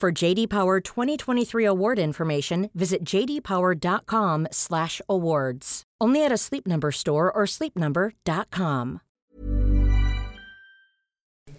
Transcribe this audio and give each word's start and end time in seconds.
For 0.00 0.12
JD 0.12 0.48
Power 0.48 0.80
2023 0.80 1.64
award 1.64 1.98
information, 1.98 2.70
visit 2.72 3.02
jdpower.com/awards. 3.02 5.82
Only 6.00 6.24
at 6.24 6.30
a 6.30 6.36
Sleep 6.36 6.68
Number 6.68 6.92
store 6.92 7.32
or 7.32 7.46
sleepnumber.com. 7.46 9.00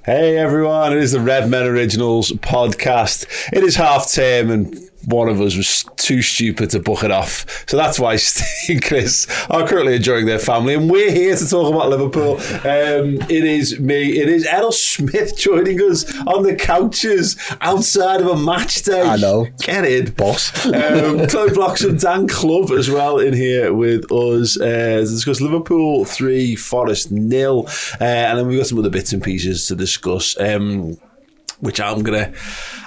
Hey 0.06 0.38
everyone, 0.38 0.94
it 0.94 1.00
is 1.00 1.12
the 1.12 1.20
Redmen 1.20 1.68
Originals 1.68 2.32
podcast. 2.32 3.26
It 3.52 3.66
is 3.66 3.76
half 3.76 4.10
term 4.10 4.50
and 4.50 4.89
one 5.10 5.28
of 5.28 5.42
us 5.42 5.58
was 5.58 5.86
too 5.98 6.22
stupid 6.22 6.70
to 6.72 6.80
book 6.80 7.04
it 7.04 7.12
off. 7.12 7.66
So 7.68 7.78
that's 7.78 8.00
why 8.00 8.16
Steve 8.18 8.78
and 8.78 8.84
Chris 8.84 9.28
are 9.50 9.68
currently 9.68 9.96
enjoying 9.96 10.26
their 10.26 10.40
family, 10.40 10.76
and 10.76 10.90
we're 10.90 11.12
here 11.12 11.36
to 11.36 11.50
talk 11.50 11.74
about 11.74 11.90
Liverpool. 11.90 12.36
Um, 12.36 13.18
it 13.30 13.44
is 13.44 13.80
me, 13.80 14.20
it 14.20 14.30
is 14.30 14.46
Errol 14.46 14.72
Smith 14.72 15.38
joining 15.38 15.80
us 15.82 16.06
on 16.28 16.44
the 16.44 16.56
couches 16.56 17.36
outside 17.62 18.22
of 18.22 18.28
a 18.28 18.38
match 18.38 18.84
day. 18.84 19.02
I 19.02 19.18
know. 19.18 19.48
Get 19.60 19.86
in, 19.86 20.12
boss. 20.12 20.66
Um, 20.66 21.28
Chloe 21.28 21.54
Blocks 21.54 21.84
and 21.84 22.00
Dan 22.00 22.28
Club 22.28 22.72
as 22.72 22.90
well 22.90 23.20
in 23.20 23.34
here 23.34 23.74
with 23.74 24.12
us 24.12 24.60
uh, 24.60 25.00
to 25.00 25.06
discuss 25.06 25.42
Liverpool 25.42 26.06
3, 26.06 26.56
Forest 26.56 27.12
nil, 27.12 27.66
uh, 28.00 28.04
and 28.04 28.38
then 28.38 28.48
we've 28.48 28.60
got 28.60 28.68
some 28.68 28.80
other 28.80 28.90
bits 28.90 29.14
and 29.14 29.24
pieces 29.24 29.68
to 29.68 29.76
discuss. 29.76 30.40
Um, 30.40 30.98
which 31.60 31.80
I'm 31.80 32.04
gonna, 32.04 32.32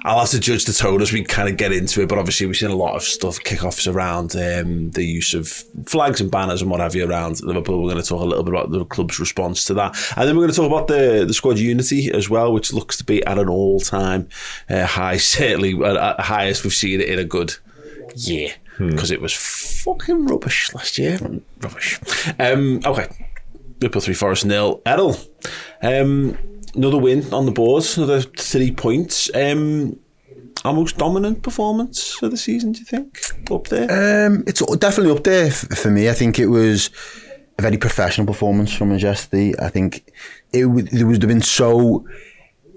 I'll 0.04 0.20
have 0.20 0.30
to 0.30 0.40
judge 0.40 0.64
the 0.64 0.72
tone 0.72 1.02
as 1.02 1.12
we 1.12 1.22
kind 1.24 1.48
of 1.48 1.56
get 1.56 1.72
into 1.72 2.02
it. 2.02 2.08
But 2.08 2.18
obviously, 2.18 2.46
we've 2.46 2.56
seen 2.56 2.70
a 2.70 2.76
lot 2.76 2.96
of 2.96 3.02
stuff, 3.02 3.38
kickoffs 3.40 3.92
around 3.92 4.34
um, 4.34 4.90
the 4.92 5.04
use 5.04 5.34
of 5.34 5.48
flags 5.86 6.20
and 6.20 6.30
banners 6.30 6.62
and 6.62 6.70
what 6.70 6.80
have 6.80 6.94
you 6.94 7.08
around 7.08 7.42
Liverpool. 7.42 7.82
We're 7.82 7.90
going 7.90 8.02
to 8.02 8.08
talk 8.08 8.22
a 8.22 8.24
little 8.24 8.44
bit 8.44 8.54
about 8.54 8.70
the 8.70 8.84
club's 8.84 9.18
response 9.20 9.64
to 9.66 9.74
that, 9.74 9.96
and 10.16 10.28
then 10.28 10.36
we're 10.36 10.42
going 10.42 10.52
to 10.52 10.56
talk 10.56 10.66
about 10.66 10.88
the 10.88 11.24
the 11.26 11.34
squad 11.34 11.58
unity 11.58 12.10
as 12.10 12.28
well, 12.30 12.52
which 12.52 12.72
looks 12.72 12.96
to 12.98 13.04
be 13.04 13.24
at 13.24 13.38
an 13.38 13.48
all 13.48 13.80
time 13.80 14.28
uh, 14.68 14.86
high, 14.86 15.16
certainly 15.18 15.74
at 15.84 16.20
highest 16.20 16.64
we've 16.64 16.72
seen 16.72 17.00
it 17.00 17.08
in 17.08 17.18
a 17.18 17.24
good 17.24 17.54
year 18.14 18.50
because 18.78 19.10
it 19.10 19.20
was 19.20 19.32
fucking 19.32 20.26
rubbish 20.26 20.72
last 20.74 20.98
year. 20.98 21.18
Rubbish. 21.60 22.00
Um, 22.38 22.80
okay, 22.84 23.08
Liverpool 23.80 24.02
three, 24.02 24.14
Forest 24.14 24.46
nil. 24.46 24.80
Errol. 24.86 25.16
Um, 25.82 26.38
another 26.74 26.98
win 26.98 27.32
on 27.32 27.46
the 27.46 27.52
board, 27.52 27.84
another 27.96 28.20
three 28.22 28.72
points. 28.72 29.30
Um, 29.34 29.98
our 30.64 30.72
most 30.72 30.96
dominant 30.96 31.42
performance 31.42 32.22
of 32.22 32.30
the 32.30 32.36
season, 32.36 32.72
do 32.72 32.80
you 32.80 32.84
think? 32.84 33.18
Up 33.50 33.68
there? 33.68 34.26
Um, 34.26 34.44
it's 34.46 34.60
definitely 34.76 35.16
up 35.16 35.24
there 35.24 35.50
for 35.50 35.90
me. 35.90 36.08
I 36.08 36.12
think 36.12 36.38
it 36.38 36.46
was 36.46 36.90
a 37.58 37.62
very 37.62 37.78
professional 37.78 38.26
performance 38.26 38.72
from 38.72 38.96
yesterday. 38.96 39.54
I 39.60 39.68
think 39.68 40.12
it 40.52 40.66
there 40.92 41.06
would 41.06 41.22
have 41.22 41.28
been 41.28 41.42
so 41.42 42.06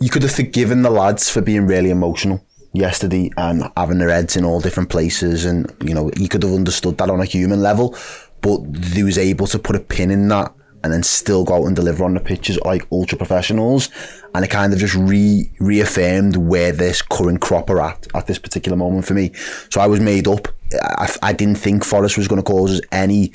you 0.02 0.10
could 0.10 0.24
have 0.24 0.32
forgiven 0.32 0.82
the 0.82 0.90
lads 0.90 1.30
for 1.30 1.42
being 1.42 1.68
really 1.68 1.90
emotional 1.90 2.44
yesterday 2.74 3.32
and 3.38 3.72
having 3.78 4.00
their 4.00 4.10
heads 4.10 4.36
in 4.36 4.44
all 4.44 4.60
different 4.60 4.90
places, 4.90 5.46
and 5.46 5.72
you 5.84 5.94
know 5.94 6.12
you 6.18 6.28
could 6.28 6.44
have 6.44 6.54
understood 6.54 6.98
that 6.98 7.10
on 7.10 7.22
a 7.22 7.26
human 7.26 7.62
level, 7.62 7.96
but 8.42 8.62
they 8.74 9.04
was 9.04 9.18
able 9.18 9.48
to 9.48 9.60
put 9.60 9.76
a 9.76 9.80
pin 9.80 10.12
in 10.12 10.28
that 10.30 10.54
and 10.86 10.94
then 10.94 11.02
still 11.02 11.44
go 11.44 11.56
out 11.56 11.66
and 11.66 11.76
deliver 11.76 12.06
on 12.06 12.14
the 12.14 12.20
pitches 12.20 12.60
like 12.60 12.86
ultra 12.92 13.18
professionals. 13.18 13.90
And 14.36 14.46
it 14.46 14.50
kind 14.50 14.72
of 14.72 14.78
just 14.78 14.94
re 14.94 15.50
reaffirmed 15.60 16.36
where 16.38 16.72
this 16.72 17.02
current 17.02 17.42
crop 17.42 17.72
are 17.72 17.82
at 17.82 18.06
at 18.14 18.28
this 18.28 18.38
particular 18.38 18.78
moment 18.78 19.08
for 19.08 19.16
me. 19.16 19.32
So 19.72 19.82
I 19.82 19.88
was 19.88 20.00
made 20.00 20.28
up. 20.28 20.48
I, 20.80 21.12
I 21.24 21.34
didn't 21.34 21.56
think 21.56 21.84
Forest 21.84 22.20
was 22.20 22.28
going 22.28 22.40
to 22.40 22.48
cause 22.48 22.80
us 22.80 22.82
any 22.92 23.32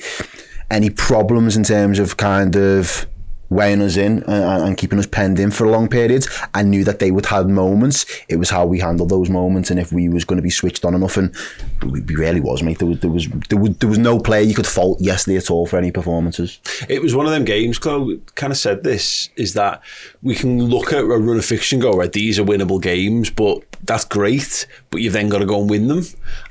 any 0.69 0.89
problems 0.89 1.57
in 1.57 1.65
terms 1.65 1.99
of 1.99 2.15
kind 2.15 2.55
of 2.55 3.05
weighing 3.51 3.81
us 3.81 3.97
in 3.97 4.23
uh, 4.23 4.31
and, 4.31 4.63
and, 4.63 4.77
keeping 4.77 4.97
us 4.97 5.05
penned 5.05 5.37
in 5.37 5.51
for 5.51 5.67
long 5.67 5.89
periods. 5.89 6.27
I 6.53 6.63
knew 6.63 6.85
that 6.85 6.99
they 6.99 7.11
would 7.11 7.25
have 7.27 7.49
moments. 7.49 8.05
It 8.29 8.37
was 8.37 8.49
how 8.49 8.65
we 8.65 8.79
handled 8.79 9.09
those 9.09 9.29
moments 9.29 9.69
and 9.69 9.79
if 9.79 9.91
we 9.91 10.07
was 10.07 10.23
going 10.23 10.37
to 10.37 10.41
be 10.41 10.49
switched 10.49 10.85
on 10.85 10.95
enough. 10.95 11.17
And 11.17 11.35
we, 11.83 11.99
we 11.99 12.15
really 12.15 12.39
was, 12.39 12.63
mate. 12.63 12.79
There 12.79 12.87
was, 12.87 13.01
there 13.01 13.11
was 13.11 13.27
there 13.49 13.59
was 13.59 13.77
there 13.77 13.89
was 13.89 13.99
no 13.99 14.19
player 14.19 14.41
you 14.41 14.55
could 14.55 14.65
fault 14.65 15.01
yesterday 15.01 15.37
at 15.37 15.51
all 15.51 15.67
for 15.67 15.77
any 15.77 15.91
performances. 15.91 16.59
It 16.87 17.01
was 17.01 17.13
one 17.13 17.25
of 17.25 17.33
them 17.33 17.43
games. 17.43 17.77
Chloe 17.77 18.21
kind 18.35 18.51
of 18.51 18.57
said 18.57 18.83
this 18.83 19.29
is 19.35 19.53
that 19.53 19.83
we 20.23 20.33
can 20.33 20.63
look 20.63 20.93
at 20.93 21.01
a 21.01 21.05
run 21.05 21.37
of 21.37 21.45
fiction, 21.45 21.81
go 21.81 21.91
right. 21.91 22.11
These 22.11 22.39
are 22.39 22.45
winnable 22.45 22.81
games, 22.81 23.29
but 23.29 23.63
that's 23.83 24.05
great. 24.05 24.65
But 24.89 25.01
you've 25.01 25.13
then 25.13 25.27
got 25.27 25.39
to 25.39 25.45
go 25.45 25.59
and 25.59 25.69
win 25.69 25.89
them, 25.89 26.05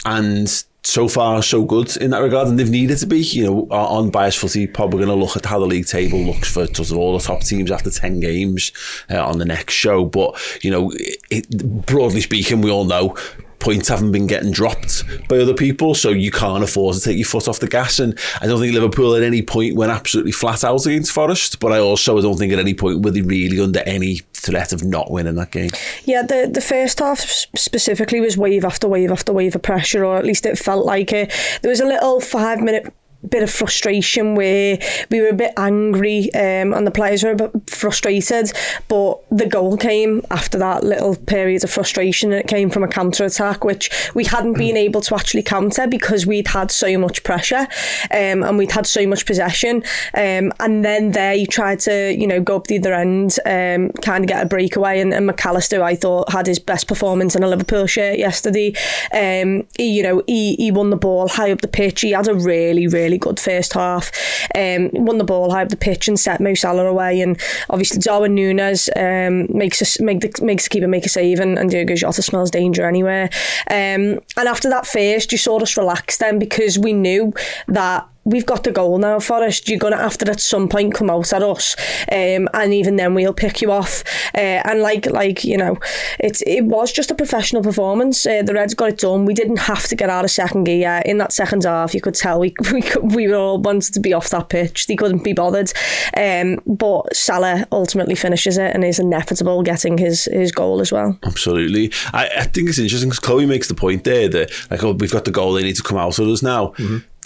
and 0.05 0.65
so 0.83 1.09
far 1.09 1.43
so 1.43 1.65
good 1.65 1.97
in 1.99 2.11
that 2.11 2.23
regard, 2.23 2.49
and 2.49 2.59
they've 2.59 2.71
needed 2.71 2.99
to 2.99 3.07
be. 3.07 3.21
You 3.21 3.45
know, 3.45 3.61
on 3.71 4.11
bias 4.11 4.37
footy, 4.37 4.67
probably 4.67 5.05
going 5.05 5.19
to 5.19 5.25
look 5.25 5.37
at 5.37 5.47
how 5.47 5.59
the 5.59 5.67
league 5.67 5.87
table 5.87 6.19
looks 6.19 6.53
for 6.53 6.67
sort 6.67 6.91
of 6.91 6.97
all 6.97 7.17
the 7.17 7.25
top 7.25 7.43
teams 7.43 7.71
after 7.71 7.91
ten 7.91 8.21
games 8.21 8.73
uh, 9.11 9.25
on 9.25 9.39
the 9.39 9.45
next 9.45 9.75
show. 9.75 10.05
But 10.05 10.41
you 10.63 10.71
know, 10.71 10.93
it, 11.31 11.49
broadly 11.87 12.21
speaking, 12.21 12.61
we 12.61 12.71
all 12.71 12.85
know 12.85 13.17
points 13.61 13.89
haven't 13.89 14.13
been 14.13 14.27
getting 14.27 14.51
dropped 14.51 15.05
by 15.29 15.39
other 15.39 15.55
people, 15.55 15.95
so 15.95 16.09
you 16.11 16.31
can't 16.31 16.65
afford 16.65 16.97
to 16.97 17.01
take 17.01 17.17
your 17.17 17.27
foot 17.27 17.47
off 17.47 17.61
the 17.61 17.69
gas. 17.69 18.01
And 18.01 18.19
I 18.41 18.47
don't 18.47 18.59
think 18.59 18.75
Liverpool 18.75 19.15
at 19.15 19.23
any 19.23 19.43
point 19.43 19.77
went 19.77 19.93
absolutely 19.93 20.33
flat 20.33 20.65
out 20.65 20.87
against 20.87 21.13
Forest, 21.13 21.61
but 21.61 21.73
I 21.73 21.79
also 21.79 22.21
don't 22.21 22.37
think 22.37 22.53
at 22.53 22.59
any 22.59 22.75
point 22.75 23.05
were 23.05 23.11
they 23.11 23.23
really 23.23 23.61
under 23.61 23.81
any 23.81 24.23
threat 24.33 24.73
of 24.73 24.83
not 24.83 25.11
winning 25.11 25.35
that 25.37 25.51
game. 25.51 25.71
Yeah, 26.05 26.23
the 26.23 26.51
the 26.53 26.61
first 26.61 26.99
half 26.99 27.21
specifically 27.21 28.21
was 28.21 28.37
wave 28.37 28.65
after 28.65 28.89
wave 28.89 29.13
after 29.13 29.33
wave 29.33 29.55
of 29.55 29.63
pressure, 29.63 30.05
or 30.05 30.17
at 30.17 30.25
least 30.25 30.47
it 30.47 30.59
felt 30.59 30.87
like 30.87 31.13
it. 31.13 31.33
There 31.63 31.71
was 31.71 31.81
a 31.81 31.87
little 31.87 32.21
five 32.21 32.61
minute 32.61 32.93
bit 33.29 33.43
of 33.43 33.51
frustration 33.51 34.35
where 34.35 34.79
we 35.11 35.21
were 35.21 35.29
a 35.29 35.35
bit 35.35 35.53
angry 35.57 36.33
um, 36.35 36.73
and 36.73 36.87
the 36.87 36.91
players 36.91 37.23
were 37.23 37.33
a 37.33 37.37
bit 37.37 37.51
frustrated 37.67 38.51
but 38.89 39.19
the 39.31 39.47
goal 39.47 39.77
came 39.77 40.23
after 40.31 40.59
that 40.59 40.83
little 40.83 41.15
period 41.15 41.63
of 41.63 41.71
frustration 41.71 42.33
and 42.33 42.41
it 42.41 42.49
came 42.49 42.71
from 42.71 42.83
a 42.83 42.89
counter 42.89 43.25
attack 43.25 43.63
which 43.63 43.91
we 44.15 44.25
hadn't 44.25 44.55
been 44.55 44.75
mm. 44.75 44.81
able 44.81 45.03
to 45.03 45.15
actually 45.15 45.43
counter 45.43 45.87
because 45.87 46.27
we'd 46.27 46.49
had 46.49 46.71
so 46.71 46.97
much 46.97 47.23
pressure 47.23 47.67
um, 48.11 48.43
and 48.43 48.57
we'd 48.57 48.73
had 48.73 48.87
so 48.87 49.07
much 49.07 49.27
possession 49.27 49.83
um, 50.15 50.51
and 50.61 50.83
then 50.85 51.11
they 51.11 51.45
tried 51.47 51.79
to 51.79 52.15
you 52.19 52.27
know 52.27 52.41
go 52.41 52.57
up 52.57 52.69
the 52.69 52.79
other 52.79 52.95
end 52.95 53.39
um, 53.45 53.91
kind 54.03 54.25
of 54.25 54.29
get 54.29 54.43
a 54.43 54.49
breakaway 54.49 54.99
and, 54.99 55.13
and 55.13 55.27
Mac 55.27 55.45
Allister 55.45 55.83
I 55.83 55.95
thought 55.95 56.33
had 56.33 56.47
his 56.47 56.59
best 56.59 56.89
performance 56.89 57.37
in 57.37 57.43
a 57.43 57.49
Liverpool 57.49 57.87
shirt 57.87 58.19
yesterday 58.19 58.75
um, 59.13 59.67
he, 59.77 59.91
you 59.91 60.03
know 60.03 60.23
he, 60.27 60.57
he 60.57 60.71
won 60.71 60.89
the 60.89 60.97
ball 60.97 61.29
high 61.29 61.53
up 61.53 61.61
the 61.61 61.69
pitch 61.69 62.01
he 62.01 62.13
had 62.13 62.27
a 62.27 62.35
really 62.35 62.87
really 62.87 63.10
really 63.11 63.19
good 63.19 63.41
first 63.41 63.73
half. 63.73 64.11
Um, 64.55 64.91
won 64.93 65.19
the 65.19 65.25
ball 65.25 65.51
high 65.51 65.63
up 65.63 65.69
the 65.69 65.77
pitch 65.77 66.09
and 66.09 66.19
set 66.19 66.41
Mo 66.41 66.55
Salah 66.55 66.87
away. 66.87 67.21
And 67.21 67.41
obviously 67.69 67.99
Darwin 67.99 68.37
Núñez 68.37 68.89
um, 68.97 69.47
makes 69.57 69.83
us 69.83 70.01
make 70.01 70.21
the 70.21 70.45
makes 70.45 70.65
the 70.65 70.71
keeper 70.71 70.89
make 70.89 71.07
a 71.07 71.09
save, 71.09 71.41
and, 71.41 71.59
and 71.59 71.71
Diogo 71.71 71.97
Jota 71.97 72.23
smells 72.23 72.51
danger 72.51 72.87
anywhere. 72.87 73.29
Um, 73.69 74.21
and 74.37 74.49
after 74.49 74.69
that 74.71 74.87
first, 74.87 75.33
you 75.33 75.39
saw 75.39 75.59
us 75.61 75.77
relax 75.77 76.19
then 76.19 76.39
because 76.39 76.79
we 76.79 76.93
knew 76.93 77.33
that 77.69 78.07
we've 78.25 78.47
got 78.47 78.65
the 78.65 78.73
goal 78.73 78.99
now, 78.99 79.19
Forest. 79.19 79.69
You're 79.69 79.79
going 79.79 79.93
to 79.93 79.99
have 79.99 80.19
to 80.19 80.31
at 80.31 80.41
some 80.41 80.69
point 80.69 80.95
come 80.95 81.11
out 81.11 81.33
at 81.33 81.43
us, 81.43 81.77
um, 82.11 82.49
and 82.55 82.73
even 82.73 82.97
then 82.97 83.15
we'll 83.15 83.33
pick 83.33 83.61
you 83.61 83.73
off. 83.73 84.03
Uh, 84.35 84.63
and 84.65 84.81
like 84.81 85.07
like 85.07 85.45
you 85.45 85.57
know, 85.57 85.79
it 86.19 86.41
it 86.47 86.65
was 86.65 86.93
just 86.93 87.11
a 87.11 87.15
professional 87.15 87.63
performance. 87.63 88.27
Uh, 88.27 88.43
the 88.43 88.55
Reds 88.55 88.75
got 88.75 88.91
it 88.91 88.99
done. 88.99 89.25
We 89.25 89.35
didn't 89.35 89.59
have 89.59 89.87
to 89.89 89.97
get 89.97 90.11
out 90.11 90.25
of 90.25 90.31
second 90.31 90.65
gear 90.65 91.03
in 91.05 91.19
that 91.19 91.33
second 91.33 91.65
half. 91.65 91.95
You 91.95 92.01
could 92.01 92.15
tell 92.15 92.41
we 92.41 92.55
we 92.73 92.83
we 93.03 93.29
were 93.29 93.37
all 93.37 93.59
wanted 93.59 93.95
to 93.95 94.01
be 94.01 94.13
off 94.13 94.31
that 94.31 94.49
pitch. 94.49 94.87
They 94.87 94.97
couldn't 94.97 95.25
be 95.25 95.33
bothered. 95.33 95.73
Um, 96.17 96.61
but 96.67 97.15
Salah 97.15 97.67
ultimately 97.73 98.15
finishes 98.15 98.59
it 98.59 98.75
and 98.75 98.85
is 98.85 98.99
inevitable 98.99 99.63
getting 99.63 99.99
his 99.99 100.27
his 100.27 100.53
goal 100.53 100.81
as 100.81 100.93
well. 100.93 101.19
Absolutely. 101.25 101.93
I, 102.13 102.29
I 102.39 102.45
think 102.45 102.69
it's 102.69 102.79
interesting 102.79 103.11
because 103.11 103.21
Chloe 103.21 103.47
makes 103.47 103.69
the 103.69 103.75
point 103.75 104.05
there 104.05 104.29
that 104.29 104.51
like 104.71 104.83
oh 104.85 104.93
we've 104.93 105.13
got 105.13 105.25
the 105.25 105.31
goal 105.31 105.53
they 105.53 105.63
need 105.63 105.77
to 105.77 105.83
come 105.83 105.99
out 105.99 106.19
of 106.19 106.29
us 106.29 106.43
now. 106.43 106.75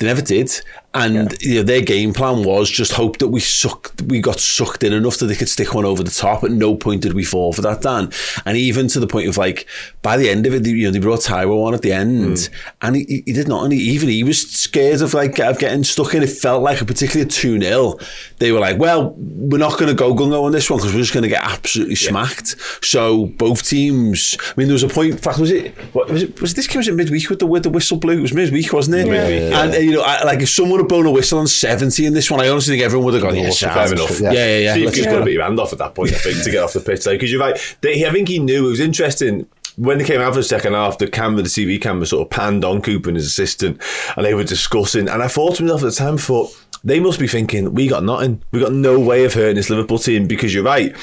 They 0.00 0.06
never 0.06 0.22
did, 0.22 0.60
and 0.94 1.14
yeah. 1.14 1.36
you 1.40 1.54
know, 1.56 1.62
their 1.62 1.80
game 1.80 2.12
plan 2.12 2.44
was 2.44 2.70
just 2.70 2.92
hope 2.92 3.18
that 3.18 3.28
we 3.28 3.40
sucked, 3.40 4.00
we 4.02 4.20
got 4.20 4.38
sucked 4.38 4.84
in 4.84 4.92
enough 4.92 5.18
that 5.18 5.26
they 5.26 5.34
could 5.34 5.48
stick 5.48 5.74
one 5.74 5.84
over 5.84 6.02
the 6.02 6.10
top. 6.10 6.44
At 6.44 6.52
no 6.52 6.76
point 6.76 7.02
did 7.02 7.14
we 7.14 7.24
fall 7.24 7.52
for 7.52 7.62
that, 7.62 7.82
Dan. 7.82 8.12
And 8.46 8.56
even 8.56 8.86
to 8.88 9.00
the 9.00 9.06
point 9.06 9.28
of 9.28 9.36
like 9.36 9.66
by 10.02 10.16
the 10.16 10.30
end 10.30 10.46
of 10.46 10.54
it, 10.54 10.64
you 10.64 10.84
know, 10.84 10.92
they 10.92 11.00
brought 11.00 11.20
Taiwo 11.20 11.66
on 11.66 11.74
at 11.74 11.82
the 11.82 11.92
end, 11.92 12.36
mm. 12.36 12.50
and 12.82 12.96
he, 12.96 13.24
he 13.26 13.32
did 13.32 13.48
not. 13.48 13.64
And 13.64 13.72
he, 13.72 13.80
even 13.80 14.08
he 14.08 14.22
was 14.22 14.48
scared 14.50 15.02
of 15.02 15.14
like 15.14 15.38
of 15.40 15.58
getting 15.58 15.82
stuck 15.82 16.14
in. 16.14 16.22
It 16.22 16.30
felt 16.30 16.62
like 16.62 16.80
a 16.80 16.84
particular 16.84 17.26
two 17.26 17.60
0 17.60 17.96
They 18.38 18.52
were 18.52 18.60
like, 18.60 18.78
well, 18.78 19.14
we're 19.18 19.58
not 19.58 19.72
going 19.72 19.88
to 19.88 19.94
go 19.94 20.14
gung 20.14 20.32
on 20.32 20.52
this 20.52 20.70
one 20.70 20.78
because 20.78 20.92
we're 20.92 21.00
just 21.00 21.12
going 21.12 21.24
to 21.24 21.28
get 21.28 21.42
absolutely 21.42 21.94
yeah. 21.94 22.08
smacked. 22.08 22.56
So 22.84 23.26
both 23.26 23.66
teams. 23.66 24.36
I 24.40 24.52
mean, 24.56 24.68
there 24.68 24.74
was 24.74 24.84
a 24.84 24.88
point. 24.88 25.12
In 25.12 25.18
fact, 25.18 25.38
was 25.38 25.50
it? 25.50 25.74
What, 25.92 26.08
was 26.08 26.22
it? 26.22 26.40
Was 26.40 26.54
this 26.54 26.68
game 26.68 26.78
was 26.78 26.88
it 26.88 26.94
midweek 26.94 27.28
with 27.30 27.40
the 27.40 27.46
with 27.46 27.64
the 27.64 27.70
whistle 27.70 27.96
blew? 27.96 28.18
It 28.18 28.22
was 28.22 28.32
midweek, 28.32 28.72
wasn't 28.72 28.96
it? 28.96 29.06
Yeah. 29.08 29.62
And 29.62 29.74
you 29.84 29.92
know, 29.92 30.02
I, 30.02 30.22
like 30.22 30.40
if 30.40 30.48
someone 30.48 30.83
had 30.84 30.88
blown 30.88 31.06
a 31.06 31.10
whistle 31.10 31.38
on 31.38 31.46
70 31.46 32.06
in 32.06 32.14
this 32.14 32.30
one, 32.30 32.40
I 32.40 32.48
honestly 32.48 32.74
think 32.74 32.84
everyone 32.84 33.06
would 33.06 33.14
have 33.14 33.22
gone, 33.22 33.36
yeah, 33.36 33.50
fair 33.50 33.92
enough. 33.92 34.20
Yeah, 34.20 34.32
yeah, 34.32 34.58
yeah. 34.58 34.72
Steve 34.72 34.94
has 34.94 35.06
got 35.06 35.18
to 35.18 35.24
beat 35.24 35.34
your 35.34 35.44
hand 35.44 35.58
off 35.58 35.72
at 35.72 35.78
that 35.78 35.94
point, 35.94 36.12
I 36.12 36.18
think, 36.18 36.42
to 36.44 36.50
get 36.50 36.62
off 36.62 36.72
the 36.72 36.80
pitch. 36.80 37.04
Because 37.04 37.30
you're 37.30 37.40
right. 37.40 37.58
They, 37.80 38.06
I 38.06 38.10
think 38.10 38.28
he 38.28 38.38
knew 38.38 38.66
it 38.66 38.70
was 38.70 38.80
interesting 38.80 39.46
when 39.76 39.98
they 39.98 40.04
came 40.04 40.20
out 40.20 40.32
for 40.32 40.38
the 40.38 40.44
second 40.44 40.74
half, 40.74 40.98
the 40.98 41.08
camera, 41.08 41.42
the 41.42 41.48
TV 41.48 41.80
camera, 41.80 42.06
sort 42.06 42.26
of 42.26 42.30
panned 42.30 42.64
on 42.64 42.80
Cooper 42.80 43.08
and 43.08 43.16
his 43.16 43.26
assistant, 43.26 43.82
and 44.16 44.24
they 44.24 44.34
were 44.34 44.44
discussing. 44.44 45.08
And 45.08 45.22
I 45.22 45.28
thought 45.28 45.56
to 45.56 45.62
myself 45.62 45.82
at 45.82 45.86
the 45.86 45.92
time, 45.92 46.16
thought 46.16 46.50
they 46.84 47.00
must 47.00 47.18
be 47.18 47.26
thinking 47.26 47.72
we 47.72 47.88
got 47.88 48.04
nothing. 48.04 48.42
We 48.52 48.60
got 48.60 48.72
no 48.72 49.00
way 49.00 49.24
of 49.24 49.32
hurting 49.32 49.56
this 49.56 49.70
Liverpool 49.70 49.98
team 49.98 50.26
because 50.26 50.54
you're 50.54 50.62
right. 50.62 50.94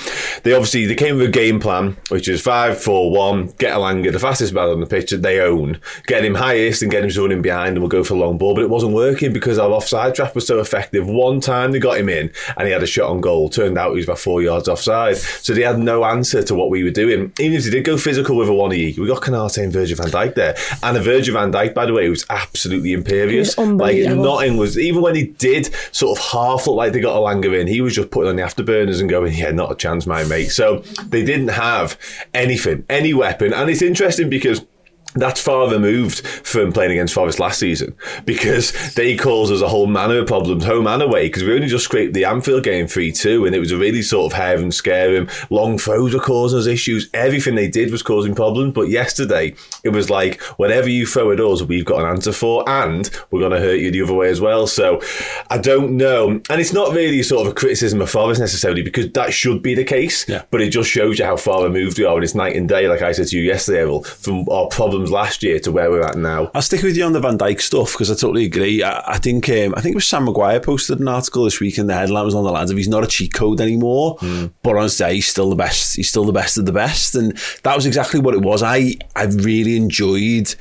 They 0.43 0.53
obviously 0.53 0.85
they 0.85 0.95
came 0.95 1.17
with 1.17 1.27
a 1.27 1.31
game 1.31 1.59
plan 1.59 1.97
which 2.09 2.27
is 2.27 2.39
five 2.41 2.81
four 2.81 3.11
one. 3.11 3.47
Get 3.57 3.73
Elanga, 3.73 4.11
the 4.11 4.19
fastest 4.19 4.53
man 4.53 4.69
on 4.69 4.79
the 4.79 4.85
pitch 4.85 5.09
that 5.09 5.23
they 5.23 5.41
own. 5.41 5.79
Get 6.05 6.23
him 6.23 6.35
highest 6.35 6.83
and 6.83 6.91
get 6.91 7.03
him 7.03 7.21
running 7.21 7.41
behind, 7.41 7.69
and 7.69 7.79
we'll 7.79 7.89
go 7.89 8.03
for 8.03 8.13
a 8.13 8.17
long 8.17 8.37
ball. 8.37 8.53
But 8.53 8.63
it 8.63 8.69
wasn't 8.69 8.93
working 8.93 9.33
because 9.33 9.57
our 9.57 9.71
offside 9.71 10.13
trap 10.13 10.35
was 10.35 10.45
so 10.45 10.59
effective. 10.59 11.07
One 11.07 11.39
time 11.39 11.71
they 11.71 11.79
got 11.79 11.97
him 11.97 12.09
in 12.09 12.31
and 12.57 12.67
he 12.67 12.73
had 12.73 12.83
a 12.83 12.87
shot 12.87 13.09
on 13.09 13.19
goal. 13.19 13.49
Turned 13.49 13.77
out 13.77 13.91
he 13.91 13.97
was 13.97 14.05
about 14.05 14.19
four 14.19 14.41
yards 14.41 14.67
offside. 14.67 15.17
So 15.17 15.53
they 15.53 15.63
had 15.63 15.79
no 15.79 16.05
answer 16.05 16.43
to 16.43 16.53
what 16.53 16.69
we 16.69 16.83
were 16.83 16.91
doing. 16.91 17.33
Even 17.39 17.57
if 17.57 17.63
they 17.63 17.71
did 17.71 17.85
go 17.85 17.97
physical 17.97 18.37
with 18.37 18.49
a 18.49 18.53
one 18.53 18.73
e, 18.73 18.95
we 18.97 19.07
got 19.07 19.23
Konate 19.23 19.63
and 19.63 19.73
Virgil 19.73 19.97
van 19.97 20.09
Dijk 20.09 20.35
there, 20.35 20.55
and 20.83 20.95
a 20.95 21.01
Virgil 21.01 21.33
van 21.33 21.51
Dijk 21.51 21.73
by 21.73 21.87
the 21.87 21.93
way 21.93 22.07
was 22.07 22.25
absolutely 22.29 22.93
imperious. 22.93 23.57
Was 23.57 23.67
like 23.69 23.97
nothing 23.97 24.57
was 24.57 24.77
even 24.77 25.01
when 25.01 25.15
he 25.15 25.25
did 25.25 25.70
sort 25.91 26.17
of 26.17 26.25
half 26.25 26.67
look 26.67 26.75
like 26.75 26.93
they 26.93 26.99
got 26.99 27.15
Elanga 27.15 27.59
in. 27.59 27.67
He 27.67 27.81
was 27.81 27.95
just 27.95 28.11
putting 28.11 28.29
on 28.29 28.35
the 28.35 28.43
afterburners 28.43 28.99
and 28.99 29.09
going, 29.09 29.33
yeah, 29.33 29.51
not 29.51 29.71
a 29.71 29.75
chance, 29.75 30.05
my 30.05 30.23
mate. 30.23 30.49
So 30.49 30.79
they 31.07 31.23
didn't 31.23 31.49
have 31.49 31.97
anything, 32.33 32.85
any 32.89 33.13
weapon. 33.13 33.53
And 33.53 33.69
it's 33.69 33.81
interesting 33.81 34.29
because 34.29 34.65
that's 35.13 35.41
far 35.41 35.69
removed 35.69 36.25
from 36.25 36.71
playing 36.71 36.91
against 36.91 37.13
Forest 37.13 37.39
last 37.39 37.59
season 37.59 37.95
because 38.25 38.93
they 38.95 39.15
caused 39.17 39.51
us 39.51 39.61
a 39.61 39.67
whole 39.67 39.87
manner 39.87 40.19
of 40.19 40.27
problems 40.27 40.63
home 40.63 40.87
and 40.87 41.01
away 41.01 41.27
because 41.27 41.43
we 41.43 41.53
only 41.53 41.67
just 41.67 41.85
scraped 41.85 42.13
the 42.13 42.25
Anfield 42.25 42.63
game 42.63 42.87
3 42.87 43.11
2 43.11 43.45
and 43.45 43.55
it 43.55 43.59
was 43.59 43.71
a 43.71 43.77
really 43.77 44.01
sort 44.01 44.31
of 44.31 44.37
hair 44.37 44.57
and 44.57 44.73
scare 44.73 45.13
him. 45.13 45.29
Long 45.49 45.77
throws 45.77 46.13
were 46.13 46.19
causing 46.19 46.59
us 46.59 46.67
issues. 46.67 47.09
Everything 47.13 47.55
they 47.55 47.67
did 47.67 47.91
was 47.91 48.03
causing 48.03 48.35
problems. 48.35 48.73
But 48.73 48.89
yesterday, 48.89 49.55
it 49.83 49.89
was 49.89 50.09
like, 50.09 50.41
whatever 50.57 50.89
you 50.89 51.05
throw 51.05 51.31
at 51.31 51.39
us, 51.39 51.61
we've 51.61 51.85
got 51.85 52.01
an 52.01 52.07
answer 52.07 52.31
for 52.31 52.67
and 52.69 53.09
we're 53.31 53.39
going 53.39 53.51
to 53.51 53.59
hurt 53.59 53.79
you 53.79 53.91
the 53.91 54.01
other 54.01 54.13
way 54.13 54.29
as 54.29 54.39
well. 54.39 54.67
So 54.67 55.01
I 55.49 55.57
don't 55.57 55.97
know. 55.97 56.41
And 56.49 56.61
it's 56.61 56.73
not 56.73 56.93
really 56.93 57.23
sort 57.23 57.45
of 57.47 57.51
a 57.51 57.55
criticism 57.55 58.01
of 58.01 58.09
Forest 58.09 58.39
necessarily 58.39 58.81
because 58.81 59.11
that 59.11 59.33
should 59.33 59.61
be 59.61 59.75
the 59.75 59.83
case. 59.83 60.27
Yeah. 60.27 60.43
But 60.51 60.61
it 60.61 60.69
just 60.69 60.89
shows 60.89 61.19
you 61.19 61.25
how 61.25 61.37
far 61.37 61.63
removed 61.63 61.97
we 61.97 62.05
are 62.05 62.15
and 62.15 62.23
it's 62.23 62.35
night 62.35 62.55
and 62.55 62.69
day, 62.69 62.87
like 62.87 63.01
I 63.01 63.11
said 63.11 63.27
to 63.27 63.37
you 63.37 63.43
yesterday, 63.43 63.79
Errol, 63.79 64.03
from 64.03 64.47
our 64.49 64.67
problems 64.67 65.00
last 65.09 65.41
year 65.43 65.59
to 65.59 65.71
where 65.71 65.89
we're 65.89 66.03
at 66.03 66.17
now. 66.17 66.51
I'll 66.53 66.61
stick 66.61 66.83
with 66.83 66.95
you 66.95 67.03
on 67.05 67.13
the 67.13 67.19
Van 67.19 67.37
Dijk 67.37 67.61
stuff 67.61 67.93
because 67.93 68.11
I 68.11 68.15
totally 68.15 68.45
agree. 68.45 68.83
I, 68.83 69.13
I 69.13 69.17
think 69.17 69.49
um, 69.49 69.73
I 69.75 69.81
think 69.81 69.93
it 69.93 69.95
was 69.95 70.05
Sam 70.07 70.25
Maguire 70.25 70.59
posted 70.59 70.99
an 70.99 71.07
article 71.07 71.45
this 71.45 71.59
week 71.59 71.77
in 71.77 71.87
the 71.87 71.93
headline 71.93 72.25
was 72.25 72.35
on 72.35 72.43
the 72.43 72.51
lads 72.51 72.69
of 72.71 72.77
he's 72.77 72.87
not 72.87 73.03
a 73.03 73.07
cheat 73.07 73.33
code 73.33 73.61
anymore, 73.61 74.17
Hmm. 74.19 74.47
but 74.63 74.77
on 74.77 74.87
day 74.89 75.15
he's 75.15 75.27
still 75.27 75.49
the 75.49 75.55
best. 75.55 75.95
He's 75.95 76.09
still 76.09 76.25
the 76.25 76.31
best 76.33 76.57
of 76.57 76.65
the 76.65 76.71
best, 76.73 77.15
and 77.15 77.37
that 77.63 77.75
was 77.75 77.85
exactly 77.85 78.19
what 78.19 78.33
it 78.33 78.41
was. 78.41 78.61
I 78.61 78.95
I 79.15 79.23
really 79.25 79.77
enjoyed 79.77 80.53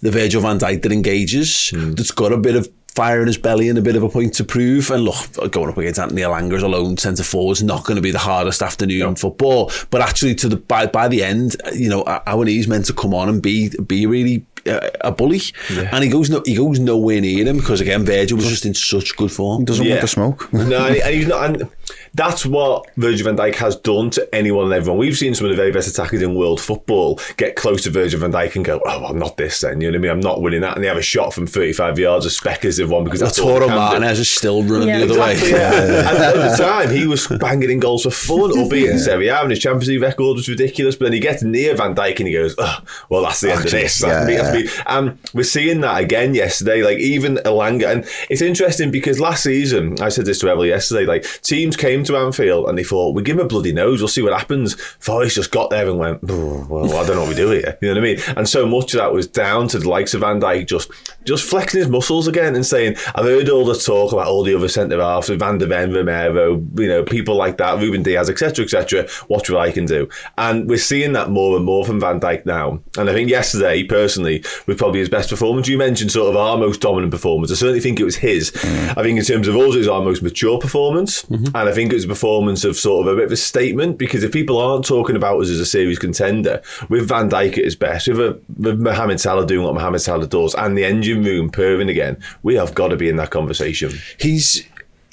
the 0.00 0.10
Virgil 0.10 0.40
Van 0.42 0.58
Dijk 0.58 0.82
that 0.82 0.92
engages. 0.92 1.70
Hmm. 1.70 1.92
That's 1.92 2.10
got 2.10 2.32
a 2.32 2.38
bit 2.38 2.56
of 2.56 2.68
fire 2.94 3.20
in 3.20 3.26
his 3.26 3.38
belly 3.38 3.68
and 3.68 3.78
a 3.78 3.82
bit 3.82 3.96
of 3.96 4.02
a 4.02 4.08
point 4.08 4.34
to 4.34 4.44
prove. 4.44 4.90
And 4.90 5.04
look, 5.04 5.50
going 5.50 5.68
up 5.68 5.78
against 5.78 5.98
Anthony 5.98 6.22
Elanga's 6.22 6.62
alone, 6.62 6.96
centre 6.96 7.24
forward 7.24 7.54
is 7.54 7.62
not 7.62 7.84
going 7.84 7.96
to 7.96 8.02
be 8.02 8.10
the 8.10 8.18
hardest 8.18 8.62
afternoon 8.62 9.08
in 9.08 9.16
football. 9.16 9.70
But 9.90 10.00
actually, 10.00 10.34
to 10.36 10.48
the 10.48 10.56
by, 10.56 10.86
by 10.86 11.08
the 11.08 11.22
end, 11.24 11.56
you 11.72 11.88
know, 11.88 12.04
knees 12.44 12.68
meant 12.68 12.86
to 12.86 12.92
come 12.92 13.14
on 13.14 13.28
and 13.28 13.42
be 13.42 13.70
be 13.86 14.06
really 14.06 14.46
uh, 14.68 14.88
a 15.02 15.12
bully, 15.12 15.40
and 15.70 16.02
he 16.04 16.10
goes 16.10 16.30
no, 16.30 16.42
he 16.44 16.54
goes 16.56 16.78
nowhere 16.78 17.20
near 17.20 17.44
him 17.46 17.58
because 17.58 17.80
again, 17.80 18.04
Virgil 18.04 18.36
was 18.36 18.48
just 18.48 18.66
in 18.66 18.74
such 18.74 19.16
good 19.16 19.30
form. 19.32 19.60
He 19.60 19.64
doesn't 19.66 19.84
Yeah. 19.84 19.92
want 19.92 20.00
the 20.02 20.08
smoke. 20.08 20.52
no, 20.52 20.86
and, 20.86 20.96
and 20.96 21.14
he's 21.14 21.26
not. 21.26 21.44
And 21.44 21.70
that's 22.14 22.46
what 22.46 22.86
Virgil 22.96 23.24
van 23.24 23.36
Dijk 23.36 23.56
has 23.56 23.76
done 23.76 24.08
to 24.10 24.34
anyone 24.34 24.64
and 24.66 24.72
everyone. 24.74 24.98
We've 24.98 25.16
seen 25.16 25.34
some 25.34 25.46
of 25.46 25.50
the 25.50 25.56
very 25.56 25.72
best 25.72 25.88
attackers 25.88 26.22
in 26.22 26.34
world 26.34 26.60
football 26.60 27.20
get 27.36 27.56
close 27.56 27.82
to 27.82 27.90
Virgil 27.90 28.20
van 28.20 28.32
Dijk 28.32 28.54
and 28.56 28.64
go, 28.64 28.80
"Oh, 28.86 29.00
well, 29.00 29.10
I'm 29.10 29.18
not 29.18 29.36
this." 29.36 29.60
Then 29.60 29.80
you 29.80 29.88
know 29.90 29.98
what 29.98 29.98
I 29.98 30.02
mean? 30.02 30.10
I'm 30.12 30.20
not 30.20 30.40
winning 30.40 30.60
that, 30.62 30.76
and 30.76 30.84
they 30.84 30.88
have 30.88 30.96
a 30.96 31.02
shot 31.02 31.34
from 31.34 31.46
35 31.46 31.98
yards. 31.98 32.24
A 32.26 32.30
Speckers 32.30 32.78
have 32.78 32.90
won 32.90 33.04
because 33.04 33.20
that's 33.20 33.38
all 33.38 33.48
they 33.48 33.54
Lautaro 33.54 33.66
can 33.66 33.68
do. 33.68 33.74
Martinez 33.76 34.18
is 34.20 34.30
still 34.30 34.62
running 34.62 34.88
Yeah, 34.88 34.98
the 35.04 35.04
other 35.20 35.32
Exactly, 35.32 35.52
way. 35.52 35.58
yeah. 35.58 36.10
and 36.10 36.18
at 36.18 36.34
the 36.50 36.56
time, 36.56 36.90
he 36.90 37.06
was 37.06 37.26
banging 37.26 37.70
in 37.70 37.80
goals 37.80 38.04
for 38.04 38.10
fun, 38.10 38.52
albeit 38.58 38.90
in 38.90 38.98
Serie 38.98 39.28
A, 39.28 39.40
and 39.42 39.50
his 39.50 39.58
Champions 39.58 39.88
League 39.88 40.00
record 40.02 40.36
was 40.36 40.48
ridiculous. 40.48 40.96
But 40.96 41.06
then 41.06 41.12
he 41.14 41.20
gets 41.20 41.42
near 41.42 41.74
Van 41.76 41.94
Dijk 41.94 42.18
and 42.20 42.28
he 42.28 42.34
goes, 42.34 42.54
oh, 42.58 42.78
"Well, 43.10 43.22
that's 43.22 43.40
the 43.40 43.52
end 43.52 43.64
of 43.64 43.70
this." 43.70 43.98
That's 43.98 44.30
yeah, 44.30 44.52
And 44.86 45.18
we're 45.32 45.44
seeing 45.44 45.80
that 45.80 46.02
again 46.02 46.34
yesterday. 46.34 46.82
Like 46.82 46.98
even 46.98 47.36
Elanga, 47.38 47.90
and 47.90 48.04
it's 48.30 48.42
interesting 48.42 48.90
because 48.90 49.20
last 49.20 49.42
season, 49.42 50.00
I 50.00 50.08
said 50.08 50.26
this 50.26 50.40
to 50.40 50.48
Evelyn 50.48 50.68
yesterday. 50.68 51.06
Like 51.06 51.24
teams 51.42 51.76
came 51.76 52.04
to 52.04 52.16
Anfield 52.16 52.68
and 52.68 52.78
they 52.78 52.84
thought, 52.84 53.14
"We 53.14 53.22
give 53.22 53.38
him 53.38 53.44
a 53.44 53.48
bloody 53.48 53.72
nose. 53.72 54.00
We'll 54.00 54.08
see 54.08 54.22
what 54.22 54.32
happens." 54.32 54.74
Forest 54.98 55.36
just 55.36 55.50
got 55.50 55.70
there 55.70 55.88
and 55.88 55.98
went, 55.98 56.20
"Oh, 56.28 56.66
"Well, 56.68 56.96
I 56.96 57.06
don't 57.06 57.16
know 57.16 57.22
what 57.22 57.30
we 57.30 57.34
do 57.34 57.50
here." 57.50 57.78
You 57.84 57.92
know 57.92 58.00
what 58.00 58.08
I 58.08 58.14
mean? 58.14 58.36
And 58.38 58.48
so 58.48 58.66
much 58.66 58.94
of 58.94 58.98
that 58.98 59.12
was 59.12 59.26
down 59.26 59.68
to 59.68 59.78
the 59.78 59.88
likes 59.88 60.14
of 60.14 60.22
Van 60.22 60.40
Dijk 60.40 60.66
just 60.66 60.90
just 61.24 61.44
flexing 61.44 61.80
his 61.80 61.88
muscles 61.88 62.26
again 62.26 62.54
and 62.54 62.64
saying, 62.64 62.96
"I've 63.14 63.24
heard 63.24 63.48
all 63.48 63.64
the 63.64 63.74
talk 63.74 64.12
about 64.12 64.26
all 64.26 64.42
the 64.42 64.54
other 64.54 64.68
centre 64.68 65.00
halves, 65.00 65.28
Van 65.28 65.58
der 65.58 65.66
Ven, 65.66 65.92
Romero, 65.92 66.62
you 66.76 66.88
know, 66.88 67.02
people 67.02 67.36
like 67.36 67.58
that, 67.58 67.78
Ruben 67.78 68.02
Dias, 68.02 68.30
etc., 68.30 68.64
etc. 68.64 69.06
Watch 69.28 69.50
what 69.50 69.60
I 69.60 69.70
can 69.70 69.84
do." 69.84 70.08
And 70.38 70.68
we're 70.68 70.78
seeing 70.78 71.12
that 71.12 71.30
more 71.30 71.56
and 71.56 71.64
more 71.64 71.84
from 71.84 72.00
Van 72.00 72.20
Dijk 72.20 72.46
now. 72.46 72.80
And 72.96 73.10
I 73.10 73.12
think 73.12 73.28
yesterday, 73.28 73.82
personally, 73.84 74.43
was 74.66 74.76
probably 74.76 75.00
his 75.00 75.08
best 75.08 75.30
performance. 75.30 75.68
You 75.68 75.78
mentioned 75.78 76.12
sort 76.12 76.30
of 76.30 76.36
our 76.36 76.56
most 76.56 76.80
dominant 76.80 77.10
performance. 77.10 77.50
I 77.52 77.54
certainly 77.54 77.80
think 77.80 78.00
it 78.00 78.04
was 78.04 78.16
his. 78.16 78.50
Mm. 78.50 78.98
I 78.98 79.02
think 79.02 79.18
in 79.18 79.24
terms 79.24 79.48
of 79.48 79.56
us, 79.56 79.74
it 79.74 79.78
was 79.78 79.88
our 79.88 80.02
most 80.02 80.22
mature 80.22 80.58
performance, 80.58 81.22
mm-hmm. 81.22 81.56
and 81.56 81.68
I 81.68 81.72
think 81.72 81.92
it 81.92 81.96
was 81.96 82.04
a 82.04 82.08
performance 82.08 82.64
of 82.64 82.76
sort 82.76 83.06
of 83.06 83.12
a 83.12 83.16
bit 83.16 83.26
of 83.26 83.32
a 83.32 83.36
statement 83.36 83.98
because 83.98 84.22
if 84.22 84.32
people 84.32 84.58
aren't 84.58 84.84
talking 84.84 85.16
about 85.16 85.40
us 85.40 85.50
as 85.50 85.60
a 85.60 85.66
series 85.66 85.98
contender, 85.98 86.62
with 86.88 87.08
Van 87.08 87.28
Dijk 87.28 87.58
at 87.58 87.64
his 87.64 87.76
best, 87.76 88.08
with, 88.08 88.20
a, 88.20 88.40
with 88.58 88.80
Mohamed 88.80 89.20
Salah 89.20 89.46
doing 89.46 89.64
what 89.64 89.74
Mohamed 89.74 90.00
Salah 90.00 90.26
does, 90.26 90.54
and 90.54 90.76
the 90.76 90.84
engine 90.84 91.22
room 91.22 91.50
purring 91.50 91.88
again, 91.88 92.20
we 92.42 92.54
have 92.54 92.74
got 92.74 92.88
to 92.88 92.96
be 92.96 93.08
in 93.08 93.16
that 93.16 93.30
conversation. 93.30 93.90
he's 94.18 94.64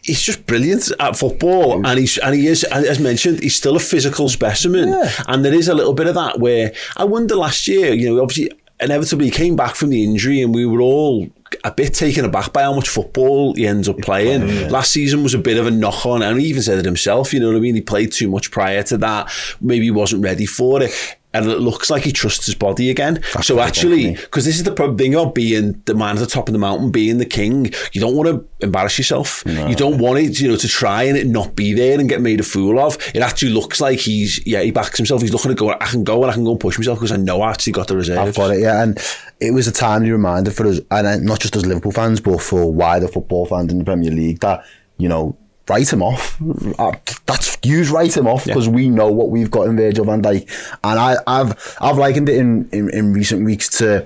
he's 0.04 0.22
just 0.22 0.46
brilliant 0.46 0.92
at 1.00 1.16
football, 1.16 1.78
mm. 1.78 1.88
and 1.88 2.00
he's 2.00 2.18
and 2.18 2.36
he 2.36 2.48
is 2.48 2.64
and 2.66 2.86
as 2.86 3.00
mentioned, 3.00 3.42
he's 3.42 3.56
still 3.56 3.76
a 3.76 3.80
physical 3.80 4.30
specimen, 4.30 4.94
and 5.28 5.46
there 5.46 5.54
is 5.54 5.68
a 5.68 5.76
little 5.76 5.94
bit 5.94 6.08
of 6.08 6.16
that 6.16 6.40
where 6.40 6.74
I 6.98 7.04
wonder 7.04 7.36
last 7.36 7.68
year, 7.68 7.94
you 7.94 8.14
know, 8.14 8.22
obviously 8.22 8.52
inevitably 8.82 9.26
he 9.26 9.32
came 9.32 9.56
back 9.56 9.76
from 9.76 9.90
the 9.90 10.04
injury, 10.04 10.42
and 10.42 10.54
we 10.54 10.66
were 10.66 10.82
all. 10.82 11.28
A 11.66 11.72
bit 11.72 11.94
taken 11.94 12.24
aback 12.24 12.54
by 12.54 12.62
how 12.62 12.74
much 12.74 12.88
football 12.88 13.54
he 13.54 13.68
ends 13.68 13.90
up 13.90 13.98
playing. 13.98 14.70
Last 14.70 14.92
season 14.92 15.22
was 15.22 15.34
a 15.34 15.38
bit 15.38 15.58
of 15.58 15.68
a 15.68 15.72
knock 15.72 16.06
on, 16.06 16.22
and 16.22 16.40
he 16.40 16.48
even 16.48 16.62
said 16.62 16.80
it 16.80 16.86
himself. 16.86 17.34
You 17.34 17.42
know 17.42 17.48
what 17.48 17.58
I 17.58 17.60
mean? 17.60 17.76
He 17.76 17.82
played 17.82 18.14
too 18.14 18.30
much 18.30 18.52
prior 18.52 18.82
to 18.84 18.98
that. 19.00 19.30
Maybe 19.60 19.84
he 19.84 19.92
wasn't 19.92 20.24
ready 20.24 20.46
for 20.46 20.82
it 20.82 21.18
and 21.34 21.46
it 21.46 21.60
looks 21.60 21.90
like 21.90 22.04
he 22.04 22.12
trusts 22.12 22.46
his 22.46 22.56
body 22.56 22.90
again. 22.90 23.22
so 23.42 23.60
actually, 23.60 24.16
because 24.16 24.46
this 24.46 24.58
is 24.58 24.64
the 24.64 24.72
problem 24.72 24.98
thing 24.98 25.14
about 25.16 25.34
being 25.34 25.82
the 25.86 25.94
man 25.96 26.16
at 26.18 26.20
the 26.20 26.26
top 26.26 26.50
of 26.50 26.54
the 26.54 26.60
mountain, 26.60 26.92
being 26.92 27.18
the 27.18 27.26
king, 27.26 27.72
you 27.94 28.02
don't 28.02 28.16
want 28.16 28.28
to 28.30 28.66
embarrass 28.66 28.98
yourself. 28.98 29.44
You 29.46 29.76
don't 29.76 29.98
want 29.98 30.20
it, 30.20 30.40
you 30.40 30.48
know, 30.50 30.58
to 30.58 30.68
try 30.68 31.04
and 31.04 31.18
it 31.18 31.28
not 31.28 31.56
be 31.56 31.74
there 31.74 32.00
and 32.00 32.10
get 32.10 32.22
made 32.22 32.40
a 32.40 32.44
fool 32.44 32.80
of. 32.80 32.98
It 33.16 33.22
actually 33.22 33.52
looks 33.52 33.80
like 33.80 34.00
he's, 34.00 34.46
yeah, 34.46 34.62
he 34.62 34.72
backs 34.72 34.98
himself. 34.98 35.22
He's 35.22 35.32
looking 35.34 35.50
to 35.50 35.56
go, 35.56 35.72
I 35.72 35.86
can 35.86 36.04
go 36.04 36.22
and 36.22 36.32
I 36.32 36.34
can 36.34 36.44
go 36.44 36.52
and 36.52 36.60
push 36.60 36.78
myself 36.78 37.00
because 37.00 37.12
I 37.12 37.18
know 37.18 37.42
I 37.42 37.52
actually 37.52 37.74
got 37.74 37.88
the 37.88 37.96
reserves. 37.96 38.20
I've 38.30 38.36
got 38.36 38.52
it, 38.52 38.60
yeah. 38.60 38.84
And 38.84 38.98
it 39.40 39.54
was 39.54 39.68
a 39.68 39.72
timely 39.72 40.12
reminder 40.12 40.52
for 40.52 40.68
us, 40.68 40.80
and 40.92 41.08
uh, 41.08 41.18
not 41.18 41.40
just 41.40 41.56
as 41.56 41.66
Liverpool 41.66 41.92
fans, 41.92 42.20
but 42.20 42.42
for 42.42 42.72
wider 42.72 43.08
football 43.08 43.46
fans 43.46 43.72
in 43.72 43.80
the 43.80 43.86
Premier 43.86 44.12
League 44.12 44.40
that, 44.42 44.64
you 44.98 45.08
know, 45.10 45.38
write 45.72 45.92
him 45.92 46.04
off. 46.04 46.38
Uh, 46.78 46.92
That's 47.26 47.58
use 47.64 47.90
write 47.90 48.16
him 48.16 48.28
off 48.28 48.46
because 48.46 48.68
we 48.68 48.90
know 48.90 49.10
what 49.12 49.30
we've 49.30 49.50
got 49.50 49.68
in 49.70 49.78
Virgil 49.78 50.06
van 50.06 50.22
Dijk. 50.22 50.44
And 50.84 51.00
I, 51.00 51.16
I've 51.26 51.52
I've 51.80 51.98
likened 51.98 52.28
it 52.30 52.38
in, 52.38 52.70
in, 52.72 52.90
in 52.90 53.14
recent 53.14 53.46
weeks 53.46 53.70
to 53.80 54.06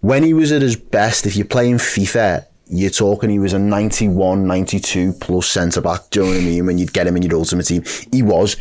when 0.00 0.22
he 0.22 0.34
was 0.34 0.52
at 0.52 0.62
his 0.62 0.76
best, 0.76 1.26
if 1.26 1.36
you're 1.36 1.46
playing 1.46 1.76
FIFA, 1.78 2.44
you're 2.66 2.90
talking 2.90 3.30
he 3.30 3.38
was 3.38 3.52
a 3.52 3.58
91, 3.58 4.46
92 4.46 5.12
plus 5.14 5.46
centre 5.48 5.80
back. 5.80 6.00
Do 6.10 6.20
you 6.20 6.26
know 6.26 6.32
what 6.32 6.40
I 6.40 6.44
mean? 6.44 6.66
When 6.66 6.78
you'd 6.78 6.92
get 6.92 7.06
him 7.06 7.16
in 7.16 7.22
your 7.22 7.34
ultimate 7.36 7.66
team, 7.66 7.82
he 8.12 8.22
was 8.22 8.56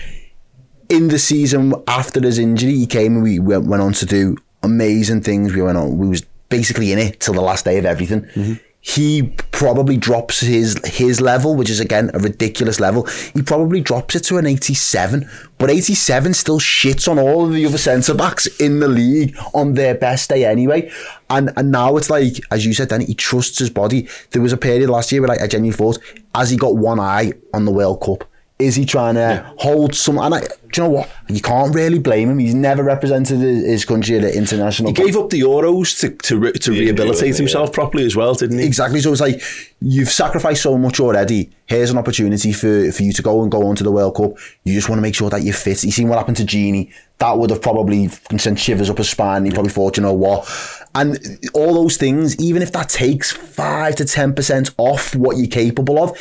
in 0.90 1.08
the 1.10 1.20
season 1.20 1.74
after 1.88 2.20
his 2.22 2.40
injury, 2.40 2.74
he 2.76 2.88
came 2.88 3.14
and 3.16 3.24
we 3.24 3.40
went, 3.40 3.66
went 3.66 3.84
on 3.84 3.94
to 3.94 4.06
do 4.06 4.36
amazing 4.64 5.22
things. 5.22 5.54
We 5.54 5.62
went 5.62 5.78
on, 5.78 5.98
we 5.98 6.08
was 6.08 6.24
basically 6.50 6.92
in 6.92 7.00
it 7.00 7.20
till 7.20 7.36
the 7.36 7.42
last 7.42 7.64
day 7.66 7.78
of 7.78 7.86
everything. 7.86 8.60
He 8.82 9.34
probably 9.52 9.98
drops 9.98 10.40
his 10.40 10.80
his 10.86 11.20
level, 11.20 11.56
which 11.56 11.70
is 11.70 11.82
again 11.82 12.12
a 12.14 12.20
ridiculous 12.20 12.80
level. 12.80 13.08
He 13.34 13.42
probably 13.42 13.82
drops 13.82 14.16
it 14.16 14.22
to 14.26 14.38
an 14.38 14.46
87, 14.46 15.30
but 15.58 15.70
87 15.70 16.34
still 16.34 16.62
shits 16.62 17.10
on 17.10 17.20
all 17.20 17.46
of 17.46 17.52
the 17.52 17.66
other 17.66 17.78
centre 17.78 18.14
backs 18.14 18.48
in 18.60 18.80
the 18.80 18.88
league 18.88 19.36
on 19.54 19.74
their 19.74 19.96
best 19.96 20.30
day 20.30 20.46
anyway. 20.46 20.90
And 21.30 21.52
and 21.58 21.72
now 21.72 21.98
it's 21.98 22.10
like, 22.10 22.40
as 22.52 22.66
you 22.66 22.74
said, 22.74 22.88
then 22.88 23.02
he 23.02 23.14
trusts 23.14 23.60
his 23.60 23.70
body. 23.70 24.08
There 24.32 24.42
was 24.42 24.54
a 24.54 24.58
period 24.58 24.90
last 24.90 25.12
year 25.12 25.22
where 25.22 25.28
like, 25.28 25.42
I 25.42 25.48
genuinely 25.48 25.76
thought, 25.76 25.98
as 26.34 26.50
he 26.50 26.56
got 26.56 26.78
one 26.78 27.02
eye 27.02 27.34
on 27.54 27.66
the 27.66 27.72
World 27.72 28.02
Cup, 28.02 28.29
is 28.60 28.76
he 28.76 28.86
trying 28.86 29.16
to 29.16 29.52
hold 29.58 29.96
some? 29.96 30.18
And 30.18 30.36
I, 30.36 30.42
do 30.42 30.48
you 30.76 30.84
know 30.84 30.90
what? 30.90 31.10
You 31.30 31.42
can't 31.42 31.74
really 31.74 31.98
blame 31.98 32.30
him. 32.30 32.40
He's 32.40 32.54
never 32.54 32.84
represented 32.84 33.40
his 33.40 33.86
country 33.86 34.18
at 34.18 34.26
an 34.26 34.32
international. 34.32 34.90
He 34.90 34.94
gave 34.94 35.16
up 35.16 35.30
the 35.30 35.40
Euros 35.40 35.98
to 36.02 36.10
to, 36.10 36.52
to 36.52 36.72
rehabilitate 36.72 37.32
yeah. 37.32 37.38
himself 37.38 37.72
properly 37.72 38.06
as 38.06 38.18
well, 38.18 38.34
didn't 38.34 38.60
he? 38.60 38.66
Exactly. 38.66 39.00
So 39.00 39.14
it's 39.14 39.22
like 39.22 39.42
you've 39.80 40.10
sacrificed 40.10 40.62
so 40.62 40.78
much 40.78 41.00
already. 41.00 41.50
Here's 41.68 41.90
an 41.90 41.98
opportunity 41.98 42.52
for, 42.52 42.92
for 42.92 43.04
you 43.04 43.14
to 43.14 43.22
go 43.22 43.42
and 43.44 43.52
go 43.52 43.66
on 43.68 43.76
to 43.78 43.84
the 43.84 43.92
World 43.92 44.16
Cup. 44.16 44.34
You 44.66 44.74
just 44.74 44.90
want 44.90 44.98
to 44.98 45.04
make 45.04 45.16
sure 45.16 45.30
that 45.30 45.44
you're 45.44 45.54
fit. 45.54 45.84
You 45.84 45.92
seen 45.92 46.10
what 46.10 46.18
happened 46.18 46.38
to 46.38 46.44
Gini. 46.44 46.92
That 47.20 47.38
would 47.38 47.52
have 47.52 47.62
probably 47.62 48.08
sent 48.08 48.60
shivers 48.60 48.90
up 48.90 48.98
his 48.98 49.10
spine. 49.10 49.46
He 49.46 49.52
probably 49.52 49.72
thought, 49.72 49.98
you 49.98 50.04
know 50.04 50.14
what? 50.14 50.50
And 50.96 51.40
all 51.54 51.76
those 51.76 51.98
things, 51.98 52.38
even 52.40 52.62
if 52.62 52.72
that 52.74 52.90
takes 52.90 53.32
five 53.32 53.96
to 53.98 54.06
ten 54.06 54.34
percent 54.34 54.72
off 54.78 55.16
what 55.16 55.38
you're 55.38 55.48
capable 55.48 56.02
of, 56.02 56.18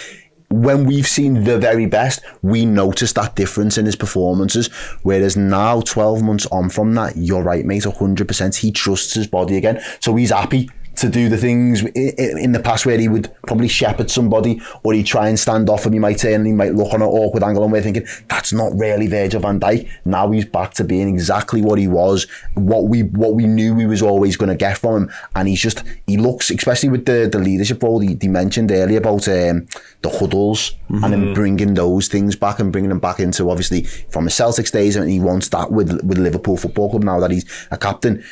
when 0.51 0.85
we've 0.85 1.07
seen 1.07 1.45
the 1.45 1.59
very 1.59 1.87
best, 1.87 2.21
we 2.43 2.65
notice 2.65 3.13
that 3.13 3.37
difference 3.37 3.77
in 3.77 3.87
his 3.87 3.97
performances. 3.97 4.69
Whereas 5.03 5.37
now, 5.37 5.81
12 5.83 6.23
months 6.23 6.47
on 6.47 6.71
from 6.71 6.95
that, 6.95 7.17
you're 7.17 7.43
right, 7.43 7.65
mate, 7.65 7.85
100%. 7.85 8.57
He 8.57 8.73
trusts 8.73 9.15
his 9.15 9.27
body 9.27 9.57
again. 9.57 9.83
So 10.01 10.17
he's 10.17 10.31
happy 10.31 10.71
to 10.99 11.09
do 11.09 11.29
the 11.29 11.37
things 11.37 11.83
in 11.85 12.53
the 12.53 12.61
past 12.61 12.87
where 12.87 12.99
he 12.99 13.09
would 13.09 13.31
probably 13.47 13.69
shepherd 13.69 14.11
somebody 14.11 14.61
or 14.83 14.93
he'd 14.93 15.07
try 15.07 15.29
and 15.29 15.39
stand 15.39 15.69
off 15.71 15.85
and 15.85 15.95
he 15.95 16.01
might 16.01 16.19
turn 16.19 16.35
and 16.35 16.47
he 16.47 16.53
might 16.53 16.75
look 16.75 16.93
on 16.93 17.03
an 17.03 17.09
awkward 17.09 17.43
angle 17.43 17.63
and 17.63 17.73
we're 17.73 17.83
thinking, 17.83 18.07
that's 18.29 18.53
not 18.53 18.73
really 18.77 19.07
Virgil 19.07 19.41
van 19.41 19.61
Dijk. 19.61 19.89
Now 20.05 20.31
he's 20.31 20.45
back 20.45 20.75
to 20.75 20.85
being 20.85 21.09
exactly 21.09 21.63
what 21.63 21.79
he 21.79 21.89
was, 21.89 22.27
what 22.55 22.85
we 22.89 23.03
what 23.03 23.35
we 23.35 23.47
knew 23.47 23.75
we 23.75 23.87
was 23.87 24.03
always 24.03 24.37
going 24.37 24.51
to 24.51 24.57
get 24.57 24.79
from 24.79 25.05
him. 25.05 25.11
And 25.35 25.49
he's 25.49 25.61
just, 25.61 25.83
he 26.07 26.17
looks, 26.17 26.51
especially 26.51 26.89
with 26.89 27.07
the, 27.07 27.29
the 27.31 27.39
leadership 27.39 27.83
role 27.83 28.01
he, 28.01 28.17
he 28.21 28.29
mentioned 28.29 28.71
earlier 28.71 28.99
about 28.99 29.29
um, 29.29 29.67
the 30.03 30.11
huddles 30.11 30.73
and 30.89 31.13
then 31.13 31.35
bringing 31.35 31.75
those 31.75 32.09
things 32.09 32.35
back 32.35 32.59
and 32.59 32.73
bringing 32.73 32.89
them 32.89 32.99
back 32.99 33.21
into 33.21 33.51
obviously 33.51 33.83
from 33.83 34.25
his 34.25 34.35
Celtics 34.35 34.73
days 34.73 34.97
and 34.97 35.11
he 35.11 35.21
wants 35.21 35.49
that 35.51 35.71
with 35.71 35.91
with 36.03 36.19
Liverpool 36.19 36.57
Football 36.57 36.91
Club 36.91 37.05
now 37.05 37.21
that 37.21 37.31
he's 37.31 37.45
a 37.71 37.77
captain. 37.77 38.25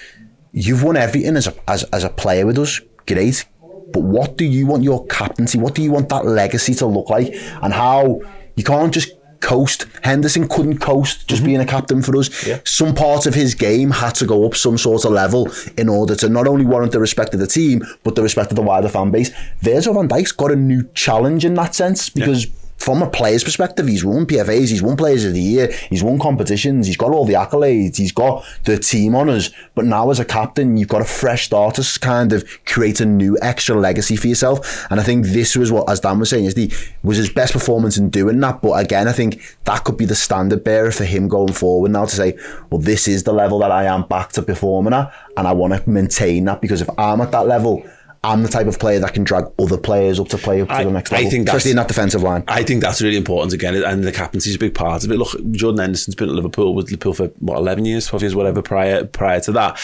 You've 0.58 0.82
won 0.82 0.96
everything 0.96 1.36
as 1.36 1.48
a 1.48 1.54
as, 1.68 1.82
as 1.92 2.02
a 2.02 2.08
player 2.08 2.46
with 2.46 2.58
us, 2.58 2.80
great. 3.06 3.44
But 3.92 4.02
what 4.02 4.38
do 4.38 4.46
you 4.46 4.66
want 4.66 4.84
your 4.84 5.04
captaincy? 5.06 5.58
What 5.58 5.74
do 5.74 5.82
you 5.82 5.92
want 5.92 6.08
that 6.08 6.24
legacy 6.24 6.72
to 6.76 6.86
look 6.86 7.10
like? 7.10 7.34
And 7.62 7.74
how 7.74 8.22
you 8.54 8.64
can't 8.64 8.92
just 8.92 9.10
coast. 9.40 9.86
Henderson 10.02 10.48
couldn't 10.48 10.78
coast 10.78 11.28
just 11.28 11.42
mm-hmm. 11.42 11.46
being 11.46 11.60
a 11.60 11.66
captain 11.66 12.02
for 12.02 12.16
us. 12.16 12.30
Some 12.64 12.94
part 12.94 13.26
of 13.26 13.34
his 13.34 13.54
game 13.54 13.90
had 13.90 14.14
to 14.14 14.24
go 14.24 14.46
up 14.46 14.54
some 14.54 14.78
sort 14.78 15.04
of 15.04 15.12
level 15.12 15.50
in 15.76 15.90
order 15.90 16.16
to 16.16 16.28
not 16.30 16.46
only 16.46 16.64
warrant 16.64 16.92
the 16.92 17.00
respect 17.00 17.34
of 17.34 17.40
the 17.40 17.46
team, 17.46 17.82
but 18.02 18.14
the 18.14 18.22
respect 18.22 18.50
of 18.50 18.56
the 18.56 18.62
wider 18.62 18.88
fan 18.88 19.10
base. 19.10 19.30
Virgil 19.60 19.92
van 19.92 20.08
Dijk's 20.08 20.32
got 20.32 20.52
a 20.52 20.56
new 20.56 20.88
challenge 20.94 21.44
in 21.44 21.52
that 21.54 21.74
sense 21.74 22.08
because 22.08 22.46
from 22.76 23.02
a 23.02 23.10
player's 23.10 23.42
perspective, 23.42 23.88
he's 23.88 24.04
won 24.04 24.26
PFAs, 24.26 24.68
he's 24.68 24.82
won 24.82 24.96
Players 24.96 25.24
of 25.24 25.32
the 25.32 25.40
Year, 25.40 25.72
he's 25.88 26.02
won 26.02 26.18
competitions, 26.18 26.86
he's 26.86 26.96
got 26.96 27.12
all 27.12 27.24
the 27.24 27.34
accolades, 27.34 27.96
he's 27.96 28.12
got 28.12 28.44
the 28.64 28.78
team 28.78 29.16
honours. 29.16 29.50
But 29.74 29.86
now, 29.86 30.10
as 30.10 30.20
a 30.20 30.24
captain, 30.24 30.76
you've 30.76 30.88
got 30.88 31.00
a 31.00 31.06
fresh 31.06 31.46
start 31.46 31.76
to 31.76 32.00
kind 32.00 32.32
of 32.32 32.44
create 32.64 33.00
a 33.00 33.06
new 33.06 33.36
extra 33.40 33.74
legacy 33.76 34.16
for 34.16 34.28
yourself. 34.28 34.86
And 34.90 35.00
I 35.00 35.02
think 35.02 35.26
this 35.26 35.56
was 35.56 35.72
what, 35.72 35.88
as 35.90 36.00
Dan 36.00 36.18
was 36.18 36.30
saying, 36.30 36.44
is 36.44 36.54
the 36.54 36.72
was 37.02 37.16
his 37.16 37.30
best 37.30 37.52
performance 37.54 37.96
in 37.96 38.10
doing 38.10 38.38
that. 38.40 38.60
But 38.60 38.84
again, 38.84 39.08
I 39.08 39.12
think 39.12 39.56
that 39.64 39.84
could 39.84 39.96
be 39.96 40.04
the 40.04 40.14
standard 40.14 40.62
bearer 40.62 40.92
for 40.92 41.04
him 41.04 41.28
going 41.28 41.54
forward 41.54 41.90
now 41.90 42.04
to 42.04 42.14
say, 42.14 42.38
well, 42.70 42.80
this 42.80 43.08
is 43.08 43.24
the 43.24 43.32
level 43.32 43.58
that 43.60 43.70
I 43.70 43.84
am 43.84 44.02
back 44.06 44.32
to 44.32 44.42
performing 44.42 44.92
at, 44.92 45.12
and 45.36 45.48
I 45.48 45.52
want 45.52 45.72
to 45.72 45.88
maintain 45.88 46.44
that 46.44 46.60
because 46.60 46.82
if 46.82 46.90
I'm 46.98 47.20
at 47.20 47.32
that 47.32 47.46
level. 47.46 47.84
I'm 48.24 48.42
the 48.42 48.48
type 48.48 48.66
of 48.66 48.78
player 48.78 48.98
that 49.00 49.14
can 49.14 49.22
drag 49.24 49.44
other 49.58 49.76
players 49.78 50.18
up 50.18 50.28
to 50.28 50.38
play 50.38 50.60
up 50.60 50.68
to 50.68 50.74
I- 50.74 50.84
the 50.84 50.90
next 50.90 51.12
level. 51.12 51.26
I 51.26 51.30
think 51.30 51.46
that's- 51.46 51.56
especially 51.58 51.70
in 51.72 51.76
that 51.76 51.88
defensive 51.88 52.22
line. 52.22 52.42
I 52.48 52.62
think 52.62 52.82
that's 52.82 53.00
really 53.00 53.16
important 53.16 53.52
again, 53.52 53.74
and 53.74 54.02
the 54.04 54.12
captaincy 54.12 54.50
is 54.50 54.56
a 54.56 54.58
big 54.58 54.74
part 54.74 55.04
of 55.04 55.10
it. 55.12 55.16
Look, 55.16 55.36
Jordan 55.52 55.80
Henderson's 55.80 56.14
been 56.16 56.28
at 56.28 56.34
Liverpool 56.34 56.74
with 56.74 56.86
Liverpool 56.86 57.12
for 57.14 57.26
what 57.38 57.56
eleven 57.58 57.84
years, 57.84 58.06
twelve 58.06 58.22
years, 58.22 58.34
whatever. 58.34 58.62
Prior 58.62 59.04
prior 59.04 59.40
to 59.40 59.52
that, 59.52 59.78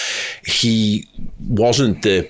he 0.45 1.07
wasn't 1.49 2.03
the 2.03 2.29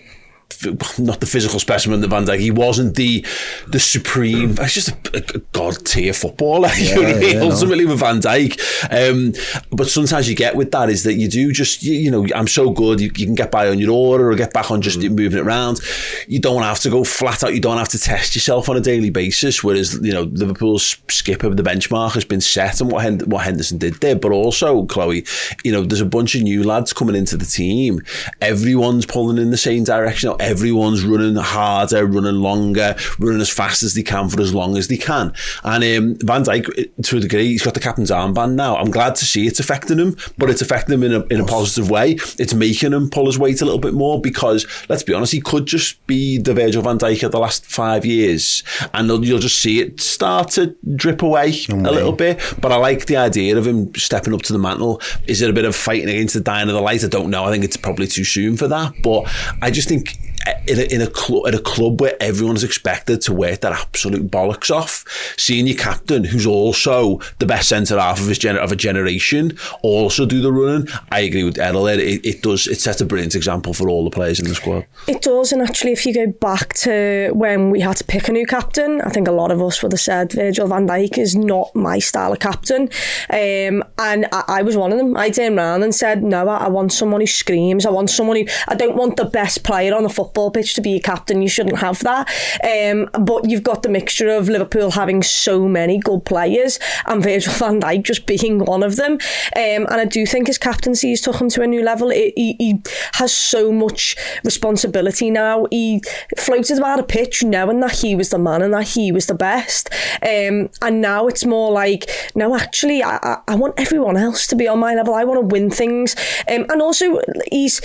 not 0.98 1.20
the 1.20 1.26
physical 1.26 1.58
specimen 1.58 2.00
that 2.00 2.08
Van 2.08 2.24
Dijk. 2.24 2.38
He 2.38 2.50
wasn't 2.50 2.96
the 2.96 3.24
the 3.68 3.80
supreme. 3.80 4.56
He's 4.56 4.74
just 4.74 4.88
a, 4.88 5.24
a 5.34 5.38
god 5.52 5.84
tier 5.84 6.12
footballer. 6.12 6.68
you 6.76 6.94
know 6.94 7.02
what 7.02 7.16
I 7.16 7.18
mean? 7.18 7.34
yeah, 7.34 7.40
no. 7.40 7.50
Ultimately 7.50 7.84
with 7.84 8.00
Van 8.00 8.20
Dijk, 8.20 8.58
um, 8.90 9.32
but 9.70 9.88
sometimes 9.88 10.28
you 10.28 10.36
get 10.36 10.56
with 10.56 10.70
that 10.72 10.90
is 10.90 11.02
that 11.04 11.14
you 11.14 11.28
do 11.28 11.52
just 11.52 11.82
you, 11.82 11.94
you 11.94 12.10
know 12.10 12.26
I'm 12.34 12.48
so 12.48 12.70
good 12.70 13.00
you, 13.00 13.10
you 13.16 13.26
can 13.26 13.34
get 13.34 13.50
by 13.50 13.68
on 13.68 13.78
your 13.78 13.90
order 13.90 14.30
or 14.30 14.34
get 14.34 14.52
back 14.52 14.70
on 14.70 14.82
just 14.82 14.98
moving 14.98 15.38
it 15.38 15.42
around. 15.42 15.80
You 16.28 16.40
don't 16.40 16.62
have 16.62 16.80
to 16.80 16.90
go 16.90 17.04
flat 17.04 17.44
out. 17.44 17.54
You 17.54 17.60
don't 17.60 17.78
have 17.78 17.88
to 17.90 17.98
test 17.98 18.34
yourself 18.34 18.68
on 18.68 18.76
a 18.76 18.80
daily 18.80 19.10
basis. 19.10 19.62
Whereas 19.62 19.98
you 20.02 20.12
know 20.12 20.24
Liverpool's 20.24 20.96
skipper, 21.08 21.50
the 21.50 21.62
benchmark 21.62 22.12
has 22.12 22.24
been 22.24 22.40
set 22.40 22.80
and 22.80 22.90
what 22.90 23.02
Hend- 23.02 23.30
what 23.30 23.44
Henderson 23.44 23.78
did 23.78 23.94
there. 23.94 24.16
But 24.16 24.32
also 24.32 24.84
Chloe, 24.86 25.24
you 25.64 25.72
know 25.72 25.82
there's 25.82 26.00
a 26.00 26.06
bunch 26.06 26.34
of 26.34 26.42
new 26.42 26.62
lads 26.62 26.92
coming 26.92 27.16
into 27.16 27.36
the 27.36 27.46
team. 27.46 28.00
Everyone's 28.40 29.06
pulling 29.06 29.38
in 29.38 29.50
the 29.50 29.56
same 29.56 29.84
direction. 29.84 30.32
Everyone's 30.56 31.02
running 31.02 31.36
harder, 31.36 32.04
running 32.06 32.34
longer, 32.36 32.94
running 33.18 33.40
as 33.40 33.48
fast 33.48 33.82
as 33.82 33.94
they 33.94 34.02
can 34.02 34.28
for 34.28 34.40
as 34.42 34.52
long 34.52 34.76
as 34.76 34.88
they 34.88 34.98
can. 34.98 35.32
And 35.64 35.82
um, 35.82 36.16
Van 36.26 36.44
Dijk, 36.44 36.90
to 37.04 37.16
a 37.16 37.20
degree, 37.20 37.48
he's 37.48 37.62
got 37.62 37.72
the 37.72 37.80
captain's 37.80 38.10
armband 38.10 38.52
now. 38.52 38.76
I'm 38.76 38.90
glad 38.90 39.14
to 39.16 39.24
see 39.24 39.46
it's 39.46 39.60
affecting 39.60 39.98
him, 39.98 40.14
but 40.36 40.50
it's 40.50 40.60
affecting 40.60 40.94
him 40.94 41.02
in 41.04 41.14
a, 41.14 41.20
in 41.26 41.40
a 41.40 41.46
positive 41.46 41.88
way. 41.90 42.12
It's 42.38 42.52
making 42.52 42.92
him 42.92 43.08
pull 43.08 43.24
his 43.26 43.38
weight 43.38 43.62
a 43.62 43.64
little 43.64 43.80
bit 43.80 43.94
more 43.94 44.20
because, 44.20 44.66
let's 44.90 45.02
be 45.02 45.14
honest, 45.14 45.32
he 45.32 45.40
could 45.40 45.64
just 45.66 46.06
be 46.06 46.36
the 46.38 46.52
Virgil 46.52 46.82
van 46.82 46.98
Dijk 46.98 47.22
of 47.22 47.32
the 47.32 47.38
last 47.40 47.64
five 47.64 48.04
years, 48.04 48.62
and 48.92 49.08
you'll- 49.08 49.24
you'll 49.24 49.38
just 49.38 49.58
see 49.58 49.80
it 49.80 50.00
start 50.00 50.50
to 50.50 50.76
drip 50.96 51.22
away 51.22 51.54
a 51.70 51.74
little 51.92 52.12
bit. 52.12 52.38
But 52.60 52.72
I 52.72 52.76
like 52.76 53.06
the 53.06 53.16
idea 53.16 53.56
of 53.56 53.66
him 53.66 53.94
stepping 53.94 54.34
up 54.34 54.42
to 54.42 54.52
the 54.52 54.58
mantle. 54.58 55.00
Is 55.26 55.40
it 55.40 55.48
a 55.48 55.52
bit 55.54 55.64
of 55.64 55.74
fighting 55.74 56.10
against 56.10 56.34
the 56.34 56.40
dying 56.40 56.68
of 56.68 56.74
the 56.74 56.80
light? 56.82 57.02
I 57.04 57.08
don't 57.08 57.30
know. 57.30 57.44
I 57.44 57.50
think 57.50 57.64
it's 57.64 57.76
probably 57.78 58.06
too 58.06 58.24
soon 58.24 58.56
for 58.58 58.68
that. 58.68 58.92
But 59.02 59.24
I 59.62 59.70
just 59.70 59.88
think 59.88 60.18
in 60.66 60.78
a, 60.78 60.94
in 60.94 61.00
a 61.02 61.06
club 61.06 61.46
at 61.46 61.54
a 61.54 61.58
club 61.58 62.00
where 62.00 62.16
everyone 62.20 62.56
is 62.56 62.64
expected 62.64 63.20
to 63.22 63.32
work 63.32 63.60
their 63.60 63.72
absolute 63.72 64.30
bollocks 64.30 64.70
off, 64.70 65.04
seeing 65.36 65.66
your 65.66 65.76
captain, 65.76 66.24
who's 66.24 66.46
also 66.46 67.20
the 67.38 67.46
best 67.46 67.68
centre 67.68 67.98
half 67.98 68.20
of 68.20 68.26
his 68.26 68.38
gener- 68.38 68.58
of 68.58 68.72
a 68.72 68.76
generation, 68.76 69.56
also 69.82 70.26
do 70.26 70.40
the 70.40 70.52
running. 70.52 70.88
I 71.10 71.20
agree 71.20 71.44
with 71.44 71.54
there. 71.54 71.72
It, 71.72 72.24
it 72.24 72.42
does. 72.42 72.66
It 72.66 72.80
sets 72.80 73.00
a 73.00 73.06
brilliant 73.06 73.34
example 73.34 73.74
for 73.74 73.88
all 73.88 74.04
the 74.04 74.10
players 74.10 74.40
in 74.40 74.48
the 74.48 74.54
squad. 74.54 74.86
It 75.06 75.22
does, 75.22 75.52
and 75.52 75.62
actually, 75.62 75.92
if 75.92 76.06
you 76.06 76.14
go 76.14 76.26
back 76.26 76.74
to 76.74 77.30
when 77.34 77.70
we 77.70 77.80
had 77.80 77.96
to 77.96 78.04
pick 78.04 78.28
a 78.28 78.32
new 78.32 78.46
captain, 78.46 79.00
I 79.00 79.10
think 79.10 79.28
a 79.28 79.32
lot 79.32 79.50
of 79.50 79.62
us 79.62 79.82
would 79.82 79.92
have 79.92 80.00
said 80.00 80.32
Virgil 80.32 80.68
van 80.68 80.86
Dijk 80.86 81.18
is 81.18 81.36
not 81.36 81.74
my 81.74 81.98
style 81.98 82.32
of 82.32 82.40
captain. 82.40 82.88
Um, 83.30 83.84
and 83.98 84.26
I, 84.32 84.44
I 84.48 84.62
was 84.62 84.76
one 84.76 84.92
of 84.92 84.98
them. 84.98 85.16
I 85.16 85.30
turned 85.30 85.58
around 85.58 85.82
and 85.82 85.94
said, 85.94 86.22
No, 86.22 86.48
I, 86.48 86.64
I 86.64 86.68
want 86.68 86.92
someone 86.92 87.20
who 87.20 87.26
screams. 87.26 87.86
I 87.86 87.90
want 87.90 88.10
someone 88.10 88.36
who, 88.36 88.44
I 88.68 88.74
don't 88.74 88.96
want 88.96 89.16
the 89.16 89.24
best 89.24 89.64
player 89.64 89.94
on 89.94 90.02
the 90.02 90.08
football 90.08 90.31
football 90.32 90.50
pitch 90.50 90.74
to 90.74 90.80
be 90.80 90.96
a 90.96 91.00
captain. 91.00 91.42
You 91.42 91.48
shouldn't 91.48 91.78
have 91.78 92.00
that. 92.00 92.26
Um, 92.64 93.08
but 93.22 93.50
you've 93.50 93.62
got 93.62 93.82
the 93.82 93.90
mixture 93.90 94.30
of 94.30 94.48
Liverpool 94.48 94.92
having 94.92 95.22
so 95.22 95.68
many 95.68 95.98
good 95.98 96.24
players 96.24 96.78
and 97.04 97.22
Virgil 97.22 97.52
van 97.52 97.80
Dijk 97.82 98.02
just 98.02 98.24
being 98.24 98.60
one 98.60 98.82
of 98.82 98.96
them. 98.96 99.12
Um, 99.12 99.86
and 99.90 99.94
I 99.94 100.06
do 100.06 100.24
think 100.24 100.46
his 100.46 100.56
captaincy 100.56 101.10
has 101.10 101.20
took 101.20 101.36
him 101.36 101.50
to 101.50 101.62
a 101.62 101.66
new 101.66 101.82
level. 101.82 102.10
It, 102.10 102.32
he, 102.34 102.56
he 102.58 102.82
has 103.14 103.32
so 103.34 103.70
much 103.70 104.16
responsibility 104.42 105.30
now. 105.30 105.66
He 105.70 106.00
floated 106.38 106.78
about 106.78 107.00
a 107.00 107.02
pitch 107.02 107.42
knowing 107.42 107.80
that 107.80 107.92
he 107.92 108.16
was 108.16 108.30
the 108.30 108.38
man 108.38 108.62
and 108.62 108.72
that 108.72 108.88
he 108.88 109.12
was 109.12 109.26
the 109.26 109.34
best. 109.34 109.90
Um, 110.22 110.70
and 110.80 111.02
now 111.02 111.26
it's 111.26 111.44
more 111.44 111.70
like, 111.70 112.10
no, 112.34 112.56
actually, 112.56 113.02
I, 113.02 113.16
I, 113.16 113.36
I 113.48 113.54
want 113.54 113.74
everyone 113.76 114.16
else 114.16 114.46
to 114.46 114.56
be 114.56 114.66
on 114.66 114.78
my 114.78 114.94
level. 114.94 115.14
I 115.14 115.24
want 115.24 115.40
to 115.40 115.46
win 115.46 115.70
things. 115.70 116.16
Um, 116.48 116.64
and 116.70 116.80
also, 116.80 117.20
he's 117.50 117.82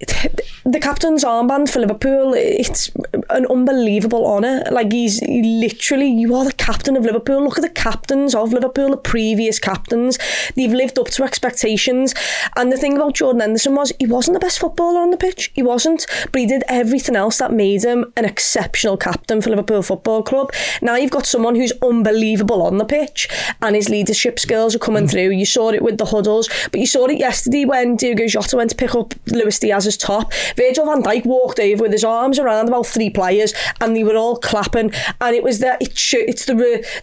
the 0.00 0.80
captain's 0.80 1.24
armband 1.24 1.68
for 1.68 1.80
Liverpool, 1.80 2.32
it's 2.34 2.90
an 3.28 3.46
unbelievable 3.50 4.26
honour. 4.26 4.64
Like 4.70 4.92
he's 4.92 5.18
he 5.20 5.42
literally, 5.42 6.10
you 6.10 6.34
are 6.34 6.44
the 6.44 6.52
captain 6.52 6.96
of 6.96 7.04
Liverpool. 7.04 7.42
Look 7.44 7.58
at 7.58 7.62
the 7.62 7.68
captains 7.68 8.34
of 8.34 8.52
Liverpool, 8.52 8.90
the 8.90 8.96
previous 8.96 9.58
captains. 9.58 10.18
They've 10.56 10.72
lived 10.72 10.98
up 10.98 11.08
to 11.08 11.24
expectations. 11.24 12.14
And 12.56 12.72
the 12.72 12.78
thing 12.78 12.96
about 12.96 13.14
Jordan 13.14 13.40
Henderson 13.40 13.74
was 13.74 13.92
he 13.98 14.06
wasn't 14.06 14.34
the 14.34 14.40
best 14.44 14.58
footballer 14.58 15.00
on 15.00 15.10
the 15.10 15.16
pitch. 15.18 15.50
He 15.54 15.62
wasn't, 15.62 16.06
but 16.32 16.40
he 16.40 16.46
did 16.46 16.64
everything 16.68 17.16
else 17.16 17.38
that 17.38 17.52
made 17.52 17.84
him 17.84 18.10
an 18.16 18.24
exceptional 18.24 18.96
captain 18.96 19.42
for 19.42 19.50
Liverpool 19.50 19.82
Football 19.82 20.22
Club. 20.22 20.52
Now 20.80 20.96
you've 20.96 21.10
got 21.10 21.26
someone 21.26 21.56
who's 21.56 21.72
unbelievable 21.82 22.62
on 22.62 22.78
the 22.78 22.86
pitch, 22.86 23.28
and 23.60 23.76
his 23.76 23.90
leadership 23.90 24.38
skills 24.38 24.74
are 24.74 24.78
coming 24.78 25.04
mm. 25.04 25.10
through. 25.10 25.30
You 25.30 25.44
saw 25.44 25.70
it 25.70 25.82
with 25.82 25.98
the 25.98 26.06
huddles, 26.06 26.48
but 26.70 26.80
you 26.80 26.86
saw 26.86 27.06
it 27.06 27.18
yesterday 27.18 27.66
when 27.66 27.96
Diogo 27.96 28.26
Jota 28.26 28.56
went 28.56 28.70
to 28.70 28.76
pick 28.76 28.94
up 28.94 29.14
Luis 29.26 29.58
Diaz's 29.58 29.89
top. 29.96 30.32
Virgil 30.56 30.86
van 30.86 31.02
Dijk 31.02 31.24
walked 31.24 31.60
over 31.60 31.82
with 31.82 31.92
his 31.92 32.04
arms 32.04 32.38
around 32.38 32.68
about 32.68 32.86
three 32.86 33.10
players, 33.10 33.54
and 33.80 33.96
they 33.96 34.04
were 34.04 34.16
all 34.16 34.36
clapping. 34.36 34.92
And 35.20 35.34
it 35.34 35.42
was 35.42 35.58
that 35.60 35.80
it 35.82 35.96
sh- 35.96 36.14
it's 36.14 36.46
the 36.46 36.54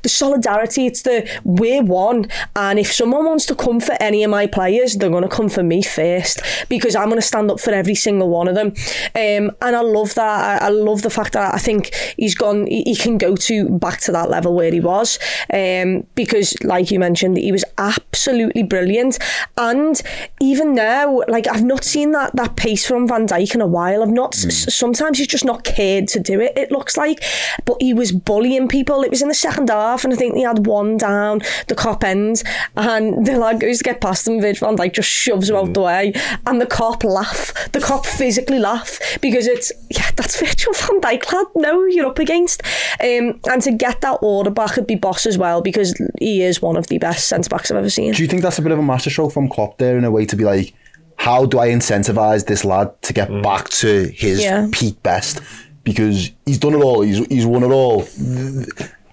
the 0.02 0.10
solidarity. 0.10 0.86
It's 0.86 1.02
the 1.02 1.28
we're 1.44 1.84
one. 1.84 2.28
And 2.56 2.80
if 2.80 2.92
someone 2.92 3.26
wants 3.26 3.46
to 3.48 3.56
come 3.56 3.80
for 3.80 3.96
any 4.00 4.24
of 4.24 4.32
my 4.32 4.48
players, 4.48 4.96
they're 4.96 5.10
going 5.10 5.24
to 5.24 5.30
come 5.30 5.50
for 5.50 5.64
me 5.64 5.82
first 5.82 6.42
because 6.70 6.96
I'm 6.96 7.10
going 7.10 7.22
to 7.22 7.28
stand 7.28 7.50
up 7.52 7.60
for 7.60 7.72
every 7.72 7.96
single 7.96 8.30
one 8.30 8.48
of 8.48 8.56
them. 8.56 8.74
Um, 9.16 9.52
and 9.62 9.76
I 9.76 9.82
love 9.82 10.14
that. 10.16 10.62
I, 10.62 10.68
I, 10.68 10.70
love 10.70 11.02
the 11.02 11.10
fact 11.10 11.34
that 11.34 11.54
I 11.54 11.58
think 11.58 11.94
he's 12.18 12.36
gone. 12.36 12.68
He, 12.68 12.84
he, 12.84 12.96
can 12.96 13.18
go 13.18 13.36
to 13.36 13.70
back 13.70 14.00
to 14.02 14.12
that 14.12 14.30
level 14.30 14.56
where 14.56 14.72
he 14.72 14.80
was 14.80 15.20
um, 15.54 16.06
because, 16.16 16.56
like 16.64 16.92
you 16.92 17.00
mentioned, 17.00 17.38
he 17.38 17.52
was 17.52 17.64
absolutely 17.78 18.64
brilliant. 18.64 19.20
And 19.58 20.02
even 20.40 20.74
now, 20.76 21.22
like 21.28 21.48
I've 21.48 21.64
not 21.64 21.84
seen 21.84 22.12
that 22.12 22.36
that 22.36 22.56
pace 22.56 22.77
from 22.86 23.08
Van 23.08 23.28
Dijk 23.28 23.56
in 23.56 23.62
a 23.62 23.68
while. 23.68 24.02
I've 24.02 24.10
not. 24.10 24.34
Mm. 24.34 24.72
Sometimes 24.72 25.18
he's 25.18 25.28
just 25.28 25.46
not 25.46 25.64
cared 25.64 26.08
to 26.10 26.20
do 26.20 26.40
it. 26.40 26.54
It 26.56 26.72
looks 26.72 26.98
like, 26.98 27.24
but 27.66 27.78
he 27.80 27.94
was 27.94 28.12
bullying 28.12 28.68
people. 28.68 29.04
It 29.04 29.12
was 29.12 29.22
in 29.22 29.28
the 29.28 29.34
second 29.34 29.70
half, 29.70 30.04
and 30.04 30.14
I 30.14 30.16
think 30.16 30.34
they 30.34 30.42
had 30.42 30.66
one 30.66 30.98
down 30.98 31.40
the 31.68 31.76
Kop 31.76 32.04
end, 32.04 32.44
and 32.76 33.26
the 33.26 33.38
lad 33.38 33.60
goes 33.60 33.80
to 33.80 33.84
get 33.84 34.02
past 34.02 34.28
him. 34.28 34.42
Virgil 34.42 34.68
Van 34.68 34.78
Dijk 34.78 34.94
just 34.94 35.10
shoves 35.10 35.50
him 35.50 35.56
mm. 35.56 35.68
out 35.68 35.74
the 35.74 35.82
way, 35.82 36.14
and 36.46 36.62
the 36.62 36.66
Kop 36.66 37.04
laugh. 37.04 37.54
The 37.72 37.80
Kop 37.80 38.06
physically 38.06 38.60
laugh 38.60 39.00
because 39.22 39.48
it's 39.48 39.72
yeah, 39.90 40.10
that's 40.16 40.40
Virgil 40.40 40.74
Van 40.74 41.02
Dijk, 41.02 41.32
lad. 41.32 41.48
No, 41.56 41.86
you're 41.86 42.08
up 42.08 42.20
against. 42.20 42.64
Um, 43.02 43.40
and 43.50 43.62
to 43.62 43.72
get 43.72 44.02
that 44.02 44.20
order 44.22 44.50
back 44.50 44.76
would 44.76 44.88
be 44.88 44.96
boss 44.96 45.26
as 45.26 45.38
well 45.38 45.62
because 45.62 46.00
he 46.20 46.42
is 46.42 46.62
one 46.62 46.78
of 46.78 46.88
the 46.88 46.98
best 46.98 47.28
centre 47.28 47.50
backs 47.50 47.72
I've 47.72 47.78
ever 47.78 47.90
seen. 47.90 48.14
Do 48.14 48.22
you 48.22 48.28
think 48.28 48.42
that's 48.42 48.60
a 48.60 48.62
bit 48.62 48.72
of 48.72 48.80
a 48.80 48.84
masterstroke 48.84 49.32
from 49.32 49.50
Klopp 49.50 49.78
there 49.78 49.98
in 49.98 50.04
a 50.04 50.12
way 50.12 50.26
to 50.26 50.36
be 50.36 50.44
like? 50.44 50.74
How 51.18 51.46
do 51.46 51.60
I 51.60 51.70
incentivize 51.70 52.46
this 52.46 52.64
lad 52.64 53.00
to 53.04 53.14
get 53.14 53.30
mm. 53.30 53.44
back 53.44 53.70
to 53.70 54.08
his 54.08 54.42
yeah. 54.42 54.68
peak 54.72 55.02
best? 55.04 55.42
Because 55.84 56.32
he's 56.46 56.58
done 56.58 56.74
it 56.74 56.82
all. 56.82 57.02
He's 57.02 57.26
he's 57.28 57.46
won 57.46 57.64
it 57.64 57.72
all. 57.72 58.08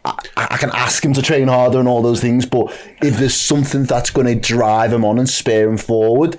I, 0.04 0.16
I, 0.36 0.56
can 0.58 0.70
ask 0.74 1.02
him 1.02 1.14
to 1.14 1.22
train 1.22 1.48
harder 1.48 1.78
and 1.78 1.88
all 1.88 2.02
those 2.02 2.20
things, 2.20 2.44
but 2.44 2.66
if 3.00 3.16
there's 3.16 3.34
something 3.34 3.84
that's 3.84 4.10
going 4.10 4.26
to 4.26 4.34
drive 4.34 4.92
him 4.92 5.02
on 5.02 5.18
and 5.18 5.26
spur 5.26 5.66
him 5.66 5.78
forward, 5.78 6.38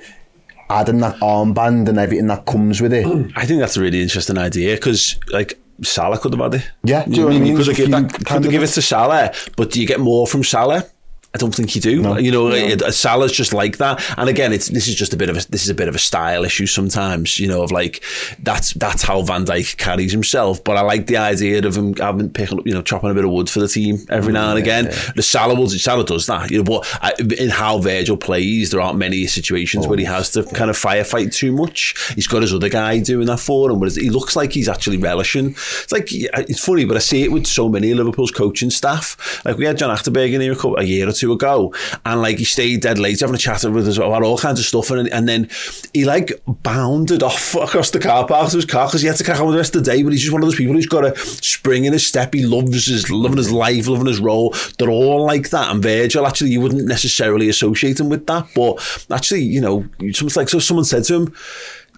adding 0.70 1.00
that 1.00 1.16
armband 1.16 1.90
and 1.90 1.98
everything 1.98 2.28
that 2.28 2.46
comes 2.46 2.82
with 2.82 2.94
it. 2.94 3.06
I 3.36 3.46
think 3.46 3.60
that's 3.60 3.78
a 3.78 3.82
really 3.82 4.02
interesting 4.02 4.38
idea 4.38 4.76
because, 4.76 5.20
like, 5.32 5.60
Salah 5.82 6.20
could 6.20 6.34
have 6.34 6.54
had 6.54 6.62
it. 6.62 6.72
Yeah, 6.84 7.06
do 7.06 7.12
you, 7.12 7.16
you 7.16 7.22
know 7.22 7.28
what 7.28 7.36
I 7.36 7.40
mean? 7.40 7.58
Could 7.58 7.68
have, 7.68 7.76
give, 7.76 7.92
that, 7.92 8.14
could 8.14 8.28
have 8.28 8.50
give 8.52 8.64
it 8.64 8.68
to 8.68 8.82
Salah, 8.82 9.34
but 9.58 9.72
do 9.72 9.82
you 9.82 9.88
get 9.88 10.00
more 10.00 10.28
from 10.28 10.44
Salah? 10.44 10.86
I 11.36 11.38
don't 11.38 11.54
think 11.54 11.75
you 11.75 11.82
do. 11.82 12.01
No. 12.01 12.18
You 12.18 12.32
know, 12.32 12.48
no. 12.48 12.89
Salah's 12.92 13.34
just 13.34 13.54
like 13.54 13.75
that. 13.80 14.01
And 14.18 14.30
again, 14.30 14.54
it's 14.54 14.70
this 14.70 14.88
is 14.88 14.96
just 14.96 15.13
a 15.13 15.18
bit 15.18 15.30
of 15.30 15.36
a 15.36 15.51
this 15.51 15.63
is 15.63 15.70
a 15.70 15.74
bit 15.74 15.89
of 15.89 15.96
a 15.96 16.00
style 16.00 16.46
issue 16.46 16.65
sometimes. 16.65 17.38
You 17.38 17.50
know, 17.50 17.62
of 17.62 17.74
like 17.74 18.01
that's 18.39 18.74
that's 18.75 19.04
how 19.04 19.22
Van 19.22 19.44
Dijk 19.44 19.75
carries 19.75 20.13
himself. 20.13 20.63
But 20.63 20.77
I 20.77 20.82
like 20.82 21.08
the 21.08 21.18
idea 21.18 21.65
of 21.68 21.75
him 21.75 21.94
having 21.96 22.30
picking 22.30 22.60
up, 22.60 22.65
you 22.65 22.74
know, 22.74 22.82
chopping 22.82 23.10
a 23.10 23.13
bit 23.13 23.25
of 23.25 23.32
wood 23.32 23.50
for 23.50 23.60
the 23.60 23.68
team 23.68 23.98
every 24.08 24.32
mm, 24.32 24.36
now 24.36 24.51
and 24.51 24.60
again. 24.60 24.86
Yeah. 24.86 25.12
The 25.18 25.24
Salah 25.24 25.56
will 25.56 25.68
Salah 25.68 26.06
does 26.06 26.25
that. 26.27 26.51
You 26.51 26.60
know, 26.60 26.63
but 26.63 26.88
I, 27.01 27.13
in 27.38 27.50
how 27.50 27.80
Virgil 27.80 28.15
plays, 28.15 28.72
there 28.72 28.80
aren't 28.80 28.98
many 28.98 29.27
situations 29.27 29.86
oh. 29.86 29.89
where 29.89 29.98
he 29.98 30.06
has 30.06 30.32
to 30.32 30.44
kind 30.44 30.70
of 30.70 30.77
firefight 30.77 31.34
too 31.34 31.51
much. 31.51 32.13
He's 32.15 32.27
got 32.27 32.44
his 32.44 32.54
other 32.54 32.70
guy 32.70 33.00
doing 33.00 33.27
that 33.27 33.42
for 33.42 33.70
him, 33.70 33.82
but 33.82 33.92
he 33.92 34.10
looks 34.10 34.38
like 34.38 34.54
he's 34.54 34.70
actually 34.70 35.00
relishing. 35.00 35.48
It's 35.48 35.92
like 35.92 36.08
it's 36.13 36.63
funny, 36.63 36.86
but 36.86 36.96
I 36.96 37.01
see 37.01 37.24
it 37.24 37.32
with 37.34 37.46
so 37.46 37.68
many 37.68 37.92
of 37.92 37.98
Liverpool's 37.98 38.32
coaching 38.32 38.70
staff. 38.70 39.44
Like 39.44 39.58
we 39.58 39.65
had 39.65 39.77
John 39.77 39.94
Achterberg 39.94 40.32
in 40.32 40.39
here 40.39 40.54
a, 40.54 40.56
couple, 40.56 40.77
a 40.77 40.84
year 40.84 41.10
or 41.10 41.12
two 41.12 41.25
ago, 41.34 41.74
and 42.05 42.22
like 42.22 42.38
he 42.38 42.46
stayed 42.46 42.82
dead 42.82 43.00
late 43.00 43.20
having 43.20 43.36
a 43.36 43.39
chat 43.39 43.63
with 43.65 43.88
us 43.88 43.98
about 43.98 44.24
all 44.24 44.38
kinds 44.38 44.60
of 44.60 44.65
stuff, 44.65 44.91
and, 44.91 45.08
and 45.10 45.27
then 45.27 45.50
he 45.94 46.05
like 46.05 46.32
bounded 46.48 47.24
off 47.24 47.55
across 47.55 47.91
the 47.91 48.00
car 48.00 48.27
park 48.27 48.50
to 48.50 48.58
his 48.58 48.65
car 48.65 48.88
because 48.88 49.01
he 49.01 49.08
had 49.08 49.17
to 49.17 49.24
carry 49.24 49.39
on 49.39 49.51
the 49.51 49.57
rest 49.57 49.75
of 49.75 49.83
the 49.83 49.92
day. 49.92 50.03
But 50.03 50.14
he's 50.14 50.22
just 50.22 50.33
one 50.33 50.42
of 50.42 50.48
those 50.48 50.55
people 50.55 50.74
who's 50.74 50.85
got 50.85 51.05
a 51.05 51.18
spring 51.18 51.85
in 51.85 51.94
his 51.94 52.05
step. 52.05 52.33
He 52.33 52.46
loves 52.46 52.85
his 52.88 53.09
loving 53.09 53.38
his 53.38 53.51
life, 53.51 53.88
loving 53.88 54.07
his 54.07 54.20
role. 54.20 54.55
They're 54.77 54.90
all 54.90 55.25
like 55.25 55.50
that. 55.51 55.72
And 55.72 55.81
Virgil, 55.81 56.27
actually, 56.27 56.51
you 56.51 56.61
wouldn't 56.61 56.85
necessarily 56.85 57.50
associate 57.50 58.00
him 58.00 58.09
with 58.09 58.25
that, 58.27 58.48
but 58.55 59.07
actually, 59.11 59.42
you 59.42 59.61
know, 59.61 59.85
something 60.11 60.42
like 60.42 60.50
so. 60.50 60.59
Someone 60.59 60.85
said 60.85 61.03
to 61.05 61.16
him 61.16 61.33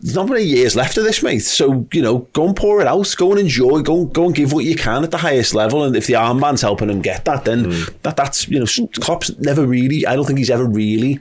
there's 0.02 0.16
not 0.16 0.30
many 0.30 0.44
years 0.44 0.76
left 0.76 0.98
of 0.98 1.04
this, 1.04 1.24
mate. 1.24 1.40
So, 1.40 1.88
you 1.92 2.02
know, 2.02 2.20
go 2.34 2.46
and 2.46 2.56
pour 2.56 2.82
it 2.82 2.88
out, 2.88 3.14
go 3.18 3.32
and 3.32 3.40
enjoy, 3.40 3.82
go, 3.82 4.06
go 4.06 4.26
and 4.26 4.36
give 4.36 4.54
what 4.54 4.66
you 4.66 4.76
can 4.76 5.04
at 5.04 5.12
the 5.12 5.18
highest 5.18 5.56
level. 5.56 5.84
And 5.84 5.96
if 5.96 6.08
the 6.08 6.14
armband's 6.14 6.62
helping 6.62 6.90
him 6.90 7.02
get 7.02 7.26
that, 7.26 7.46
then 7.46 7.66
mm. 7.66 8.02
that 8.04 8.16
that's, 8.16 8.48
you 8.48 8.60
know, 8.60 8.66
Klopp's 9.00 9.38
never 9.40 9.66
really, 9.66 10.06
I 10.06 10.16
don't 10.16 10.26
think 10.26 10.40
he's 10.40 10.50
ever 10.50 10.66
really 10.66 11.20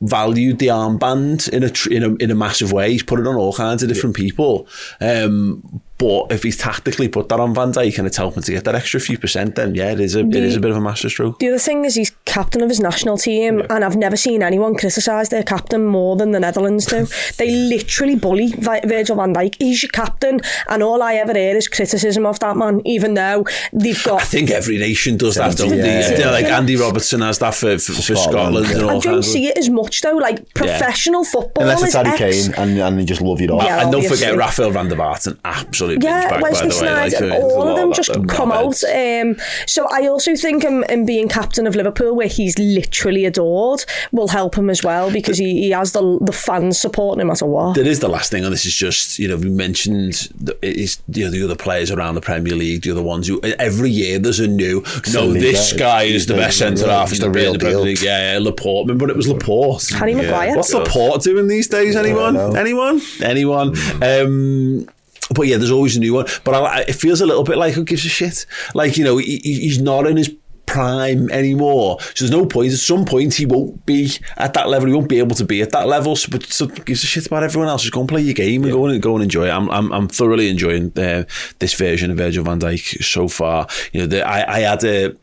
valued 0.00 0.58
the 0.58 0.68
armband 0.68 1.48
in 1.50 1.62
a, 1.64 1.94
in 1.94 2.02
a, 2.02 2.16
in 2.16 2.30
a 2.30 2.34
massive 2.34 2.72
way. 2.72 2.92
He's 2.92 3.02
put 3.02 3.20
it 3.20 3.26
on 3.26 3.36
all 3.36 3.52
kinds 3.52 3.82
of 3.82 3.88
different 3.88 4.18
yeah. 4.18 4.24
people. 4.24 4.66
Um, 5.00 5.80
but 5.98 6.30
if 6.30 6.42
he's 6.42 6.58
tactically 6.58 7.08
put 7.08 7.30
that 7.30 7.40
on 7.40 7.54
Van 7.54 7.72
Dijk 7.72 7.96
and 7.96 8.06
it's 8.06 8.18
helping 8.18 8.42
to 8.42 8.52
get 8.52 8.64
that 8.64 8.74
extra 8.74 9.00
few 9.00 9.16
percent, 9.16 9.54
then 9.54 9.74
yeah, 9.74 9.92
it 9.92 10.00
is 10.00 10.14
a 10.14 10.22
the, 10.22 10.38
it 10.38 10.44
is 10.44 10.56
a 10.56 10.60
bit 10.60 10.70
of 10.70 10.76
a 10.76 10.80
masterstroke. 10.80 11.38
The 11.38 11.48
other 11.48 11.58
thing 11.58 11.86
is 11.86 11.94
he's 11.94 12.12
captain 12.26 12.62
of 12.62 12.68
his 12.68 12.80
national 12.80 13.16
team, 13.16 13.60
yeah. 13.60 13.66
and 13.70 13.82
I've 13.82 13.96
never 13.96 14.16
seen 14.16 14.42
anyone 14.42 14.74
criticise 14.74 15.30
their 15.30 15.42
captain 15.42 15.86
more 15.86 16.16
than 16.16 16.32
the 16.32 16.40
Netherlands 16.40 16.84
do. 16.86 17.06
they 17.38 17.50
literally 17.50 18.14
bully 18.14 18.52
Virgil 18.58 19.16
Van 19.16 19.32
Dijk. 19.32 19.56
He's 19.58 19.82
your 19.82 19.90
captain, 19.90 20.40
and 20.68 20.82
all 20.82 21.02
I 21.02 21.14
ever 21.14 21.32
hear 21.32 21.56
is 21.56 21.66
criticism 21.66 22.26
of 22.26 22.40
that 22.40 22.58
man. 22.58 22.82
Even 22.84 23.14
though 23.14 23.46
they've 23.72 24.02
got, 24.04 24.20
I 24.20 24.24
think 24.24 24.50
every 24.50 24.76
nation 24.76 25.16
does 25.16 25.36
that, 25.36 25.56
don't 25.56 25.70
yeah. 25.70 25.82
they? 25.82 26.18
Yeah. 26.18 26.30
Like 26.30 26.46
Andy 26.46 26.76
Robertson 26.76 27.22
has 27.22 27.38
that 27.38 27.54
for, 27.54 27.78
for, 27.78 27.92
for 27.92 28.16
Scotland. 28.16 28.66
and 28.66 28.82
all 28.82 28.90
I 28.90 28.98
don't 28.98 29.22
see 29.22 29.46
it 29.46 29.56
as 29.56 29.70
much 29.70 30.02
though. 30.02 30.16
Like 30.16 30.52
professional 30.52 31.24
football, 31.24 31.62
unless 31.62 31.82
it's 31.82 31.94
Harry 31.94 32.18
Kane 32.18 32.52
and, 32.54 32.78
and 32.78 32.98
they 32.98 33.04
just 33.06 33.22
love 33.22 33.40
you 33.40 33.48
all. 33.48 33.62
Yeah, 33.62 33.82
and 33.82 33.92
don't 33.92 34.06
forget 34.06 34.36
Raphael 34.36 34.70
van 34.72 34.88
der 34.88 34.96
Vaart, 34.96 35.38
absolutely 35.44 35.85
absolute 35.85 35.85
yeah, 35.94 36.30
back, 36.30 36.42
Wesley 36.42 36.68
Sneijder, 36.70 37.30
like, 37.30 37.40
all 37.40 37.68
of 37.68 37.76
them 37.76 37.92
just 37.92 38.12
come 38.28 38.50
out. 38.50 38.82
Um, 38.84 39.36
so 39.66 39.86
I 39.90 40.06
also 40.06 40.34
think 40.36 40.62
him, 40.62 40.84
him, 40.88 41.04
being 41.04 41.28
captain 41.28 41.66
of 41.66 41.76
Liverpool, 41.76 42.14
where 42.14 42.28
he's 42.28 42.58
literally 42.58 43.24
adored, 43.24 43.84
will 44.12 44.28
help 44.28 44.56
him 44.56 44.70
as 44.70 44.82
well 44.82 45.10
because 45.10 45.38
he, 45.38 45.62
he 45.62 45.70
has 45.70 45.92
the 45.92 46.18
the 46.22 46.32
fans 46.32 46.78
supporting 46.78 47.20
him 47.20 47.26
no 47.26 47.32
matter 47.32 47.46
what. 47.46 47.74
There 47.74 47.86
is 47.86 48.00
the 48.00 48.08
last 48.08 48.30
thing, 48.30 48.44
and 48.44 48.52
this 48.52 48.64
is 48.64 48.74
just 48.74 49.18
you 49.18 49.28
know 49.28 49.36
we 49.36 49.48
mentioned 49.48 50.28
the, 50.38 50.56
is 50.62 51.02
you 51.08 51.24
know 51.24 51.30
the 51.30 51.42
other 51.44 51.56
players 51.56 51.90
around 51.90 52.14
the 52.14 52.20
Premier 52.20 52.54
League, 52.54 52.82
the 52.82 52.92
other 52.92 53.02
ones 53.02 53.26
who 53.26 53.40
every 53.58 53.90
year 53.90 54.18
there's 54.18 54.40
a 54.40 54.46
new. 54.46 54.82
No, 55.12 55.32
this 55.32 55.72
guy 55.72 56.04
is 56.04 56.26
the 56.26 56.34
best 56.34 56.58
centre 56.58 56.88
half 56.88 57.12
in 57.12 57.18
the, 57.18 57.30
real 57.30 57.52
the 57.52 57.58
Premier 57.58 57.88
Yeah, 57.88 58.34
yeah, 58.34 58.38
Laporte. 58.38 58.86
Remember 58.86 59.10
it 59.10 59.16
was 59.16 59.28
Laporte. 59.28 59.90
Harry 59.90 60.14
Maguire. 60.14 60.56
What's 60.56 60.72
Laporte 60.72 61.22
doing 61.22 61.48
these 61.48 61.68
days? 61.68 61.96
Anyone? 61.96 62.56
Anyone? 62.56 63.00
Anyone? 63.22 63.74
Um, 64.02 64.88
but 65.34 65.46
yeah, 65.46 65.56
there's 65.56 65.70
always 65.70 65.96
a 65.96 66.00
new 66.00 66.14
one. 66.14 66.26
But 66.44 66.54
I, 66.54 66.80
it 66.82 66.94
feels 66.94 67.20
a 67.20 67.26
little 67.26 67.44
bit 67.44 67.58
like 67.58 67.74
who 67.74 67.84
gives 67.84 68.04
a 68.04 68.08
shit. 68.08 68.46
Like 68.74 68.96
you 68.96 69.04
know, 69.04 69.16
he, 69.18 69.38
he's 69.38 69.80
not 69.80 70.06
in 70.06 70.16
his 70.16 70.30
prime 70.66 71.30
anymore. 71.30 71.98
So 72.00 72.24
there's 72.24 72.30
no 72.30 72.46
point. 72.46 72.72
At 72.72 72.78
some 72.78 73.04
point, 73.04 73.34
he 73.34 73.46
won't 73.46 73.86
be 73.86 74.10
at 74.36 74.54
that 74.54 74.68
level. 74.68 74.88
He 74.88 74.94
won't 74.94 75.08
be 75.08 75.18
able 75.18 75.36
to 75.36 75.44
be 75.44 75.62
at 75.62 75.70
that 75.70 75.86
level. 75.86 76.16
So, 76.16 76.28
but 76.30 76.44
so 76.44 76.66
gives 76.66 77.02
a 77.02 77.06
shit 77.06 77.26
about 77.26 77.42
everyone 77.42 77.68
else. 77.68 77.82
Just 77.82 77.94
go 77.94 78.00
and 78.00 78.08
play 78.08 78.20
your 78.20 78.34
game 78.34 78.62
and 78.62 78.70
yeah. 78.70 78.76
go 78.76 78.86
and 78.86 79.02
go 79.02 79.14
and 79.14 79.22
enjoy 79.22 79.46
it. 79.46 79.50
I'm 79.50 79.70
I'm, 79.70 79.92
I'm 79.92 80.08
thoroughly 80.08 80.48
enjoying 80.48 80.92
uh, 80.98 81.24
this 81.58 81.74
version 81.74 82.10
of 82.10 82.18
Virgil 82.18 82.44
Van 82.44 82.60
Dijk 82.60 83.02
so 83.02 83.28
far. 83.28 83.66
You 83.92 84.00
know, 84.00 84.06
the, 84.06 84.26
I 84.26 84.56
I 84.56 84.60
had 84.60 84.84
a 84.84 85.16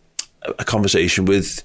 a 0.60 0.66
conversation 0.66 1.26
with 1.26 1.64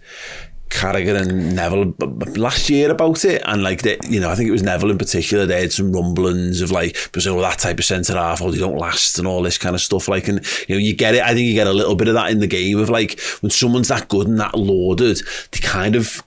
Carragher 0.69 1.21
and 1.21 1.57
Neville 1.57 1.95
last 2.37 2.71
year 2.71 2.91
about 2.91 3.25
it, 3.25 3.43
and 3.45 3.63
like 3.63 3.83
they, 3.83 3.99
you 4.09 4.21
know, 4.21 4.31
I 4.31 4.35
think 4.35 4.49
it 4.49 4.53
was 4.53 4.63
Neville 4.63 4.91
in 4.91 4.99
particular. 4.99 5.47
They 5.47 5.63
had 5.63 5.73
some 5.73 5.93
rumblings 5.93 6.61
of 6.61 6.71
like, 6.71 6.97
Brazil, 7.13 7.39
that 7.41 7.59
type 7.59 7.79
of 7.79 7.85
centre 7.85 8.15
half, 8.15 8.41
or 8.41 8.49
oh, 8.49 8.51
they 8.51 8.59
don't 8.59 8.79
last, 8.79 9.19
and 9.19 9.27
all 9.27 9.43
this 9.43 9.59
kind 9.59 9.75
of 9.75 9.81
stuff. 9.81 10.09
Like, 10.09 10.29
and 10.29 10.45
you 10.69 10.75
know, 10.75 10.79
you 10.79 10.95
get 10.95 11.15
it. 11.15 11.23
I 11.23 11.35
think 11.35 11.47
you 11.47 11.55
get 11.55 11.67
a 11.67 11.73
little 11.73 11.95
bit 11.95 12.09
of 12.09 12.15
that 12.15 12.31
in 12.31 12.41
the 12.41 12.47
game 12.47 12.79
of 12.79 12.91
like 12.91 13.21
when 13.41 13.51
someone's 13.51 13.89
that 13.89 14.09
good 14.09 14.29
and 14.29 14.41
that 14.41 14.55
lauded, 14.55 15.21
they 15.53 15.61
kind 15.61 15.97
of, 15.97 16.23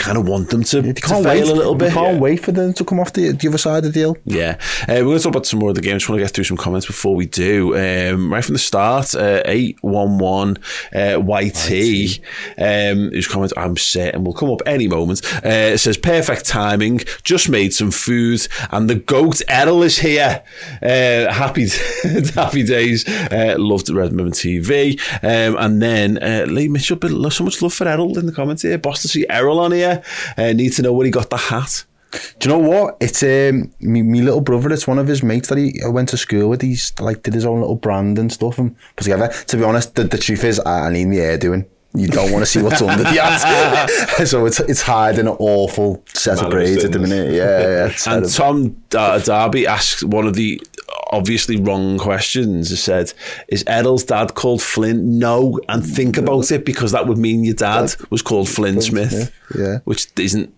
kind 0.00 0.18
of 0.18 0.26
want 0.26 0.50
them 0.50 0.64
to, 0.64 0.92
to 0.92 1.00
fail 1.00 1.22
wait. 1.22 1.42
a 1.42 1.54
little 1.54 1.74
bit. 1.74 1.90
You 1.90 1.94
can't 1.94 2.20
wait 2.20 2.40
for 2.42 2.52
them 2.52 2.72
to 2.74 2.84
come 2.84 2.98
off 2.98 3.12
the, 3.12 3.32
the 3.32 3.48
other 3.48 3.58
side 3.58 3.78
of 3.78 3.84
the 3.84 3.90
deal. 3.92 4.16
Yeah, 4.24 4.58
uh, 4.82 4.94
we're 4.98 5.04
going 5.04 5.18
to 5.18 5.22
talk 5.24 5.32
about 5.32 5.46
some 5.46 5.60
more 5.60 5.70
of 5.70 5.74
the 5.74 5.80
games. 5.82 6.02
Just 6.02 6.08
want 6.08 6.18
to 6.18 6.24
get 6.24 6.32
through 6.32 6.44
some 6.44 6.56
comments 6.56 6.86
before 6.86 7.14
we 7.14 7.26
do. 7.26 7.76
Um, 7.76 8.32
right 8.32 8.44
from 8.44 8.54
the 8.54 8.58
start, 8.58 9.14
uh, 9.14 9.42
eight 9.44 9.78
one 9.82 10.18
one 10.18 10.58
uh, 10.94 11.20
YT, 11.20 12.20
um, 12.58 13.10
whose 13.10 13.28
comment 13.28 13.52
I'm 13.56 13.76
certain 13.76 14.24
will 14.24 14.34
come 14.34 14.50
up 14.50 14.62
any 14.66 14.88
moment. 14.88 15.22
Uh, 15.36 15.74
it 15.74 15.78
says 15.78 15.96
perfect 15.96 16.46
timing. 16.46 17.00
Just 17.22 17.48
made 17.48 17.74
some 17.74 17.90
food, 17.90 18.46
and 18.70 18.88
the 18.88 18.96
goat 18.96 19.40
Errol 19.48 19.82
is 19.82 19.98
here. 19.98 20.42
Uh, 20.82 21.32
happy 21.32 21.68
happy 22.34 22.62
days. 22.62 23.06
Uh, 23.08 23.56
loved 23.58 23.90
Redmen 23.90 24.30
TV, 24.30 24.98
um, 25.22 25.56
and 25.58 25.82
then 25.82 26.22
uh, 26.22 26.46
Lee 26.48 26.68
Mitchell. 26.68 26.98
So 27.30 27.44
much 27.44 27.62
love 27.62 27.74
for 27.74 27.86
Errol 27.86 28.18
in 28.18 28.26
the 28.26 28.32
comments 28.32 28.62
here. 28.62 28.78
Boss 28.78 29.02
to 29.02 29.08
see 29.08 29.26
Errol 29.28 29.60
on 29.60 29.72
here. 29.72 29.89
Uh, 30.36 30.52
need 30.52 30.72
to 30.74 30.82
know 30.82 30.92
where 30.92 31.04
he 31.04 31.10
got 31.10 31.30
the 31.30 31.36
hat. 31.36 31.84
Do 32.10 32.48
you 32.48 32.48
know 32.48 32.58
what? 32.58 32.96
It's 33.00 33.22
um, 33.22 33.72
me, 33.80 34.02
me 34.02 34.22
little 34.22 34.40
brother. 34.40 34.72
It's 34.72 34.86
one 34.86 34.98
of 34.98 35.06
his 35.06 35.22
mates 35.22 35.48
that 35.48 35.58
he 35.58 35.80
I 35.84 35.88
went 35.88 36.08
to 36.10 36.16
school 36.16 36.48
with. 36.48 36.62
He's 36.62 36.92
like 36.98 37.22
did 37.22 37.34
his 37.34 37.46
own 37.46 37.60
little 37.60 37.76
brand 37.76 38.18
and 38.18 38.32
stuff 38.32 38.58
and 38.58 38.76
put 38.96 39.04
together. 39.04 39.28
To 39.28 39.56
be 39.56 39.62
honest, 39.62 39.94
the, 39.94 40.04
the 40.04 40.18
truth 40.18 40.42
is, 40.42 40.58
I, 40.60 40.86
I 40.86 40.92
need 40.92 41.06
my 41.06 41.16
hair 41.16 41.38
doing. 41.38 41.66
You 41.92 42.06
don't 42.06 42.30
want 42.30 42.42
to 42.42 42.46
see 42.46 42.62
what's 42.62 42.80
under 42.80 43.02
the 43.02 43.10
hat. 43.10 43.88
so 44.26 44.46
it's 44.46 44.60
it's 44.60 44.82
hiding 44.82 45.26
an 45.26 45.36
awful 45.38 46.02
set 46.06 46.36
Man 46.36 46.38
of 46.38 46.44
of 46.46 46.50
braids 46.52 46.84
at 46.84 46.92
the 46.92 47.00
minute. 47.00 47.32
Yeah, 47.32 47.60
yeah. 47.60 47.84
And 47.86 47.94
terrible. 47.96 48.28
Tom 48.28 48.82
Dar- 48.90 49.18
Darby 49.20 49.66
asked 49.66 50.04
one 50.04 50.26
of 50.26 50.34
the 50.34 50.62
obviously 51.10 51.56
wrong 51.56 51.98
questions. 51.98 52.70
He 52.70 52.76
said, 52.76 53.12
Is 53.48 53.64
Errol's 53.66 54.04
dad 54.04 54.34
called 54.34 54.62
Flynn? 54.62 55.18
No. 55.18 55.60
And 55.68 55.84
think 55.84 56.16
about 56.16 56.50
it 56.50 56.64
because 56.64 56.92
that 56.92 57.06
would 57.06 57.18
mean 57.18 57.44
your 57.44 57.54
dad 57.54 57.94
was 58.10 58.22
called 58.22 58.48
Flynn 58.48 58.80
Smith. 58.80 59.10
Smith, 59.10 59.32
yeah. 59.58 59.78
Which 59.84 60.06
isn't. 60.18 60.54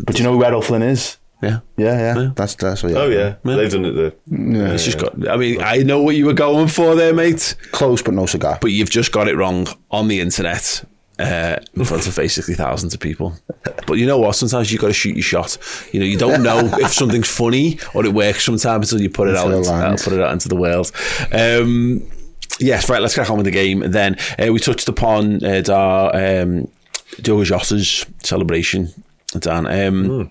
but 0.00 0.18
you 0.18 0.24
know 0.24 0.32
who 0.32 0.44
Errol 0.44 0.62
Flynn 0.62 0.82
is? 0.82 1.18
Yeah. 1.42 1.60
Yeah, 1.76 1.98
yeah. 1.98 2.18
Yeah. 2.22 2.30
That's 2.34 2.54
that's 2.54 2.82
what. 2.82 2.92
Yeah. 2.92 2.98
Oh 2.98 3.08
yeah, 3.08 3.34
Yeah. 3.44 3.56
they've 3.56 3.70
done 3.70 3.84
it. 3.84 3.92
The, 3.92 4.74
It's 4.74 4.84
just 4.84 4.98
got. 4.98 5.28
I 5.28 5.36
mean, 5.36 5.60
I 5.60 5.78
know 5.78 6.00
what 6.00 6.16
you 6.16 6.24
were 6.26 6.32
going 6.32 6.68
for 6.68 6.94
there, 6.94 7.12
mate, 7.12 7.54
Close, 7.72 8.00
but 8.02 8.14
no 8.14 8.24
cigar. 8.24 8.56
but 8.62 8.70
you've 8.70 8.88
just 8.88 9.12
got 9.12 9.28
it 9.28 9.36
wrong 9.36 9.66
on 9.90 10.08
the 10.08 10.20
internet. 10.20 10.84
Uh, 11.16 11.56
in 11.74 11.84
front 11.84 12.06
of 12.08 12.16
basically 12.16 12.54
thousands 12.54 12.92
of 12.92 12.98
people, 12.98 13.34
but 13.86 13.94
you 13.94 14.06
know 14.06 14.18
what? 14.18 14.34
Sometimes 14.34 14.72
you've 14.72 14.80
got 14.80 14.88
to 14.88 14.92
shoot 14.92 15.14
your 15.14 15.22
shot. 15.22 15.56
You 15.92 16.00
know, 16.00 16.06
you 16.06 16.18
don't 16.18 16.42
know 16.42 16.58
if 16.80 16.92
something's 16.92 17.28
funny 17.28 17.78
or 17.94 18.04
it 18.04 18.12
works 18.12 18.44
sometimes 18.44 18.92
until 18.92 19.02
you 19.02 19.10
put 19.10 19.28
it 19.28 19.36
out, 19.36 19.50
it 19.50 19.56
into, 19.56 19.70
lands. 19.70 20.02
uh, 20.02 20.10
put 20.10 20.18
it 20.18 20.24
out 20.24 20.32
into 20.32 20.48
the 20.48 20.56
world. 20.56 20.90
Um, 21.30 22.02
yes, 22.58 22.88
right. 22.88 23.00
Let's 23.00 23.14
crack 23.14 23.30
on 23.30 23.36
with 23.36 23.44
the 23.44 23.52
game. 23.52 23.82
And 23.82 23.92
then 23.94 24.16
uh, 24.38 24.52
we 24.52 24.58
touched 24.58 24.88
upon 24.88 25.44
uh, 25.44 25.62
our 25.70 26.14
um, 26.16 26.68
Diogo 27.20 27.44
Jota's 27.44 28.06
celebration. 28.22 28.88
Dan, 29.38 29.66
um, 29.66 30.30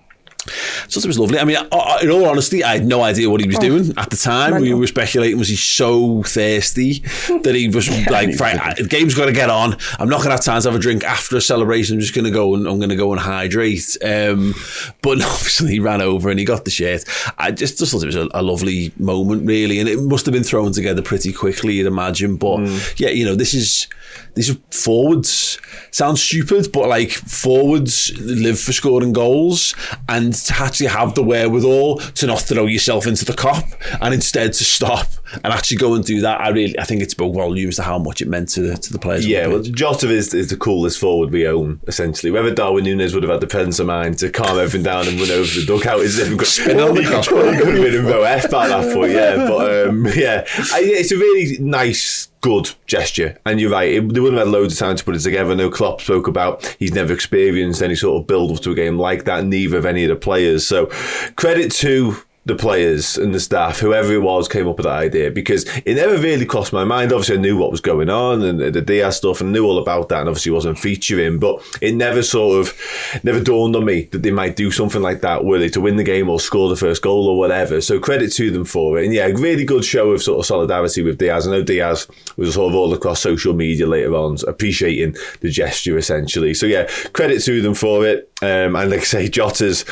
so 0.88 0.98
it 0.98 1.06
was 1.06 1.18
lovely. 1.18 1.38
I 1.38 1.44
mean, 1.44 1.56
in 1.56 2.10
all 2.10 2.26
honesty, 2.26 2.62
I 2.62 2.74
had 2.74 2.86
no 2.86 3.02
idea 3.02 3.30
what 3.30 3.40
he 3.40 3.46
was 3.46 3.58
doing 3.58 3.92
at 3.96 4.10
the 4.10 4.16
time. 4.16 4.60
We 4.60 4.74
were 4.74 4.86
speculating 4.86 5.38
was 5.38 5.48
he 5.48 5.56
so 5.56 6.22
thirsty 6.22 7.00
that 7.42 7.54
he 7.54 7.68
was 7.68 7.88
like, 8.10 8.38
"Right, 8.38 8.76
the 8.76 8.86
game's 8.88 9.14
got 9.14 9.26
to 9.26 9.32
get 9.32 9.50
on. 9.50 9.76
I'm 9.98 10.08
not 10.08 10.18
going 10.18 10.28
to 10.28 10.32
have 10.32 10.44
time 10.44 10.60
to 10.62 10.70
have 10.70 10.78
a 10.78 10.82
drink 10.82 11.04
after 11.04 11.36
a 11.36 11.40
celebration. 11.40 11.96
I'm 11.96 12.00
just 12.00 12.14
going 12.14 12.26
to 12.26 12.30
go 12.30 12.54
and 12.54 12.66
I'm 12.66 12.78
going 12.78 12.90
to 12.90 12.96
go 12.96 13.12
and 13.12 13.20
hydrate." 13.20 13.96
Um, 14.04 14.54
but 15.02 15.22
obviously, 15.22 15.72
he 15.72 15.80
ran 15.80 16.02
over 16.02 16.30
and 16.30 16.38
he 16.38 16.44
got 16.44 16.64
the 16.64 16.70
shirt. 16.70 17.04
I 17.38 17.50
just, 17.50 17.78
just 17.78 17.92
thought 17.92 18.02
it 18.02 18.06
was 18.06 18.16
a, 18.16 18.28
a 18.34 18.42
lovely 18.42 18.92
moment, 18.98 19.46
really, 19.46 19.80
and 19.80 19.88
it 19.88 20.00
must 20.00 20.26
have 20.26 20.32
been 20.32 20.44
thrown 20.44 20.72
together 20.72 21.02
pretty 21.02 21.32
quickly, 21.32 21.74
you'd 21.74 21.86
imagine. 21.86 22.36
But 22.36 22.60
yeah, 22.98 23.10
you 23.10 23.24
know, 23.24 23.34
this 23.34 23.54
is 23.54 23.88
these 24.34 24.50
are 24.50 24.56
forwards. 24.70 25.58
Sounds 25.90 26.22
stupid, 26.22 26.70
but 26.72 26.88
like 26.88 27.10
forwards 27.10 28.12
live 28.20 28.58
for 28.58 28.72
scoring 28.72 29.12
goals 29.12 29.74
and 30.08 30.34
to 30.34 30.54
actually 30.56 30.88
have 30.88 31.14
the 31.14 31.22
wherewithal 31.22 31.98
to 31.98 32.26
not 32.26 32.40
throw 32.40 32.66
yourself 32.66 33.06
into 33.06 33.24
the 33.24 33.32
Kop 33.32 33.64
and 34.00 34.12
instead 34.12 34.52
to 34.54 34.64
stop 34.64 35.06
and 35.42 35.52
actually 35.52 35.76
go 35.76 35.94
and 35.94 36.04
do 36.04 36.20
that. 36.20 36.40
I 36.40 36.48
really, 36.48 36.78
I 36.78 36.84
think 36.84 37.02
it 37.02 37.10
spoke 37.10 37.34
volumes 37.34 37.76
to 37.76 37.82
how 37.82 37.98
much 37.98 38.20
it 38.20 38.28
meant 38.28 38.48
to 38.50 38.60
the, 38.60 38.76
to 38.76 38.92
the 38.92 38.98
players. 38.98 39.26
yeah, 39.26 39.44
the 39.44 39.50
well. 39.50 39.62
Jota 39.62 40.10
is, 40.10 40.34
is 40.34 40.50
the 40.50 40.56
coolest 40.56 40.98
forward 40.98 41.30
we 41.30 41.46
own, 41.46 41.80
essentially. 41.86 42.30
Whether 42.30 42.54
Darwin 42.54 42.84
Núñez 42.84 43.14
would 43.14 43.22
have 43.22 43.30
had 43.32 43.40
the 43.40 43.46
presence 43.46 43.78
of 43.78 43.86
mind 43.86 44.18
to 44.18 44.30
calm 44.30 44.58
everything 44.58 44.82
down 44.82 45.08
and 45.08 45.18
run 45.18 45.30
over 45.30 45.46
the 45.46 45.64
dugout 45.66 46.00
is 46.00 46.16
different. 46.16 46.44
Spin 46.46 46.80
on 46.80 46.94
the 46.94 47.02
could 47.28 47.54
have 47.54 47.74
been 47.74 47.94
in 47.94 48.06
F 48.06 48.50
by 48.50 48.68
that 48.68 48.92
point, 48.94 49.12
yeah. 49.12 49.36
But 49.48 49.88
um, 49.88 50.06
yeah, 50.14 50.44
I, 50.72 50.80
yeah, 50.80 50.96
it's 50.96 51.12
a 51.12 51.16
really 51.16 51.58
nice, 51.58 52.28
good 52.44 52.70
gesture. 52.86 53.38
And 53.46 53.58
you're 53.58 53.70
right, 53.70 53.90
it, 53.90 54.12
they 54.12 54.20
wouldn't 54.20 54.36
have 54.38 54.48
had 54.48 54.52
loads 54.52 54.74
of 54.74 54.78
time 54.78 54.96
to 54.96 55.02
put 55.02 55.16
it 55.16 55.20
together. 55.20 55.54
No, 55.54 55.70
Klopp 55.70 56.02
spoke 56.02 56.26
about 56.26 56.76
he's 56.78 56.92
never 56.92 57.14
experienced 57.14 57.80
any 57.80 57.94
sort 57.94 58.20
of 58.20 58.26
build 58.26 58.52
up 58.52 58.62
to 58.64 58.70
a 58.70 58.74
game 58.74 58.98
like 58.98 59.24
that, 59.24 59.46
neither 59.46 59.78
of 59.78 59.86
any 59.86 60.04
of 60.04 60.10
the 60.10 60.16
players. 60.16 60.66
So 60.66 60.90
credit 61.36 61.72
to 61.72 62.16
the 62.46 62.54
players 62.54 63.16
and 63.16 63.34
the 63.34 63.40
staff, 63.40 63.80
whoever 63.80 64.12
it 64.12 64.22
was, 64.22 64.48
came 64.48 64.68
up 64.68 64.76
with 64.76 64.84
that 64.84 64.98
idea 64.98 65.30
because 65.30 65.64
it 65.86 65.94
never 65.94 66.18
really 66.18 66.44
crossed 66.44 66.72
my 66.72 66.84
mind. 66.84 67.12
Obviously, 67.12 67.36
I 67.36 67.40
knew 67.40 67.56
what 67.56 67.70
was 67.70 67.80
going 67.80 68.10
on 68.10 68.42
and 68.42 68.60
the 68.60 68.82
Diaz 68.82 69.16
stuff 69.16 69.40
and 69.40 69.52
knew 69.52 69.64
all 69.64 69.78
about 69.78 70.08
that, 70.10 70.20
and 70.20 70.28
obviously 70.28 70.52
wasn't 70.52 70.78
featuring, 70.78 71.38
but 71.38 71.62
it 71.80 71.94
never 71.94 72.22
sort 72.22 72.60
of 72.60 73.20
never 73.24 73.40
dawned 73.40 73.76
on 73.76 73.84
me 73.84 74.04
that 74.12 74.22
they 74.22 74.30
might 74.30 74.56
do 74.56 74.70
something 74.70 75.02
like 75.02 75.20
that, 75.22 75.42
they 75.58 75.68
to 75.68 75.80
win 75.80 75.96
the 75.96 76.04
game 76.04 76.28
or 76.28 76.40
score 76.40 76.68
the 76.68 76.76
first 76.76 77.02
goal 77.02 77.28
or 77.28 77.38
whatever. 77.38 77.80
So 77.80 77.98
credit 77.98 78.32
to 78.32 78.50
them 78.50 78.64
for 78.64 78.98
it. 78.98 79.04
And 79.04 79.14
yeah, 79.14 79.26
really 79.26 79.64
good 79.64 79.84
show 79.84 80.10
of 80.10 80.22
sort 80.22 80.40
of 80.40 80.46
solidarity 80.46 81.02
with 81.02 81.18
Diaz. 81.18 81.46
I 81.46 81.52
know 81.52 81.62
Diaz 81.62 82.06
was 82.36 82.54
sort 82.54 82.72
of 82.72 82.76
all 82.76 82.92
across 82.92 83.20
social 83.20 83.54
media 83.54 83.86
later 83.86 84.14
on, 84.14 84.36
appreciating 84.46 85.16
the 85.40 85.50
gesture 85.50 85.96
essentially. 85.96 86.54
So 86.54 86.66
yeah, 86.66 86.88
credit 87.12 87.42
to 87.44 87.62
them 87.62 87.74
for 87.74 88.06
it. 88.06 88.30
Um, 88.42 88.76
and 88.76 88.90
like 88.90 89.00
I 89.00 89.04
say, 89.04 89.28
Jota's 89.28 89.84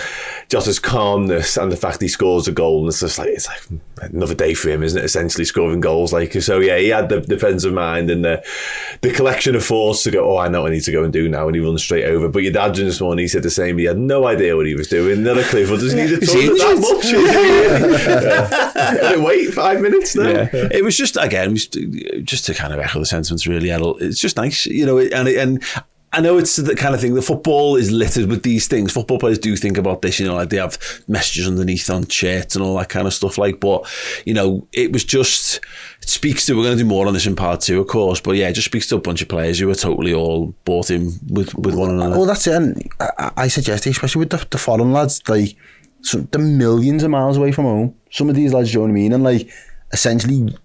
Jota's 0.51 0.79
calmness 0.79 1.57
and 1.57 1.73
the 1.73 1.77
fact 1.77 2.03
he 2.03 2.09
scores 2.09 2.42
a 2.49 2.53
goal, 2.53 2.81
and 2.81 2.89
it's 2.89 3.01
just 3.01 3.19
like 3.19 3.29
it's 3.29 3.49
like 3.49 3.63
another 4.13 4.35
day 4.35 4.55
for 4.55 4.71
him, 4.71 4.83
isn't 4.83 4.99
it? 4.99 5.05
Essentially 5.05 5.45
scoring 5.45 5.81
goals, 5.81 6.13
like 6.13 6.33
so. 6.35 6.59
Yeah, 6.59 6.79
he 6.79 6.89
had 6.89 7.09
the 7.09 7.21
defense 7.21 7.65
of 7.65 7.73
mind 7.73 8.11
and 8.11 8.25
the 8.25 8.45
the 9.01 9.13
collection 9.13 9.55
of 9.55 9.65
force 9.65 10.03
to 10.05 10.11
go. 10.11 10.33
Oh, 10.33 10.37
I 10.39 10.49
know 10.49 10.63
what 10.63 10.71
I 10.71 10.75
need 10.75 10.85
to 10.85 10.93
go 10.93 11.05
and 11.05 11.13
do 11.13 11.29
now, 11.29 11.47
and 11.47 11.55
he 11.55 11.61
runs 11.61 11.83
straight 11.83 12.05
over. 12.05 12.29
But 12.29 12.43
your 12.43 12.53
dad 12.53 12.75
this 12.75 13.01
morning, 13.01 13.25
he 13.25 13.29
said 13.29 13.43
the 13.43 13.51
same. 13.51 13.79
He 13.79 13.85
had 13.85 13.99
no 13.99 14.27
idea 14.27 14.57
what 14.57 14.67
he 14.67 14.75
was 14.75 14.89
doing. 14.89 15.19
Another 15.19 15.43
a 15.43 15.45
clue. 15.45 15.67
Well, 15.69 15.79
does 15.79 15.93
he 15.93 16.01
need 16.01 16.09
to 16.09 16.21
talk 16.21 16.35
that 16.59 16.79
much? 19.13 19.19
Wait 19.25 19.53
five 19.55 19.81
minutes 19.81 20.15
now. 20.17 20.29
Yeah. 20.29 20.69
It 20.71 20.85
was 20.85 20.97
just 20.97 21.17
again, 21.17 21.55
just 21.57 22.47
to 22.47 22.55
kind 22.55 22.73
of 22.73 22.81
echo 22.81 22.99
the 23.01 23.07
sentiments. 23.07 23.47
Really, 23.47 23.71
Edel. 23.71 23.99
It's 23.99 24.21
just 24.21 24.37
nice, 24.37 24.67
you 24.67 24.87
know, 24.87 24.99
and 24.99 25.29
and. 25.29 25.63
I 26.15 26.21
know 26.21 26.37
it's 26.37 26.57
the 26.57 26.77
kind 26.77 26.95
of 26.95 27.01
thing. 27.01 27.15
The 27.15 27.23
football 27.23 27.77
is 27.77 27.91
littered 27.91 28.29
with 28.29 28.43
these 28.43 28.69
things. 28.69 28.93
Football 28.93 29.19
players 29.19 29.39
do 29.39 29.57
think 29.57 29.79
about 29.79 30.03
this, 30.03 30.21
you 30.21 30.27
know, 30.27 30.35
like 30.35 30.51
they 30.51 30.59
have 30.59 30.79
messages 31.09 31.49
underneath 31.49 31.89
on 31.89 32.07
shirts 32.07 32.55
and 32.55 32.63
all 32.63 32.77
that 32.77 32.91
kind 32.91 33.07
of 33.07 33.15
stuff. 33.15 33.39
Like, 33.39 33.61
but 33.61 33.87
you 34.27 34.35
know, 34.35 34.67
it 34.73 34.93
was 34.93 35.05
just 35.05 35.61
it 36.03 36.11
speaks 36.11 36.45
to. 36.47 36.55
We're 36.55 36.65
going 36.65 36.77
to 36.77 36.83
do 36.83 36.89
more 36.89 37.07
on 37.07 37.15
this 37.15 37.27
in 37.27 37.35
part 37.35 37.63
two, 37.63 37.81
of 37.81 37.87
course. 37.87 38.21
But 38.21 38.37
yeah, 38.37 38.49
it 38.49 38.53
just 38.53 38.67
speaks 38.67 38.87
to 38.89 38.97
a 38.97 39.01
bunch 39.01 39.23
of 39.23 39.29
players 39.29 39.59
who 39.59 39.71
are 39.71 39.75
totally 39.75 40.13
all 40.13 40.55
bought 40.65 40.91
in 40.91 41.13
with 41.29 41.55
with 41.55 41.75
one 41.75 41.91
another. 41.91 42.17
Well, 42.17 42.27
that's 42.27 42.47
it. 42.47 42.55
And 42.55 42.91
I, 43.01 43.33
I 43.37 43.49
suggest, 43.49 43.87
especially 43.87 44.21
with 44.21 44.31
the, 44.31 44.47
the 44.51 44.59
foreign 44.59 44.93
lads, 44.93 45.27
like 45.29 45.57
they're 46.13 46.43
millions 46.43 47.03
of 47.05 47.11
miles 47.11 47.39
away 47.39 47.53
from 47.53 47.65
home. 47.65 47.95
Some 48.11 48.29
of 48.29 48.35
these 48.35 48.53
lads, 48.53 48.71
do 48.71 48.75
you 48.75 48.79
know 48.81 48.83
what 48.83 48.91
I 48.91 48.95
mean? 48.95 49.13
And 49.13 49.25
like, 49.25 49.49
essentially, 49.93 50.57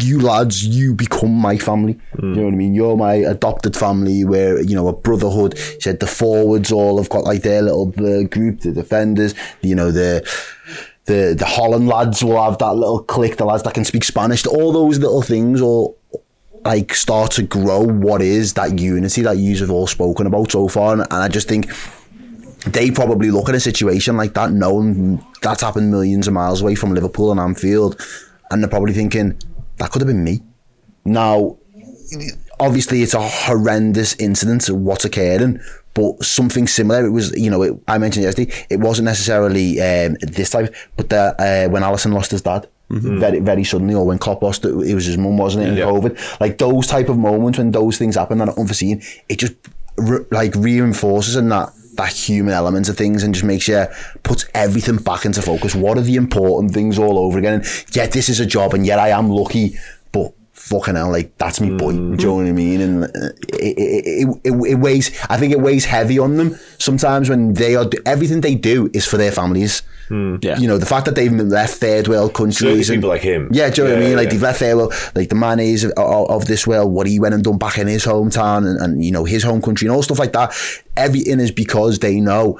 you 0.00 0.20
lads, 0.20 0.64
you 0.64 0.94
become 0.94 1.32
my 1.32 1.56
family. 1.56 1.98
You 2.20 2.28
know 2.28 2.44
what 2.44 2.54
I 2.54 2.56
mean? 2.56 2.74
You're 2.74 2.96
my 2.96 3.14
adopted 3.14 3.76
family. 3.76 4.24
Where 4.24 4.60
you 4.60 4.74
know 4.74 4.88
a 4.88 4.92
brotherhood. 4.92 5.56
He 5.58 5.80
said 5.80 6.00
the 6.00 6.06
forwards 6.06 6.72
all 6.72 6.98
have 6.98 7.08
got 7.08 7.24
like 7.24 7.42
their 7.42 7.62
little 7.62 7.88
uh, 7.98 8.24
group. 8.24 8.60
The 8.60 8.72
defenders, 8.72 9.34
you 9.62 9.74
know 9.74 9.90
the. 9.90 10.28
The, 11.06 11.34
the 11.36 11.46
Holland 11.46 11.88
lads 11.88 12.22
will 12.22 12.40
have 12.40 12.58
that 12.58 12.74
little 12.74 13.02
clique, 13.02 13.36
the 13.36 13.44
lads 13.44 13.64
that 13.64 13.74
can 13.74 13.84
speak 13.84 14.04
Spanish, 14.04 14.46
all 14.46 14.70
those 14.70 15.00
little 15.00 15.22
things 15.22 15.60
all 15.60 15.98
like 16.64 16.94
start 16.94 17.32
to 17.32 17.42
grow 17.42 17.80
what 17.80 18.22
is 18.22 18.52
that 18.54 18.78
unity 18.78 19.22
that 19.22 19.38
you 19.38 19.56
have 19.56 19.70
all 19.70 19.88
spoken 19.88 20.26
about 20.26 20.52
so 20.52 20.68
far. 20.68 20.92
And, 20.92 21.02
and 21.02 21.14
I 21.14 21.26
just 21.26 21.48
think 21.48 21.68
they 22.66 22.90
probably 22.90 23.30
look 23.30 23.48
at 23.48 23.54
a 23.54 23.60
situation 23.60 24.16
like 24.16 24.34
that, 24.34 24.52
knowing 24.52 25.24
that's 25.42 25.62
happened 25.62 25.90
millions 25.90 26.28
of 26.28 26.34
miles 26.34 26.60
away 26.60 26.74
from 26.74 26.94
Liverpool 26.94 27.30
and 27.30 27.40
Anfield, 27.40 28.00
and 28.50 28.62
they're 28.62 28.70
probably 28.70 28.92
thinking 28.94 29.38
that 29.78 29.90
could 29.90 30.02
have 30.02 30.08
been 30.08 30.24
me. 30.24 30.40
Now, 31.04 31.56
obviously, 32.58 33.02
it's 33.02 33.14
a 33.14 33.20
horrendous 33.20 34.14
incident 34.16 34.68
of 34.68 34.76
what's 34.76 35.04
occurring, 35.04 35.60
but 35.94 36.22
something 36.24 36.66
similar. 36.66 37.04
It 37.06 37.10
was, 37.10 37.32
you 37.36 37.50
know, 37.50 37.62
it, 37.62 37.74
I 37.88 37.98
mentioned 37.98 38.24
yesterday, 38.24 38.52
it 38.68 38.80
wasn't 38.80 39.06
necessarily 39.06 39.80
um, 39.80 40.16
this 40.20 40.50
type, 40.50 40.74
but 40.96 41.08
the, 41.08 41.34
uh, 41.38 41.70
when 41.70 41.82
Alisson 41.82 42.12
lost 42.12 42.30
his 42.30 42.42
dad. 42.42 42.68
Very, 42.92 43.38
very 43.38 43.62
suddenly, 43.62 43.94
or 43.94 44.04
when 44.04 44.18
Klopp 44.18 44.42
lost 44.42 44.64
it, 44.64 44.70
it 44.70 44.94
was 44.96 45.04
his 45.06 45.16
mum, 45.16 45.36
wasn't 45.38 45.64
it? 45.64 45.68
In 45.68 45.76
Yeah. 45.76 45.84
COVID, 45.84 46.40
like 46.40 46.58
those 46.58 46.88
type 46.88 47.08
of 47.08 47.16
moments 47.18 47.56
when 47.58 47.70
those 47.70 47.96
things 47.98 48.16
happen 48.16 48.38
that 48.38 48.48
are 48.48 48.58
unforeseen, 48.58 49.00
it 49.28 49.38
just 49.38 49.54
re- 49.96 50.24
like 50.32 50.56
reinforces 50.56 51.36
and 51.36 51.52
that 51.52 51.72
that 52.00 52.12
human 52.12 52.54
element 52.54 52.88
of 52.88 52.96
things 52.96 53.22
and 53.22 53.34
just 53.34 53.44
makes 53.44 53.68
you 53.68 53.84
puts 54.22 54.46
everything 54.54 54.96
back 54.96 55.26
into 55.26 55.42
focus. 55.42 55.74
What 55.74 55.98
are 55.98 56.02
the 56.02 56.16
important 56.16 56.72
things 56.72 56.98
all 56.98 57.18
over 57.18 57.38
again? 57.38 57.54
And 57.54 57.86
yeah, 57.94 58.06
this 58.06 58.28
is 58.28 58.40
a 58.40 58.46
job, 58.46 58.72
and 58.74 58.86
yet 58.86 58.98
I 58.98 59.08
am 59.10 59.28
lucky, 59.28 59.76
but 60.12 60.32
fucking 60.70 60.94
hell, 60.94 61.10
like 61.10 61.36
that's 61.36 61.60
me 61.60 61.70
boy. 61.76 61.92
Do 61.92 61.98
you 61.98 62.16
know 62.16 62.34
what 62.36 62.46
I 62.46 62.52
mean? 62.52 62.80
And 62.80 63.04
uh, 63.04 63.08
it, 63.48 63.76
it, 63.78 64.04
it, 64.06 64.40
it, 64.44 64.70
it 64.70 64.74
weighs. 64.76 65.10
I 65.28 65.36
think 65.36 65.52
it 65.52 65.60
weighs 65.60 65.84
heavy 65.84 66.18
on 66.18 66.36
them 66.36 66.56
sometimes 66.78 67.28
when 67.28 67.52
they 67.54 67.76
are 67.76 67.84
everything 68.06 68.40
they 68.40 68.54
do 68.54 68.88
is 68.94 69.04
for 69.06 69.16
their 69.18 69.32
families. 69.32 69.82
Yeah. 70.10 70.58
You 70.58 70.66
know, 70.66 70.76
the 70.78 70.86
fact 70.86 71.04
that 71.06 71.14
they've 71.14 71.30
left 71.32 71.74
third 71.74 72.08
world 72.08 72.34
countries. 72.34 72.58
Certainly 72.58 72.80
and- 72.80 72.88
people 72.88 73.10
like 73.10 73.20
him. 73.22 73.48
Yeah, 73.52 73.70
do 73.70 73.82
you 73.82 73.88
know 73.88 73.94
what 73.94 73.98
I 73.98 74.02
Yeah, 74.02 74.08
mean? 74.08 74.16
Like 74.16 74.24
yeah. 74.26 74.30
they've 74.32 74.42
left 74.42 74.58
third 74.60 74.76
world, 74.76 74.92
like 75.14 75.28
the 75.28 75.34
Manés 75.36 75.84
of, 75.84 75.92
of, 75.96 76.30
of 76.30 76.46
this 76.46 76.66
world, 76.66 76.92
what 76.92 77.06
he 77.06 77.20
went 77.20 77.34
and 77.34 77.44
done 77.44 77.58
back 77.58 77.78
in 77.78 77.86
his 77.86 78.04
hometown 78.04 78.66
and, 78.68 78.78
and 78.80 79.04
you 79.04 79.12
know 79.12 79.24
his 79.24 79.42
home 79.44 79.60
country 79.62 79.86
and 79.86 79.94
all 79.94 80.02
stuff 80.02 80.18
like 80.18 80.32
that. 80.32 80.52
Everything 80.96 81.38
is 81.40 81.50
because 81.52 81.98
they 82.00 82.20
know. 82.20 82.58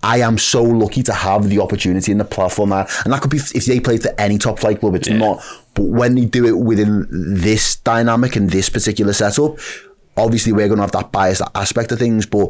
I 0.00 0.20
am 0.20 0.38
so 0.38 0.62
lucky 0.62 1.02
to 1.02 1.12
have 1.12 1.48
the 1.48 1.58
opportunity 1.58 2.12
and 2.12 2.20
the 2.20 2.24
platform 2.24 2.70
that, 2.70 2.88
and 3.04 3.12
that 3.12 3.20
could 3.20 3.32
be 3.32 3.38
if 3.38 3.64
they 3.66 3.80
play 3.80 3.98
to 3.98 4.20
any 4.20 4.38
top 4.38 4.60
flight 4.60 4.78
club. 4.78 4.94
It's 4.94 5.08
not, 5.08 5.42
but 5.78 5.86
when 5.86 6.16
they 6.16 6.24
do 6.24 6.44
it 6.44 6.58
within 6.58 7.06
this 7.08 7.76
dynamic 7.76 8.34
and 8.34 8.50
this 8.50 8.68
particular 8.68 9.12
setup, 9.12 9.60
obviously 10.16 10.50
we're 10.50 10.66
going 10.66 10.78
to 10.78 10.82
have 10.82 10.90
that 10.90 11.12
biased 11.12 11.40
aspect 11.54 11.92
of 11.92 12.00
things, 12.00 12.26
but 12.26 12.48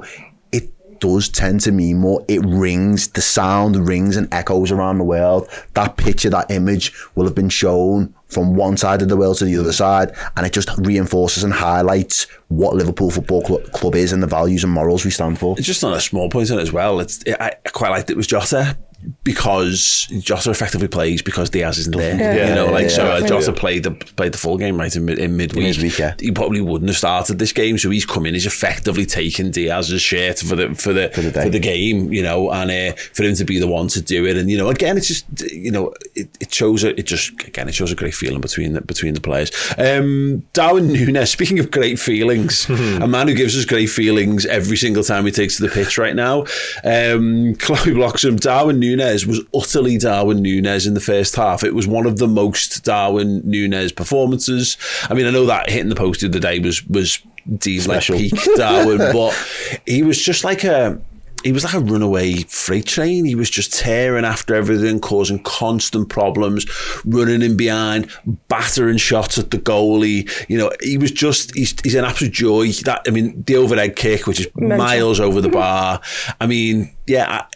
it 0.51 0.71
does 0.99 1.29
tend 1.29 1.61
to 1.61 1.71
mean 1.71 1.99
more. 1.99 2.25
It 2.27 2.39
rings, 2.39 3.09
the 3.09 3.21
sound 3.21 3.87
rings 3.87 4.17
and 4.17 4.33
echoes 4.33 4.73
around 4.73 4.97
the 4.97 5.05
world. 5.05 5.47
That 5.75 5.99
picture, 5.99 6.31
that 6.31 6.51
image 6.51 6.95
will 7.17 7.27
have 7.27 7.35
been 7.35 7.51
shown 7.51 8.15
from 8.29 8.57
one 8.57 8.79
side 8.79 9.03
of 9.03 9.11
the 9.11 9.17
world 9.19 9.37
to 9.39 9.45
the 9.45 9.59
other 9.59 9.75
side, 9.75 10.17
and 10.39 10.47
it 10.47 10.55
just 10.55 10.71
reinforces 10.79 11.45
and 11.45 11.53
highlights 11.53 12.25
what 12.49 12.77
Liverpool 12.77 13.11
Football 13.11 13.45
Cl- 13.45 13.61
Club 13.75 13.95
is 13.95 14.11
and 14.11 14.23
the 14.23 14.27
values 14.27 14.65
and 14.65 14.73
morals 14.73 15.05
we 15.05 15.11
stand 15.11 15.39
for. 15.39 15.55
It's 15.59 15.67
just 15.67 15.85
on 15.85 15.93
a 15.93 16.01
small 16.01 16.31
point 16.31 16.51
on 16.51 16.61
it 16.61 16.63
as 16.63 16.73
well. 16.73 16.99
It's 17.01 17.23
I, 17.29 17.57
I 17.67 17.69
quite 17.69 17.91
liked 17.91 18.09
it 18.09 18.17
was 18.17 18.27
Jota 18.27 18.79
because 19.23 20.09
Jota 20.21 20.51
effectively 20.51 20.89
plays 20.89 21.23
because 21.23 21.51
Diaz 21.51 21.79
isn't 21.79 21.97
there. 21.97 22.17
Yeah. 22.17 22.49
you 22.49 22.55
know, 22.55 22.67
like 22.73 22.85
Yeah, 22.85 22.89
so 22.89 23.05
yeah. 23.05 23.25
uh, 23.25 23.27
Jota 23.27 23.53
played 23.53 23.85
the 23.85 23.93
played 23.93 24.33
the 24.33 24.39
full 24.39 24.59
game 24.59 24.77
right 24.77 24.95
in, 24.95 25.05
mid, 25.05 25.19
in 25.19 25.37
midweek. 25.37 25.65
midweek, 25.65 25.99
yeah. 25.99 26.15
He 26.19 26.33
probably 26.33 26.61
wouldn't 26.61 26.89
have 26.89 26.97
started 26.97 27.39
this 27.39 27.53
game, 27.53 27.79
so 27.79 27.91
he's 27.91 28.05
come 28.05 28.27
in. 28.27 28.35
He's 28.35 28.47
effectively 28.47 29.07
taken 29.07 29.51
Diaz's 29.51 30.03
shirt 30.03 30.41
for 30.41 30.57
the 30.57 30.75
for 30.75 30.93
the 30.93 31.11
for 31.11 31.21
the 31.21 31.49
the, 31.49 31.61
game. 31.61 32.13
You 32.13 32.23
know, 32.23 32.51
and 32.51 32.71
uh, 32.71 32.97
for 33.15 33.23
him 33.23 33.35
to 33.37 33.45
be 33.45 33.59
the 33.59 33.69
one 33.69 33.89
to 33.89 34.03
do 34.03 34.27
it, 34.27 34.37
and 34.37 34.51
you 34.51 34.59
know, 34.59 34.69
again, 34.69 34.97
it's 34.97 35.09
just 35.09 35.27
you 35.53 35.71
know, 35.71 35.95
it, 36.15 36.29
it 36.41 36.53
shows 36.53 36.83
a, 36.83 36.99
it 36.99 37.07
just 37.07 37.31
again 37.45 37.69
it 37.69 37.75
shows 37.75 37.93
a 37.93 37.97
great 37.97 38.15
feeling 38.15 38.41
between 38.41 38.73
the, 38.73 38.81
between 38.81 39.15
the 39.15 39.21
players. 39.21 39.53
Um, 39.79 40.41
Darwin 40.55 40.89
Núñez. 40.89 41.29
Speaking 41.39 41.61
of 41.61 41.71
great 41.71 42.01
feelings, 42.01 42.69
a 42.69 43.07
man 43.07 43.29
who 43.29 43.35
gives 43.35 43.57
us 43.57 43.65
great 43.65 43.87
feelings 43.87 44.45
every 44.47 44.77
single 44.77 45.05
time 45.05 45.25
he 45.25 45.31
takes 45.31 45.57
to 45.57 45.63
the 45.63 45.69
pitch 45.69 45.99
right 45.99 46.17
now. 46.17 46.41
Um, 46.83 47.55
Chloe 47.57 47.95
Bloxham, 47.95 48.37
Darwin 48.37 48.81
Núñez 48.81 48.88
was 48.97 49.41
utterly 49.55 49.99
Darwin 49.99 50.43
Núñez 50.43 50.87
in 50.87 50.95
the 50.95 51.01
first 51.01 51.37
half. 51.37 51.63
It 51.65 51.75
was 51.75 51.87
one 51.87 52.07
of 52.07 52.19
the 52.19 52.29
most 52.29 52.85
Darwin 52.85 53.43
Núñez 53.43 53.95
performances. 53.95 54.77
I 55.09 55.15
mean, 55.15 55.27
I 55.27 55.31
know 55.31 55.47
that 55.47 55.71
hitting 55.71 55.89
the 55.89 55.95
post 55.95 56.21
the 56.21 56.29
other 56.29 56.41
day 56.41 56.59
was 56.59 56.85
was 56.87 57.21
deemed 57.59 57.87
like 57.87 58.03
Special. 58.03 58.19
peak 58.19 58.35
Darwin, 58.57 58.99
but 58.99 59.81
he 59.87 60.03
was 60.03 60.23
just 60.23 60.45
like 60.45 60.65
a 60.65 61.01
he 61.45 61.53
was 61.53 61.65
like 61.65 61.75
a 61.75 61.81
runaway 61.81 62.35
freight 62.43 62.87
train. 62.87 63.25
He 63.25 63.35
was 63.35 63.49
just 63.49 63.73
tearing 63.73 64.25
after 64.25 64.55
everything, 64.55 64.99
causing 65.01 65.41
constant 65.43 66.09
problems, 66.09 66.67
running 67.05 67.43
in 67.43 67.57
behind, 67.57 68.11
battering 68.49 68.97
shots 68.97 69.39
at 69.39 69.51
the 69.51 69.59
goalie. 69.59 70.29
You 70.49 70.59
know, 70.59 70.73
he 70.83 70.99
was 70.99 71.13
just 71.13 71.55
he's, 71.55 71.75
he's 71.83 71.95
an 71.95 72.05
absolute 72.05 72.33
joy. 72.33 72.73
That 72.85 73.03
I 73.07 73.11
mean, 73.11 73.43
the 73.45 73.57
overhead 73.57 73.97
kick, 73.97 74.27
which 74.27 74.41
is 74.41 74.49
miles 74.57 75.21
over 75.21 75.41
the 75.41 75.49
bar. 75.61 76.01
I 76.41 76.47
mean, 76.47 76.95
yeah. 77.07 77.47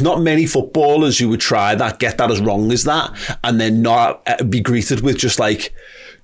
Not 0.00 0.20
many 0.20 0.46
footballers 0.46 1.18
who 1.18 1.28
would 1.30 1.40
try 1.40 1.74
that, 1.74 1.98
get 1.98 2.18
that 2.18 2.30
as 2.30 2.40
wrong 2.40 2.70
as 2.70 2.84
that, 2.84 3.38
and 3.42 3.60
then 3.60 3.82
not 3.82 4.22
uh, 4.26 4.44
be 4.44 4.60
greeted 4.60 5.00
with 5.00 5.18
just 5.18 5.38
like 5.38 5.74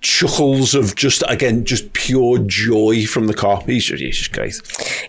chuckles 0.01 0.77
of 0.77 0.95
just 0.95 1.25
again 1.29 1.65
just 1.65 1.93
pure 1.93 2.39
joy 2.39 3.05
from 3.07 3.27
the 3.27 3.35
Kop. 3.35 3.67
He's 3.67 3.85
just, 3.85 4.03
he's 4.03 4.17
just 4.17 4.33
great. 4.33 4.61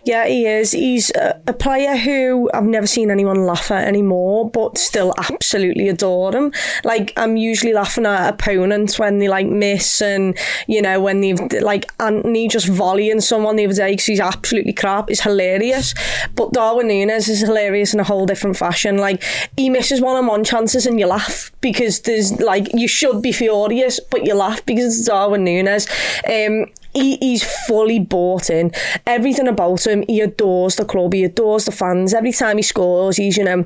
Yeah, 0.04 0.26
he 0.26 0.48
is. 0.48 0.72
He's 0.72 1.12
a, 1.12 1.40
a 1.48 1.54
player 1.54 1.96
who 1.96 2.50
I've 2.54 2.64
never 2.64 2.88
seen 2.88 3.12
anyone 3.12 3.46
laugh 3.46 3.70
at 3.72 3.88
anymore, 3.88 4.50
but 4.50 4.78
still 4.78 5.14
absolutely 5.18 5.90
adore 5.90 6.36
him. 6.36 6.52
Like 6.84 7.14
I'm 7.18 7.38
usually 7.38 7.74
laughing 7.74 8.06
at 8.06 8.34
opponents 8.34 8.98
when 8.98 9.20
they 9.20 9.28
like 9.28 9.48
miss, 9.48 10.02
and 10.02 10.38
you 10.68 10.82
know 10.82 11.00
when 11.00 11.22
they've 11.22 11.40
like 11.62 11.92
Anthony 12.00 12.48
just 12.48 12.68
volleying 12.68 13.22
someone 13.22 13.56
the 13.56 13.66
other 13.66 13.76
day 13.76 13.92
because 13.92 14.06
he's 14.06 14.20
absolutely 14.20 14.74
crap 14.74 15.12
is 15.12 15.22
hilarious. 15.22 15.94
But 16.36 16.54
Darwin 16.54 16.88
Núñez 16.88 17.30
is 17.30 17.42
hilarious 17.42 17.94
in 17.94 18.00
a 18.00 18.04
whole 18.04 18.26
different 18.26 18.58
fashion. 18.58 18.98
Like 18.98 19.24
he 19.56 19.70
misses 19.70 20.02
one-on-one 20.02 20.44
chances 20.44 20.86
and 20.86 21.00
you 21.00 21.06
laugh 21.06 21.52
because 21.62 22.02
there's 22.02 22.40
like 22.40 22.68
you 22.74 22.88
should 22.88 23.22
be 23.22 23.32
furious, 23.32 24.00
but 24.00 24.26
you 24.26 24.34
laugh 24.34 24.66
because 24.66 24.79
it's 24.86 25.06
Darwin 25.06 25.46
Núñez. 25.46 25.88
Um, 26.26 26.66
he, 26.94 27.18
he's 27.18 27.44
fully 27.68 28.00
bought 28.00 28.50
in. 28.50 28.72
Everything 29.06 29.48
about 29.48 29.86
him, 29.86 30.04
he 30.08 30.22
adores 30.22 30.76
the 30.76 30.86
club, 30.86 31.14
he 31.14 31.24
adores 31.24 31.66
the 31.66 31.72
fans. 31.72 32.14
Every 32.14 32.32
time 32.32 32.58
he 32.58 32.64
scores, 32.64 33.18
he's, 33.18 33.38
you 33.38 33.44
know, 33.44 33.66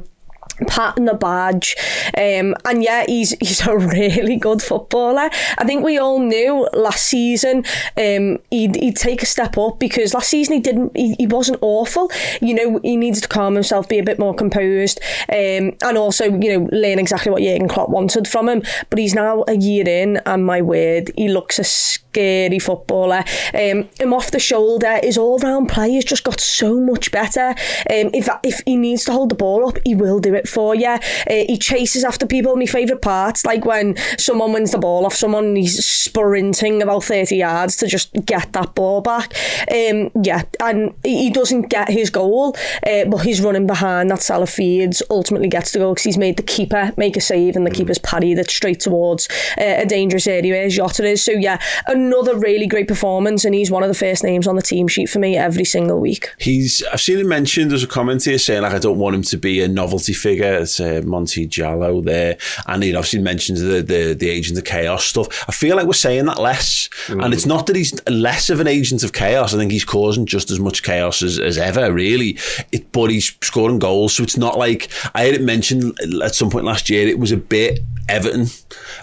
patting 0.68 1.06
the 1.06 1.14
badge. 1.14 1.76
Um, 2.18 2.56
and 2.66 2.84
yeah, 2.84 3.06
he's 3.08 3.32
he's 3.40 3.66
a 3.66 3.78
really 3.94 4.38
good 4.38 4.62
footballer. 4.62 5.30
I 5.58 5.64
think 5.66 5.84
we 5.84 5.98
all 5.98 6.20
knew 6.20 6.68
last 6.74 7.06
season 7.06 7.66
um, 7.98 8.40
he'd, 8.50 8.76
he'd 8.76 8.96
take 8.96 9.22
a 9.22 9.26
step 9.26 9.58
up 9.58 9.80
because 9.80 10.14
last 10.14 10.30
season 10.30 10.56
he 10.56 10.60
didn't 10.60 10.96
he, 10.96 11.16
he 11.16 11.28
wasn't 11.28 11.60
awful. 11.62 12.12
You 12.42 12.54
know, 12.54 12.80
he 12.84 12.98
needs 12.98 13.22
to 13.22 13.28
calm 13.28 13.56
himself, 13.56 13.90
be 13.90 14.00
a 14.00 14.04
bit 14.04 14.20
more 14.20 14.34
composed, 14.34 15.00
um, 15.30 15.74
and 15.82 15.98
also, 15.98 16.26
you 16.26 16.60
know, 16.60 16.70
learn 16.72 17.00
exactly 17.00 17.32
what 17.32 17.42
Jurgen 17.42 17.68
Klopp 17.68 17.90
wanted 17.90 18.28
from 18.28 18.50
him. 18.50 18.64
But 18.90 19.00
he's 19.00 19.16
now 19.16 19.44
a 19.48 19.56
year 19.56 19.88
in, 19.88 20.18
and 20.26 20.46
my 20.46 20.62
word, 20.62 21.12
he 21.18 21.30
looks 21.30 21.60
a 21.60 21.64
scary 21.64 22.60
footballer. 22.60 23.24
Um, 23.54 23.90
him 24.00 24.14
off 24.14 24.32
the 24.32 24.40
shoulder, 24.40 25.00
his 25.02 25.18
all 25.18 25.40
round 25.40 25.70
play 25.70 25.94
has 25.94 26.06
just 26.06 26.24
got 26.24 26.40
so 26.40 26.80
much 26.80 27.12
better. 27.12 27.50
Um, 27.50 28.10
if 28.14 28.30
if 28.44 28.62
he 28.66 28.76
needs 28.76 29.06
to 29.06 29.12
hold 29.12 29.30
the 29.30 29.36
ball 29.36 29.68
up, 29.68 29.78
he 29.86 29.96
will 29.96 30.20
do 30.20 30.34
it 30.34 30.43
for 30.48 30.76
you. 30.76 30.88
Uh, 30.88 31.00
he 31.28 31.58
chases 31.58 32.04
after 32.04 32.26
people. 32.26 32.56
My 32.56 32.66
favourite 32.66 33.02
parts, 33.02 33.46
like 33.46 33.66
when 33.66 33.96
someone 34.18 34.54
wins 34.54 34.72
the 34.72 34.78
ball 34.78 35.06
off 35.06 35.16
someone 35.16 35.46
and 35.46 35.58
he's 35.58 35.84
sprinting 35.86 36.82
about 36.82 37.04
30 37.04 37.36
yards 37.36 37.76
to 37.78 37.88
just 37.88 38.14
get 38.26 38.54
that 38.54 38.76
ball 38.76 39.02
back. 39.02 39.34
Um, 39.72 40.12
yeah, 40.24 40.44
and 40.60 40.94
he 41.04 41.30
doesn't 41.30 41.70
get 41.70 41.90
his 41.90 42.10
goal, 42.10 42.56
uh, 42.86 43.06
but 43.06 43.20
he's 43.20 43.42
running 43.42 43.68
behind 43.68 44.10
that 44.12 44.22
Salah 44.22 44.48
feeds 44.48 45.02
ultimately 45.10 45.48
gets 45.48 45.72
the 45.72 45.80
goal 45.80 45.94
because 45.94 46.04
he's 46.04 46.18
made 46.18 46.38
the 46.38 46.44
keeper 46.44 46.92
make 46.98 47.18
a 47.18 47.22
save 47.22 47.56
and 47.56 47.66
the 47.66 47.72
keeper's 47.72 48.00
parried 48.00 48.38
it 48.38 48.50
straight 48.50 48.80
towards 48.80 49.28
uh, 49.58 49.76
a 49.78 49.86
dangerous 49.86 50.28
area 50.28 50.54
where 50.54 50.70
Jota 50.70 51.06
is. 51.06 51.24
So 51.24 51.32
yeah, 51.32 51.60
another 51.88 52.38
really 52.38 52.68
great 52.68 52.88
performance 52.88 53.46
and 53.46 53.56
he's 53.56 53.72
one 53.72 53.84
of 53.84 53.90
the 53.90 53.96
first 53.96 54.24
names 54.24 54.48
on 54.48 54.56
the 54.56 54.62
team 54.62 54.88
sheet 54.88 55.10
for 55.10 55.20
me 55.20 55.38
every 55.38 55.66
single 55.66 56.00
week. 56.00 56.30
He's. 56.40 56.84
I've 56.92 57.02
seen 57.02 57.20
him 57.20 57.28
mentioned. 57.28 57.74
as 57.74 57.84
a 57.84 57.88
comment 57.88 58.24
here 58.24 58.38
saying 58.38 58.62
like 58.64 58.74
I 58.74 58.80
don't 58.80 58.98
want 58.98 59.16
him 59.16 59.24
to 59.24 59.38
be 59.38 59.62
a 59.62 59.68
novelty 59.68 60.14
figure. 60.14 60.33
It's 60.42 60.80
uh, 60.80 61.02
Monty 61.06 61.48
Jallo 61.48 62.04
there, 62.04 62.38
and 62.68 62.84
he 62.84 62.96
obviously 62.96 63.22
mentions 63.22 63.62
the, 63.62 63.82
the 63.82 64.14
the 64.14 64.30
agent 64.30 64.58
of 64.58 64.64
chaos 64.64 65.06
stuff. 65.06 65.46
I 65.48 65.52
feel 65.52 65.76
like 65.76 65.86
we're 65.86 65.94
saying 65.94 66.26
that 66.26 66.40
less, 66.40 66.90
and 67.10 67.34
it's 67.34 67.46
not 67.46 67.68
that 67.68 67.76
he's 67.76 67.94
less 68.08 68.50
of 68.50 68.60
an 68.60 68.68
agent 68.68 69.04
of 69.04 69.14
chaos. 69.14 69.54
I 69.54 69.58
think 69.58 69.72
he's 69.72 69.86
causing 69.86 70.26
just 70.26 70.52
as 70.52 70.60
much 70.60 70.84
chaos 70.84 71.22
as, 71.22 71.40
as 71.40 71.58
ever, 71.58 71.92
really. 71.92 72.38
It, 72.72 72.92
but 72.92 73.10
he's 73.10 73.36
scoring 73.42 73.80
goals, 73.80 74.16
so 74.16 74.24
it's 74.24 74.38
not 74.38 74.58
like 74.58 74.90
I 75.14 75.24
had 75.24 75.36
it 75.36 75.42
mentioned 75.42 75.98
at 76.24 76.36
some 76.36 76.50
point 76.50 76.66
last 76.66 76.90
year. 76.90 77.08
It 77.08 77.20
was 77.20 77.32
a 77.32 77.38
bit 77.38 77.80
Everton, 78.10 78.48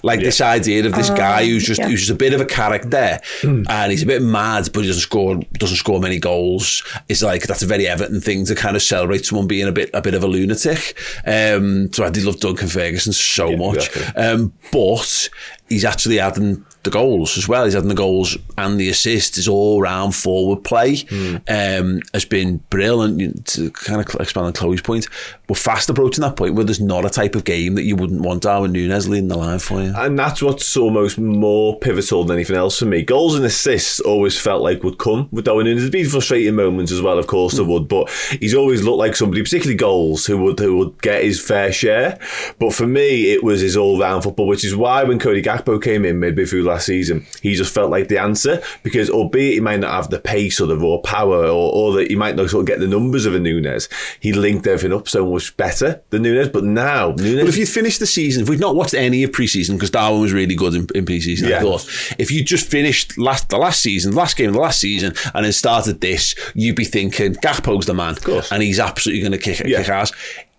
like 0.02 0.20
this 0.20 0.42
idea 0.42 0.84
of 0.84 0.94
this 0.94 1.08
guy 1.08 1.46
who's 1.46 1.64
just 1.64 1.80
yeah. 1.80 1.88
who's 1.88 2.00
just 2.00 2.10
a 2.10 2.14
bit 2.14 2.34
of 2.34 2.40
a 2.40 2.44
character, 2.44 3.18
and 3.42 3.90
he's 3.90 4.02
a 4.02 4.06
bit 4.06 4.20
mad, 4.20 4.68
but 4.74 4.80
he 4.82 4.88
doesn't 4.88 5.00
score 5.00 5.36
doesn't 5.54 5.78
score 5.78 6.00
many 6.00 6.18
goals. 6.18 6.82
It's 7.08 7.22
like 7.22 7.44
that's 7.44 7.62
a 7.62 7.66
very 7.66 7.88
Everton 7.88 8.20
thing 8.20 8.44
to 8.46 8.54
kind 8.54 8.76
of 8.76 8.82
celebrate 8.82 9.24
someone 9.24 9.46
being 9.46 9.66
a 9.66 9.72
bit 9.72 9.88
a 9.94 10.02
bit 10.02 10.12
of 10.12 10.22
a 10.22 10.26
lunatic. 10.26 10.98
Um, 11.26 11.92
so 11.92 12.04
I 12.04 12.10
did 12.10 12.24
love 12.24 12.40
Duncan 12.40 12.68
Ferguson 12.68 13.12
so 13.12 13.56
much, 13.56 13.88
exactly. 13.88 14.22
um, 14.22 14.52
but 14.72 15.28
he's 15.68 15.84
actually 15.84 16.20
adding 16.20 16.64
the 16.82 16.90
goals 16.90 17.36
as 17.36 17.48
well. 17.48 17.64
He's 17.64 17.76
adding 17.76 17.88
the 17.88 17.94
goals 17.94 18.36
and 18.56 18.78
the 18.78 18.88
assists. 18.88 19.36
His 19.36 19.48
all 19.48 19.80
round 19.80 20.14
forward 20.14 20.64
play 20.64 21.04
um, 21.48 22.00
has 22.12 22.24
been 22.24 22.58
brilliant. 22.70 23.46
To 23.48 23.70
kind 23.70 24.00
of 24.00 24.20
expand 24.20 24.46
on 24.46 24.52
Chloe's 24.52 24.80
point, 24.80 25.06
we're 25.48 25.56
fast 25.56 25.90
approaching 25.90 26.22
that 26.22 26.36
point 26.36 26.54
where 26.54 26.64
there's 26.64 26.80
not 26.80 27.04
a 27.04 27.10
type 27.10 27.34
of 27.34 27.44
game 27.44 27.74
that 27.74 27.82
you 27.82 27.96
wouldn't 27.96 28.20
want 28.20 28.42
Darwin 28.42 28.72
Núñez 28.72 29.08
leading 29.08 29.28
the 29.28 29.36
line 29.36 29.58
for 29.58 29.82
you. 29.82 29.92
And 29.94 30.18
that's 30.18 30.42
what's 30.42 30.76
almost 30.76 31.18
more 31.18 31.78
pivotal 31.78 32.24
than 32.24 32.36
anything 32.36 32.56
else 32.56 32.78
for 32.78 32.86
me. 32.86 33.02
Goals 33.02 33.34
and 33.34 33.44
assists 33.44 34.00
always 34.00 34.38
felt 34.38 34.62
like 34.62 34.82
would 34.82 34.98
come 34.98 35.28
with 35.30 35.44
Darwin 35.44 35.66
Núñez. 35.66 35.78
There's 35.78 35.90
been 35.90 36.08
frustrating 36.08 36.54
moments 36.54 36.92
as 36.92 37.02
well, 37.02 37.18
of 37.18 37.26
course 37.26 37.54
there 37.54 37.64
would, 37.64 37.88
but 37.88 38.08
he's 38.40 38.54
always 38.54 38.82
looked 38.82 38.98
like 38.98 39.16
somebody, 39.16 39.42
particularly 39.42 39.76
goals, 39.76 40.26
who 40.26 40.38
would 40.38 40.58
who 40.58 40.76
would 40.78 41.02
get 41.02 41.24
his 41.24 41.40
fair 41.40 41.72
share. 41.72 42.18
But 42.58 42.72
for 42.72 42.86
me, 42.86 43.32
it 43.32 43.42
was 43.42 43.60
his 43.60 43.76
all 43.76 43.98
round 43.98 44.22
football, 44.22 44.46
which 44.46 44.64
is 44.64 44.76
why 44.76 45.04
when 45.04 45.18
Cody 45.18 45.42
Gakpo 45.42 45.82
came 45.82 46.04
in 46.04 46.20
midway 46.20 46.44
through 46.44 46.69
last 46.70 46.86
season, 46.86 47.26
he 47.42 47.54
just 47.54 47.72
felt 47.74 47.90
like 47.90 48.08
the 48.08 48.18
answer 48.18 48.62
because, 48.82 49.10
albeit 49.10 49.54
he 49.54 49.60
might 49.60 49.80
not 49.80 49.92
have 49.92 50.10
the 50.10 50.18
pace 50.18 50.60
or 50.60 50.66
the 50.66 50.76
raw 50.78 50.96
power, 50.98 51.44
or, 51.44 51.72
or 51.72 51.92
that 51.94 52.08
he 52.08 52.16
might 52.16 52.36
not 52.36 52.50
sort 52.50 52.62
of 52.62 52.66
get 52.66 52.80
the 52.80 52.86
numbers 52.88 53.26
of 53.26 53.34
a 53.34 53.38
Núñez, 53.38 53.88
he 54.20 54.32
linked 54.32 54.66
everything 54.66 54.96
up 54.96 55.08
so 55.08 55.30
much 55.30 55.56
better 55.56 56.00
than 56.10 56.22
Núñez. 56.24 56.52
But 56.52 56.64
now, 56.64 57.12
Núñez. 57.12 57.40
But 57.40 57.48
if 57.48 57.56
you 57.56 57.66
finished 57.66 58.00
the 58.00 58.06
season, 58.06 58.42
if 58.42 58.48
we've 58.48 58.58
not 58.58 58.74
watched 58.74 58.94
any 58.94 59.22
of 59.22 59.32
pre-season 59.32 59.76
because 59.76 59.90
Darwin 59.90 60.20
was 60.22 60.32
really 60.32 60.54
good 60.54 60.74
in, 60.74 60.86
in 60.94 61.04
pre-season, 61.04 61.48
Yeah. 61.48 61.58
I 61.58 61.62
thought 61.62 61.86
if 62.18 62.30
you 62.30 62.42
just 62.44 62.68
finished 62.68 63.18
last 63.18 63.48
the 63.50 63.58
last 63.58 63.80
season, 63.82 64.14
last 64.14 64.36
game 64.36 64.48
of 64.48 64.54
the 64.54 64.60
last 64.60 64.80
season, 64.80 65.12
and 65.34 65.44
then 65.44 65.52
started 65.52 66.00
this, 66.00 66.34
you'd 66.54 66.76
be 66.76 66.84
thinking 66.84 67.34
Gakpo's 67.34 67.86
the 67.86 67.94
man, 67.94 68.16
and 68.50 68.62
he's 68.62 68.78
absolutely 68.80 69.20
going 69.20 69.32
to 69.32 69.38
kick 69.38 69.60
Yeah. 69.66 69.78
kick 69.80 69.88
ass. 69.88 70.12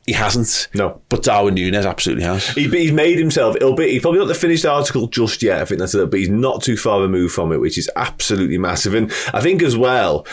He 0.08 0.14
hasn't. 0.14 0.68
No. 0.74 1.00
but 1.10 1.22
Darwin 1.22 1.56
Núñez 1.56 1.88
absolutely 1.88 2.24
has. 2.24 2.48
He, 2.50 2.68
he's 2.68 2.92
made 2.92 3.20
himself. 3.20 3.56
It'll 3.56 3.76
be. 3.76 3.92
He's 3.92 4.02
probably 4.02 4.20
not 4.20 4.28
the 4.28 4.34
finished 4.34 4.66
article 4.66 5.08
just 5.08 5.44
yet. 5.44 5.62
I 5.62 5.66
think 5.66 5.80
that's 5.80 5.94
it. 5.94 6.10
But 6.10 6.20
he's 6.20 6.30
not 6.30 6.64
too 6.64 6.76
far 6.76 7.02
removed 7.02 7.36
from 7.36 7.52
it, 7.52 7.62
which 7.62 7.78
is 7.78 7.90
absolutely 7.96 8.58
massive. 8.58 8.96
And 8.96 9.12
I 9.32 9.42
think 9.42 9.62
as 9.62 9.78
well, 9.78 10.26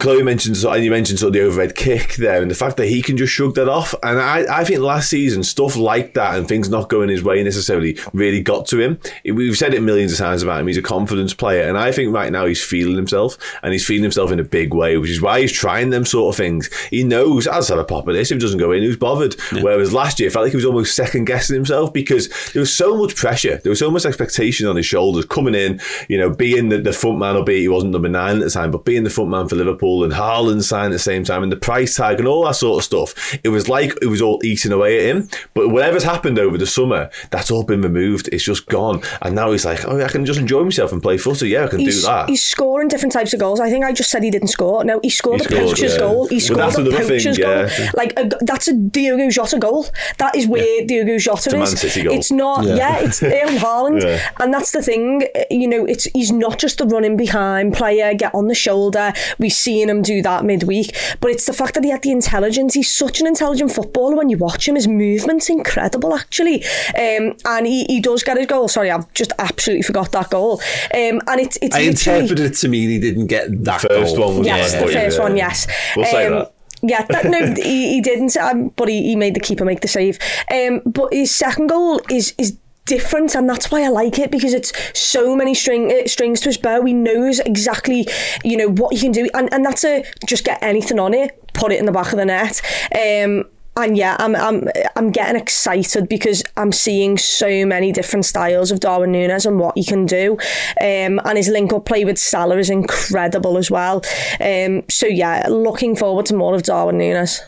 Chloe 0.00 0.24
mentioned, 0.24 0.56
and 0.56 0.84
you 0.84 0.90
mentioned 0.90 1.20
sort 1.20 1.28
of 1.28 1.34
the 1.34 1.42
overhead 1.42 1.76
kick 1.76 2.14
there, 2.16 2.42
and 2.42 2.50
the 2.50 2.56
fact 2.56 2.76
that 2.78 2.88
he 2.88 3.00
can 3.00 3.16
just 3.16 3.32
shrug 3.32 3.54
that 3.54 3.68
off. 3.68 3.94
And 4.02 4.20
I, 4.20 4.60
I 4.60 4.64
think 4.64 4.80
last 4.80 5.08
season 5.08 5.44
stuff 5.44 5.76
like 5.76 6.14
that 6.14 6.36
and 6.36 6.48
things 6.48 6.68
not 6.68 6.88
going 6.88 7.08
his 7.08 7.22
way 7.22 7.42
necessarily 7.44 7.96
really 8.12 8.42
got 8.42 8.66
to 8.66 8.80
him. 8.80 8.98
We've 9.24 9.56
said 9.56 9.72
it 9.72 9.82
millions 9.82 10.12
of 10.12 10.18
times 10.18 10.42
about 10.42 10.60
him. 10.60 10.66
He's 10.66 10.76
a 10.76 10.82
confidence 10.82 11.32
player, 11.32 11.68
and 11.68 11.78
I 11.78 11.92
think 11.92 12.12
right 12.12 12.32
now 12.32 12.46
he's 12.46 12.62
feeling 12.62 12.96
himself, 12.96 13.38
and 13.62 13.72
he's 13.72 13.86
feeling 13.86 14.02
himself 14.02 14.32
in 14.32 14.40
a 14.40 14.44
big 14.44 14.74
way, 14.74 14.98
which 14.98 15.10
is 15.10 15.22
why 15.22 15.40
he's 15.40 15.52
trying 15.52 15.90
them 15.90 16.04
sort 16.04 16.34
of 16.34 16.36
things. 16.36 16.68
He 16.90 17.04
knows 17.04 17.46
I'll 17.46 17.60
just 17.60 17.68
have 17.68 17.78
a 17.78 17.84
pop 17.84 18.08
of 18.08 18.14
this. 18.14 18.32
If 18.32 18.38
it 18.38 18.40
doesn't 18.40 18.58
go 18.58 18.72
in, 18.72 18.82
who's 18.82 18.95
bothered? 18.96 19.34
Whereas 19.52 19.92
last 19.92 20.18
year, 20.18 20.28
it 20.28 20.32
felt 20.32 20.44
like 20.44 20.52
he 20.52 20.56
was 20.56 20.64
almost 20.64 20.94
second 20.94 21.24
guessing 21.26 21.54
himself 21.54 21.92
because 21.92 22.28
there 22.52 22.60
was 22.60 22.74
so 22.74 22.96
much 22.96 23.16
pressure, 23.16 23.58
there 23.58 23.70
was 23.70 23.78
so 23.78 23.90
much 23.90 24.04
expectation 24.04 24.66
on 24.66 24.76
his 24.76 24.86
shoulders 24.86 25.24
coming 25.24 25.54
in. 25.54 25.80
You 26.08 26.18
know, 26.18 26.30
being 26.30 26.68
the, 26.68 26.78
the 26.78 26.92
front 26.92 27.18
man, 27.18 27.36
albeit 27.36 27.60
he 27.60 27.68
wasn't 27.68 27.92
number 27.92 28.08
nine 28.08 28.36
at 28.36 28.44
the 28.44 28.50
time, 28.50 28.70
but 28.70 28.84
being 28.84 29.04
the 29.04 29.10
front 29.10 29.30
man 29.30 29.48
for 29.48 29.56
Liverpool 29.56 30.04
and 30.04 30.12
Haaland 30.12 30.62
signed 30.62 30.92
at 30.92 30.96
the 30.96 30.98
same 30.98 31.24
time 31.24 31.42
and 31.42 31.52
the 31.52 31.56
price 31.56 31.96
tag 31.96 32.18
and 32.18 32.28
all 32.28 32.44
that 32.44 32.56
sort 32.56 32.78
of 32.78 32.84
stuff. 32.84 33.38
It 33.44 33.48
was 33.48 33.68
like 33.68 33.92
it 34.02 34.06
was 34.06 34.22
all 34.22 34.40
eating 34.44 34.72
away 34.72 34.98
at 34.98 35.16
him. 35.16 35.28
But 35.54 35.68
whatever's 35.68 36.04
happened 36.04 36.38
over 36.38 36.58
the 36.58 36.66
summer, 36.66 37.10
that's 37.30 37.50
all 37.50 37.64
been 37.64 37.82
removed. 37.82 38.28
It's 38.32 38.44
just 38.44 38.66
gone, 38.66 39.02
and 39.22 39.34
now 39.34 39.52
he's 39.52 39.64
like, 39.64 39.84
oh, 39.86 40.00
I 40.00 40.08
can 40.08 40.24
just 40.24 40.40
enjoy 40.40 40.64
myself 40.64 40.92
and 40.92 41.02
play 41.02 41.18
footy. 41.18 41.48
Yeah, 41.48 41.64
I 41.64 41.68
can 41.68 41.80
He's, 41.80 42.00
do 42.00 42.06
that. 42.06 42.28
he's 42.28 42.44
scoring 42.44 42.88
different 42.88 43.12
types 43.12 43.32
of 43.32 43.40
goals. 43.40 43.60
I 43.60 43.70
think 43.70 43.84
I 43.84 43.92
just 43.92 44.10
said 44.10 44.22
he 44.22 44.30
didn't 44.30 44.48
score. 44.48 44.84
No, 44.84 45.00
he 45.02 45.10
scored 45.10 45.40
He 45.40 45.46
a 45.46 45.48
scored, 45.48 45.68
poacher's 45.68 45.92
yeah. 45.94 45.98
goal. 45.98 46.26
He 46.28 46.40
scored 46.40 46.60
that's 46.60 46.78
a 46.78 46.80
another 46.80 46.98
thing, 46.98 47.08
poacher's 47.08 47.38
yeah. 47.38 47.68
goal. 47.68 47.86
Like 47.94 48.12
a, 48.16 48.30
that's 48.42 48.68
a 48.68 48.85
Diogo 48.90 49.30
Jota 49.30 49.58
goal. 49.58 49.86
That 50.18 50.36
is 50.36 50.46
where 50.46 50.84
Diogo 50.86 51.18
Jota 51.18 51.50
a 51.50 51.52
Man 51.54 51.62
is. 51.62 51.80
City 51.80 52.02
goal. 52.02 52.14
It's 52.14 52.30
not. 52.30 52.64
Yeah. 52.64 52.76
Yeah, 52.76 52.98
it's 53.00 53.22
Erling 53.22 53.56
Haaland, 53.58 54.02
Yeah. 54.02 54.30
and 54.40 54.52
that's 54.52 54.72
the 54.72 54.82
thing. 54.82 55.26
You 55.50 55.66
know, 55.68 55.84
it's 55.84 56.04
he's 56.14 56.32
not 56.32 56.58
just 56.58 56.78
the 56.78 56.86
running 56.86 57.16
behind 57.16 57.74
player, 57.74 58.14
get 58.14 58.34
on 58.34 58.48
the 58.48 58.54
shoulder. 58.54 59.12
We've 59.38 59.52
seen 59.52 59.88
him 59.88 60.02
do 60.02 60.22
that 60.22 60.44
midweek, 60.44 60.94
but 61.20 61.30
it's 61.30 61.46
the 61.46 61.52
fact 61.52 61.74
that 61.74 61.84
he 61.84 61.90
had 61.90 62.02
the 62.02 62.10
intelligence. 62.12 62.74
He's 62.74 62.94
such 62.94 63.20
an 63.20 63.26
intelligent 63.26 63.72
footballer. 63.72 64.16
When 64.16 64.28
you 64.28 64.38
watch 64.38 64.68
him, 64.68 64.74
his 64.74 64.86
movement's 64.88 65.48
incredible, 65.48 66.14
actually, 66.14 66.64
um, 66.96 67.34
and 67.44 67.66
he, 67.66 67.84
he 67.84 68.00
does 68.00 68.22
get 68.22 68.36
his 68.36 68.46
goal. 68.46 68.68
Sorry, 68.68 68.90
I've 68.90 69.12
just 69.14 69.32
absolutely 69.38 69.82
forgot 69.82 70.12
that 70.12 70.30
goal. 70.30 70.60
Um, 70.94 71.20
and 71.26 71.40
it's 71.40 71.58
it's 71.62 71.74
I 71.76 71.80
interpreted 71.80 72.40
it 72.40 72.54
to 72.56 72.68
mean 72.68 72.90
he 72.90 72.98
didn't 72.98 73.26
get 73.26 73.64
that 73.64 73.80
First 73.80 74.16
goal. 74.16 74.28
one 74.28 74.38
was 74.38 74.46
Yes, 74.46 74.72
the 74.72 74.78
first 74.92 75.16
yeah. 75.18 75.22
one, 75.22 75.36
yes. 75.36 75.66
We'll 75.96 76.06
say 76.06 76.28
that. 76.28 76.52
Yeah, 76.88 77.04
that, 77.06 77.24
no, 77.24 77.54
he, 77.62 77.94
he 77.94 78.00
didn't, 78.00 78.36
um, 78.36 78.68
but 78.76 78.88
he, 78.88 79.02
he 79.02 79.16
made 79.16 79.34
the 79.34 79.40
keeper 79.40 79.64
make 79.64 79.80
the 79.80 79.88
save. 79.88 80.18
Um, 80.50 80.82
but 80.84 81.12
his 81.12 81.34
second 81.34 81.68
goal 81.68 82.00
is 82.10 82.34
is 82.38 82.58
different, 82.86 83.34
and 83.34 83.48
that's 83.48 83.70
why 83.70 83.82
I 83.82 83.88
like 83.88 84.18
it 84.18 84.30
because 84.30 84.54
it's 84.54 84.72
so 84.98 85.36
many 85.36 85.54
string 85.54 85.92
uh, 85.92 86.06
strings 86.06 86.40
to 86.40 86.48
his 86.48 86.58
bow. 86.58 86.84
He 86.84 86.92
knows 86.92 87.40
exactly, 87.40 88.06
you 88.44 88.56
know, 88.56 88.68
what 88.68 88.94
he 88.94 89.00
can 89.00 89.12
do, 89.12 89.28
and 89.34 89.52
and 89.52 89.64
that's 89.64 89.84
a 89.84 90.04
just 90.26 90.44
get 90.44 90.62
anything 90.62 90.98
on 90.98 91.12
it, 91.12 91.52
put 91.52 91.72
it 91.72 91.78
in 91.78 91.86
the 91.86 91.92
back 91.92 92.12
of 92.12 92.18
the 92.18 92.24
net. 92.24 92.62
Um, 92.94 93.44
and 93.76 93.96
yeah, 93.96 94.16
I'm 94.18 94.34
I'm 94.34 94.68
I'm 94.96 95.10
getting 95.10 95.40
excited 95.40 96.08
because 96.08 96.42
I'm 96.56 96.72
seeing 96.72 97.18
so 97.18 97.66
many 97.66 97.92
different 97.92 98.24
styles 98.24 98.70
of 98.70 98.80
Darwin 98.80 99.12
Núñez 99.12 99.46
and 99.46 99.58
what 99.58 99.76
he 99.76 99.84
can 99.84 100.06
do. 100.06 100.32
Um, 100.80 101.20
and 101.24 101.36
his 101.36 101.48
link 101.48 101.72
up 101.72 101.84
play 101.84 102.04
with 102.04 102.18
Salah 102.18 102.58
is 102.58 102.70
incredible 102.70 103.58
as 103.58 103.70
well. 103.70 104.02
Um, 104.40 104.84
so 104.88 105.06
yeah, 105.06 105.46
looking 105.48 105.94
forward 105.96 106.26
to 106.26 106.34
more 106.34 106.54
of 106.54 106.62
Darwin 106.62 106.98
Núñez. 106.98 107.40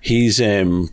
he's 0.00 0.40
um 0.40 0.90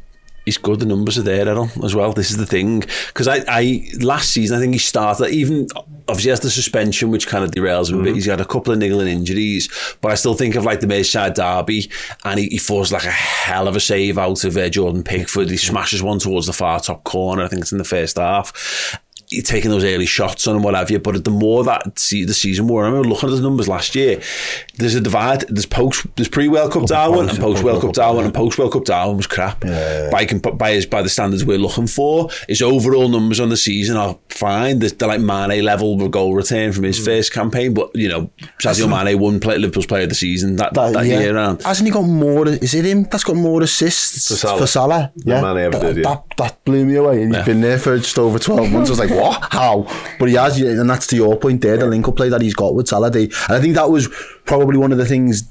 he's 0.49 0.57
good. 0.57 0.79
The 0.79 0.85
numbers 0.85 1.17
are 1.17 1.23
there, 1.23 1.47
Errol, 1.47 1.69
as 1.83 1.93
well. 1.93 2.12
This 2.12 2.31
is 2.31 2.38
the 2.38 2.45
thing 2.45 2.79
because 2.79 3.27
I, 3.27 3.43
I 3.47 3.91
last 4.01 4.31
season 4.31 4.57
I 4.57 4.59
think 4.59 4.73
he 4.73 4.79
started 4.79 5.29
even 5.29 5.67
obviously 6.07 6.31
has 6.31 6.39
the 6.39 6.49
suspension 6.49 7.12
which 7.12 7.27
kind 7.27 7.43
of 7.43 7.51
derails 7.51 7.91
him 7.91 7.99
a 7.99 8.03
bit. 8.03 8.15
He's 8.15 8.25
had 8.25 8.41
a 8.41 8.45
couple 8.45 8.73
of 8.73 8.79
niggling 8.79 9.07
injuries, 9.07 9.69
but 10.01 10.12
I 10.12 10.15
still 10.15 10.33
think 10.33 10.55
of 10.55 10.65
like 10.65 10.79
the 10.79 10.88
Merseyside 10.88 11.35
derby 11.35 11.91
and 12.25 12.39
he, 12.39 12.47
he 12.47 12.57
forced 12.57 12.91
like 12.91 13.05
a 13.05 13.12
hell 13.12 13.67
of 13.67 13.75
a 13.75 13.79
save 13.79 14.17
out 14.17 14.43
of 14.43 14.57
uh, 14.57 14.69
Jordan 14.69 15.03
Pickford. 15.03 15.49
He 15.49 15.57
smashes 15.57 16.01
one 16.01 16.17
towards 16.17 16.47
the 16.47 16.53
far 16.53 16.79
top 16.79 17.03
corner. 17.03 17.43
I 17.43 17.47
think 17.47 17.62
it's 17.62 17.71
in 17.71 17.77
the 17.77 17.83
first 17.83 18.17
half. 18.17 18.99
You're 19.30 19.44
taking 19.44 19.72
those 19.72 19.84
early 19.84 20.06
shots 20.06 20.48
on 20.48 20.56
and 20.56 20.63
what 20.63 20.76
have 20.76 20.89
you, 20.89 21.00
but 21.00 21.24
the 21.24 21.32
more 21.32 21.63
that 21.63 22.00
see 22.00 22.24
the 22.24 22.34
season 22.34 22.68
wore, 22.68 22.84
I 22.84 22.88
remember 22.88 23.10
looking 23.10 23.30
at 23.30 23.36
the 23.36 23.42
numbers 23.42 23.68
last 23.68 23.96
year. 23.96 24.22
There's 24.76 24.96
a 24.96 25.02
divide. 25.02 25.42
There's 25.50 25.65
post, 25.65 26.06
there's 26.15 26.30
pre 26.30 26.48
World 26.48 26.72
Cup 26.72 26.86
Darwin 26.86 27.30
and 27.30 27.38
post 27.38 27.63
World 27.63 27.82
Cup 27.82 27.94
Darwin, 27.94 28.26
and 28.26 28.34
post 28.34 28.58
World 28.58 28.74
Cup 28.74 28.86
Darwin 28.86 29.18
was 29.18 29.28
crap. 29.28 29.62
By 29.62 30.26
comp- 30.28 30.58
by 30.58 30.72
his, 30.72 30.86
by 30.86 31.02
the 31.02 31.10
standards 31.10 31.46
we're 31.46 31.58
looking 31.58 31.88
for, 31.88 32.30
his 32.48 32.62
overall 32.62 33.08
numbers 33.08 33.39
on 33.39 33.50
the 33.50 33.58
season 33.58 33.98
are 33.98 34.18
fine. 34.30 34.80
They're, 34.80 34.89
they're 34.89 35.08
like 35.08 35.22
Mané 35.22 35.63
level 35.63 36.02
of 36.02 36.12
goal 36.12 36.34
return 36.36 36.72
from 36.74 36.84
his 36.84 37.00
mm. 37.00 37.06
first 37.06 37.34
campaign, 37.34 37.74
but 37.74 37.92
you 37.96 38.10
know 38.10 38.30
Sadio 38.60 38.88
Mané 38.88 39.18
won 39.18 39.39
play, 39.39 39.58
Liverpool's 39.58 39.86
Player 39.86 40.04
of 40.04 40.10
the 40.10 40.15
Season 40.15 40.56
that, 40.58 40.74
that, 40.74 41.06
yeah. 41.06 41.20
year 41.20 41.36
round. 41.36 41.62
Hasn't 41.63 41.88
he 41.88 41.92
got 41.92 42.04
more? 42.04 42.48
Is 42.48 42.74
it 42.74 42.86
him 42.86 43.04
that's 43.04 43.24
got 43.24 43.36
more 43.36 43.62
assists 43.62 44.28
For 44.28 44.36
Salah. 44.36 44.68
Salah? 44.68 45.12
Than 45.15 45.44
Mané 45.44 45.62
ever 45.65 45.80
that, 45.80 45.96
did, 45.96 45.98
yeah. 45.98 46.04
that, 46.04 46.24
that 46.38 46.65
blew 46.65 46.86
me 46.86 46.96
away. 46.96 47.24
And 47.24 47.36
he's 47.36 47.39
Yeah. 47.39 47.46
been 47.46 47.62
there 47.62 47.78
for 47.78 47.98
just 47.98 48.18
over 48.18 48.39
12 48.39 48.72
months. 48.72 48.89
I 48.89 48.92
was 48.92 49.00
like, 49.00 49.12
what? 49.19 49.47
How? 49.51 49.86
But 50.19 50.29
he 50.29 50.36
has, 50.36 50.60
and 50.62 50.89
that's 50.89 51.08
to 51.08 51.15
your 51.15 51.38
point 51.38 51.62
there, 51.62 51.77
the 51.77 51.86
link 51.86 52.08
up 52.08 52.15
play 52.15 52.29
that 52.29 52.41
he's 52.41 52.53
got 52.53 52.75
with 52.75 52.88
Salah. 52.88 53.12
And 53.12 53.32
I 53.49 53.60
think 53.60 53.75
that 53.75 53.89
was 53.89 54.08
probably 54.45 54.77
one 54.77 54.91
of 54.91 54.97
the 54.97 55.05
things 55.05 55.43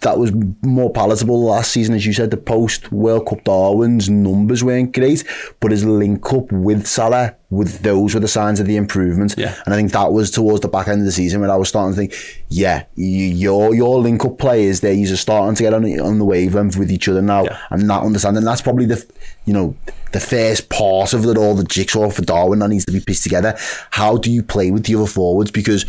that 0.00 0.18
was 0.18 0.32
more 0.62 0.90
palatable 0.90 1.42
last 1.44 1.72
season, 1.72 1.94
as 1.94 2.06
you 2.06 2.12
said, 2.12 2.30
the 2.30 2.36
post 2.36 2.90
World 2.90 3.26
Cup 3.26 3.44
Darwin's 3.44 4.08
numbers 4.08 4.64
weren't 4.64 4.94
great, 4.94 5.24
but 5.60 5.70
his 5.70 5.84
link 5.84 6.32
up 6.32 6.50
with 6.50 6.86
Salah, 6.86 7.36
with 7.50 7.80
those 7.80 8.14
were 8.14 8.20
the 8.20 8.28
signs 8.28 8.60
of 8.60 8.66
the 8.66 8.76
improvement. 8.76 9.34
Yeah. 9.36 9.54
And 9.64 9.74
I 9.74 9.76
think 9.76 9.92
that 9.92 10.12
was 10.12 10.30
towards 10.30 10.62
the 10.62 10.68
back 10.68 10.88
end 10.88 11.00
of 11.00 11.04
the 11.06 11.12
season 11.12 11.40
when 11.42 11.50
I 11.50 11.56
was 11.56 11.68
starting 11.68 11.92
to 11.94 11.96
think, 11.98 12.44
yeah, 12.48 12.84
your 12.96 13.74
your 13.74 14.00
link 14.00 14.24
up 14.24 14.38
players 14.38 14.80
there, 14.80 14.92
you're 14.92 15.16
starting 15.16 15.54
to 15.56 15.62
get 15.62 15.74
on 15.74 15.84
on 16.00 16.18
the 16.18 16.24
wavelength 16.24 16.76
with 16.78 16.90
each 16.90 17.06
other 17.08 17.20
now, 17.22 17.44
Yeah. 17.44 17.58
and 17.70 17.86
not 17.86 18.02
understanding. 18.04 18.44
That's 18.44 18.62
probably 18.62 18.86
the 18.86 19.04
you 19.44 19.52
know 19.52 19.76
the 20.12 20.20
first 20.20 20.70
part 20.70 21.12
of 21.12 21.26
it 21.26 21.36
all, 21.36 21.54
the 21.54 21.64
jigsaw 21.64 22.08
for 22.10 22.22
Darwin 22.22 22.60
that 22.60 22.68
needs 22.68 22.84
to 22.86 22.92
be 22.92 23.00
pieced 23.00 23.22
together. 23.24 23.54
How 23.90 24.16
do 24.16 24.30
you 24.30 24.42
play 24.42 24.70
with 24.70 24.84
the 24.86 24.94
other 24.94 25.06
forwards? 25.06 25.50
Because 25.50 25.84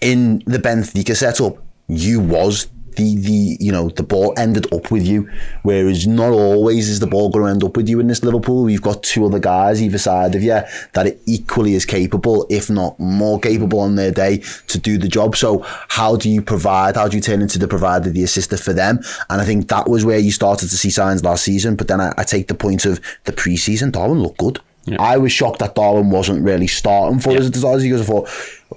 in 0.00 0.42
the 0.46 0.58
Benfica 0.58 1.16
setup, 1.16 1.58
you 1.88 2.20
was 2.20 2.66
the 2.96 3.16
the 3.16 3.56
you 3.60 3.72
know 3.72 3.88
the 3.88 4.02
ball 4.02 4.34
ended 4.36 4.72
up 4.72 4.90
with 4.90 5.06
you, 5.06 5.30
whereas 5.62 6.06
not 6.06 6.32
always 6.32 6.88
is 6.88 7.00
the 7.00 7.06
ball 7.06 7.30
going 7.30 7.44
to 7.44 7.50
end 7.50 7.64
up 7.64 7.76
with 7.76 7.88
you 7.88 8.00
in 8.00 8.06
this 8.06 8.22
Liverpool. 8.22 8.64
We've 8.64 8.82
got 8.82 9.02
two 9.02 9.24
other 9.24 9.38
guys 9.38 9.82
either 9.82 9.98
side 9.98 10.34
of 10.34 10.42
you 10.42 10.60
that 10.92 11.06
are 11.06 11.16
equally 11.26 11.74
as 11.74 11.84
capable, 11.84 12.46
if 12.50 12.70
not 12.70 12.98
more 12.98 13.38
capable 13.40 13.80
on 13.80 13.96
their 13.96 14.10
day 14.10 14.42
to 14.68 14.78
do 14.78 14.98
the 14.98 15.08
job. 15.08 15.36
So 15.36 15.60
how 15.88 16.16
do 16.16 16.28
you 16.28 16.42
provide? 16.42 16.96
How 16.96 17.08
do 17.08 17.16
you 17.16 17.22
turn 17.22 17.42
into 17.42 17.58
the 17.58 17.68
provider, 17.68 18.10
the 18.10 18.24
assister 18.24 18.56
for 18.56 18.72
them? 18.72 19.00
And 19.30 19.40
I 19.40 19.44
think 19.44 19.68
that 19.68 19.88
was 19.88 20.04
where 20.04 20.18
you 20.18 20.32
started 20.32 20.68
to 20.68 20.76
see 20.76 20.90
signs 20.90 21.24
last 21.24 21.44
season. 21.44 21.76
But 21.76 21.88
then 21.88 22.00
I, 22.00 22.12
I 22.16 22.24
take 22.24 22.48
the 22.48 22.54
point 22.54 22.84
of 22.84 23.00
the 23.24 23.32
preseason. 23.32 23.92
Darwin 23.92 24.22
looked 24.22 24.38
good. 24.38 24.60
I 24.98 25.16
was 25.16 25.32
shocked 25.32 25.60
that 25.60 25.74
Darwin 25.74 26.10
wasn't 26.10 26.44
really 26.44 26.66
starting 26.66 27.18
for 27.18 27.30
us 27.30 27.46
at 27.46 27.52
the 27.52 27.58
start 27.60 27.80
season. 27.80 28.00
I 28.00 28.04
thought 28.04 28.28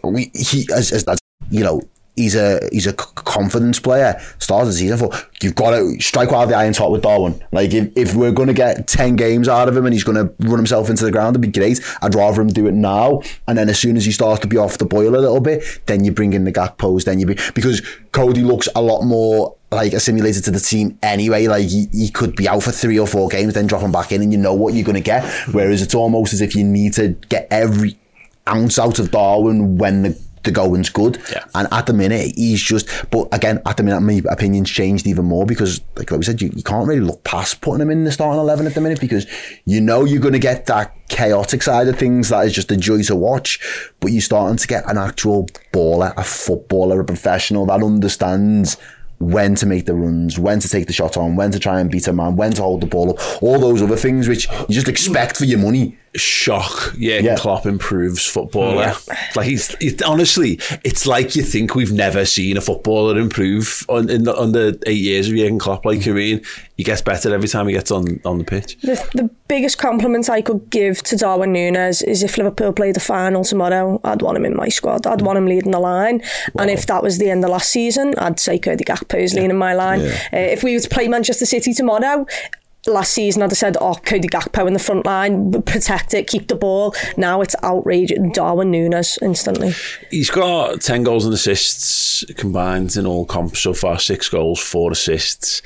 we, 0.04 0.32
he 0.34 0.66
as, 0.74 0.92
as, 0.92 1.04
as 1.04 1.20
you 1.50 1.64
know 1.64 1.82
he's 2.18 2.36
a 2.36 2.60
he's 2.72 2.88
a 2.88 2.94
confidence 2.94 3.80
player. 3.80 4.20
Started 4.40 4.68
the 4.68 4.74
season 4.74 4.98
for 4.98 5.12
you've 5.42 5.56
got 5.56 5.72
to 5.72 6.00
strike 6.02 6.32
while 6.32 6.46
the 6.46 6.56
iron's 6.56 6.78
hot 6.78 6.92
with 6.92 7.04
Darwin. 7.04 7.42
Like 7.52 7.74
if, 7.74 7.96
if 7.96 8.16
we're 8.16 8.32
going 8.32 8.48
to 8.48 8.54
get 8.54 8.88
ten 8.88 9.16
games 9.16 9.48
out 9.48 9.70
of 9.70 9.78
him 9.78 9.86
and 9.86 9.94
he's 9.94 10.04
going 10.04 10.18
to 10.18 10.34
run 10.48 10.58
himself 10.58 10.90
into 10.90 11.06
the 11.06 11.12
ground, 11.12 11.36
it'd 11.36 11.42
be 11.42 11.60
great. 11.60 11.80
I'd 12.02 12.16
rather 12.16 12.42
him 12.42 12.50
do 12.50 12.68
it 12.68 12.74
now. 12.74 13.22
And 13.48 13.58
then 13.58 13.70
as 13.70 13.80
soon 13.80 13.96
as 13.96 14.06
he 14.06 14.12
starts 14.12 14.42
to 14.42 14.48
be 14.48 14.58
off 14.58 14.80
the 14.80 14.86
boil 14.86 15.16
a 15.16 15.18
little 15.18 15.40
bit, 15.40 15.64
then 15.86 16.04
you 16.04 16.12
bring 16.12 16.34
in 16.34 16.44
the 16.44 16.52
Gakpo. 16.52 17.02
Then 17.04 17.20
you 17.20 17.28
be 17.28 17.38
because 17.54 17.82
Cody 18.12 18.42
looks 18.42 18.68
a 18.76 18.82
lot 18.82 19.04
more 19.04 19.56
like 19.72 19.94
assimilated 19.94 20.44
to 20.46 20.52
the 20.52 20.60
team 20.60 20.98
anyway. 21.04 21.48
Like 21.48 21.68
he, 21.68 21.88
he 21.92 22.10
could 22.10 22.36
be 22.36 22.48
out 22.50 22.64
for 22.64 22.72
three 22.72 22.98
or 22.98 23.08
four 23.08 23.30
games, 23.30 23.54
then 23.54 23.68
drop 23.68 23.82
him 23.82 23.92
back 23.92 24.12
in, 24.12 24.22
and 24.22 24.32
you 24.32 24.40
know 24.40 24.54
what 24.54 24.74
you're 24.74 24.86
going 24.86 24.96
to 24.96 25.02
get. 25.02 25.24
Whereas 25.52 25.82
it's 25.82 25.96
almost 25.96 26.34
as 26.34 26.42
if 26.42 26.56
you 26.56 26.64
need 26.64 26.94
to 26.94 27.10
get 27.30 27.48
every 27.52 27.98
ounce 28.48 28.80
out 28.80 28.98
of 28.98 29.12
Darwin 29.12 29.78
when 29.78 30.04
the 30.04 30.27
the 30.48 30.52
going's 30.52 30.90
good. 30.90 31.22
Yeah. 31.32 31.44
And 31.54 31.68
at 31.72 31.86
the 31.86 31.94
minute, 31.94 32.34
he's 32.36 32.62
just. 32.62 32.90
But 33.12 33.28
again, 33.32 33.62
at 33.66 33.78
the 33.78 33.84
minute, 33.84 34.02
my 34.02 34.22
opinion's 34.32 34.70
changed 34.70 35.06
even 35.06 35.26
more 35.26 35.46
because, 35.46 35.82
like, 35.96 36.10
we 36.10 36.24
said, 36.24 36.42
you, 36.42 36.50
you 36.56 36.64
can't 36.64 36.88
really 36.88 37.02
look 37.02 37.24
past 37.24 37.62
putting 37.62 37.82
him 37.82 37.92
in 37.92 38.04
the 38.04 38.12
starting 38.12 38.40
eleven 38.40 38.66
at 38.66 38.74
the 38.74 38.82
minute 38.82 39.00
because 39.00 39.28
you 39.66 39.80
know 39.80 40.04
you're 40.06 40.22
going 40.22 40.34
to 40.34 40.40
get 40.40 40.66
that 40.66 40.96
chaotic 41.10 41.62
side 41.62 41.88
of 41.88 41.98
things 41.98 42.30
that 42.30 42.46
is 42.46 42.54
just 42.54 42.72
a 42.72 42.78
joy 42.78 43.04
to 43.04 43.16
watch. 43.16 43.60
But 44.00 44.12
you're 44.12 44.22
starting 44.22 44.58
to 44.58 44.68
get 44.68 44.90
an 44.90 44.98
actual 44.98 45.48
baller, 45.72 46.14
a 46.18 46.24
footballer, 46.24 47.00
a 47.00 47.06
professional 47.06 47.68
that 47.68 47.84
understands 47.84 48.78
when 49.20 49.56
to 49.56 49.66
make 49.66 49.86
the 49.86 49.96
runs, 49.96 50.38
when 50.38 50.60
to 50.60 50.70
take 50.70 50.88
the 50.88 50.94
shot 50.94 51.18
on, 51.18 51.36
when 51.36 51.52
to 51.52 51.60
try 51.60 51.80
and 51.80 51.90
beat 51.90 52.08
a 52.08 52.14
man, 52.14 52.36
when 52.36 52.52
to 52.54 52.62
hold 52.62 52.82
the 52.82 52.86
ball 52.86 53.10
up, 53.10 53.42
all 53.42 53.60
those 53.60 53.82
other 53.82 53.96
things 53.96 54.28
which 54.28 54.48
you 54.50 54.76
just 54.76 54.88
expect 54.88 55.38
for 55.38 55.46
your 55.46 55.60
money. 55.60 55.98
Shock. 56.18 56.94
Yeah, 56.98 57.20
Yeah. 57.20 57.36
Klopp 57.38 57.66
improves 57.66 58.26
footballer. 58.26 58.94
Like 59.36 59.48
he's, 59.48 59.76
he's 59.78 60.02
honestly, 60.02 60.60
it's 60.84 61.06
like 61.08 61.36
you 61.36 61.44
think 61.44 61.76
we've 61.76 61.92
never 61.92 62.26
seen 62.26 62.58
a 62.58 62.62
footballer 62.62 63.18
improve 63.20 63.86
on 63.90 64.10
in 64.10 64.24
the, 64.24 64.36
on 64.36 64.52
the 64.52 64.82
eight 64.86 65.00
years 65.00 65.30
of 65.30 65.36
Jurgen 65.36 65.60
Klopp. 65.60 65.86
Like 65.86 66.08
I 66.08 66.12
mean, 66.12 66.42
he 66.76 66.84
gets 66.84 67.02
better 67.02 67.34
every 67.34 67.48
time 67.48 67.68
he 67.68 67.74
gets 67.74 67.92
on 67.92 68.20
on 68.26 68.38
the 68.38 68.44
pitch. 68.44 68.78
The, 68.82 68.96
the 69.14 69.30
biggest 69.48 69.78
compliment 69.78 70.30
I 70.30 70.42
could 70.42 70.70
give 70.70 71.02
to 71.04 71.16
Darwin 71.16 71.54
Núñez 71.54 72.04
is 72.04 72.24
if 72.24 72.38
Liverpool 72.38 72.74
played 72.74 72.96
the 72.96 73.00
final 73.00 73.44
tomorrow, 73.44 74.00
I'd 74.04 74.22
want 74.22 74.38
him 74.38 74.46
in 74.46 74.56
my 74.56 74.70
squad. 74.70 75.08
I'd 75.08 75.22
want 75.22 75.38
him 75.38 75.46
leading 75.46 75.72
the 75.72 75.80
line. 75.80 76.22
And 76.60 76.70
if 76.70 76.86
that 76.88 77.02
was 77.04 77.18
the 77.18 77.30
end 77.30 77.44
of 77.44 77.50
last 77.52 77.70
season, 77.72 78.14
I'd 78.18 78.40
say 78.40 78.60
Cody 78.60 78.84
Gakpo's 78.84 79.34
leading 79.34 79.58
my 79.58 79.74
line. 79.74 80.02
Uh, 80.02 80.12
if 80.32 80.64
we 80.64 80.74
were 80.74 80.80
to 80.80 80.90
play 80.90 81.08
Manchester 81.08 81.46
City 81.46 81.74
tomorrow, 81.74 82.26
last 82.88 83.14
season 83.14 83.42
I'd 83.42 83.52
have 83.52 83.58
said, 83.58 83.78
oh, 83.80 83.96
Cody 83.96 84.28
Gakpo 84.28 84.68
in 84.68 84.74
the 84.74 84.80
front 84.80 85.06
line, 85.06 85.62
protect 85.64 86.14
it, 86.14 86.28
keep 86.28 86.48
the 86.48 86.56
ball. 86.56 86.96
Now 87.18 87.42
it's 87.42 87.56
outrageous. 87.64 88.18
Darwin 88.34 88.72
Núñez 88.72 89.22
instantly. 89.22 89.74
He's 90.10 90.30
got 90.30 90.82
10 90.82 91.04
goals 91.04 91.26
and 91.26 91.34
assists 91.34 92.24
combined 92.36 92.96
in 92.96 93.06
all 93.06 93.26
comps 93.26 93.60
so 93.60 93.74
far, 93.74 94.00
six 94.00 94.30
goals, 94.30 94.60
four 94.60 94.92
assists. 94.92 95.62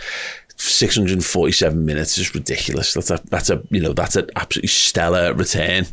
647 0.58 1.86
minutes 1.86 2.20
is 2.20 2.36
ridiculous. 2.36 2.94
That's 2.94 3.10
a, 3.10 3.20
that's 3.26 3.50
a, 3.50 3.64
you 3.72 3.82
know, 3.82 3.94
that's 3.94 4.16
an 4.16 4.30
absolutely 4.36 4.68
stellar 4.68 5.34
return. 5.34 5.88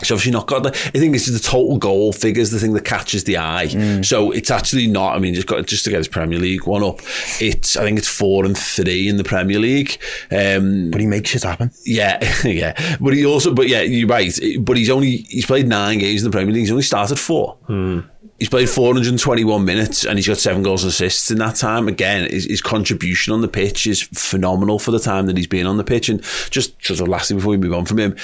He's 0.00 0.10
obviously 0.10 0.32
not 0.32 0.46
got 0.48 0.64
the. 0.64 0.70
I 0.70 0.98
think 0.98 1.12
this 1.12 1.28
is 1.28 1.40
the 1.40 1.48
total 1.48 1.78
goal 1.78 2.12
figures, 2.12 2.50
the 2.50 2.58
thing 2.58 2.72
that 2.74 2.84
catches 2.84 3.24
the 3.24 3.36
eye. 3.38 3.68
So 4.02 4.32
it's 4.32 4.50
actually 4.50 4.88
not. 4.88 5.14
I 5.14 5.18
mean, 5.20 5.34
just 5.34 5.46
got 5.46 5.64
just 5.66 5.84
to 5.84 5.90
get 5.90 5.98
his 5.98 6.08
Premier 6.08 6.38
League 6.38 6.66
one 6.66 6.82
up. 6.82 6.98
It's 7.40 7.76
I 7.76 7.84
think 7.84 7.98
it's 7.98 8.08
four 8.08 8.44
and 8.44 8.58
three 8.58 9.08
in 9.08 9.16
the 9.18 9.24
Premier 9.24 9.58
League. 9.60 9.98
Um, 10.32 10.90
But 10.90 11.00
he 11.00 11.06
makes 11.06 11.30
shit 11.30 11.44
happen. 11.44 11.70
yeah, 11.86 12.18
yeah. 12.44 12.96
But 13.00 13.14
he 13.14 13.24
also, 13.24 13.54
but 13.54 13.68
yeah, 13.68 13.82
you're 13.82 14.08
right. 14.08 14.36
But 14.60 14.76
he's 14.76 14.90
only 14.90 15.18
he's 15.28 15.46
played 15.46 15.68
nine 15.68 15.98
games 15.98 16.22
in 16.24 16.30
the 16.30 16.34
Premier 16.36 16.52
League. 16.52 16.62
He's 16.62 16.70
only 16.72 16.82
started 16.82 17.18
four. 17.18 17.56
He's 18.40 18.48
played 18.48 18.68
421 18.68 19.64
minutes 19.64 20.04
and 20.04 20.18
he's 20.18 20.26
got 20.26 20.38
seven 20.38 20.64
goals 20.64 20.82
and 20.82 20.90
assists 20.90 21.30
in 21.30 21.38
that 21.38 21.54
time. 21.54 21.86
Again, 21.86 22.28
his, 22.28 22.44
his 22.46 22.60
contribution 22.60 23.32
on 23.32 23.42
the 23.42 23.48
pitch 23.48 23.86
is 23.86 24.02
phenomenal 24.02 24.80
for 24.80 24.90
the 24.90 24.98
time 24.98 25.26
that 25.26 25.36
he's 25.36 25.46
been 25.46 25.66
on 25.66 25.76
the 25.76 25.84
pitch. 25.84 26.08
And 26.08 26.20
just 26.50 26.84
sort 26.84 26.98
of 27.00 27.06
lastly, 27.06 27.36
before 27.36 27.50
we 27.52 27.58
move 27.58 27.72
on 27.72 27.84
from 27.84 28.00
him, 28.00 28.16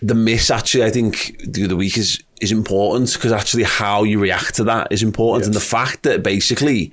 the 0.00 0.14
miss 0.14 0.50
actually, 0.50 0.84
I 0.84 0.90
think 0.90 1.40
the 1.46 1.64
other 1.64 1.76
week 1.76 1.96
is 1.96 2.22
is 2.40 2.52
important 2.52 3.12
because 3.12 3.32
actually 3.32 3.64
how 3.64 4.04
you 4.04 4.20
react 4.20 4.54
to 4.56 4.64
that 4.64 4.92
is 4.92 5.02
important, 5.02 5.46
and 5.46 5.54
the 5.54 5.60
fact 5.60 6.02
that 6.04 6.22
basically 6.22 6.92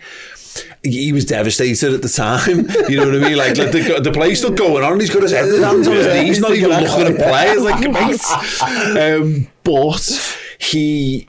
he 0.83 1.11
was 1.11 1.25
devastated 1.25 1.93
at 1.93 2.01
the 2.01 2.09
time. 2.09 2.67
You 2.89 2.97
know 2.97 3.07
what 3.07 3.15
I 3.15 3.29
mean? 3.29 3.37
Like, 3.37 3.57
like 3.57 3.71
the, 3.71 3.99
the 4.01 4.11
play's 4.11 4.37
still 4.37 4.51
going 4.53 4.83
on. 4.83 4.93
and 4.93 5.01
He's 5.01 5.09
got 5.09 5.23
his 5.23 5.31
head 5.31 5.45
hands 5.45 5.87
on 5.87 5.95
his 5.95 6.05
knees, 6.05 6.27
he's 6.27 6.39
not 6.39 6.51
even 6.51 6.69
looking 6.69 7.07
at 7.07 7.17
play. 7.17 7.49
It's 7.49 7.63
like, 7.63 8.93
mate. 8.95 9.01
Um, 9.01 9.47
but 9.63 10.39
he. 10.59 11.27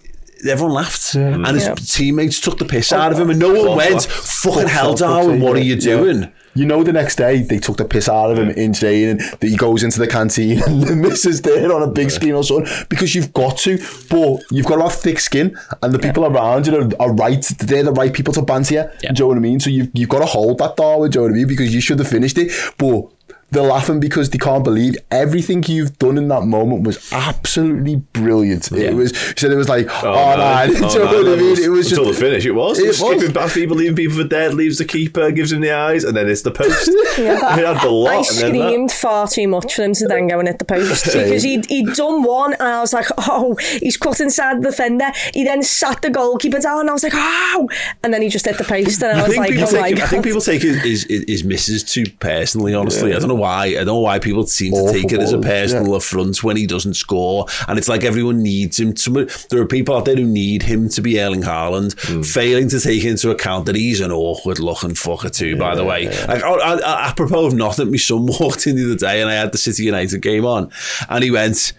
Everyone 0.49 0.75
laughed, 0.75 1.15
and 1.15 1.47
his 1.49 1.65
Yeah. 1.67 1.75
teammates 1.75 2.41
took 2.41 2.59
the 2.59 2.65
piss 2.65 2.93
out 2.93 3.13
of 3.13 3.19
him, 3.21 3.31
and 3.31 3.39
no 3.39 3.49
one 3.53 3.63
Klopp 3.63 3.77
went. 3.77 4.03
Fucking 4.05 4.69
hell, 4.69 4.95
Darwin! 4.95 5.41
What 5.41 5.57
are 5.57 5.61
you 5.61 5.77
doing? 5.77 6.29
You 6.55 6.65
know, 6.65 6.83
the 6.83 6.93
next 6.93 7.17
day 7.17 7.43
they 7.43 7.59
took 7.59 7.77
the 7.77 7.85
piss 7.85 8.09
out 8.09 8.31
of 8.31 8.39
him 8.39 8.49
in 8.49 8.73
training. 8.73 9.19
That 9.19 9.43
he 9.43 9.57
goes 9.57 9.83
into 9.83 9.99
the 9.99 10.07
canteen 10.07 10.63
and 10.67 10.83
the 10.83 10.97
missus 10.97 11.43
there 11.43 11.71
on 11.71 11.83
a 11.83 11.87
big 11.87 12.11
screen 12.11 12.33
or 12.33 12.43
something 12.43 12.73
because 12.89 13.15
you've 13.15 13.35
got 13.35 13.59
to, 13.59 13.77
but 14.09 14.43
you've 14.51 14.65
got 14.65 14.77
to 14.77 14.83
have 14.85 14.95
thick 14.95 15.21
skin, 15.21 15.55
and 15.83 15.93
the 15.93 15.99
people 15.99 16.25
around 16.25 16.67
you 16.67 16.77
are, 16.81 16.89
are 16.99 17.13
right. 17.13 17.43
They're 17.59 17.83
the 17.83 17.93
right 17.93 18.13
people 18.13 18.33
to 18.35 18.43
banter 18.43 18.75
you. 18.75 18.85
Yeah. 19.03 19.13
Do 19.13 19.23
you 19.23 19.25
know 19.25 19.29
what 19.29 19.37
I 19.37 19.41
mean? 19.41 19.61
So 19.61 19.69
you've 19.69 19.91
you've 19.93 20.09
got 20.09 20.21
to 20.21 20.27
hold 20.27 20.57
that 20.59 20.77
Darwin. 20.77 21.11
Do 21.11 21.19
you 21.19 21.21
know 21.27 21.31
what 21.31 21.35
I 21.35 21.39
mean? 21.41 21.49
Because 21.49 21.75
you 21.75 21.81
should 21.83 21.99
have 21.99 22.09
finished 22.09 22.39
it, 22.39 22.53
but. 22.79 23.13
They're 23.51 23.63
laughing 23.63 24.01
because 24.01 24.31
they 24.31 24.39
can't 24.39 24.65
believe 24.65 24.97
everything 25.11 25.63
you've 25.65 25.97
done 25.99 26.19
in 26.19 26.29
that 26.29 26.43
moment 26.43 26.83
was 26.85 27.13
absolutely 27.13 27.97
brilliant. 27.97 28.71
Yeah. 28.73 28.91
It 28.91 28.95
was. 28.95 29.11
He 29.13 29.35
said 29.37 29.53
it 29.53 29.57
was 29.57 29.69
like, 29.69 29.87
oh, 30.03 30.13
oh 30.13 30.31
no. 30.33 30.37
man, 30.37 30.69
do 30.69 30.75
you 30.75 30.81
know 30.81 31.05
what 31.05 31.27
I 31.27 31.37
mean? 31.37 31.63
It 31.63 31.69
was 31.69 31.91
until 31.91 32.07
just 32.07 32.19
the 32.19 32.27
finish. 32.27 32.45
It 32.45 32.53
was. 32.53 32.79
It 32.79 32.85
It 32.85 32.89
was. 32.89 32.99
Skipping 32.99 33.33
past 33.33 33.55
people, 33.55 33.77
leaving 33.77 33.97
people 33.97 34.17
for 34.17 34.25
dead, 34.25 34.55
leaves 34.55 34.79
the 34.79 34.85
keeper, 34.85 35.31
gives 35.31 35.53
him 35.53 35.61
the 35.61 35.71
eyes, 35.71 36.05
and 36.05 36.17
then 36.17 36.29
it's 36.29 36.43
the 36.43 36.51
post. 36.51 36.91
Yeah. 37.17 37.57
Had 37.57 37.81
the 37.81 37.89
lot. 37.89 38.13
I 38.13 38.17
and 38.17 38.27
screamed 38.27 38.93
far 38.93 39.27
too 39.27 39.49
much 39.49 39.75
for 39.75 39.83
him 39.83 39.95
to 39.95 40.07
then 40.07 40.27
go 40.27 40.39
and 40.39 40.49
hit 40.49 40.59
the 40.59 40.67
post 40.67 41.07
because 41.07 41.43
he'd, 41.43 41.65
he'd 41.67 41.95
done 41.95 42.23
one 42.23 42.53
and 42.53 42.63
I 42.63 42.81
was 42.81 42.93
like, 42.93 43.07
oh, 43.17 43.57
he's 43.81 43.97
cut 43.97 44.21
inside 44.21 44.59
the 44.59 44.71
defender. 44.71 45.11
He 45.33 45.43
then 45.45 45.63
sat 45.63 46.03
the 46.03 46.11
goalkeeper 46.11 46.59
down 46.59 46.81
and 46.81 46.91
I 46.91 46.93
was 46.93 47.03
like, 47.03 47.15
oh, 47.15 47.69
and 48.03 48.13
then 48.13 48.21
he 48.21 48.29
just 48.29 48.45
hit 48.45 48.59
the 48.59 48.65
post 48.65 49.03
and 49.03 49.19
I 49.19 49.21
I 49.21 49.23
was 49.23 49.33
think, 49.33 49.39
like, 49.39 49.51
people 49.51 49.69
oh 49.69 49.81
my 49.81 49.89
take, 49.89 49.97
god. 49.97 50.05
I 50.05 50.09
think 50.09 50.25
people 50.25 50.41
take 50.43 50.61
his, 50.63 50.83
his, 50.83 51.25
his 51.27 51.45
misses 51.45 51.83
too 51.83 52.05
personally, 52.21 52.75
honestly. 52.75 53.15
I 53.15 53.19
don't 53.19 53.29
know 53.29 53.35
why. 53.39 53.67
I 53.67 53.75
don't 53.75 53.87
know 53.87 53.99
why 54.01 54.19
people 54.19 54.47
seem 54.47 54.73
to 54.73 54.93
take 54.93 55.13
it 55.13 55.21
as 55.21 55.33
a 55.33 55.39
personal 55.39 55.91
yeah. 55.91 55.97
affront 55.97 56.43
when 56.43 56.57
he 56.57 56.67
doesn't 56.67 56.95
score. 56.95 57.47
And 57.69 57.79
it's 57.79 57.89
like 57.89 58.05
everyone 58.05 58.43
needs 58.43 58.79
him. 58.79 58.93
To, 58.95 59.27
there 59.51 59.61
are 59.61 59.67
people 59.67 59.97
out 59.97 60.05
there 60.05 60.17
who 60.17 60.25
need 60.25 60.63
him 60.63 60.89
to 60.91 61.01
be 61.01 61.21
Erling 61.21 61.43
Haaland, 61.43 61.95
Hmm. 62.07 62.23
failing 62.23 62.69
to 62.69 62.81
take 62.81 63.05
into 63.05 63.31
account 63.31 63.67
that 63.67 63.75
he's 63.75 64.01
an 64.01 64.13
awkward 64.13 64.59
looking 64.61 64.91
fucker 64.91 65.35
too, 65.35 65.57
by 65.57 65.75
the 65.75 65.85
way. 65.85 66.07
Like, 66.27 66.43
I, 66.43 66.51
I, 66.51 67.09
apropos 67.09 67.47
of 67.47 67.55
nothing, 67.55 67.91
my 67.91 67.97
son 67.97 68.27
walked 68.41 68.67
in 68.67 68.77
the 68.77 68.85
other 68.85 68.97
day 68.97 69.21
and 69.21 69.31
I 69.31 69.35
had 69.35 69.53
the 69.53 69.59
City 69.59 69.85
United 69.85 70.21
game 70.23 70.45
on 70.45 70.71
and 71.09 71.25
he 71.25 71.31
went, 71.31 71.73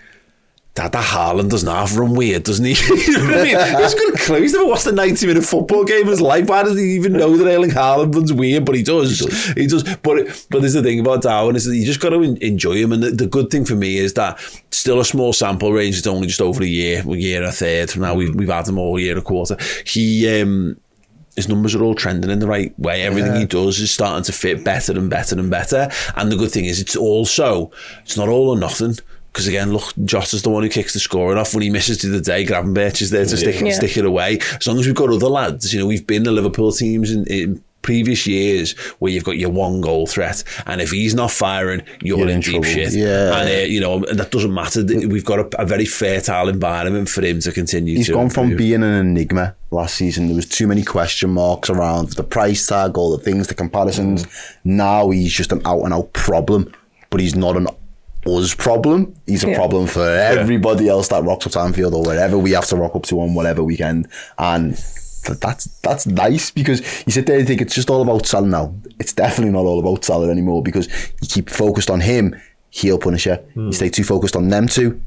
Dad, 0.78 0.91
that 0.91 1.05
Haaland 1.05 1.49
doesn't 1.49 1.67
half 1.67 1.97
run 1.97 2.13
weird, 2.13 2.43
doesn't 2.43 2.63
he? 2.63 2.73
you 3.07 3.17
know 3.17 3.25
what 3.25 3.34
I 3.39 3.43
mean? 3.43 3.82
He's 3.82 3.95
got 3.95 4.13
a 4.13 4.17
clue. 4.19 4.41
He's 4.43 4.53
never 4.53 4.67
watched 4.67 4.86
a 4.86 4.91
90 4.91 5.25
minute 5.25 5.43
football 5.43 5.84
game 5.84 6.03
in 6.03 6.09
his 6.09 6.21
life. 6.21 6.47
Why 6.47 6.61
does 6.61 6.78
he 6.78 6.93
even 6.93 7.13
know 7.13 7.36
that 7.36 7.47
Erling 7.47 7.71
Haaland 7.71 8.13
runs 8.13 8.32
weird? 8.32 8.63
But 8.63 8.75
he 8.75 8.84
does. 8.84 9.19
He 9.55 9.65
does. 9.65 9.82
But 9.84 10.45
but 10.51 10.61
there's 10.61 10.73
the 10.73 10.84
thing 10.84 10.99
about 10.99 11.23
Darwin 11.23 11.55
is 11.55 11.65
that 11.65 11.75
you 11.75 11.84
just 11.84 11.99
got 11.99 12.09
to 12.09 12.21
enjoy 12.21 12.73
him. 12.73 12.91
And 12.91 13.01
the, 13.01 13.09
the 13.09 13.25
good 13.25 13.49
thing 13.49 13.65
for 13.65 13.73
me 13.73 13.97
is 13.97 14.13
that 14.13 14.39
still 14.69 14.99
a 14.99 15.05
small 15.05 15.34
sample 15.34 15.73
range. 15.73 15.97
It's 15.97 16.05
only 16.05 16.28
just 16.28 16.41
over 16.41 16.61
a 16.61 16.67
year, 16.67 17.01
a 17.01 17.15
year 17.15 17.38
and 17.38 17.49
a 17.49 17.51
third. 17.51 17.89
From 17.89 18.03
now 18.03 18.13
we've, 18.13 18.36
we've 18.36 18.47
had 18.47 18.67
him 18.67 18.78
all 18.78 18.99
year 18.99 19.13
and 19.13 19.19
a 19.19 19.23
quarter. 19.23 19.57
He. 19.84 20.41
um 20.41 20.80
his 21.36 21.47
numbers 21.47 21.75
are 21.75 21.84
all 21.84 21.93
trending 21.93 22.32
in 22.32 22.39
the 22.39 22.47
right 22.47 22.78
way. 22.80 23.03
Everything 23.03 23.36
he 23.36 23.45
does 23.45 23.80
is 23.80 23.91
starting 23.91 24.23
to 24.23 24.32
fit 24.32 24.63
better 24.63 24.91
and 24.93 25.07
better 25.07 25.39
and 25.39 25.51
better. 25.51 25.88
And 26.15 26.32
the 26.32 26.36
good 26.36 26.51
thing 26.51 26.65
is, 26.65 26.82
it's 26.82 26.95
also 26.95 27.71
it's 28.01 28.17
not 28.17 28.28
all 28.28 28.49
or 28.49 28.57
nothing. 28.57 28.95
Because 29.38 29.48
again, 29.48 29.72
look, 29.72 29.94
Jota's 30.04 30.42
the 30.42 30.50
one 30.50 30.64
who 30.64 30.70
kicks 30.70 30.94
the 30.94 31.00
scoring 31.00 31.38
off. 31.38 31.54
When 31.54 31.62
he 31.62 31.70
misses 31.70 32.00
to 32.00 32.08
the 32.10 32.16
other 32.16 32.24
day, 32.24 32.44
Gravenberch 32.44 33.04
is 33.04 33.12
there 33.12 33.24
to 33.24 33.38
stick, 33.38 33.62
Yeah. 33.62 33.72
stick 33.72 33.96
it 33.96 34.04
away. 34.04 34.40
As 34.60 34.66
long 34.66 34.80
as 34.80 34.88
we've 34.88 34.96
got 34.96 35.12
other 35.12 35.28
lads, 35.28 35.72
you 35.72 35.80
know, 35.80 35.86
we've 35.86 36.08
been 36.08 36.24
the 36.24 36.32
Liverpool 36.32 36.72
teams 36.72 37.12
in, 37.12 37.24
in 37.28 37.64
previous 37.84 38.26
years 38.26 38.74
where 38.98 39.12
you've 39.12 39.24
got 39.24 39.38
your 39.38 39.52
one 39.52 39.80
goal 39.80 40.08
threat, 40.08 40.44
and 40.66 40.82
if 40.82 40.90
he's 40.90 41.14
not 41.14 41.30
firing, 41.32 41.84
you're, 42.02 42.18
You're 42.18 42.30
in, 42.30 42.34
in 42.34 42.40
deep 42.42 42.52
trouble. 42.64 42.68
shit. 42.70 42.94
Yeah. 42.94 43.40
and 43.40 43.48
uh, 43.48 43.66
you 43.66 43.80
know, 43.80 44.04
and 44.04 44.18
that 44.20 44.32
doesn't 44.32 44.54
matter. 44.54 44.84
We've 44.84 45.24
got 45.24 45.40
a, 45.54 45.62
a 45.62 45.66
very 45.68 45.86
fertile 45.86 46.50
environment 46.50 47.08
for 47.08 47.24
him 47.24 47.40
to 47.42 47.52
continue. 47.52 47.96
He's 47.96 48.08
to 48.08 48.14
gone 48.14 48.32
from 48.32 48.46
improve. 48.46 48.58
being 48.58 48.82
an 48.84 48.94
enigma 49.08 49.56
last 49.70 49.94
season. 49.96 50.26
There 50.26 50.36
was 50.36 50.48
too 50.50 50.66
many 50.68 50.84
question 50.84 51.30
marks 51.30 51.70
around 51.70 52.10
the 52.14 52.24
price 52.24 52.66
tag, 52.66 52.98
all 52.98 53.16
the 53.16 53.24
things, 53.24 53.48
the 53.48 53.54
comparisons. 53.54 54.26
Now 54.66 55.12
he's 55.12 55.32
just 55.32 55.52
an 55.52 55.62
out 55.64 55.84
and 55.84 55.94
out 55.94 56.12
problem, 56.14 56.74
but 57.12 57.22
he's 57.22 57.36
not 57.36 57.56
an 57.56 57.68
us 58.28 58.53
problem. 58.53 59.13
He's 59.25 59.43
a 59.43 59.49
Yeah. 59.49 59.55
problem 59.57 59.88
for 59.88 60.05
everybody 60.07 60.88
else 60.89 61.07
that 61.09 61.23
rocks 61.23 61.45
up 61.45 61.51
to 61.53 61.59
Anfield 61.59 61.93
or 61.93 62.03
wherever 62.03 62.38
we 62.38 62.51
have 62.51 62.65
to 62.67 62.75
rock 62.75 62.95
up 62.95 63.03
to 63.03 63.19
on 63.21 63.34
whatever 63.34 63.63
weekend. 63.63 64.07
And 64.38 64.78
that's 65.41 65.65
that's 65.82 66.05
nice 66.07 66.51
because 66.51 66.82
you 67.05 67.11
sit 67.11 67.25
there 67.25 67.38
and 67.38 67.47
think 67.47 67.61
it's 67.61 67.75
just 67.75 67.89
all 67.89 68.01
about 68.01 68.25
Salah 68.25 68.47
now. 68.47 68.73
It's 68.99 69.13
definitely 69.13 69.51
not 69.51 69.65
all 69.65 69.80
about 69.80 70.05
Salah 70.05 70.30
anymore 70.30 70.61
because 70.63 70.88
you 71.21 71.28
keep 71.28 71.49
focused 71.49 71.89
on 71.89 72.01
him, 72.01 72.36
he'll 72.69 72.97
punish 72.99 73.25
you. 73.25 73.38
You 73.55 73.71
stay 73.73 73.89
too 73.89 74.03
focused 74.03 74.36
on 74.36 74.49
them 74.49 74.67
two, 74.67 74.99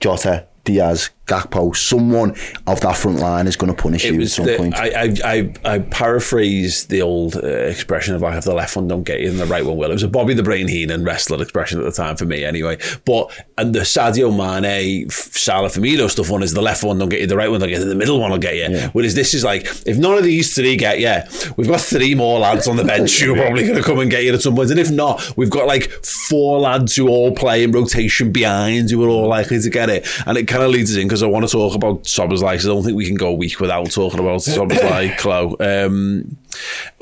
Jota, 0.00 0.44
Diaz, 0.64 1.10
Gakpo, 1.26 1.74
someone 1.74 2.36
of 2.66 2.80
that 2.82 2.96
front 2.96 3.18
line 3.18 3.46
is 3.46 3.56
going 3.56 3.74
to 3.74 3.82
punish 3.82 4.04
it 4.04 4.14
you 4.14 4.20
at 4.20 4.28
some 4.28 4.46
the, 4.46 4.56
point. 4.56 4.74
I, 4.74 4.88
I, 4.88 5.14
I, 5.24 5.54
I 5.64 5.78
paraphrase 5.78 6.86
the 6.86 7.00
old 7.02 7.36
uh, 7.36 7.46
expression 7.46 8.14
of 8.14 8.20
like 8.22 8.36
if 8.36 8.44
the 8.44 8.54
left 8.54 8.76
one 8.76 8.88
don't 8.88 9.04
get 9.04 9.20
you, 9.20 9.30
then 9.30 9.38
the 9.38 9.46
right 9.46 9.64
one 9.64 9.76
will. 9.76 9.90
It 9.90 9.94
was 9.94 10.02
a 10.02 10.08
Bobby 10.08 10.34
the 10.34 10.42
Brain 10.42 10.68
Heenan 10.68 11.04
wrestler 11.04 11.40
expression 11.40 11.78
at 11.78 11.84
the 11.84 11.92
time 11.92 12.16
for 12.16 12.26
me, 12.26 12.44
anyway. 12.44 12.78
But 13.06 13.30
and 13.56 13.74
the 13.74 13.80
Sadio 13.80 14.30
Mané, 14.30 15.10
Salah 15.10 15.68
Firmino 15.68 16.10
stuff 16.10 16.30
one 16.30 16.42
is 16.42 16.52
the 16.52 16.62
left 16.62 16.84
one 16.84 16.98
don't 16.98 17.08
get 17.08 17.20
you, 17.20 17.26
the 17.26 17.36
right 17.36 17.50
one 17.50 17.60
don't 17.60 17.70
get 17.70 17.80
you, 17.80 17.84
the 17.86 17.94
middle 17.94 18.20
one 18.20 18.30
will 18.30 18.38
get 18.38 18.56
you. 18.56 18.88
Whereas 18.92 19.14
this 19.14 19.32
is 19.32 19.44
like 19.44 19.64
if 19.86 19.96
none 19.96 20.18
of 20.18 20.24
these 20.24 20.54
three 20.54 20.76
get 20.76 21.00
you, 21.00 21.52
we've 21.56 21.68
got 21.68 21.80
three 21.80 22.14
more 22.14 22.38
lads 22.38 22.68
on 22.68 22.76
the 22.76 22.84
bench 22.84 23.18
who 23.20 23.34
are 23.34 23.36
probably 23.36 23.62
going 23.62 23.76
to 23.76 23.82
come 23.82 23.98
and 23.98 24.10
get 24.10 24.24
you 24.24 24.34
at 24.34 24.42
some 24.42 24.54
point. 24.54 24.70
And 24.70 24.80
if 24.80 24.90
not, 24.90 25.36
we've 25.36 25.50
got 25.50 25.66
like 25.66 25.90
four 26.04 26.60
lads 26.60 26.96
who 26.96 27.08
all 27.08 27.32
play 27.32 27.64
in 27.64 27.72
rotation 27.72 28.30
behind 28.30 28.90
who 28.90 29.02
are 29.04 29.08
all 29.08 29.28
likely 29.28 29.60
to 29.60 29.70
get 29.70 29.88
it. 29.88 30.06
And 30.26 30.36
it 30.36 30.48
kind 30.48 30.62
of 30.62 30.70
leads 30.70 30.90
us 30.90 30.96
in 30.96 31.08
because 31.14 31.22
I 31.22 31.28
want 31.28 31.46
to 31.46 31.52
talk 31.52 31.76
about 31.76 32.02
Szoboszlai. 32.02 32.54
'cause 32.56 32.66
I 32.66 32.70
don't 32.70 32.82
think 32.82 32.96
we 32.96 33.06
can 33.06 33.14
go 33.14 33.28
a 33.28 33.32
week 33.34 33.60
without 33.60 33.88
talking 33.92 34.18
about 34.18 34.40
Szoboszlai, 34.40 35.16
Chloe. 35.18 35.54
Um, 35.60 36.36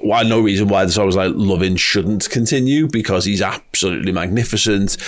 why 0.01 0.23
no 0.23 0.39
reason 0.41 0.69
why 0.69 0.85
the 0.85 0.91
Szoboszlai 0.93 1.33
loving 1.35 1.77
shouldn't 1.77 2.29
continue 2.29 2.89
because 2.89 3.25
he's 3.25 3.41
absolutely 3.41 4.13
magnificent. 4.13 4.99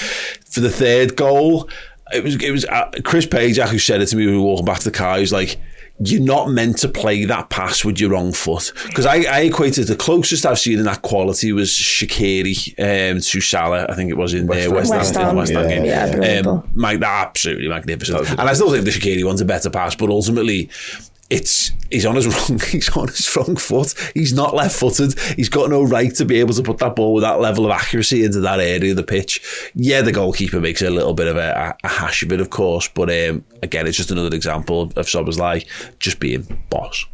For 0.48 0.60
the 0.60 0.70
third 0.70 1.16
goal, 1.16 1.68
it 2.14 2.24
was 2.24 2.36
it 2.42 2.50
was 2.50 2.64
uh, 2.64 2.90
Chris 3.04 3.26
Page 3.26 3.58
who 3.58 3.78
said 3.78 4.00
it 4.00 4.06
to 4.06 4.16
me 4.16 4.24
when 4.24 4.36
we 4.36 4.40
were 4.40 4.46
walking 4.46 4.64
back 4.64 4.78
to 4.78 4.84
the 4.90 4.96
car. 4.96 5.16
He 5.16 5.20
was 5.20 5.32
like. 5.32 5.58
You're 6.00 6.20
not 6.22 6.50
meant 6.50 6.78
to 6.78 6.88
play 6.88 7.24
that 7.24 7.50
pass 7.50 7.84
with 7.84 8.00
your 8.00 8.10
wrong 8.10 8.32
foot 8.32 8.72
because 8.86 9.06
I, 9.06 9.18
I 9.30 9.40
equated 9.42 9.86
the 9.86 9.94
closest 9.94 10.44
I've 10.44 10.58
seen 10.58 10.80
in 10.80 10.84
that 10.86 11.02
quality 11.02 11.52
was 11.52 11.70
Shaqiri 11.70 13.12
um, 13.12 13.20
to 13.20 13.40
Salah. 13.40 13.86
I 13.88 13.94
think 13.94 14.10
it 14.10 14.16
was 14.16 14.34
in 14.34 14.48
West, 14.48 14.68
uh, 14.68 14.72
West, 14.74 14.90
West 14.90 15.14
Ham, 15.14 15.26
Ham. 15.26 15.36
West 15.36 15.52
Ham 15.52 15.62
Yeah. 15.62 15.68
game. 15.76 15.84
Yeah, 15.84 16.10
brilliant 16.12 16.46
um, 16.48 16.70
mag- 16.74 17.02
absolutely 17.02 17.68
magnificent. 17.68 18.28
And 18.30 18.40
I 18.40 18.54
still 18.54 18.72
think 18.72 18.84
the 18.84 18.90
Shaqiri 18.90 19.24
one's 19.24 19.40
a 19.40 19.44
better 19.44 19.70
pass, 19.70 19.94
but 19.94 20.10
ultimately, 20.10 20.68
it's 21.30 21.72
he's 21.90 22.04
on 22.04 22.14
his 22.16 22.26
wrong 22.50 22.60
he's 22.60 22.88
on 22.96 23.08
his 23.08 23.34
wrong 23.36 23.56
foot. 23.56 23.94
He's 24.14 24.32
not 24.32 24.54
left 24.54 24.76
footed. 24.76 25.18
He's 25.36 25.48
got 25.48 25.70
no 25.70 25.82
right 25.82 26.14
to 26.16 26.24
be 26.24 26.40
able 26.40 26.54
to 26.54 26.62
put 26.62 26.78
that 26.78 26.96
ball 26.96 27.14
with 27.14 27.22
that 27.22 27.40
level 27.40 27.64
of 27.64 27.72
accuracy 27.72 28.24
into 28.24 28.40
that 28.40 28.60
area 28.60 28.90
of 28.90 28.96
the 28.96 29.02
pitch. 29.02 29.70
Yeah, 29.74 30.02
the 30.02 30.12
goalkeeper 30.12 30.60
makes 30.60 30.82
a 30.82 30.90
little 30.90 31.14
bit 31.14 31.28
of 31.28 31.36
a, 31.36 31.76
a 31.82 31.88
hash 31.88 32.22
of 32.22 32.32
it, 32.32 32.40
of 32.40 32.50
course, 32.50 32.88
but 32.88 33.10
um, 33.10 33.44
again, 33.62 33.86
it's 33.86 33.96
just 33.96 34.10
another 34.10 34.34
example 34.34 34.82
of, 34.82 34.98
of 34.98 35.06
Szoboszlai 35.06 35.66
just 35.98 36.20
being 36.20 36.46
boss. 36.70 37.04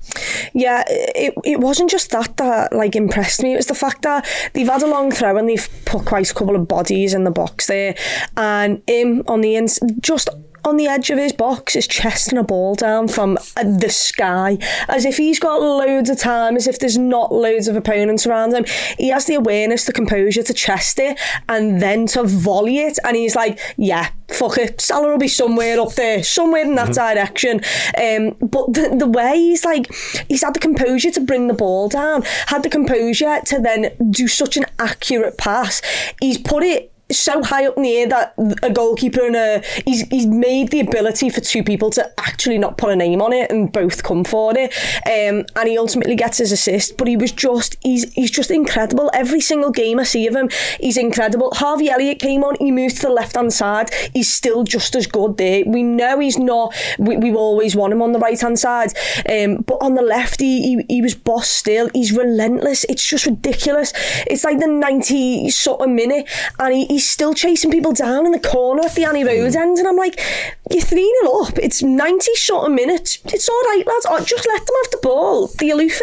Yeah, 0.52 0.84
it, 0.88 1.34
it 1.44 1.60
wasn't 1.60 1.90
just 1.90 2.10
that 2.10 2.36
that 2.38 2.72
like 2.72 2.96
impressed 2.96 3.42
me. 3.42 3.54
It 3.54 3.56
was 3.56 3.66
the 3.66 3.74
fact 3.74 4.02
that 4.02 4.26
they've 4.52 4.68
had 4.68 4.82
a 4.82 4.88
long 4.88 5.10
throw 5.10 5.36
and 5.36 5.48
they've 5.48 5.68
put 5.84 6.04
quite 6.04 6.30
a 6.30 6.34
couple 6.34 6.56
of 6.56 6.66
bodies 6.66 7.14
in 7.14 7.24
the 7.24 7.30
box 7.30 7.66
there, 7.66 7.94
and 8.36 8.82
him 8.86 9.22
on 9.28 9.40
the 9.40 9.56
ins 9.56 9.78
just 10.00 10.28
on 10.64 10.76
the 10.76 10.86
edge 10.86 11.10
of 11.10 11.18
his 11.18 11.32
box 11.32 11.76
is 11.76 11.86
chesting 11.86 12.38
a 12.38 12.42
ball 12.42 12.74
down 12.74 13.08
from 13.08 13.38
uh, 13.56 13.64
the 13.64 13.90
sky 13.90 14.58
as 14.88 15.04
if 15.04 15.16
he's 15.16 15.38
got 15.38 15.60
loads 15.60 16.10
of 16.10 16.18
time, 16.18 16.56
as 16.56 16.66
if 16.66 16.78
there's 16.78 16.98
not 16.98 17.32
loads 17.32 17.68
of 17.68 17.76
opponents 17.76 18.26
around 18.26 18.54
him. 18.54 18.64
He 18.98 19.08
has 19.08 19.26
the 19.26 19.34
awareness, 19.34 19.84
the 19.84 19.92
composure 19.92 20.42
to 20.42 20.54
chest 20.54 20.98
it 20.98 21.18
and 21.48 21.80
then 21.80 22.06
to 22.08 22.24
volley 22.24 22.78
it, 22.78 22.98
and 23.04 23.16
he's 23.16 23.34
like, 23.36 23.58
yeah, 23.76 24.10
fuck 24.28 24.58
it, 24.58 24.80
Salah 24.80 25.08
will 25.08 25.18
be 25.18 25.28
somewhere 25.28 25.80
up 25.80 25.94
there, 25.94 26.22
somewhere 26.22 26.62
in 26.62 26.74
that 26.76 26.92
direction. 26.92 27.60
Um, 27.98 28.36
but 28.40 28.72
the, 28.72 28.94
the 28.98 29.06
way 29.08 29.36
he's 29.36 29.64
like, 29.64 29.92
he's 30.28 30.42
had 30.42 30.54
the 30.54 30.60
composure 30.60 31.10
to 31.10 31.20
bring 31.20 31.48
the 31.48 31.54
ball 31.54 31.88
down, 31.88 32.22
had 32.46 32.62
the 32.62 32.68
composure 32.68 33.40
to 33.46 33.58
then 33.60 33.92
do 34.10 34.28
such 34.28 34.56
an 34.56 34.66
accurate 34.78 35.38
pass. 35.38 35.82
He's 36.20 36.38
put 36.38 36.62
it 36.62 36.92
so 37.18 37.42
high 37.42 37.66
up 37.66 37.76
in 37.76 37.82
the 37.82 37.96
air 37.96 38.08
that 38.08 38.34
a 38.62 38.70
goalkeeper 38.70 39.26
and 39.26 39.36
a 39.36 39.62
he's 39.84 40.06
he's 40.08 40.26
made 40.26 40.70
the 40.70 40.80
ability 40.80 41.30
for 41.30 41.40
two 41.40 41.62
people 41.62 41.90
to 41.90 42.20
actually 42.20 42.58
not 42.58 42.78
put 42.78 42.90
a 42.90 42.96
name 42.96 43.20
on 43.22 43.32
it 43.32 43.50
and 43.50 43.72
both 43.72 44.02
come 44.02 44.24
for 44.24 44.52
it. 44.56 44.72
Um, 45.06 45.44
and 45.56 45.68
he 45.68 45.78
ultimately 45.78 46.16
gets 46.16 46.38
his 46.38 46.52
assist. 46.52 46.96
But 46.96 47.08
he 47.08 47.16
was 47.16 47.32
just 47.32 47.76
he's 47.82 48.12
he's 48.14 48.30
just 48.30 48.50
incredible. 48.50 49.10
Every 49.14 49.40
single 49.40 49.70
game 49.70 49.98
I 49.98 50.04
see 50.04 50.26
of 50.26 50.34
him, 50.34 50.48
he's 50.80 50.96
incredible. 50.96 51.50
Harvey 51.54 51.90
Elliott 51.90 52.18
came 52.18 52.44
on, 52.44 52.56
he 52.58 52.70
moved 52.70 52.96
to 52.96 53.02
the 53.02 53.12
left 53.12 53.36
hand 53.36 53.52
side. 53.52 53.90
He's 54.12 54.32
still 54.32 54.64
just 54.64 54.94
as 54.94 55.06
good 55.06 55.36
there. 55.36 55.64
We 55.66 55.82
know 55.82 56.18
he's 56.18 56.38
not. 56.38 56.74
We, 56.98 57.16
we've 57.16 57.36
always 57.36 57.76
want 57.76 57.92
him 57.92 58.02
on 58.02 58.12
the 58.12 58.18
right 58.18 58.40
hand 58.40 58.58
side, 58.58 58.92
um, 59.28 59.56
but 59.62 59.78
on 59.80 59.94
the 59.94 60.02
left 60.02 60.40
he, 60.40 60.62
he 60.62 60.84
he 60.88 61.02
was 61.02 61.14
boss 61.14 61.48
still. 61.48 61.90
He's 61.94 62.12
relentless. 62.12 62.84
It's 62.84 63.06
just 63.06 63.26
ridiculous. 63.26 63.92
It's 64.26 64.44
like 64.44 64.58
the 64.58 64.66
ninety 64.66 65.50
sort 65.50 65.80
of 65.80 65.88
minute, 65.88 66.28
and 66.58 66.74
he, 66.74 66.86
he's 67.00 67.08
still 67.08 67.32
chasing 67.32 67.70
people 67.70 67.92
down 67.92 68.26
in 68.26 68.32
the 68.32 68.38
corner 68.38 68.82
at 68.82 68.94
the 68.94 69.04
Annie 69.04 69.24
Road 69.24 69.56
end, 69.56 69.78
and 69.78 69.88
I'm 69.88 69.96
like, 69.96 70.20
you're 70.70 70.82
three 70.82 71.10
0 71.22 71.44
up. 71.44 71.58
It's 71.58 71.82
ninety 71.82 72.34
shot 72.34 72.66
a 72.66 72.70
minute. 72.70 73.18
It's 73.24 73.48
all 73.48 73.62
right, 73.62 73.82
lads. 73.86 74.06
Oh, 74.06 74.22
just 74.22 74.46
let 74.46 74.66
them 74.66 74.76
have 74.82 74.90
the 74.90 75.00
ball. 75.02 75.46
The 75.46 75.70
aloof. 75.70 75.98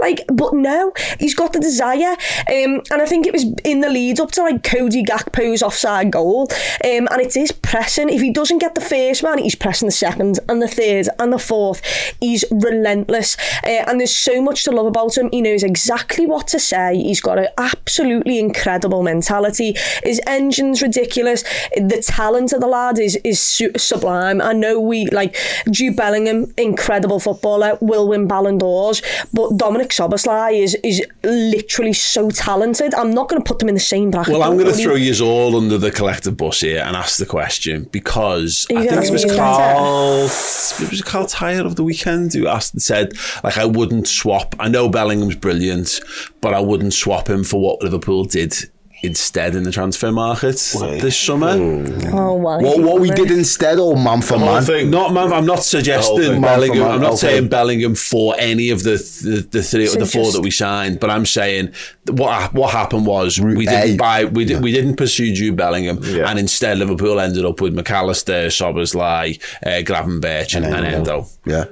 Like, 0.00 0.24
but 0.32 0.54
no, 0.54 0.92
he's 1.20 1.34
got 1.34 1.52
the 1.52 1.60
desire, 1.60 2.16
um, 2.48 2.82
and 2.90 3.02
I 3.02 3.04
think 3.06 3.26
it 3.26 3.32
was 3.34 3.44
in 3.62 3.80
the 3.80 3.90
lead 3.90 4.20
up 4.20 4.30
to 4.32 4.42
like 4.42 4.62
Cody 4.62 5.04
Gakpo's 5.04 5.62
offside 5.62 6.10
goal, 6.10 6.48
um, 6.82 7.08
and 7.10 7.20
it 7.20 7.36
is 7.36 7.52
pressing. 7.52 8.08
If 8.08 8.22
he 8.22 8.32
doesn't 8.32 8.58
get 8.58 8.74
the 8.74 8.80
first 8.80 9.22
man, 9.22 9.38
he's 9.38 9.54
pressing 9.54 9.86
the 9.86 9.92
second 9.92 10.38
and 10.48 10.62
the 10.62 10.68
third 10.68 11.08
and 11.18 11.30
the 11.30 11.38
fourth. 11.38 11.82
He's 12.20 12.44
relentless, 12.50 13.36
uh, 13.64 13.84
and 13.86 14.00
there's 14.00 14.16
so 14.16 14.40
much 14.40 14.64
to 14.64 14.70
love 14.70 14.86
about 14.86 15.18
him. 15.18 15.28
He 15.30 15.42
knows 15.42 15.62
exactly 15.62 16.24
what 16.24 16.48
to 16.48 16.58
say. 16.58 16.96
He's 16.96 17.20
got 17.20 17.38
an 17.38 17.48
absolutely 17.58 18.38
incredible 18.38 19.02
mentality. 19.02 19.76
His 20.02 20.20
engine's 20.38 20.80
ridiculous. 20.80 21.42
The 21.76 22.02
talent 22.06 22.52
of 22.52 22.60
the 22.60 22.66
lad 22.66 22.98
is 22.98 23.16
is 23.24 23.40
su- 23.40 23.76
sublime. 23.76 24.40
I 24.40 24.52
know 24.52 24.80
we 24.80 25.06
like 25.06 25.36
Jude 25.70 25.96
Bellingham, 25.96 26.52
incredible 26.56 27.20
footballer, 27.20 27.76
will 27.80 28.08
win 28.08 28.26
Ballon 28.26 28.58
d'Ors, 28.58 29.02
but 29.32 29.56
Dominic 29.56 29.90
Szoboszlai 29.90 30.62
is 30.62 30.74
is 30.82 31.04
literally 31.24 31.92
so 31.92 32.30
talented. 32.30 32.94
I'm 32.94 33.12
not 33.12 33.28
going 33.28 33.42
to 33.42 33.46
put 33.46 33.58
them 33.58 33.68
in 33.68 33.74
the 33.74 33.80
same 33.94 34.10
bracket. 34.10 34.32
Well, 34.32 34.42
I'm 34.42 34.56
going 34.56 34.72
to 34.72 34.82
throw 34.82 34.94
you 34.94 35.08
all 35.24 35.56
under 35.56 35.78
the 35.78 35.90
collective 35.90 36.36
bus 36.36 36.60
here 36.60 36.82
and 36.86 36.96
ask 36.96 37.18
the 37.18 37.26
question 37.26 37.88
because 37.90 38.66
I 38.70 38.86
think 38.86 39.04
it 39.04 39.10
was 39.10 39.24
Carl, 39.24 40.24
it 40.24 40.90
was 40.90 41.02
Carl 41.02 41.26
Tyre 41.26 41.66
of 41.66 41.76
the 41.76 41.84
weekend 41.84 42.32
who 42.32 42.46
asked 42.46 42.74
and 42.74 42.82
said, 42.82 43.14
like, 43.42 43.58
I 43.58 43.64
wouldn't 43.64 44.06
swap. 44.06 44.54
I 44.58 44.68
know 44.68 44.88
Bellingham's 44.88 45.36
brilliant, 45.36 46.00
but 46.40 46.54
I 46.54 46.60
wouldn't 46.60 46.94
swap 46.94 47.28
him 47.28 47.44
for 47.44 47.60
what 47.60 47.82
Liverpool 47.82 48.24
did 48.24 48.54
instead 49.02 49.54
in 49.54 49.62
the 49.62 49.70
transfer 49.70 50.10
market 50.10 50.54
this 50.56 51.16
summer. 51.16 51.50
Oh, 51.50 52.34
why? 52.34 52.58
What, 52.58 52.80
what 52.80 53.00
we 53.00 53.10
did 53.10 53.30
instead, 53.30 53.78
or 53.78 53.96
man 53.96 54.20
for 54.22 54.34
The 54.34 54.38
whole 54.40 54.54
man? 54.54 54.62
thing. 54.64 54.90
Not, 54.90 55.12
man, 55.12 55.32
I'm 55.32 55.46
not 55.46 55.62
suggesting. 55.62 56.40
Bellingham. 56.40 56.80
Man 56.80 56.88
for 56.88 56.94
I'm 56.94 57.00
not 57.00 57.08
okay. 57.12 57.16
saying 57.18 57.48
Bellingham 57.48 57.94
for 57.94 58.34
any 58.38 58.70
of 58.70 58.82
the 58.82 58.96
the, 59.22 59.46
the 59.50 59.62
three 59.62 59.84
or 59.84 59.88
So 59.88 59.98
the 59.98 60.06
four 60.06 60.32
that 60.32 60.40
we 60.40 60.50
signed, 60.50 61.00
but 61.00 61.10
I'm 61.10 61.26
saying 61.26 61.72
what 62.10 62.52
what 62.54 62.72
happened 62.72 63.06
was 63.06 63.40
we 63.40 63.66
didn't 63.66 63.96
buy 63.98 64.24
we 64.24 64.44
did, 64.44 64.62
we 64.62 64.72
didn't 64.72 64.96
pursue 64.96 65.32
Jude 65.32 65.56
Bellingham, 65.56 66.00
Yeah. 66.02 66.28
and 66.28 66.38
instead 66.38 66.78
Liverpool 66.78 67.20
ended 67.20 67.44
up 67.44 67.60
with 67.60 67.74
McAllister, 67.76 68.46
Szoboszlai, 68.48 69.40
uh, 69.64 69.68
Gravenberch, 69.84 70.54
and, 70.56 70.64
and 70.66 70.84
Endo. 70.86 71.26
Yeah. 71.46 71.64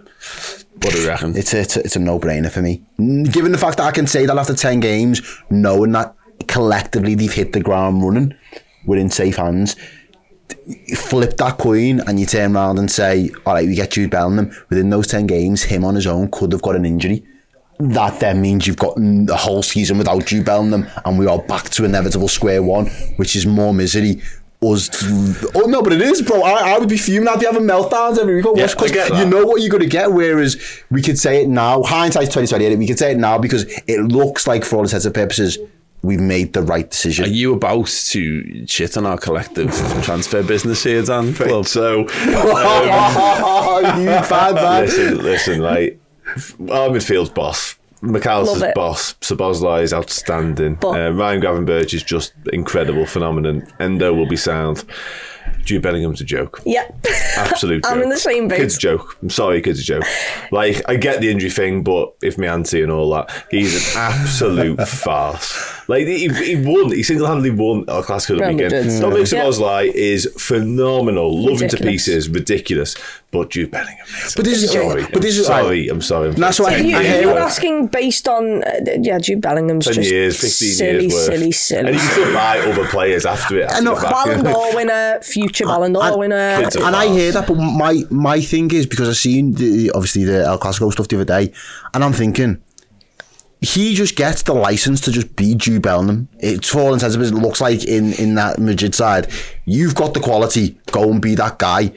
What 0.83 0.93
do 0.93 1.01
you 1.01 1.09
reckon? 1.09 1.37
It's 1.37 1.55
a, 1.55 1.61
it's 1.61 1.77
a, 1.77 1.81
it's 1.81 1.97
a 1.97 1.99
no-brainer 1.99 2.51
for 2.51 2.61
me. 2.61 2.83
Given 2.99 3.51
the 3.53 3.59
fact 3.59 3.79
that 3.79 3.85
I 3.87 3.93
can 3.93 4.07
say 4.07 4.27
that 4.27 4.37
after 4.37 4.55
10 4.55 4.81
games, 4.81 5.23
knowing 5.49 5.93
that 5.93 6.15
collectively 6.49 7.15
they've 7.15 7.33
hit 7.33 7.53
the 7.53 7.61
ground 7.61 8.03
running, 8.03 8.35
we're 8.87 8.99
in 8.99 9.11
safe 9.11 9.37
hands. 9.37 9.77
Flip 10.97 11.37
that 11.37 11.59
coin 11.59 12.01
and 12.07 12.21
you 12.21 12.27
turn 12.27 12.55
around 12.57 12.79
and 12.79 12.91
say, 12.91 13.31
all 13.45 13.55
right, 13.55 13.67
we 13.67 13.75
get 13.75 13.91
Jude 13.91 14.11
Bellingham. 14.11 14.55
Within 14.71 14.91
those 14.91 15.07
10 15.09 15.27
games, 15.27 15.63
him 15.63 15.85
on 15.85 15.95
his 15.95 16.07
own 16.07 16.31
could 16.31 16.53
have 16.53 16.63
got 16.63 16.77
an 16.77 16.85
injury. 16.87 17.25
That 17.79 18.21
then 18.21 18.41
means 18.41 18.67
you've 18.67 18.77
got 18.77 18.97
mm, 18.97 19.27
the 19.27 19.37
whole 19.37 19.63
season 19.63 19.99
without 19.99 20.25
Jude 20.25 20.47
Bellingham 20.47 20.87
and 21.05 21.19
we 21.19 21.27
are 21.27 21.43
back 21.43 21.69
to 21.71 21.85
inevitable 21.85 22.29
square 22.29 22.63
one, 22.63 22.87
which 23.17 23.37
is 23.37 23.45
more 23.45 23.75
misery. 23.75 24.23
Us, 24.63 24.89
oh 25.55 25.67
no, 25.67 25.83
but 25.83 25.93
it 25.93 26.01
is, 26.01 26.23
bro. 26.23 26.41
I, 26.43 26.73
I 26.73 26.79
would 26.79 26.89
be 26.89 26.97
fuming. 26.97 27.29
I'd 27.29 27.39
be 27.39 27.45
having 27.45 27.65
meltdowns 27.65 28.17
every 28.19 28.37
week. 28.37 28.47
Yeah, 28.57 28.65
I 28.65 28.67
because 28.69 28.91
get 28.91 29.15
you 29.15 29.27
know 29.27 29.45
what 29.45 29.61
you're 29.61 29.71
going 29.71 29.83
to 29.83 29.89
get. 29.89 30.11
Whereas 30.11 30.57
we 30.91 31.03
could 31.03 31.19
say 31.19 31.43
it 31.43 31.49
now. 31.49 31.83
Hindsight's 31.83 32.33
twenty 32.33 32.49
twenty. 32.49 32.75
We 32.75 32.87
could 32.87 32.99
say 32.99 33.13
it 33.13 33.19
now 33.19 33.37
because 33.37 33.65
it 33.87 34.01
looks 34.01 34.47
like, 34.47 34.65
for 34.65 34.77
all 34.77 34.83
intents 34.85 35.05
and 35.05 35.15
purposes, 35.15 35.59
we've 36.07 36.21
made 36.21 36.53
the 36.53 36.63
right 36.63 36.89
decision. 36.91 37.25
Are 37.25 37.29
you 37.29 37.55
about 37.55 37.87
to 37.89 38.67
shit 38.67 38.97
on 38.97 39.07
our 39.07 39.19
collective 39.19 39.71
transfer 40.03 40.43
business 40.43 40.83
here, 40.85 41.03
Dan? 41.03 41.35
Well, 41.41 41.65
So, 41.65 42.07
oh, 42.09 43.81
you 43.99 44.07
bad 44.07 44.55
man. 44.55 44.85
listen, 44.85 45.19
listen, 45.23 45.61
like 45.61 46.01
our 46.71 46.89
midfield's 46.91 47.31
boss. 47.31 47.77
Love 48.03 48.23
McAllister's 48.23 48.63
it. 48.63 48.75
boss, 48.75 49.15
Szoboszlai 49.15 49.83
is 49.83 49.93
outstanding. 49.95 50.75
But- 50.77 51.01
uh, 51.01 51.11
Ryan 51.13 51.41
Gravenberch 51.41 51.95
is 51.95 52.03
just 52.03 52.35
incredible, 52.53 53.07
phenomenon. 53.07 53.67
Endo 53.81 54.13
will 54.15 54.29
be 54.29 54.37
sound. 54.37 54.85
Jude 55.65 55.83
Bellingham's 55.83 56.21
a 56.21 56.25
joke. 56.25 56.61
Yeah. 56.65 56.87
Absolute. 57.37 57.85
I'm 57.89 58.03
in 58.03 58.09
the 58.11 58.19
same 58.19 58.47
boat. 58.49 58.59
Kid's 58.59 58.79
joke. 58.79 59.17
I'm 59.23 59.31
sorry, 59.31 59.61
kid's 59.63 59.81
a 59.81 59.83
joke. 59.83 60.05
Like, 60.53 60.83
I 60.89 60.97
get 60.97 61.21
the 61.21 61.31
injury 61.31 61.51
thing, 61.51 61.83
but 61.83 62.15
if 62.23 62.37
my 62.39 62.47
auntie 62.47 62.83
and 62.83 62.93
all 62.93 63.11
that, 63.15 63.31
he's 63.51 63.75
an 63.97 63.99
absolute 64.01 64.77
farce. 64.89 65.76
Like, 65.89 66.07
he, 66.07 66.29
he 66.29 66.57
won. 66.57 66.91
He 66.93 67.03
single-handedly 67.03 67.51
won 67.51 67.85
El 67.89 68.03
Clasico 68.03 68.37
the 68.39 68.45
Real 68.45 68.49
weekend. 68.55 68.73
Madrid. 68.73 69.01
Dominic 69.01 69.33
Yeah. 69.33 69.45
Szoboszlai 69.45 69.93
is 69.95 70.29
phenomenal. 70.39 71.29
Love 71.39 71.61
him 71.61 71.69
to 71.69 71.77
Ridiculous. 71.77 71.93
pieces. 71.93 72.29
Ridiculous. 72.29 72.95
But 73.31 73.51
Jude 73.51 73.71
Bellingham. 73.71 74.07
But 74.35 74.45
this 74.45 74.63
is 74.63 74.71
sorry. 74.73 75.07
but 75.13 75.21
this 75.23 75.37
I'm 75.37 75.41
is 75.43 75.47
sorry. 75.47 75.89
I'm 75.89 76.01
sorry. 76.01 76.29
I'm 76.31 76.35
That's 76.35 76.57
sorry. 76.57 76.73
why 76.75 76.79
If 76.81 76.87
you, 76.87 76.97
I 76.97 77.01
if 77.03 77.07
hear 77.07 77.21
you 77.21 77.27
were 77.29 77.33
what- 77.35 77.43
asking 77.43 77.87
based 77.89 78.29
on, 78.29 78.63
uh, 78.65 78.71
yeah, 79.03 79.19
Jude 79.19 79.41
Bellingham's 79.43 79.85
10 79.85 79.95
just 79.95 80.11
years, 80.11 80.35
15 80.41 80.51
silly, 80.51 81.01
years 81.03 81.13
worth. 81.13 81.25
silly, 81.27 81.53
silly. 81.53 81.79
And 81.89 81.95
you 81.95 82.01
can 82.01 82.11
still 82.13 82.33
buy 82.35 82.59
other 82.61 82.87
players 82.89 83.27
after 83.27 83.59
it. 83.61 83.65
after 83.71 83.85
know, 83.85 83.95
the 83.95 84.01
fact. 84.01 84.15
Ballon 84.27 84.45
d'Or 84.45 84.75
winner, 84.75 85.21
future 85.23 85.67
Ballon 85.67 85.93
d'Or 85.93 86.03
and- 86.05 86.17
winner. 86.19 86.63
Kids 86.63 86.77
are 86.77 86.85
and 86.85 86.97
I 86.97 87.07
hear 87.13 87.31
that, 87.33 87.47
but 87.47 87.55
my 87.57 88.03
my 88.11 88.41
thing 88.41 88.71
is 88.73 88.87
because 88.87 89.09
I 89.09 89.13
seen 89.13 89.53
the 89.55 89.91
obviously 89.95 90.25
the 90.25 90.45
El 90.45 90.59
Clasico 90.59 90.91
stuff 90.91 91.09
the 91.09 91.17
other 91.17 91.25
day, 91.25 91.53
and 91.95 92.03
I'm 92.03 92.13
thinking 92.13 92.63
he 93.67 93.95
just 93.95 94.17
gets 94.17 94.43
the 94.43 94.55
license 94.55 95.01
to 95.03 95.13
just 95.13 95.35
be 95.37 95.55
Jude 95.55 95.83
Bellingham. 95.83 96.29
It's 96.39 96.75
all 96.75 96.93
purposes, 96.93 97.31
it 97.31 97.35
looks 97.35 97.61
like 97.61 97.85
in 97.85 98.13
in 98.15 98.35
that 98.37 98.59
Madrid 98.59 98.95
side, 98.95 99.29
you've 99.65 99.95
got 99.95 100.15
the 100.15 100.21
quality. 100.21 100.79
Go 100.93 101.11
and 101.11 101.21
be 101.21 101.35
that 101.35 101.59
guy. 101.59 101.93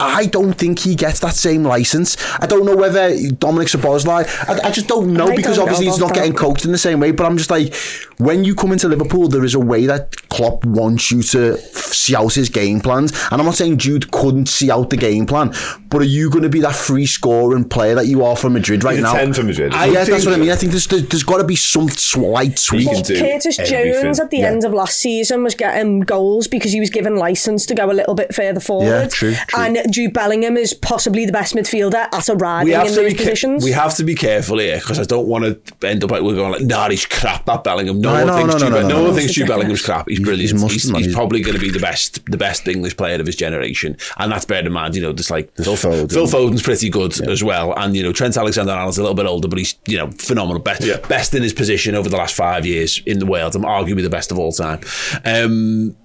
I 0.00 0.26
don't 0.26 0.54
think 0.54 0.78
he 0.78 0.94
gets 0.94 1.20
that 1.20 1.34
same 1.34 1.62
license. 1.62 2.16
I 2.40 2.46
don't 2.46 2.64
know 2.64 2.74
whether 2.76 3.10
Dominic 3.32 3.68
Szoboszlai. 3.68 4.26
I, 4.48 4.68
I 4.68 4.70
just 4.70 4.88
don't 4.88 5.12
know 5.12 5.28
I 5.28 5.36
because 5.36 5.56
don't 5.56 5.66
know 5.66 5.72
obviously 5.72 5.86
he's 5.86 5.98
not 5.98 6.08
that. 6.08 6.14
getting 6.16 6.32
coached 6.34 6.64
in 6.64 6.72
the 6.72 6.78
same 6.78 7.00
way. 7.00 7.10
But 7.12 7.26
I'm 7.26 7.36
just 7.36 7.50
like, 7.50 7.74
when 8.18 8.44
you 8.44 8.54
come 8.54 8.72
into 8.72 8.88
Liverpool, 8.88 9.28
there 9.28 9.44
is 9.44 9.54
a 9.54 9.60
way 9.60 9.86
that 9.86 10.16
Klopp 10.30 10.64
wants 10.64 11.10
you 11.10 11.22
to 11.22 11.56
see 11.58 12.16
out 12.16 12.34
his 12.34 12.48
game 12.48 12.80
plans. 12.80 13.12
And 13.30 13.40
I'm 13.40 13.44
not 13.46 13.54
saying 13.56 13.78
Jude 13.78 14.10
couldn't 14.10 14.48
see 14.48 14.70
out 14.70 14.90
the 14.90 14.96
game 14.96 15.26
plan, 15.26 15.52
but 15.90 16.00
are 16.00 16.04
you 16.06 16.30
going 16.30 16.42
to 16.44 16.48
be 16.48 16.60
that 16.60 16.74
free 16.74 17.06
scoring 17.06 17.64
player 17.68 17.94
that 17.96 18.06
you 18.06 18.24
are 18.24 18.36
for 18.36 18.48
Madrid 18.50 18.82
right 18.84 18.92
He's 18.96 19.00
a 19.00 19.02
now? 19.02 19.12
10 19.14 19.32
for 19.34 19.42
Madrid. 19.42 19.74
I, 19.74 19.82
I 19.82 19.86
yeah, 19.86 20.04
that's 20.04 20.24
what 20.24 20.34
I 20.34 20.38
mean. 20.38 20.50
I 20.50 20.56
think 20.56 20.72
there's 20.72 20.86
there's, 20.86 21.06
there's 21.08 21.22
got 21.24 21.38
to 21.38 21.44
be 21.44 21.56
some 21.56 21.88
slight 21.88 22.56
tweak. 22.56 22.86
Well, 22.86 23.02
Curtis 23.02 23.58
everything. 23.58 24.02
Jones 24.02 24.20
at 24.20 24.30
the 24.30 24.38
Yeah. 24.38 24.46
end 24.46 24.64
of 24.64 24.72
last 24.72 24.96
season 24.98 25.42
was 25.44 25.54
getting 25.54 26.00
goals 26.00 26.46
because 26.46 26.72
he 26.72 26.80
was 26.80 26.90
given 26.90 27.16
license 27.16 27.66
to 27.66 27.74
go 27.74 27.90
a 27.90 27.92
little 27.92 28.14
bit 28.14 28.34
further 28.34 28.60
forward. 28.60 29.10
true, 29.10 29.34
true. 29.48 29.60
And 29.60 29.89
Jude 29.90 30.12
Bellingham 30.12 30.56
is 30.56 30.72
possibly 30.74 31.26
the 31.26 31.32
best 31.32 31.54
midfielder 31.54 32.06
at 32.12 32.28
a 32.28 32.34
we 32.34 32.40
riding 32.40 32.72
in 32.74 32.86
to 32.86 32.92
those 32.94 33.12
be 33.12 33.18
ca- 33.18 33.24
positions. 33.24 33.64
we 33.64 33.72
have 33.72 33.94
to 33.96 34.04
be 34.04 34.14
careful 34.14 34.58
here 34.58 34.76
because 34.78 34.98
I 34.98 35.04
don't 35.04 35.26
want 35.26 35.44
to 35.44 35.86
end 35.88 36.04
up 36.04 36.10
like 36.10 36.22
we're 36.22 36.34
going 36.34 36.52
like, 36.52 36.62
nah, 36.62 36.88
he's 36.88 37.06
crap. 37.06 37.44
That 37.46 37.64
Bellingham. 37.64 38.00
No, 38.00 38.12
No, 38.12 38.18
one 38.18 38.26
no, 38.26 38.36
thinks 38.36 38.52
no, 38.54 38.58
Jude, 38.60 38.70
no, 38.72 38.80
no, 38.82 38.88
no 38.88 38.98
no, 38.98 39.04
one 39.04 39.14
thinks 39.14 39.32
Jude 39.32 39.48
Bellingham's 39.48 39.82
crap. 39.82 40.08
He's 40.08 40.20
brilliant. 40.20 40.52
he's 40.52 40.72
He's, 40.72 40.82
he's 40.90 40.96
He's- 41.06 41.14
probably 41.14 41.40
going 41.40 41.54
to 41.56 41.60
be 41.60 41.70
the 41.70 41.78
best, 41.80 42.24
the 42.26 42.36
best 42.36 42.66
English 42.68 42.96
player 42.96 43.18
of 43.20 43.26
his 43.26 43.36
generation, 43.36 43.96
and 44.18 44.30
that's 44.32 44.44
bear 44.44 44.64
in 44.64 44.72
mind. 44.72 44.94
You 44.94 45.02
know, 45.02 45.12
there's 45.12 45.30
like 45.30 45.54
Phil, 45.56 45.74
Foden. 45.76 46.12
Phil 46.12 46.26
Foden's 46.26 46.62
pretty 46.62 46.88
good 46.90 47.20
as 47.28 47.42
well, 47.42 47.74
and 47.76 47.96
you 47.96 48.02
know 48.02 48.12
Trent 48.12 48.36
Alexander-Arnold's 48.36 48.98
a 48.98 49.02
little 49.02 49.14
bit 49.14 49.26
older, 49.26 49.48
but 49.48 49.58
he's 49.58 49.74
you 49.86 49.96
know 49.96 50.10
phenomenal, 50.12 50.60
best 50.62 50.82
Yeah. 50.82 50.98
best 51.08 51.34
in 51.34 51.42
his 51.42 51.52
position 51.52 51.94
over 51.94 52.08
the 52.08 52.16
last 52.16 52.34
five 52.34 52.64
years 52.66 53.02
in 53.06 53.18
the 53.18 53.26
world. 53.26 53.54
I'm 53.56 53.62
arguably 53.62 54.02
the 54.02 54.10
best 54.10 54.30
of 54.30 54.38
all 54.38 54.52
time. 54.52 54.80
Um, 55.24 55.96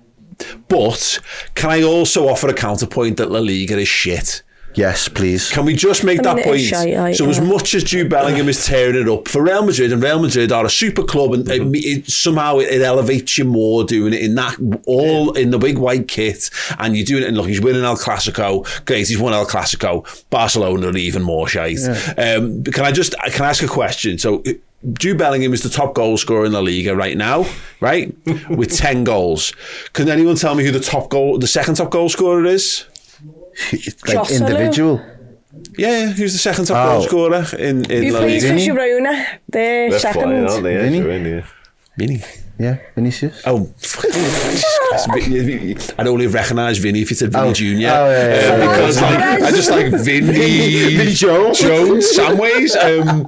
but 0.68 1.20
can 1.54 1.70
I 1.70 1.84
also 1.84 2.28
offer 2.28 2.48
a 2.48 2.54
counterpoint 2.54 3.18
that 3.18 3.32
La 3.32 3.40
Liga 3.40 3.78
is 3.78 3.88
shit? 3.88 4.44
Yes, 4.76 5.08
please. 5.08 5.50
Can 5.50 5.66
we 5.66 5.76
just 5.76 6.04
make 6.04 6.20
I 6.20 6.24
that 6.24 6.36
mean, 6.36 6.46
it 6.46 6.48
point? 6.48 6.62
is 6.62 6.68
shite, 6.68 6.94
like, 6.96 7.16
so, 7.16 7.30
as 7.30 7.40
much 7.40 7.74
as 7.74 7.84
Jude 7.84 8.10
Bellingham 8.10 8.50
is 8.50 8.66
tearing 8.66 8.96
it 8.96 9.08
up 9.08 9.28
for 9.28 9.42
Real 9.42 9.66
Madrid, 9.66 9.92
and 9.92 10.04
Real 10.04 10.20
Madrid 10.20 10.52
are 10.52 10.66
a 10.66 10.70
super 10.70 11.04
club, 11.04 11.34
and 11.34 11.50
it, 11.50 11.62
it, 11.74 12.10
somehow 12.10 12.58
it, 12.60 12.66
it 12.70 12.82
elevates 12.82 13.38
you 13.38 13.46
more 13.46 13.84
doing 13.84 14.14
it 14.14 14.22
in 14.22 14.36
that 14.36 14.58
all 14.86 15.34
in 15.34 15.52
the 15.52 15.58
big 15.58 15.78
white 15.78 16.08
kit, 16.08 16.50
and 16.80 16.96
you're 16.96 17.06
doing 17.06 17.24
it. 17.24 17.28
And 17.28 17.38
look, 17.38 17.48
he's 17.48 17.62
winning 17.62 17.84
El 17.84 17.98
Clasico. 17.98 18.66
Great, 18.86 19.08
he's 19.08 19.20
won 19.20 19.34
El 19.34 19.46
Clasico. 19.46 20.06
Barcelona 20.30 20.88
are 20.88 20.98
even 20.98 21.24
more 21.24 21.48
shite. 21.48 21.80
Um, 22.18 22.64
can 22.64 22.84
I 22.86 22.92
just 22.92 23.16
can 23.32 23.46
I 23.46 23.50
ask 23.50 23.64
a 23.64 23.68
question? 23.68 24.18
So. 24.18 24.44
Jude 25.00 25.18
Bellingham 25.18 25.52
is 25.52 25.64
the 25.64 25.70
top 25.70 25.96
goal 25.96 26.16
scorer 26.16 26.46
in 26.46 26.52
La 26.52 26.60
Liga 26.60 26.96
right 26.96 27.18
now, 27.18 27.48
right? 27.80 28.16
With 28.50 28.72
10 28.72 29.04
goals. 29.04 29.52
Can 29.94 30.10
anyone 30.10 30.36
tell 30.36 30.54
me 30.54 30.64
who 30.64 30.70
the 30.70 30.80
top 30.80 31.10
goal, 31.10 31.40
the 31.40 31.48
second 31.48 31.74
top 31.74 31.90
goal 31.90 32.08
scorer 32.08 32.46
is? 32.46 32.86
like 33.72 34.06
Jocelyn. 34.06 34.44
individual. 34.44 35.02
Yeah, 35.78 36.12
he 36.12 36.24
was 36.24 36.34
the 36.34 36.40
second 36.40 36.66
top 36.66 36.78
oh. 36.78 36.92
goal 36.92 37.04
scorer 37.08 37.46
in, 37.58 37.90
in 37.90 38.14
La 38.14 38.20
Liga. 38.20 38.34
He 38.34 38.40
plays 38.40 38.68
for 38.68 38.74
Girona. 38.74 39.26
They're, 39.50 39.90
They're 39.90 40.00
second. 40.00 40.22
Flying, 40.22 40.50
aren't 40.50 40.64
they? 40.64 40.78
Vinny? 40.78 41.00
Girona. 41.00 41.46
Vinny. 41.98 42.22
Yeah, 42.58 42.78
Vinicius. 42.96 43.42
Oh, 43.46 43.70
I'd 46.00 46.08
only 46.08 46.24
have 46.24 46.34
recognised 46.34 46.82
Vinny 46.82 47.02
if 47.02 47.10
he 47.10 47.16
said 47.16 47.34
Vinny 47.34 47.50
oh. 47.50 47.54
Jr. 47.54 47.66
Oh, 47.66 47.70
yeah, 47.76 47.80
yeah, 47.80 48.54
um, 48.54 48.62
yeah, 48.62 48.66
uh, 48.66 48.70
because 48.70 49.02
like, 49.02 49.20
I 49.20 49.52
just 49.52 49.70
like 49.70 49.92
Vinny, 49.92 50.96
Vinny 50.96 51.12
Jones, 51.12 51.60
Jones 51.60 52.18
Samways. 52.18 52.78
Um, 52.78 53.28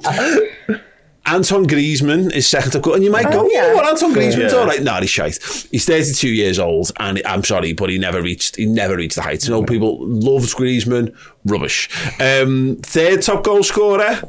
Anton 1.34 1.66
Griezmann 1.66 2.32
is 2.32 2.46
second 2.46 2.70
to 2.72 2.80
goal, 2.80 2.94
and 2.94 3.04
you 3.04 3.10
might 3.10 3.30
go, 3.30 3.40
Oh, 3.44 3.48
yeah, 3.52 3.66
yeah. 3.68 3.74
well, 3.74 3.86
Anton 3.88 4.12
Griezmann's 4.14 4.52
Yeah. 4.52 4.58
all 4.58 4.66
right. 4.66 4.82
Nah, 4.82 5.00
he's 5.00 5.10
shite. 5.10 5.38
He's 5.70 5.84
32 5.84 6.28
years 6.28 6.58
old, 6.58 6.90
and 6.98 7.20
I'm 7.26 7.44
sorry, 7.44 7.72
but 7.74 7.90
he 7.90 7.98
never 7.98 8.22
reached. 8.22 8.56
He 8.56 8.66
never 8.66 8.96
reached 8.96 9.16
the 9.16 9.22
heights. 9.22 9.46
You 9.46 9.52
know, 9.54 9.62
people 9.62 9.98
loved 10.00 10.48
Griezmann, 10.56 11.14
rubbish. 11.44 11.88
Um, 12.20 12.78
third 12.82 13.22
top 13.22 13.44
goal 13.44 13.62
scorer. 13.62 14.20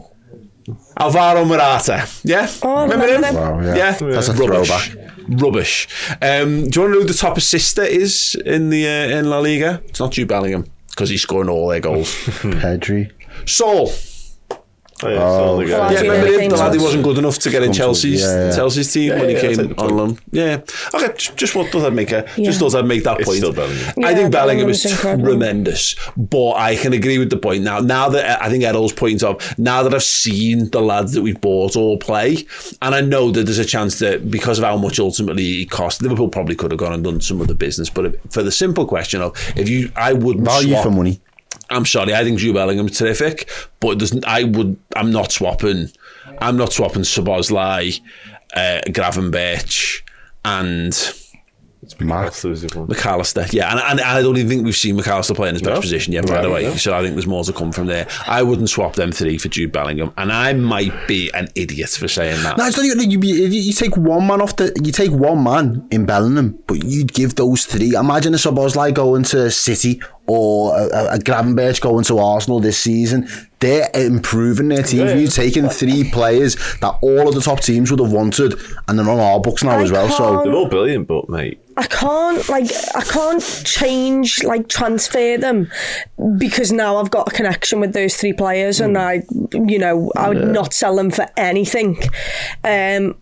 Alvaro 1.00 1.45
Morata, 1.45 2.08
yeah, 2.24 2.47
Oh, 2.62 2.84
remember 2.84 3.06
remember 3.06 3.28
him? 3.28 3.36
him. 3.36 3.41
Wow, 3.41 3.62
yeah. 3.62 3.76
yeah, 3.76 3.91
That's 4.12 4.28
a 4.30 4.34
rubbish. 4.34 4.68
throwback. 4.70 5.16
Rubbish. 5.41 5.88
Um, 6.22 6.22
do 6.22 6.28
you 6.28 6.60
want 6.60 6.74
to 6.74 6.88
know 6.89 7.00
who 7.02 7.04
the 7.06 7.14
top 7.18 7.38
assister 7.38 7.84
is 7.84 8.36
in 8.45 8.70
the 8.70 8.86
uh, 8.86 9.18
in 9.18 9.30
La 9.30 9.39
Liga? 9.39 9.82
It's 9.88 10.00
not 10.00 10.12
Jude 10.12 10.28
Bellingham 10.28 10.66
because 10.89 11.10
he's 11.10 11.22
scoring 11.22 11.50
all 11.50 11.68
their 11.70 11.80
goals. 11.80 12.14
Pedri. 12.43 13.12
Saul. 13.45 13.91
Oh, 15.02 15.08
yeah, 15.08 15.14
it's 15.16 15.22
all 15.22 15.58
the 15.58 15.64
Oh. 15.64 15.68
Yeah, 15.68 15.91
yeah, 15.91 16.02
remember 16.02 16.28
he 16.28 16.43
him? 16.45 16.50
The 16.50 16.58
lad 16.58 16.74
who 16.76 16.84
wasn't 16.84 17.04
good 17.04 17.18
enough 17.18 17.39
to 17.39 17.50
get 17.50 17.64
in 17.64 17.72
Chelsea's 17.72 18.22
yeah, 18.22 18.50
yeah. 18.50 18.56
Chelsea's 18.56 18.91
team 18.91 19.10
Yeah, 19.10 19.20
when 19.20 19.30
he 19.30 19.36
yeah, 19.36 19.41
came 19.41 19.74
on 19.78 19.97
loan. 19.97 20.20
Yeah. 20.32 20.62
Okay, 20.93 21.14
just, 21.18 21.38
just 21.38 21.56
what 21.56 21.72
thought 21.72 21.86
I'd 21.86 21.93
make 21.93 22.12
eh? 22.12 22.20
a 22.20 22.39
Yeah. 22.39 22.45
just 22.45 22.60
thought 22.60 22.76
I'd 22.76 22.86
make 22.86 23.04
that 23.06 23.20
It's 23.20 23.30
point. 23.30 23.38
still 23.38 23.54
Bellingham. 23.54 23.88
I 24.04 24.14
think 24.14 24.32
Bellingham 24.32 24.32
Bellingham 24.32 24.70
is 24.70 24.86
is 24.86 24.91
incredible. 24.91 25.26
tremendous, 25.30 25.95
but 26.18 26.54
I 26.54 26.76
can 26.76 26.93
agree 26.93 27.18
with 27.18 27.30
the 27.30 27.38
point 27.38 27.64
now. 27.64 27.80
Now 27.80 28.10
that 28.10 28.41
I 28.43 28.50
think 28.50 28.64
Errol's 28.64 28.93
point 28.93 29.24
of 29.24 29.58
now 29.58 29.84
that 29.84 29.93
I've 29.93 30.04
seen 30.04 30.70
the 30.72 30.82
lads 30.82 31.14
that 31.14 31.22
we've 31.22 31.39
bought 31.39 31.76
all 31.76 31.97
play, 31.97 32.45
and 32.82 32.93
I 32.93 33.02
know 33.02 33.32
that 33.32 33.45
there's 33.45 33.58
a 33.60 33.66
chance 33.66 34.00
that 34.00 34.30
because 34.30 34.60
of 34.60 34.66
how 34.66 34.76
much 34.78 35.00
ultimately 35.00 35.62
it 35.62 35.70
cost, 35.72 36.02
Liverpool 36.02 36.30
probably 36.30 36.56
could 36.56 36.72
have 36.72 36.80
gone 36.80 36.93
and 36.93 37.04
done 37.04 37.22
some 37.22 37.41
other 37.41 37.54
business. 37.54 37.89
But 37.89 38.16
for 38.34 38.43
the 38.43 38.52
simple 38.52 38.86
question 38.86 39.22
of 39.22 39.36
if 39.56 39.70
you, 39.70 39.91
I 39.95 40.14
wouldn't 40.14 40.45
Value 40.45 40.72
swap, 40.72 40.84
for 40.84 40.91
money. 40.91 41.22
I'm 41.70 41.86
sorry, 41.86 42.14
I 42.14 42.24
think 42.24 42.39
Jude 42.39 42.56
Bellingham's 42.56 42.97
terrific, 42.97 43.50
but 43.80 44.02
I 44.26 44.43
would, 44.43 44.78
I'm 44.95 45.12
not 45.12 45.32
swapping, 45.32 45.91
I'm 46.39 46.58
not 46.58 46.74
swapping 46.74 47.04
Szoboszlai, 47.04 48.00
uh, 48.54 48.82
Gravenberch, 48.88 50.02
and 50.45 50.93
Max. 52.01 52.41
That's 52.41 52.61
the 52.61 52.80
one. 52.80 52.88
McAllister. 52.89 53.51
Yeah, 53.53 53.71
and, 53.71 53.80
and 53.80 54.01
I 54.01 54.21
don't 54.21 54.36
even 54.38 54.49
think 54.49 54.65
we've 54.65 54.75
seen 54.75 54.97
McAllister 54.97 55.36
play 55.36 55.49
in 55.49 55.55
his 55.55 55.61
best 55.61 55.75
No. 55.75 55.82
position 55.82 56.13
yet, 56.13 56.27
by 56.27 56.36
Right, 56.36 56.41
the 56.43 56.49
way. 56.49 56.63
no. 56.63 56.75
So 56.75 56.93
I 56.93 57.01
think 57.01 57.15
there's 57.15 57.25
more 57.27 57.43
to 57.45 57.53
come 57.53 57.71
from 57.71 57.88
there. 57.88 58.07
I 58.27 58.43
wouldn't 58.43 58.69
swap 58.69 58.95
them 58.95 59.11
three 59.11 59.38
for 59.38 59.47
Jude 59.47 59.71
Bellingham, 59.71 60.11
and 60.17 60.32
I 60.32 60.53
might 60.53 61.07
be 61.07 61.32
an 61.34 61.47
idiot 61.55 61.89
for 61.91 62.07
saying 62.07 62.43
that. 62.43 62.57
No, 62.57 62.65
it's 62.65 62.75
not 62.77 62.86
even. 62.86 63.09
You, 63.09 63.19
you, 63.21 63.47
you 63.47 63.73
take 63.73 63.95
one 63.95 64.27
man 64.27 64.41
off 64.41 64.55
the. 64.57 64.73
You 64.84 64.91
take 64.91 65.11
one 65.11 65.43
man 65.43 65.88
in 65.91 66.05
Bellingham, 66.05 66.59
but 66.67 66.84
you'd 66.84 67.13
give 67.13 67.36
those 67.36 67.65
three. 67.65 67.95
Imagine 67.95 68.34
a 68.34 68.38
Szoboszlai 68.38 68.93
going 68.93 69.23
to 69.23 69.49
City 69.49 70.01
or 70.27 70.77
a, 70.77 70.84
a, 70.84 71.15
a 71.15 71.17
Gravenberch 71.17 71.82
going 71.82 72.03
to 72.05 72.19
Arsenal 72.19 72.59
this 72.59 72.77
season. 72.77 73.27
They're 73.59 73.89
improving 73.93 74.69
their 74.69 74.84
team. 74.84 75.07
Yeah. 75.07 75.15
You've 75.15 75.34
taken 75.34 75.67
three 75.69 76.09
players 76.11 76.55
that 76.80 76.95
all 77.01 77.27
of 77.27 77.36
the 77.36 77.41
top 77.41 77.59
teams 77.61 77.89
would 77.91 77.99
have 77.99 78.11
wanted, 78.11 78.53
and 78.88 78.97
they're 78.99 79.09
on 79.09 79.19
our 79.19 79.39
books 79.41 79.63
now 79.63 79.71
I 79.80 79.82
as 79.82 79.91
well. 79.91 80.07
So 80.09 80.17
can't- 80.36 80.43
They're 80.45 80.53
all 80.53 80.69
brilliant, 80.69 81.07
but 81.07 81.27
mate, 81.30 81.59
I 81.80 81.86
can't 81.88 82.49
like 82.49 82.69
I 82.93 83.01
can't 83.01 83.41
change 83.63 84.43
like 84.43 84.67
transfer 84.67 85.38
them 85.38 85.71
because 86.38 86.73
now 86.73 86.97
I've 86.97 87.09
got 87.09 87.30
a 87.30 87.32
connection 87.32 87.80
with 87.80 87.93
those 87.93 88.17
three 88.17 88.34
players 88.34 88.82
and 88.82 88.97
I 88.97 89.23
you 89.53 89.80
know 89.80 90.11
I 90.17 90.27
would 90.27 90.45
not 90.49 90.73
sell 90.73 90.97
them 90.97 91.09
for 91.09 91.25
anything. 91.38 91.97
Um 92.65 93.15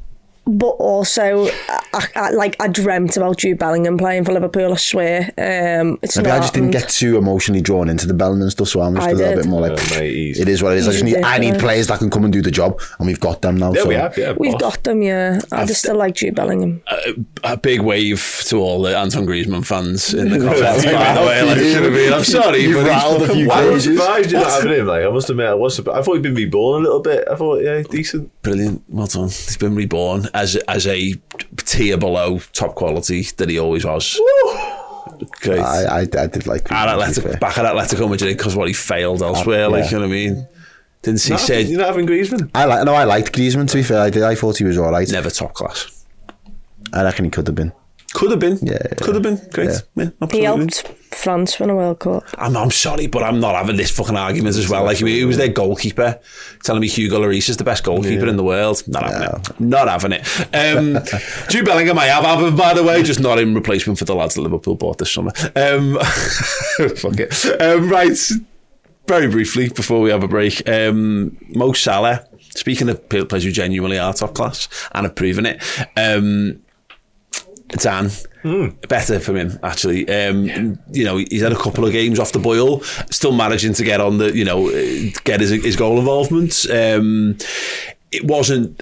but 0.48 0.68
also, 0.80 1.48
I, 1.94 2.08
I, 2.16 2.30
like 2.32 2.56
I 2.62 2.68
dreamt 2.68 3.18
about 3.18 3.38
Jude 3.38 3.60
Bellingham 3.60 3.98
playing 3.98 4.24
for 4.26 4.32
Liverpool. 4.34 4.72
I 4.74 4.78
swear, 4.78 5.24
um, 5.38 6.00
it's 6.02 6.16
maybe 6.18 6.30
not 6.30 6.38
I 6.38 6.40
just 6.40 6.54
didn't 6.54 6.72
get 6.72 6.90
too 6.90 7.18
emotionally 7.18 7.62
drawn 7.62 7.90
into 7.90 8.08
the 8.08 8.14
Bellingham 8.14 8.50
stuff. 8.50 8.70
So 8.70 8.82
I'm 8.82 8.96
just 8.96 9.08
I 9.08 9.12
a 9.12 9.14
little 9.16 9.36
did. 9.36 9.42
bit 9.44 9.50
more 9.50 9.62
like, 9.62 9.78
Yeah, 9.92 10.00
mate, 10.00 10.38
it 10.38 10.48
is 10.48 10.64
what 10.64 10.74
it 10.74 10.78
is. 10.80 10.88
I 10.88 10.92
just 10.92 11.04
need. 11.04 11.18
I 11.18 11.38
need 11.38 11.60
players 11.60 11.88
that 11.88 12.00
can 12.00 12.10
come 12.10 12.24
and 12.24 12.32
do 12.34 12.42
the 12.42 12.52
job, 12.52 12.80
and 13.00 13.08
we've 13.08 13.20
got 13.20 13.42
them 13.42 13.58
now. 13.58 13.74
yeah, 13.74 13.82
so. 13.82 13.88
we 13.88 13.96
have. 13.96 14.18
Yeah, 14.18 14.34
We've 14.38 14.58
got 14.60 14.84
them, 14.84 15.02
yeah. 15.02 15.40
I 15.52 15.66
just 15.66 15.80
still 15.82 15.96
like 15.98 16.16
Jude 16.16 16.36
Bellingham. 16.36 16.82
a 17.44 17.58
big 17.58 17.82
wave 17.82 18.42
to 18.46 18.58
all 18.58 18.82
the 18.82 18.98
Anton 18.98 19.26
Griezmann 19.26 19.66
fans 19.66 20.14
in 20.14 20.30
the 20.30 20.38
comments, 20.46 20.86
by 20.86 21.14
the 21.14 21.22
way. 21.22 21.42
Like, 21.44 21.58
you 21.58 21.74
know 21.76 21.82
what 21.82 21.92
I 21.92 21.96
mean? 21.96 22.14
I'm 22.14 22.24
sorry, 22.24 22.60
You've 22.64 22.76
but 22.84 22.88
rattled 22.88 23.22
a 23.24 23.34
few 23.34 23.52
I 23.52 23.62
wild. 23.62 23.74
was 23.74 23.84
surprised 23.84 24.32
you're 24.32 24.42
not 24.42 24.52
having 24.52 24.72
him. 24.80 24.88
Like, 24.88 25.04
I 25.06 25.10
must 25.10 25.30
admit, 25.30 25.48
I 25.48 25.54
was. 25.54 25.76
Surprised. 25.76 26.00
I 26.00 26.02
thought 26.04 26.14
he'd 26.14 26.24
been 26.24 26.36
reborn 26.36 26.82
a 26.82 26.84
little 26.84 27.02
bit. 27.02 27.28
I 27.30 27.36
thought, 27.36 27.62
yeah, 27.62 27.82
decent. 27.84 28.32
Brilliant. 28.42 28.84
Well 28.88 29.08
done. 29.08 29.26
He's 29.26 29.58
been 29.58 29.76
reborn 29.76 30.28
as 30.38 30.56
as 30.68 30.88
a 30.88 31.14
tier 31.58 31.98
below 31.98 32.40
top 32.54 32.76
quality 32.76 33.24
that 33.38 33.50
he 33.50 33.60
always 33.60 33.86
was. 33.86 34.20
Great. 35.42 35.60
I, 35.60 35.84
I, 35.84 36.00
I 36.02 36.28
did 36.28 36.46
like. 36.46 36.72
at 36.72 36.88
Griezmann, 36.88 37.14
to 37.16 37.22
be 37.22 37.28
fair. 37.28 37.34
Atletico, 37.34 37.40
back 37.40 37.58
at 37.58 37.66
Atletico 37.66 38.10
Madrid 38.10 38.38
because 38.38 38.56
what 38.56 38.68
he 38.68 38.74
failed 38.74 39.22
uh, 39.22 39.28
elsewhere. 39.28 39.68
Like 39.68 39.86
yeah. 39.86 39.90
you 39.92 39.96
know 39.98 40.02
what 40.02 40.14
I 40.14 40.16
mean? 40.16 40.48
Didn't 41.02 41.20
see 41.20 41.38
said 41.38 41.68
you're 41.68 41.80
not 41.80 41.88
having 41.88 42.08
Griezmann. 42.08 42.50
I 42.54 42.66
like. 42.66 42.86
No, 42.86 42.94
I 42.94 43.06
liked 43.06 43.34
Griezmann. 43.34 43.70
To 43.70 43.78
be 43.78 43.84
fair, 43.84 44.02
I 44.02 44.10
did. 44.10 44.24
I 44.24 44.36
thought 44.36 44.58
he 44.58 44.64
was 44.64 44.78
all 44.78 44.92
right. 44.92 45.10
never 45.10 45.30
top 45.30 45.54
class. 45.54 46.06
I 46.94 47.04
reckon 47.04 47.26
he 47.26 47.32
could 47.32 47.48
have 47.48 47.56
been. 47.56 47.74
Could 48.14 48.32
have 48.32 48.40
been. 48.40 48.58
Yeah, 48.62 48.78
Could 49.02 49.16
have 49.16 49.22
been. 49.24 49.40
Great. 49.52 49.70
yeah. 49.96 50.06
Yeah, 50.22 50.28
He 50.32 50.44
helped 50.44 50.88
France 51.14 51.60
win 51.60 51.70
a 51.70 51.76
World 51.76 52.00
Cup. 52.00 52.24
I'm, 52.38 52.56
I'm 52.56 52.72
sorry, 52.72 53.08
but 53.08 53.22
I'm 53.22 53.40
not 53.40 53.54
having 53.56 53.76
this 53.76 53.92
fucking 53.92 54.16
argument 54.16 54.56
as 54.56 54.70
well. 54.70 54.86
Like, 54.86 54.98
he 54.98 55.26
was 55.26 55.38
their 55.38 55.50
goalkeeper, 55.50 56.20
telling 56.64 56.82
me 56.82 56.88
Hugo 56.88 57.20
Lloris 57.20 57.50
is 57.50 57.58
the 57.58 57.64
best 57.66 57.84
goalkeeper 57.84 58.26
in 58.28 58.38
the 58.38 58.44
world. 58.44 58.82
Not 58.88 59.04
having 59.04 59.22
it. 59.42 59.60
Not 59.60 59.88
having 59.90 60.14
it. 60.14 60.22
Um, 60.56 60.98
Jude 61.50 61.66
Bellingham, 61.66 62.00
I 62.00 62.06
have 62.06 62.24
having, 62.24 62.56
by 62.56 62.74
the 62.74 62.84
way, 62.84 63.04
just 63.04 63.20
not 63.20 63.40
in 63.40 63.54
replacement 63.54 64.00
for 64.00 64.06
the 64.06 64.16
lads 64.16 64.36
that 64.36 64.42
Liverpool 64.42 64.76
bought 64.76 64.98
this 65.00 65.12
summer. 65.12 65.32
Um, 65.56 65.98
fuck 66.96 67.20
it. 67.20 67.62
Um, 67.62 67.90
right. 67.90 68.18
Very 69.08 69.28
briefly, 69.28 69.70
before 69.70 70.02
we 70.02 70.10
have 70.12 70.24
a 70.24 70.28
break, 70.28 70.68
um, 70.68 71.38
Mo 71.56 71.72
Salah, 71.74 72.26
speaking 72.40 72.90
of 72.90 73.08
players 73.10 73.44
who 73.44 73.52
genuinely 73.52 73.98
are 73.98 74.14
top 74.14 74.34
class 74.34 74.68
and 74.94 75.06
have 75.06 75.16
proven 75.16 75.46
it, 75.46 75.62
um, 75.96 76.62
Dan. 77.70 78.10
Better 78.88 79.20
for 79.20 79.36
him, 79.36 79.60
actually. 79.62 80.08
Um, 80.10 80.80
you 80.92 81.04
know, 81.04 81.18
he's 81.18 81.42
had 81.42 81.52
a 81.52 81.58
couple 81.58 81.86
of 81.86 81.92
games 81.92 82.20
off 82.20 82.32
the 82.32 82.40
boil, 82.40 82.82
still 83.12 83.34
managing 83.34 83.74
to 83.74 83.84
get 83.84 84.00
on 84.00 84.20
the, 84.20 84.36
you 84.36 84.46
know, 84.46 84.70
get 85.24 85.42
his, 85.42 85.50
his 85.50 85.76
goal 85.76 86.00
involvement. 86.00 86.66
Um, 86.70 87.38
it 88.12 88.24
wasn't 88.24 88.82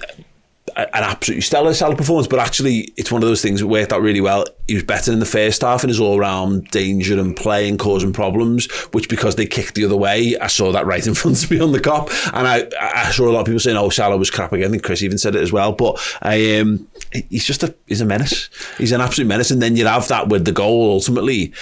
an 0.76 0.88
absolutely 0.92 1.40
stellar 1.40 1.72
Salah 1.72 1.96
performance, 1.96 2.26
but 2.26 2.38
actually 2.38 2.92
it's 2.96 3.10
one 3.10 3.22
of 3.22 3.28
those 3.28 3.40
things 3.40 3.60
that 3.60 3.66
worked 3.66 3.94
out 3.94 4.02
really 4.02 4.20
well. 4.20 4.44
He 4.68 4.74
was 4.74 4.82
better 4.82 5.10
in 5.10 5.20
the 5.20 5.26
first 5.26 5.62
half 5.62 5.82
in 5.82 5.88
his 5.88 5.98
all-round 5.98 6.68
danger 6.68 7.18
and 7.18 7.34
play 7.34 7.66
and 7.66 7.78
causing 7.78 8.12
problems, 8.12 8.70
which 8.92 9.08
because 9.08 9.36
they 9.36 9.46
kicked 9.46 9.74
the 9.74 9.86
other 9.86 9.96
way, 9.96 10.36
I 10.38 10.48
saw 10.48 10.72
that 10.72 10.84
right 10.84 11.06
in 11.06 11.14
front 11.14 11.42
of 11.42 11.50
me 11.50 11.60
on 11.60 11.72
the 11.72 11.80
Kop, 11.80 12.10
and 12.34 12.46
I, 12.46 12.68
I 12.80 13.10
saw 13.10 13.28
a 13.28 13.32
lot 13.32 13.40
of 13.40 13.46
people 13.46 13.60
saying, 13.60 13.76
"Oh, 13.76 13.88
Salah 13.88 14.18
was 14.18 14.30
crap 14.30 14.52
again." 14.52 14.68
I 14.68 14.70
think 14.70 14.82
Chris 14.82 15.02
even 15.02 15.18
said 15.18 15.34
it 15.34 15.42
as 15.42 15.52
well, 15.52 15.72
but 15.72 15.98
I, 16.20 16.58
um, 16.58 16.86
he's 17.30 17.46
just 17.46 17.62
a 17.62 17.74
he's 17.86 18.02
a 18.02 18.06
menace. 18.06 18.50
He's 18.76 18.92
an 18.92 19.00
absolute 19.00 19.28
menace, 19.28 19.50
and 19.50 19.62
then 19.62 19.76
you 19.76 19.86
have 19.86 20.08
that 20.08 20.28
with 20.28 20.44
the 20.44 20.52
goal 20.52 20.92
ultimately, 20.92 21.52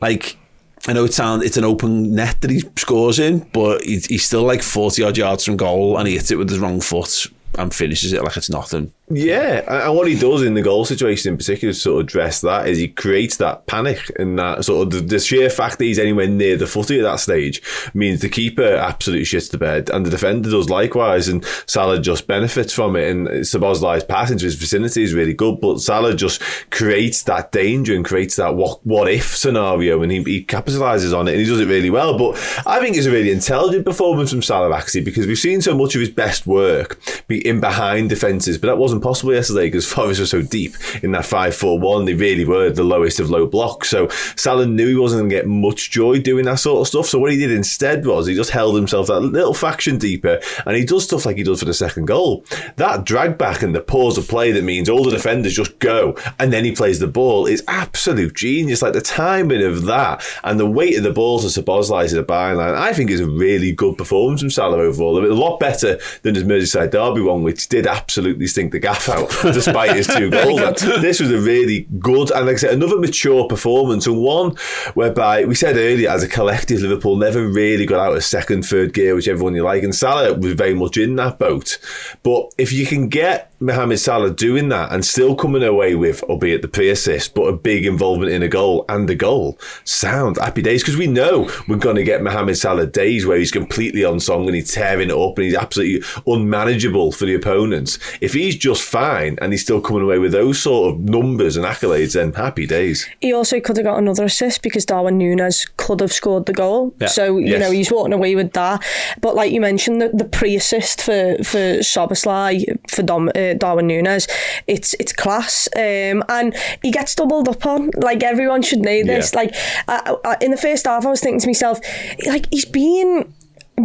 like. 0.00 0.38
I 0.86 0.92
know 0.92 1.06
it 1.06 1.18
it's 1.18 1.56
an 1.56 1.64
open 1.64 2.14
net 2.14 2.42
that 2.42 2.50
he 2.50 2.62
scores 2.76 3.18
in, 3.18 3.48
but 3.54 3.82
he's, 3.82 4.04
he's 4.04 4.22
still 4.22 4.42
like 4.42 4.62
forty 4.62 5.02
odd 5.02 5.16
yards 5.16 5.42
from 5.46 5.56
goal, 5.56 5.96
and 5.96 6.06
he 6.06 6.12
hits 6.12 6.30
it 6.30 6.36
with 6.36 6.50
his 6.50 6.58
wrong 6.58 6.82
foot 6.82 7.26
and 7.58 7.74
finishes 7.74 8.12
it 8.12 8.22
like 8.22 8.36
it's 8.36 8.50
nothing. 8.50 8.92
Yeah, 9.10 9.84
and 9.84 9.94
what 9.94 10.08
he 10.08 10.18
does 10.18 10.42
in 10.42 10.54
the 10.54 10.62
goal 10.62 10.86
situation 10.86 11.30
in 11.30 11.36
particular 11.36 11.74
to 11.74 11.78
sort 11.78 12.00
of 12.00 12.06
address 12.06 12.40
that 12.40 12.68
is 12.68 12.78
he 12.78 12.88
creates 12.88 13.36
that 13.36 13.66
panic 13.66 14.10
and 14.18 14.38
that 14.38 14.64
sort 14.64 14.86
of 14.86 14.92
the, 14.92 15.00
the 15.06 15.18
sheer 15.20 15.50
fact 15.50 15.76
that 15.76 15.84
he's 15.84 15.98
anywhere 15.98 16.26
near 16.26 16.56
the 16.56 16.66
footy 16.66 16.98
at 16.98 17.02
that 17.02 17.20
stage 17.20 17.62
means 17.92 18.22
the 18.22 18.30
keeper 18.30 18.62
absolutely 18.62 19.26
shits 19.26 19.50
the 19.50 19.58
bed 19.58 19.90
and 19.90 20.06
the 20.06 20.10
defender 20.10 20.50
does 20.50 20.70
likewise 20.70 21.28
and 21.28 21.44
Salah 21.66 22.00
just 22.00 22.26
benefits 22.26 22.72
from 22.72 22.96
it 22.96 23.10
and 23.10 23.28
Szoboszlai's 23.28 24.04
pass 24.04 24.30
into 24.30 24.46
his 24.46 24.54
vicinity 24.54 25.02
is 25.02 25.12
really 25.12 25.34
good 25.34 25.60
but 25.60 25.80
Salah 25.80 26.14
just 26.14 26.40
creates 26.70 27.24
that 27.24 27.52
danger 27.52 27.94
and 27.94 28.06
creates 28.06 28.36
that 28.36 28.54
what, 28.54 28.84
what 28.86 29.10
if 29.10 29.36
scenario 29.36 30.02
and 30.02 30.12
he, 30.12 30.22
he 30.22 30.42
capitalises 30.42 31.14
on 31.14 31.28
it 31.28 31.32
and 31.32 31.40
he 31.40 31.46
does 31.46 31.60
it 31.60 31.68
really 31.68 31.90
well. 31.90 32.16
But 32.16 32.36
I 32.66 32.80
think 32.80 32.96
it's 32.96 33.06
a 33.06 33.10
really 33.10 33.32
intelligent 33.32 33.84
performance 33.84 34.30
from 34.30 34.40
Salah 34.40 34.74
actually 34.74 35.02
because 35.02 35.26
we've 35.26 35.38
seen 35.38 35.60
so 35.60 35.76
much 35.76 35.94
of 35.94 36.00
his 36.00 36.10
best 36.10 36.46
work 36.46 36.98
be 37.28 37.46
in 37.46 37.60
behind 37.60 38.08
defences 38.08 38.56
but 38.56 38.68
that 38.68 38.78
wasn't 38.78 38.93
possible 39.00 39.32
yesterday 39.34 39.66
because 39.66 39.86
Forest 39.92 40.20
were 40.20 40.26
so 40.26 40.42
deep 40.42 40.74
in 41.02 41.12
that 41.12 41.24
5-4-1 41.24 42.06
they 42.06 42.14
really 42.14 42.44
were 42.44 42.70
the 42.70 42.84
lowest 42.84 43.20
of 43.20 43.30
low 43.30 43.46
blocks. 43.46 43.88
So 43.88 44.08
Salah 44.36 44.66
knew 44.66 44.88
he 44.88 44.96
wasn't 44.96 45.22
going 45.22 45.30
to 45.30 45.36
get 45.36 45.46
much 45.46 45.90
joy 45.90 46.20
doing 46.20 46.44
that 46.46 46.58
sort 46.58 46.80
of 46.80 46.88
stuff. 46.88 47.06
So 47.06 47.18
what 47.18 47.32
he 47.32 47.38
did 47.38 47.50
instead 47.50 48.06
was 48.06 48.26
he 48.26 48.34
just 48.34 48.50
held 48.50 48.76
himself 48.76 49.08
that 49.08 49.20
little 49.20 49.54
faction 49.54 49.98
deeper 49.98 50.40
and 50.66 50.76
he 50.76 50.84
does 50.84 51.04
stuff 51.04 51.26
like 51.26 51.36
he 51.36 51.42
does 51.42 51.60
for 51.60 51.66
the 51.66 51.74
second 51.74 52.06
goal. 52.06 52.44
That 52.76 53.04
drag 53.04 53.38
back 53.38 53.62
and 53.62 53.74
the 53.74 53.80
pause 53.80 54.18
of 54.18 54.28
play 54.28 54.52
that 54.52 54.64
means 54.64 54.88
all 54.88 55.04
the 55.04 55.10
defenders 55.10 55.54
just 55.54 55.78
go 55.78 56.16
and 56.38 56.52
then 56.52 56.64
he 56.64 56.72
plays 56.72 56.98
the 56.98 57.06
ball 57.06 57.46
is 57.46 57.64
absolute 57.68 58.34
genius. 58.34 58.82
Like 58.82 58.92
the 58.92 59.00
timing 59.00 59.62
of 59.62 59.84
that 59.86 60.24
and 60.42 60.58
the 60.58 60.70
weight 60.70 60.96
of 60.96 61.04
the 61.04 61.12
ball 61.12 61.40
to 61.40 61.46
Szoboszlai 61.46 62.08
to 62.08 62.16
the 62.16 62.24
byline 62.24 62.74
I 62.74 62.92
think 62.92 63.10
is 63.10 63.20
a 63.20 63.28
really 63.28 63.72
good 63.72 63.96
performance 63.96 64.40
from 64.40 64.50
Salah 64.50 64.78
overall. 64.78 65.24
A 65.24 65.32
lot 65.32 65.60
better 65.60 65.98
than 66.22 66.34
his 66.34 66.44
Merseyside 66.44 66.90
derby 66.90 67.20
one 67.20 67.42
which 67.42 67.68
did 67.68 67.86
absolutely 67.86 68.46
stink 68.46 68.72
the 68.72 68.80
gaff 68.84 69.08
out 69.08 69.30
despite 69.54 69.96
his 69.96 70.06
two 70.06 70.28
goals. 70.28 70.80
This 71.00 71.20
was 71.20 71.30
a 71.30 71.38
really 71.38 71.86
good 71.98 72.30
and 72.30 72.44
like 72.44 72.56
I 72.56 72.58
said 72.58 72.74
another 72.74 72.98
mature 72.98 73.48
performance 73.48 74.06
and 74.06 74.20
one 74.20 74.56
whereby 74.92 75.46
we 75.46 75.54
said 75.54 75.76
earlier 75.76 76.10
as 76.10 76.22
a 76.22 76.28
collective 76.28 76.80
Liverpool 76.80 77.16
never 77.16 77.48
really 77.48 77.86
got 77.86 78.00
out 78.00 78.14
of 78.14 78.22
second 78.22 78.66
third 78.66 78.92
gear 78.92 79.14
whichever 79.14 79.42
one 79.42 79.54
you 79.54 79.62
like 79.62 79.82
and 79.84 79.94
Salah 79.94 80.34
was 80.34 80.52
very 80.52 80.74
much 80.74 80.98
in 80.98 81.16
that 81.16 81.38
boat. 81.38 81.78
But 82.22 82.52
if 82.58 82.72
you 82.72 82.84
can 82.84 83.08
get 83.08 83.54
Mohamed 83.64 83.98
Salah 83.98 84.30
doing 84.30 84.68
that 84.68 84.92
and 84.92 85.04
still 85.04 85.34
coming 85.34 85.62
away 85.62 85.94
with, 85.94 86.22
albeit 86.24 86.62
the 86.62 86.68
pre-assist, 86.68 87.34
but 87.34 87.44
a 87.44 87.52
big 87.52 87.86
involvement 87.86 88.30
in 88.30 88.42
a 88.42 88.48
goal 88.48 88.84
and 88.88 89.08
a 89.08 89.14
goal, 89.14 89.58
sound 89.84 90.36
happy 90.36 90.60
days. 90.60 90.82
Because 90.82 90.98
we 90.98 91.06
know 91.06 91.50
we're 91.66 91.76
going 91.76 91.96
to 91.96 92.04
get 92.04 92.22
Mohamed 92.22 92.58
Salah 92.58 92.86
days 92.86 93.26
where 93.26 93.38
he's 93.38 93.50
completely 93.50 94.04
on 94.04 94.20
song 94.20 94.46
and 94.46 94.54
he's 94.54 94.72
tearing 94.72 95.08
it 95.08 95.16
up 95.16 95.38
and 95.38 95.46
he's 95.46 95.54
absolutely 95.54 96.06
unmanageable 96.26 97.12
for 97.12 97.24
the 97.24 97.34
opponents. 97.34 97.98
If 98.20 98.34
he's 98.34 98.56
just 98.56 98.73
fine 98.80 99.38
and 99.40 99.52
he's 99.52 99.62
still 99.62 99.80
coming 99.80 100.02
away 100.02 100.18
with 100.18 100.32
those 100.32 100.60
sort 100.60 100.92
of 100.94 101.00
numbers 101.00 101.56
and 101.56 101.64
accolades, 101.64 102.14
then 102.14 102.32
happy 102.32 102.66
days. 102.66 103.08
He 103.20 103.32
also 103.32 103.60
could 103.60 103.76
have 103.76 103.84
got 103.84 103.98
another 103.98 104.24
assist 104.24 104.62
because 104.62 104.84
Darwin 104.84 105.18
Núñez 105.18 105.68
could 105.76 106.00
have 106.00 106.12
scored 106.12 106.46
the 106.46 106.52
goal. 106.52 106.94
Yeah. 107.00 107.08
So, 107.08 107.38
you 107.38 107.52
Yes. 107.52 107.60
know, 107.60 107.70
he's 107.70 107.90
walking 107.90 108.12
away 108.12 108.34
with 108.34 108.52
that. 108.52 108.82
But 109.20 109.34
like 109.34 109.52
you 109.52 109.60
mentioned, 109.60 110.00
the, 110.00 110.08
the 110.10 110.24
pre-assist 110.24 111.02
for, 111.02 111.36
for 111.44 111.78
Szoboszlai, 111.80 112.78
for 112.90 113.02
Dom, 113.02 113.28
uh, 113.34 113.54
Darwin 113.54 113.88
Núñez, 113.88 114.28
it's 114.66 114.94
it's 115.00 115.12
class. 115.12 115.68
Um, 115.76 116.22
and 116.28 116.54
he 116.82 116.90
gets 116.90 117.14
doubled 117.14 117.48
up 117.48 117.64
on. 117.66 117.90
Like, 117.96 118.22
everyone 118.22 118.62
should 118.62 118.80
know 118.80 119.02
this. 119.04 119.32
Yeah. 119.32 119.38
Like, 119.38 119.54
I, 119.88 120.16
I, 120.24 120.36
in 120.40 120.50
the 120.50 120.56
first 120.56 120.86
half, 120.86 121.04
I 121.06 121.10
was 121.10 121.20
thinking 121.20 121.40
to 121.40 121.46
myself, 121.46 121.80
like, 122.26 122.46
he's 122.50 122.64
being 122.64 123.32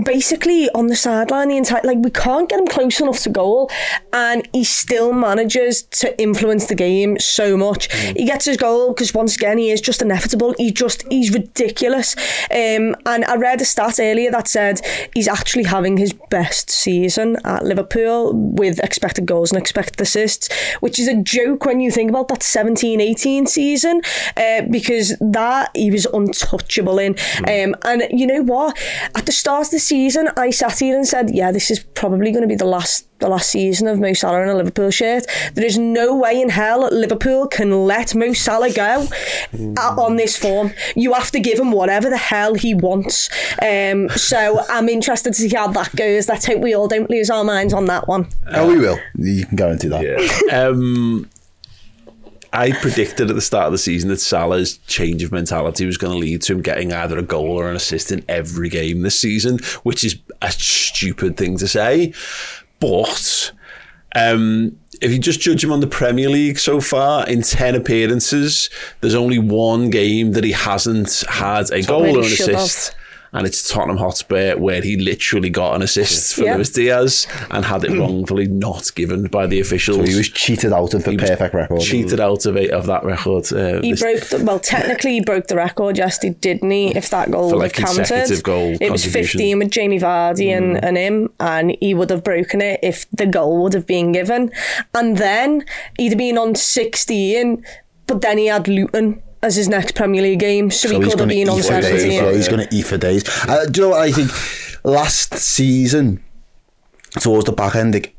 basically 0.04 0.70
on 0.72 0.88
the 0.88 0.96
sideline 0.96 1.50
the 1.50 1.58
entire 1.58 1.82
like 1.84 1.98
we 2.00 2.12
can't 2.12 2.48
get 2.48 2.60
him 2.60 2.68
close 2.68 3.00
enough 3.00 3.20
to 3.20 3.30
goal 3.30 3.72
and 4.14 4.48
he 4.54 4.64
still 4.64 5.14
manages 5.14 5.84
to 5.84 6.20
influence 6.22 6.68
the 6.68 6.76
game 6.76 7.18
so 7.20 7.58
much. 7.58 7.92
He 7.94 8.26
gets 8.26 8.46
his 8.46 8.58
goal 8.58 8.90
because 8.94 9.14
once 9.14 9.36
again 9.36 9.58
he 9.58 9.72
is 9.72 9.82
just 9.82 10.02
inevitable. 10.02 10.54
He 10.58 10.72
just 10.72 11.04
he's 11.12 11.34
ridiculous. 11.34 12.16
Um, 12.52 12.96
and 13.06 13.26
I 13.26 13.36
read 13.36 13.62
a 13.62 13.66
stat 13.66 14.00
earlier 14.00 14.32
that 14.32 14.48
said 14.48 14.82
he's 15.14 15.28
actually 15.28 15.64
having 15.64 15.98
his 15.98 16.14
best 16.14 16.70
season 16.70 17.38
at 17.44 17.66
Liverpool 17.66 18.34
with 18.34 18.80
expected 18.84 19.26
goals 19.26 19.52
and 19.52 19.60
expected 19.60 20.00
assists 20.02 20.50
which 20.80 21.00
is 21.00 21.08
a 21.08 21.16
joke 21.16 21.66
when 21.66 21.80
you 21.80 21.92
think 21.92 22.10
about 22.10 22.28
that 22.28 22.40
17-18 22.40 23.48
season 23.48 24.02
uh, 24.38 24.62
because 24.70 25.18
that 25.20 25.72
he 25.76 25.92
was 25.92 26.06
untouchable 26.08 27.00
in. 27.00 27.16
Um, 27.40 27.76
and 27.84 28.04
you 28.12 28.28
know 28.28 28.44
what? 28.44 28.78
At 29.16 29.26
the 29.26 29.32
start 29.32 29.68
of 29.68 29.72
the 29.72 29.79
season 29.80 30.30
I 30.38 30.52
sat 30.52 30.80
here 30.80 30.96
and 30.96 31.08
said 31.08 31.32
yeah 31.34 31.52
this 31.52 31.72
is 31.72 31.80
probably 31.80 32.32
going 32.32 32.42
to 32.44 32.48
be 32.48 32.56
the 32.56 32.66
last 32.66 33.06
the 33.20 33.28
last 33.28 33.50
season 33.50 33.88
of 33.88 34.00
Mo 34.00 34.14
Salah 34.14 34.44
in 34.44 34.50
a 34.50 34.56
Liverpool 34.56 34.92
shirt 34.92 35.26
there 35.56 35.66
is 35.66 35.78
no 35.78 36.16
way 36.16 36.40
in 36.42 36.50
hell 36.50 36.88
Liverpool 36.92 37.48
can 37.48 37.86
let 37.86 38.16
Mo 38.16 38.34
Salah 38.34 38.72
go 38.72 39.08
uh, 39.54 39.96
on 40.02 40.16
this 40.16 40.38
form 40.38 40.72
you 40.96 41.14
have 41.14 41.32
to 41.32 41.40
give 41.40 41.60
him 41.60 41.72
whatever 41.72 42.10
the 42.10 42.18
hell 42.18 42.54
he 42.54 42.74
wants 42.74 43.30
um, 43.62 44.08
so 44.10 44.64
I'm 44.70 44.88
interested 44.90 45.34
to 45.34 45.40
see 45.42 45.50
how 45.50 45.68
that 45.70 45.96
goes 45.96 46.30
let's 46.30 46.46
hope 46.46 46.60
we 46.62 46.74
all 46.74 46.88
don't 46.88 47.10
lose 47.10 47.30
our 47.30 47.44
minds 47.44 47.74
on 47.74 47.86
that 47.86 48.08
one 48.08 48.28
Oh, 48.52 48.68
we 48.68 48.78
will. 48.80 48.98
You 49.18 49.46
can 49.46 49.56
guarantee 49.56 49.90
that. 49.90 50.04
Yeah. 50.04 50.68
Um, 50.68 51.30
I 52.52 52.72
predicted 52.72 53.30
at 53.30 53.36
the 53.36 53.42
start 53.42 53.68
of 53.68 53.72
the 53.72 53.78
season 53.78 54.10
that 54.10 54.20
Salah's 54.20 54.78
change 54.88 55.24
of 55.24 55.32
mentality 55.32 55.86
was 55.86 55.98
going 55.98 56.14
to 56.14 56.20
lead 56.20 56.42
to 56.44 56.54
him 56.54 56.62
getting 56.62 56.92
either 56.92 57.18
a 57.18 57.24
goal 57.24 57.58
or 57.58 57.70
an 57.70 57.76
assist 57.76 58.12
in 58.12 58.26
every 58.28 58.70
game 58.70 59.02
this 59.02 59.20
season, 59.20 59.60
which 59.84 60.04
is 60.04 60.18
a 60.42 60.52
stupid 60.52 61.38
thing 61.38 61.58
to 61.58 61.68
say. 61.68 62.14
But 62.80 63.52
um, 64.16 64.78
if 65.02 65.12
you 65.12 65.20
just 65.20 65.40
judge 65.40 65.64
him 65.64 65.72
on 65.72 65.80
the 65.80 65.88
Premier 65.88 66.30
League 66.30 66.60
so 66.60 66.82
far, 66.82 67.28
in 67.28 67.42
10 67.42 67.76
appearances, 67.76 68.70
there's 69.02 69.16
only 69.16 69.40
one 69.40 69.90
game 69.90 70.32
that 70.34 70.44
he 70.44 70.52
hasn't 70.52 71.24
had 71.30 71.72
a 71.72 71.84
goal 71.84 72.18
or 72.18 72.20
an 72.20 72.26
assist. 72.26 72.96
Assist. 73.32 73.40
And 73.40 73.48
it's 73.48 73.70
Tottenham 73.70 73.98
Hotspur, 73.98 74.58
where 74.58 74.82
he 74.82 74.98
literally 74.98 75.50
got 75.50 75.76
an 75.76 75.82
assist 75.82 76.36
for 76.36 76.44
Yeah. 76.46 76.56
Luis 76.56 76.70
Diaz 76.72 77.28
and 77.52 77.64
had 77.66 77.84
it 77.84 77.92
wrongfully 78.00 78.48
not 78.48 78.94
given 78.96 79.24
by 79.28 79.46
the 79.48 79.60
officials 79.60 79.98
So 79.98 80.04
he 80.04 80.16
was 80.18 80.30
cheated 80.30 80.74
out 80.74 80.94
of 80.94 81.04
the 81.04 81.16
perfect 81.18 81.54
record. 81.54 81.82
cheated 81.82 82.20
out 82.20 82.46
of 82.46 82.58
it 82.58 82.72
of 82.72 82.86
that 82.88 83.04
record. 83.04 83.52
Uh, 83.54 83.82
He 83.82 83.92
this- 83.92 84.02
broke 84.02 84.22
the, 84.22 84.44
well, 84.46 84.60
technically 84.60 85.12
he 85.14 85.22
broke 85.22 85.48
the 85.48 85.56
record, 85.56 85.98
yes, 85.98 86.22
he 86.22 86.30
didn't 86.32 86.72
he? 86.72 86.88
If 86.96 87.10
that 87.12 87.30
goal 87.32 87.50
For, 87.50 87.56
would 87.58 87.62
like, 87.64 87.76
have 87.78 87.96
counted, 88.08 88.44
goal 88.44 88.76
it 88.82 88.92
was 88.92 89.04
contribution. 89.04 89.12
fifteen 89.40 89.60
with 89.60 89.72
Jamie 89.72 90.00
Vardy 90.00 90.50
Mm. 90.50 90.58
and, 90.58 90.84
and 90.86 90.98
him, 90.98 91.30
and 91.40 91.76
he 91.80 91.94
would 91.94 92.10
have 92.10 92.24
broken 92.24 92.62
it 92.62 92.80
if 92.84 93.06
the 93.12 93.26
goal 93.26 93.62
would 93.64 93.74
have 93.74 93.86
been 93.86 94.12
given, 94.12 94.52
and 94.94 95.18
then 95.18 95.64
he'd 95.98 96.10
have 96.10 96.18
been 96.18 96.38
on 96.38 96.56
sixteen, 96.56 97.64
but 98.08 98.22
then 98.22 98.38
he 98.38 98.48
had 98.48 98.68
Luton 98.68 99.22
as 99.42 99.56
his 99.56 99.70
next 99.70 99.96
Premier 99.96 100.22
League 100.22 100.40
game, 100.40 100.70
so, 100.72 100.90
he 100.90 100.96
he's 100.96 101.10
could 101.10 101.20
have 101.20 101.30
been 101.30 101.50
on 101.50 101.60
eat 101.60 101.66
for 101.66 101.82
days. 101.82 101.86
seventeen. 101.86 102.24
Yeah, 102.24 102.32
he's 102.34 102.48
going 102.48 102.68
to 102.68 102.76
eat 102.76 102.86
for 102.86 102.98
days. 102.98 103.24
Uh, 103.48 103.66
do 103.66 103.82
you 103.82 103.88
know 103.88 103.92
what 103.96 104.02
I 104.02 104.12
think? 104.12 104.32
Last 104.84 105.34
season, 105.36 106.24
towards 107.20 107.46
the 107.46 107.52
back 107.52 107.76
end, 107.76 107.94
like, 107.94 108.16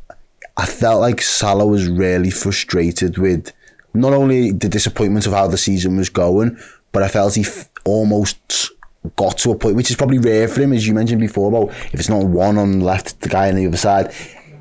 I 0.56 0.66
felt 0.66 1.00
like 1.00 1.22
Salah 1.22 1.66
was 1.66 1.88
really 1.88 2.30
frustrated 2.30 3.18
with 3.18 3.52
not 3.94 4.12
only 4.12 4.52
the 4.52 4.68
disappointment 4.68 5.26
of 5.26 5.32
how 5.32 5.46
the 5.46 5.58
season 5.58 5.96
was 5.96 6.08
going, 6.08 6.58
but 6.92 7.02
I 7.02 7.08
felt 7.08 7.34
he 7.34 7.42
f- 7.42 7.70
almost 7.84 8.70
got 9.16 9.38
to 9.38 9.52
a 9.52 9.56
point, 9.56 9.76
which 9.76 9.90
is 9.90 9.96
probably 9.96 10.18
rare 10.18 10.48
for 10.48 10.60
him, 10.60 10.72
as 10.72 10.86
you 10.86 10.92
mentioned 10.92 11.20
before, 11.20 11.48
about 11.48 11.74
if 11.92 11.94
it's 11.94 12.08
not 12.08 12.24
one 12.24 12.58
on 12.58 12.80
the 12.80 12.84
left, 12.84 13.20
the 13.20 13.28
guy 13.28 13.48
on 13.48 13.54
the 13.56 13.66
other 13.66 13.76
side. 13.76 14.12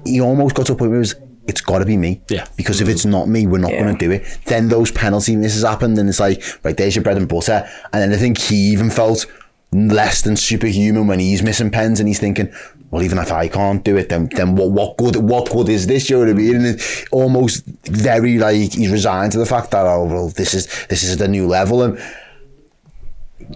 He 0.05 0.21
almost 0.21 0.55
got 0.55 0.65
to 0.67 0.73
a 0.73 0.75
point 0.75 0.91
where 0.91 0.99
he 0.99 0.99
was, 0.99 1.15
it's 1.49 1.61
got 1.61 1.79
to 1.79 1.85
be 1.85 1.97
me. 1.97 2.21
Yeah. 2.29 2.47
Because 2.55 2.79
if 2.81 2.87
it's 2.87 3.01
mm-hmm. 3.01 3.11
not 3.11 3.27
me, 3.27 3.47
we're 3.47 3.57
not 3.57 3.71
Yeah. 3.71 3.83
going 3.83 3.97
to 3.97 4.05
do 4.05 4.11
it. 4.11 4.39
Then 4.45 4.69
those 4.69 4.91
penalty 4.91 5.35
misses 5.35 5.63
happened, 5.63 5.97
and 5.97 6.07
it's 6.07 6.19
like, 6.19 6.41
right, 6.63 6.77
there's 6.77 6.95
your 6.95 7.03
bread 7.03 7.17
and 7.17 7.27
butter. 7.27 7.67
And 7.91 8.01
then 8.01 8.13
I 8.13 8.17
think 8.17 8.37
he 8.37 8.71
even 8.71 8.89
felt, 8.89 9.25
less 9.71 10.23
than 10.23 10.35
superhuman 10.35 11.05
when 11.05 11.19
he's 11.19 11.43
missing 11.43 11.69
pens 11.69 11.99
and 11.99 12.07
he's 12.07 12.19
thinking, 12.19 12.51
well, 12.89 13.03
even 13.03 13.19
if 13.19 13.31
I 13.31 13.47
can't 13.47 13.83
do 13.83 13.97
it, 13.97 14.09
then 14.09 14.27
then 14.35 14.55
what 14.55 14.71
what 14.71 14.97
good 14.97 15.15
what 15.17 15.51
good 15.51 15.69
is 15.69 15.85
this? 15.85 16.09
You 16.09 16.15
know 16.15 16.21
what 16.21 16.29
I 16.29 16.33
mean? 16.33 16.55
And 16.55 16.65
it 16.65 17.07
almost 17.11 17.65
very 17.85 18.39
like 18.39 18.55
he's 18.73 18.89
resigned 18.89 19.31
to 19.33 19.37
the 19.37 19.45
fact 19.45 19.71
that 19.71 19.85
oh 19.85 20.05
well, 20.05 20.29
this 20.29 20.53
is 20.53 20.87
this 20.87 21.03
is 21.03 21.17
the 21.17 21.27
new 21.27 21.45
level. 21.45 21.83
And 21.83 22.01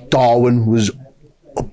Darwin 0.09 0.67
was 0.67 0.91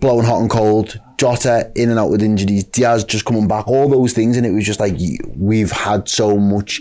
blowing 0.01 0.25
hot 0.25 0.41
and 0.41 0.51
cold. 0.51 0.99
Jota 1.21 1.71
in 1.75 1.91
and 1.91 1.99
out 1.99 2.09
with 2.09 2.23
injuries. 2.23 2.65
Diaz 2.65 3.05
just 3.05 3.27
coming 3.27 3.47
back. 3.47 3.69
All 3.69 3.91
those 3.91 4.15
things, 4.15 4.39
and 4.39 4.47
it 4.47 4.53
was 4.53 4.65
just 4.65 4.81
like 4.81 4.95
we've 5.37 5.71
had 5.71 6.09
so 6.09 6.39
much 6.39 6.81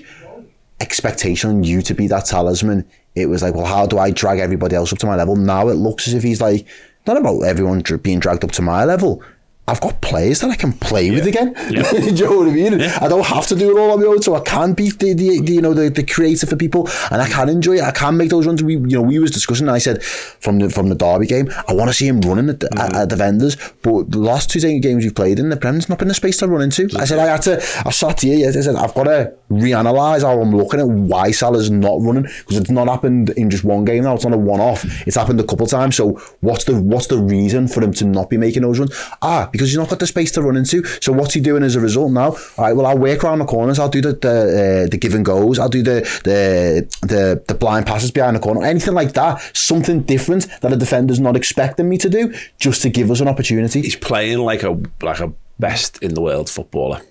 expectation 0.80 1.50
on 1.50 1.64
you 1.66 1.82
to 1.82 1.94
be 1.94 2.08
that 2.08 2.24
talisman. 2.24 2.90
It 3.16 3.26
was 3.26 3.44
like, 3.44 3.54
well, 3.54 3.66
how 3.66 3.86
do 3.86 3.98
I 3.98 4.12
drag 4.12 4.40
everybody 4.40 4.78
else 4.78 4.94
up 4.94 5.00
to 5.00 5.06
my 5.06 5.18
level? 5.18 5.36
Now 5.36 5.68
it 5.68 5.74
looks 5.74 6.08
as 6.08 6.14
if 6.14 6.24
he's 6.24 6.40
like, 6.40 6.66
not 7.06 7.18
about 7.18 7.42
everyone 7.42 7.84
being 8.02 8.22
dragged 8.22 8.46
up 8.46 8.54
to 8.54 8.62
my 8.62 8.86
level. 8.86 9.22
I've 9.70 9.82
got 9.82 10.02
players 10.02 10.40
that 10.42 10.50
I 10.50 10.56
can 10.56 10.74
play 10.74 11.12
with 11.12 11.28
again. 11.28 11.54
do 11.70 11.76
you 11.76 12.26
know 12.26 12.38
what 12.40 12.48
I 12.48 12.52
mean? 12.52 12.82
I 12.82 13.08
don't 13.08 13.26
have 13.26 13.46
to 13.48 13.56
do 13.56 13.76
it 13.76 13.80
all 13.80 13.92
on 13.92 14.00
my 14.00 14.08
own, 14.08 14.22
so 14.22 14.36
I 14.36 14.40
can 14.42 14.74
be 14.74 14.90
the, 14.90 15.14
the, 15.14 15.42
the 15.42 15.54
you 15.54 15.62
know 15.62 15.74
the, 15.74 15.90
the 15.90 16.04
creator 16.04 16.48
for 16.48 16.56
people, 16.56 16.88
and 17.12 17.22
I 17.22 17.28
can 17.30 17.50
enjoy 17.50 17.74
it. 17.74 17.84
I 17.84 17.92
can 17.92 18.18
make 18.18 18.30
those 18.30 18.48
runs. 18.48 18.64
We 18.64 18.74
you 18.74 18.98
know 18.98 19.02
we 19.02 19.20
was 19.20 19.32
discussing. 19.32 19.68
And 19.68 19.76
I 19.76 19.80
said 19.80 20.02
from 20.04 20.60
the 20.60 20.70
from 20.70 20.90
the 20.90 20.96
Derby 20.96 21.28
game, 21.28 21.52
I 21.68 21.74
want 21.74 21.90
to 21.90 21.94
see 21.94 22.08
him 22.08 22.22
running 22.22 22.50
at 22.50 22.60
the, 22.62 22.70
Mm-hmm. 22.70 22.96
at, 22.96 23.02
at 23.04 23.10
the 23.10 23.16
vendors. 23.16 23.56
But 23.82 24.12
the 24.12 24.20
last 24.20 24.50
two 24.50 24.60
games 24.80 25.04
we've 25.04 25.16
played 25.16 25.40
in 25.40 25.50
the 25.50 25.58
Prem's 25.58 25.90
not 25.90 26.00
been 26.00 26.08
the 26.08 26.14
space 26.14 26.38
to 26.38 26.48
run 26.48 26.62
into. 26.62 26.88
I 26.98 27.06
said 27.06 27.20
I 27.20 27.28
had 27.28 27.42
to. 27.44 27.58
I 27.86 27.90
sat 27.92 28.22
here. 28.22 28.48
I 28.48 28.52
said 28.52 28.76
I've 28.76 28.94
got 28.94 29.04
to 29.06 29.34
reanalyze 29.52 30.22
how 30.22 30.40
I'm 30.40 30.56
looking 30.56 30.80
at 30.80 30.88
why 30.88 31.32
Salah's 31.32 31.72
not 31.72 32.02
running 32.02 32.24
because 32.24 32.58
it's 32.58 32.70
not 32.70 32.88
happened 32.88 33.32
in 33.32 33.50
just 33.50 33.64
one 33.64 33.86
game 33.86 34.04
now. 34.04 34.14
It's 34.16 34.24
not 34.26 34.34
a 34.34 34.38
one 34.38 34.60
off. 34.60 34.86
It's 35.08 35.16
happened 35.16 35.40
a 35.40 35.44
couple 35.44 35.66
times. 35.68 35.96
So 35.96 36.12
what's 36.42 36.66
the 36.66 36.80
what's 36.80 37.08
the 37.08 37.18
reason 37.18 37.68
for 37.68 37.84
him 37.84 37.94
to 37.94 38.06
not 38.06 38.30
be 38.30 38.38
making 38.38 38.62
those 38.62 38.80
runs? 38.80 38.92
Ah, 39.22 39.50
because 39.60 39.72
he's 39.72 39.78
not 39.78 39.90
got 39.90 40.00
the 40.00 40.08
space 40.08 40.32
to 40.32 40.42
run 40.42 40.56
into. 40.56 40.86
So 41.02 41.12
what's 41.12 41.34
he 41.34 41.42
doing 41.42 41.64
as 41.64 41.76
a 41.76 41.82
result 41.82 42.14
now? 42.14 42.30
All 42.30 42.38
right, 42.58 42.74
well 42.74 42.86
I'll 42.86 42.98
work 42.98 43.26
around 43.26 43.40
the 43.40 43.46
corners. 43.46 43.78
I'll 43.78 43.90
do 43.90 44.02
the 44.02 44.14
the, 44.14 44.86
uh, 44.86 44.90
the 44.90 44.98
give 44.98 45.14
and 45.14 45.26
goes. 45.26 45.60
I'll 45.60 45.68
do 45.68 45.84
the 45.84 46.02
the 46.24 46.88
the 47.02 47.44
the 47.46 47.54
blind 47.54 47.86
passes 47.86 48.10
behind 48.10 48.38
the 48.38 48.40
corner. 48.40 48.64
Anything 48.64 48.94
like 48.94 49.14
that. 49.14 49.42
Something 49.56 50.04
different 50.04 50.48
that 50.62 50.72
a 50.72 50.78
defender's 50.78 51.20
not 51.20 51.36
expecting 51.36 51.90
me 51.90 51.98
to 51.98 52.10
do, 52.10 52.34
just 52.58 52.82
to 52.84 52.90
give 52.90 53.12
us 53.12 53.20
an 53.20 53.28
opportunity. 53.28 53.82
he's 53.82 53.98
playing 53.98 54.40
like 54.40 54.64
a 54.64 54.80
like 55.02 55.20
a 55.20 55.34
best 55.60 56.02
in 56.02 56.14
the 56.14 56.22
world 56.22 56.50
footballer 56.50 57.02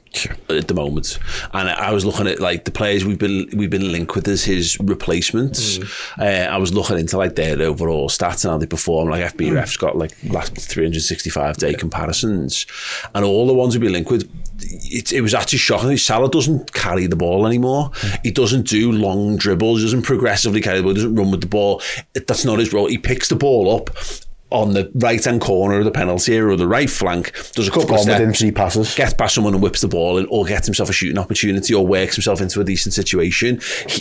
at 0.48 0.68
the 0.68 0.74
moment. 0.74 1.18
And 1.52 1.68
I 1.68 1.92
was 1.92 2.04
looking 2.04 2.26
at 2.26 2.40
like 2.40 2.64
the 2.64 2.70
players 2.70 3.04
we've 3.04 3.18
been 3.18 3.48
we've 3.54 3.70
been 3.70 3.92
linked 3.92 4.14
with 4.14 4.26
as 4.28 4.44
his 4.44 4.78
replacements. 4.80 5.78
Mm. 5.78 6.18
Uh, 6.18 6.50
I 6.50 6.56
was 6.56 6.72
looking 6.72 6.98
into 6.98 7.16
like 7.18 7.34
their 7.34 7.60
overall 7.62 8.08
stats 8.08 8.44
and 8.44 8.52
how 8.52 8.58
they 8.58 8.66
perform. 8.66 9.10
Like 9.10 9.34
FBref's 9.34 9.76
mm. 9.76 9.80
got 9.80 9.96
like 9.96 10.12
last 10.24 10.56
365 10.56 11.56
day 11.58 11.74
comparisons, 11.74 12.66
and 13.14 13.24
all 13.24 13.46
the 13.46 13.54
ones 13.54 13.74
we've 13.74 13.82
been 13.82 13.92
linked 13.92 14.10
with. 14.10 14.28
It, 14.60 15.12
it 15.12 15.20
was 15.20 15.34
actually 15.34 15.58
shocking. 15.58 15.96
Salah 15.96 16.30
doesn't 16.30 16.72
carry 16.72 17.06
the 17.06 17.14
ball 17.14 17.46
anymore. 17.46 17.90
Mm. 17.90 18.20
He 18.24 18.30
doesn't 18.30 18.66
do 18.66 18.90
long 18.90 19.36
dribbles. 19.36 19.80
He 19.80 19.84
doesn't 19.84 20.02
progressively 20.02 20.60
carry 20.60 20.78
the 20.78 20.82
ball. 20.82 20.92
He 20.92 20.96
doesn't 20.96 21.14
run 21.14 21.30
with 21.30 21.42
the 21.42 21.46
ball. 21.46 21.82
That's 22.14 22.44
not 22.44 22.58
his 22.58 22.72
role. 22.72 22.86
He 22.86 22.98
picks 22.98 23.28
the 23.28 23.36
ball 23.36 23.74
up 23.74 23.90
on 24.50 24.72
the 24.72 24.90
right 24.94 25.22
hand 25.22 25.40
corner 25.40 25.78
of 25.78 25.84
the 25.84 25.90
penalty 25.90 26.34
area 26.34 26.54
or 26.54 26.56
the 26.56 26.68
right 26.68 26.88
flank, 26.88 27.32
does 27.52 27.68
a 27.68 27.70
couple 27.70 27.94
of 27.94 28.06
within 28.06 28.32
steps, 28.32 28.40
three 28.40 28.50
passes. 28.50 28.94
gets 28.94 29.12
past 29.12 29.34
someone 29.34 29.52
and 29.52 29.62
whips 29.62 29.82
the 29.82 29.88
ball 29.88 30.16
in, 30.16 30.26
or 30.26 30.44
gets 30.44 30.66
himself 30.66 30.88
a 30.88 30.92
shooting 30.92 31.18
opportunity, 31.18 31.74
or 31.74 31.86
works 31.86 32.16
himself 32.16 32.40
into 32.40 32.60
a 32.60 32.64
decent 32.64 32.94
situation. 32.94 33.56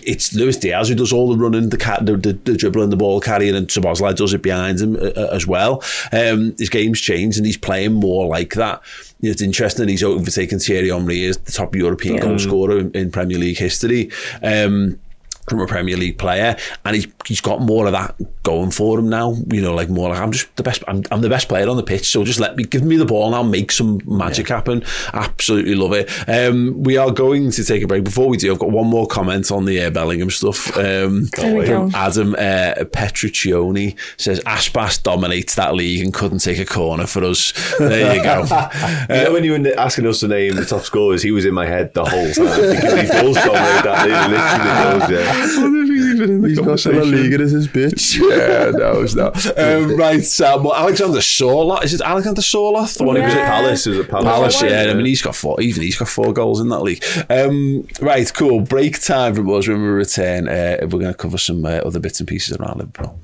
It's 0.06 0.34
Luis 0.34 0.58
Diaz 0.58 0.90
who 0.90 0.96
does 0.96 1.12
all 1.12 1.30
the 1.30 1.38
running, 1.38 1.70
the 1.70 1.78
cat, 1.78 2.06
the, 2.06 2.16
the, 2.16 2.34
the 2.34 2.56
dribbling, 2.56 2.90
the 2.90 2.96
ball 2.96 3.20
carrying, 3.20 3.56
and 3.56 3.68
Szoboszlai 3.68 4.16
does 4.16 4.34
it 4.34 4.42
behind 4.42 4.80
him 4.80 4.96
uh, 4.96 5.12
uh, 5.18 5.30
as 5.34 5.46
well. 5.46 5.84
Um, 6.12 6.56
his 6.58 6.70
game's 6.70 7.02
changed, 7.02 7.38
and 7.38 7.46
he's 7.46 7.58
playing 7.58 7.94
more 7.94 8.28
like 8.28 8.54
that. 8.54 8.82
It's 9.22 9.42
interesting 9.42 9.86
that 9.86 9.92
he's 9.92 10.04
overtaken 10.04 10.60
Thierry 10.60 10.90
Henry 10.90 11.26
as 11.26 11.38
the 11.38 11.52
top 11.52 11.76
European 11.76 12.18
goal 12.18 12.38
scorer 12.38 12.78
in, 12.78 12.92
in 12.92 13.12
Premier 13.12 13.40
League 13.40 13.58
history. 13.58 14.12
Um, 14.44 15.00
from 15.48 15.60
a 15.62 15.68
Premier 15.68 15.98
League 15.98 16.18
player, 16.18 16.56
and 16.86 16.96
he's 16.96 17.08
he's 17.26 17.42
got 17.42 17.62
more 17.62 17.86
of 17.86 17.94
that 17.94 18.16
going 18.44 18.72
for 18.72 19.00
him 19.00 19.10
now. 19.10 19.36
You 19.52 19.62
know, 19.62 19.74
like 19.74 19.90
more 19.90 20.10
like 20.10 20.20
I'm 20.20 20.32
just 20.32 20.54
the 20.56 20.64
best. 20.64 20.84
I'm, 20.88 21.04
I'm 21.12 21.22
the 21.22 21.30
best 21.30 21.48
player 21.50 21.68
on 21.70 21.78
the 21.78 21.84
pitch, 21.84 22.10
so 22.10 22.24
just 22.24 22.40
let 22.40 22.56
me 22.56 22.64
give 22.64 22.84
me 22.84 22.98
the 22.98 23.06
ball 23.06 23.28
and 23.28 23.36
I'll 23.36 23.44
make 23.44 23.72
some 23.72 24.00
magic 24.06 24.48
happen. 24.50 24.84
Absolutely 25.14 25.76
love 25.76 25.94
it. 25.94 26.10
Um, 26.28 26.84
we 26.84 26.98
are 26.98 27.12
going 27.12 27.52
to 27.52 27.64
take 27.64 27.84
a 27.84 27.88
break. 27.88 28.04
Before 28.04 28.28
we 28.28 28.38
do, 28.38 28.52
I've 28.52 28.60
got 28.60 28.72
one 28.72 28.88
more 28.88 29.08
comment 29.08 29.52
on 29.52 29.66
the 29.66 29.84
uh, 29.84 29.90
Bellingham 29.90 30.30
stuff. 30.30 30.72
Um, 30.88 31.26
There 31.36 31.56
we 31.56 31.66
from 31.66 31.90
go. 31.90 31.98
Adam 31.98 32.34
uh, 32.36 32.74
Petruccioni 32.86 33.98
says 34.18 34.40
Aspas 34.42 35.02
dominates 35.02 35.56
that 35.56 35.74
league 35.76 36.04
and 36.04 36.14
couldn't 36.14 36.40
take 36.40 36.60
a 36.60 36.66
corner 36.66 37.08
for 37.08 37.24
us. 37.24 37.52
There 37.78 38.16
you 38.16 38.24
go. 38.24 38.46
You 39.10 39.24
know, 39.24 39.34
when 39.34 39.44
you 39.44 39.52
were 39.52 39.80
asking 39.80 40.06
us 40.08 40.20
to 40.22 40.28
name 40.28 40.56
the 40.56 40.66
top 40.66 40.82
scorers, 40.84 41.22
he 41.24 41.32
was 41.32 41.46
in 41.46 41.54
my 41.54 41.66
head 41.66 41.94
the 41.94 42.06
whole 42.06 42.32
time 42.32 42.46
because 42.76 43.02
he 43.02 43.08
does 43.08 43.36
dominate 43.36 43.84
that. 43.84 44.06
He 44.06 44.12
literally 44.32 45.00
does, 45.00 45.12
yeah. 45.12 45.37
He's 45.38 46.60
got 46.60 46.86
a 46.86 47.04
league 47.04 47.34
as 47.40 47.52
his 47.52 47.68
bitch. 47.68 48.18
Yeah, 48.38 48.72
no, 48.72 49.02
it's 49.02 49.16
not. 49.16 49.36
Um, 49.58 49.96
right, 49.96 50.24
so 50.24 50.62
well, 50.62 50.74
Alexander 50.76 51.20
Sorloth. 51.20 51.84
Is 51.84 51.94
it 51.94 52.02
Alexander 52.02 52.42
Sorloth? 52.42 52.98
The 52.98 53.04
one 53.04 53.16
who 53.16 53.22
was 53.24 53.34
at 53.34 53.38
Yeah. 53.40 53.50
Palace 53.50 53.88
is 53.88 53.98
it 54.00 54.10
Palace? 54.10 54.26
Palace, 54.26 54.62
yeah. 54.62 54.88
I 54.90 54.94
mean, 54.94 55.06
he's 55.06 55.22
got 55.22 55.36
four. 55.36 55.60
Even 55.62 55.84
he's 55.84 55.98
got 55.98 56.08
four 56.08 56.34
goals 56.34 56.60
in 56.60 56.70
that 56.70 56.80
league. 56.82 57.04
Um, 57.30 57.88
right, 58.02 58.32
cool. 58.34 58.62
Break 58.62 59.00
time 59.02 59.36
from 59.36 59.50
us 59.54 59.68
when 59.68 59.82
we 59.82 59.88
return. 59.88 60.48
Uh, 60.48 60.78
we're 60.82 60.88
going 60.88 61.06
to 61.06 61.14
cover 61.14 61.38
some 61.38 61.66
uh, 61.66 61.70
other 61.86 62.00
bits 62.00 62.20
and 62.20 62.28
pieces 62.28 62.58
around 62.58 62.78
Liverpool. 62.80 63.20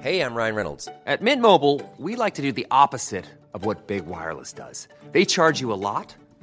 Hey, 0.00 0.20
I'm 0.20 0.34
Ryan 0.34 0.54
Reynolds. 0.54 0.88
At 1.06 1.20
Mint 1.22 1.42
Mobile, 1.42 1.82
we 1.98 2.16
like 2.16 2.34
to 2.34 2.42
do 2.42 2.52
the 2.52 2.66
opposite 2.70 3.24
of 3.54 3.64
what 3.64 3.86
Big 3.86 4.06
Wireless 4.06 4.52
does. 4.52 4.88
They 5.12 5.24
charge 5.24 5.60
you 5.60 5.72
a 5.72 5.74
lot, 5.74 6.14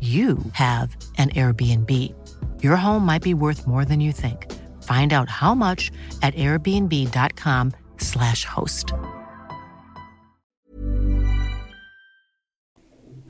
you 0.00 0.38
have 0.52 0.96
an 1.18 1.28
Airbnb. 1.30 2.14
Your 2.62 2.76
home 2.76 3.04
might 3.04 3.22
be 3.22 3.34
worth 3.34 3.66
more 3.66 3.84
than 3.84 4.00
you 4.00 4.12
think. 4.12 4.50
Find 4.82 5.12
out 5.12 5.28
how 5.28 5.54
much 5.54 5.90
at 6.22 6.34
airbnb.com/slash 6.36 8.46
host. 8.46 8.94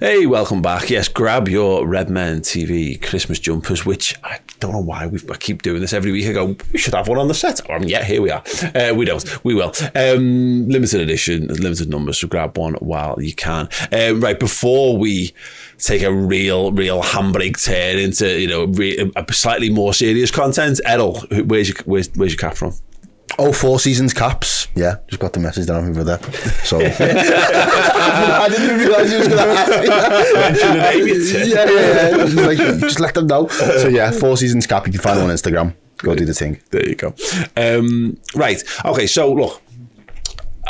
Hey, 0.00 0.24
welcome 0.24 0.62
back. 0.62 0.88
Yes, 0.88 1.08
grab 1.08 1.46
your 1.46 1.86
Redmen 1.86 2.40
TV 2.40 2.98
Christmas 3.06 3.38
jumpers, 3.38 3.84
which 3.84 4.14
I 4.24 4.38
don't 4.58 4.72
know 4.72 4.80
why 4.80 5.06
we 5.06 5.18
keep 5.40 5.60
doing 5.60 5.82
this 5.82 5.92
every 5.92 6.10
week. 6.10 6.26
I 6.26 6.32
go, 6.32 6.56
we 6.72 6.78
should 6.78 6.94
have 6.94 7.06
one 7.06 7.18
on 7.18 7.28
the 7.28 7.34
set. 7.34 7.60
Um, 7.68 7.82
yeah, 7.82 8.02
here 8.02 8.22
we 8.22 8.30
are. 8.30 8.42
Uh, 8.74 8.94
we 8.94 9.04
don't. 9.04 9.44
We 9.44 9.54
will. 9.54 9.74
Um, 9.94 10.66
limited 10.70 11.02
edition, 11.02 11.48
limited 11.48 11.90
numbers, 11.90 12.18
so 12.18 12.28
grab 12.28 12.56
one 12.56 12.76
while 12.76 13.20
you 13.20 13.34
can. 13.34 13.68
Um, 13.92 14.22
right, 14.22 14.40
before 14.40 14.96
we 14.96 15.34
take 15.82 16.02
a 16.02 16.12
real, 16.12 16.72
real 16.72 17.02
handbrake 17.02 17.62
turn 17.64 17.98
into, 17.98 18.38
you 18.40 18.46
know, 18.48 18.64
re- 18.66 19.10
a 19.16 19.32
slightly 19.32 19.70
more 19.70 19.92
serious 19.94 20.30
content, 20.30 20.80
Errol, 20.84 21.20
who- 21.30 21.44
where's 21.44 21.68
your, 21.68 21.76
where's, 21.84 22.08
where's 22.14 22.32
your 22.32 22.38
cap 22.38 22.56
from? 22.56 22.74
Oh, 23.38 23.52
Four 23.52 23.78
Seasons 23.78 24.12
caps. 24.12 24.66
Yeah, 24.74 24.96
just 25.08 25.20
got 25.20 25.32
the 25.32 25.40
message 25.40 25.66
down 25.66 25.88
over 25.88 26.02
there. 26.04 26.18
So 26.64 26.78
I 26.80 28.48
didn't 28.50 28.78
realise 28.78 29.10
you 29.12 29.18
was 29.18 29.28
going 29.28 29.38
to 29.38 29.44
ask 29.44 29.70
me. 29.70 29.88
Mention 30.34 30.68
the 30.68 30.80
name, 30.80 31.06
yeah, 31.48 31.64
yeah, 31.70 32.10
yeah. 32.10 32.24
Just, 32.24 32.34
like, 32.36 32.58
just 32.80 33.00
let 33.00 33.14
them 33.14 33.26
know. 33.28 33.46
So 33.48 33.88
yeah, 33.88 34.10
Four 34.10 34.36
Seasons 34.36 34.66
cap. 34.66 34.86
You 34.86 34.92
can 34.92 35.00
find 35.00 35.18
it 35.18 35.22
on 35.22 35.30
Instagram. 35.30 35.74
Go 35.98 36.14
do 36.14 36.24
the 36.24 36.34
thing. 36.34 36.60
There 36.70 36.86
you 36.88 36.94
go. 36.96 37.14
Um, 37.56 38.16
right. 38.34 38.62
Okay. 38.84 39.06
So 39.06 39.32
look, 39.32 39.60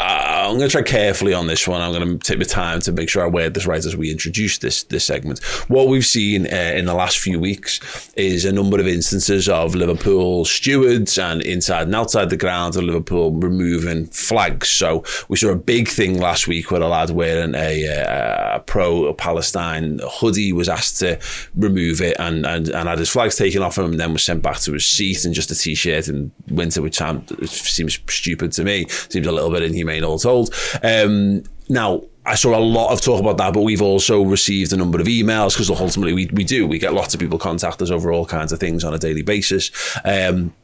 uh, 0.00 0.46
I'm 0.48 0.56
going 0.56 0.68
to 0.68 0.72
try 0.72 0.82
carefully 0.82 1.34
on 1.34 1.46
this 1.46 1.68
one. 1.68 1.82
I'm 1.82 1.92
going 1.92 2.18
to 2.18 2.26
take 2.26 2.38
my 2.38 2.44
time 2.44 2.80
to 2.80 2.92
make 2.92 3.10
sure 3.10 3.22
I 3.22 3.28
word 3.28 3.52
this 3.52 3.66
right 3.66 3.84
as 3.84 3.96
we 3.96 4.10
introduce 4.10 4.56
this 4.58 4.84
this 4.84 5.04
segment. 5.04 5.44
What 5.68 5.88
we've 5.88 6.06
seen 6.06 6.46
uh, 6.46 6.72
in 6.74 6.86
the 6.86 6.94
last 6.94 7.18
few 7.18 7.38
weeks 7.38 8.10
is 8.16 8.46
a 8.46 8.52
number 8.52 8.80
of 8.80 8.86
instances 8.86 9.46
of 9.46 9.74
Liverpool 9.74 10.46
stewards 10.46 11.18
and 11.18 11.42
inside 11.42 11.82
and 11.82 11.94
outside 11.94 12.30
the 12.30 12.38
ground 12.38 12.76
of 12.76 12.84
Liverpool 12.84 13.32
removing 13.32 14.06
flags. 14.06 14.70
So 14.70 15.04
we 15.28 15.36
saw 15.36 15.50
a 15.50 15.56
big 15.56 15.86
thing 15.86 16.18
last 16.18 16.48
week 16.48 16.70
where 16.70 16.80
a 16.80 16.88
lad 16.88 17.10
wearing 17.10 17.54
a, 17.54 17.88
uh, 17.88 18.56
a 18.56 18.60
pro 18.60 19.12
Palestine 19.12 20.00
hoodie 20.10 20.54
was 20.54 20.70
asked 20.70 20.98
to 21.00 21.18
remove 21.54 22.00
it 22.00 22.16
and, 22.18 22.46
and, 22.46 22.68
and 22.70 22.88
had 22.88 22.98
his 22.98 23.10
flags 23.10 23.36
taken 23.36 23.62
off 23.62 23.76
him 23.76 23.84
and 23.84 24.00
then 24.00 24.14
was 24.14 24.24
sent 24.24 24.42
back 24.42 24.60
to 24.60 24.72
his 24.72 24.86
seat 24.86 25.26
in 25.26 25.34
just 25.34 25.50
a 25.50 25.54
t-shirt 25.54 26.08
in 26.08 26.32
winter, 26.48 26.80
which 26.80 27.00
seems 27.46 27.98
stupid 28.08 28.52
to 28.52 28.64
me. 28.64 28.86
Seems 28.88 29.26
a 29.26 29.32
little 29.32 29.50
bit 29.50 29.62
inhumane 29.62 29.89
all 29.98 30.18
told. 30.18 30.54
Um, 30.82 31.42
now, 31.68 32.02
I 32.26 32.34
saw 32.34 32.56
a 32.56 32.60
lot 32.60 32.92
of 32.92 33.00
talk 33.00 33.20
about 33.20 33.38
that, 33.38 33.54
but 33.54 33.62
we've 33.62 33.82
also 33.82 34.22
received 34.22 34.72
a 34.72 34.76
number 34.76 35.00
of 35.00 35.06
emails 35.06 35.54
because 35.54 35.70
ultimately 35.70 36.12
we, 36.12 36.26
we 36.32 36.44
do. 36.44 36.66
We 36.66 36.78
get 36.78 36.92
lots 36.92 37.14
of 37.14 37.20
people 37.20 37.38
contact 37.38 37.80
us 37.80 37.90
over 37.90 38.12
all 38.12 38.26
kinds 38.26 38.52
of 38.52 38.60
things 38.60 38.84
on 38.84 38.92
a 38.92 38.98
daily 38.98 39.22
basis. 39.22 39.70
Um, 40.04 40.54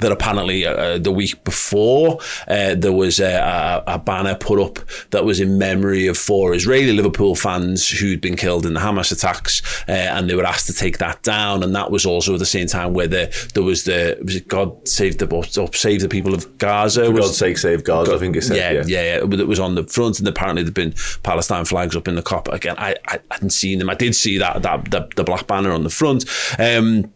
that 0.00 0.12
apparently 0.12 0.66
uh, 0.66 0.98
the 0.98 1.12
week 1.12 1.42
before 1.44 2.18
uh, 2.48 2.74
there 2.74 2.92
was 2.92 3.20
a, 3.20 3.82
a, 3.86 3.94
a 3.94 3.98
banner 3.98 4.34
put 4.34 4.60
up 4.60 4.78
that 5.10 5.24
was 5.24 5.40
in 5.40 5.58
memory 5.58 6.06
of 6.06 6.16
four 6.16 6.54
Israeli 6.54 6.92
Liverpool 6.92 7.34
fans 7.34 7.88
who'd 7.88 8.20
been 8.20 8.36
killed 8.36 8.66
in 8.66 8.74
the 8.74 8.80
Hamas 8.80 9.12
attacks, 9.12 9.62
uh, 9.88 9.92
and 9.92 10.28
they 10.28 10.34
were 10.34 10.44
asked 10.44 10.66
to 10.66 10.74
take 10.74 10.98
that 10.98 11.22
down. 11.22 11.62
And 11.62 11.74
that 11.74 11.90
was 11.90 12.06
also 12.06 12.34
at 12.34 12.38
the 12.38 12.46
same 12.46 12.66
time 12.66 12.94
where 12.94 13.06
the, 13.06 13.50
there 13.54 13.62
was 13.62 13.84
the 13.84 14.18
was 14.22 14.36
it 14.36 14.48
God 14.48 14.88
save 14.88 15.18
the 15.18 15.28
or 15.34 15.72
save 15.72 16.00
the 16.00 16.08
people 16.08 16.34
of 16.34 16.58
Gaza. 16.58 17.04
For 17.04 17.12
was, 17.12 17.26
God's 17.26 17.38
sake, 17.38 17.58
save 17.58 17.84
Gaza, 17.84 18.14
I 18.14 18.18
think 18.18 18.36
it 18.36 18.42
said. 18.42 18.56
yeah, 18.56 18.72
Yeah, 18.72 18.82
yeah, 18.86 19.18
yeah. 19.20 19.36
That 19.36 19.46
was 19.46 19.60
on 19.60 19.74
the 19.74 19.84
front, 19.84 20.18
and 20.18 20.28
apparently 20.28 20.62
there'd 20.62 20.74
been 20.74 20.94
Palestine 21.22 21.64
flags 21.64 21.96
up 21.96 22.08
in 22.08 22.14
the 22.14 22.22
Kop. 22.22 22.48
Again, 22.52 22.74
I, 22.78 22.96
I 23.08 23.18
hadn't 23.30 23.50
seen 23.50 23.78
them. 23.78 23.90
I 23.90 23.94
did 23.94 24.14
see 24.14 24.38
that 24.38 24.62
that 24.62 24.90
the, 24.90 25.08
the 25.16 25.24
black 25.24 25.46
banner 25.46 25.72
on 25.72 25.84
the 25.84 25.90
front. 25.90 26.24
Um, 26.58 27.12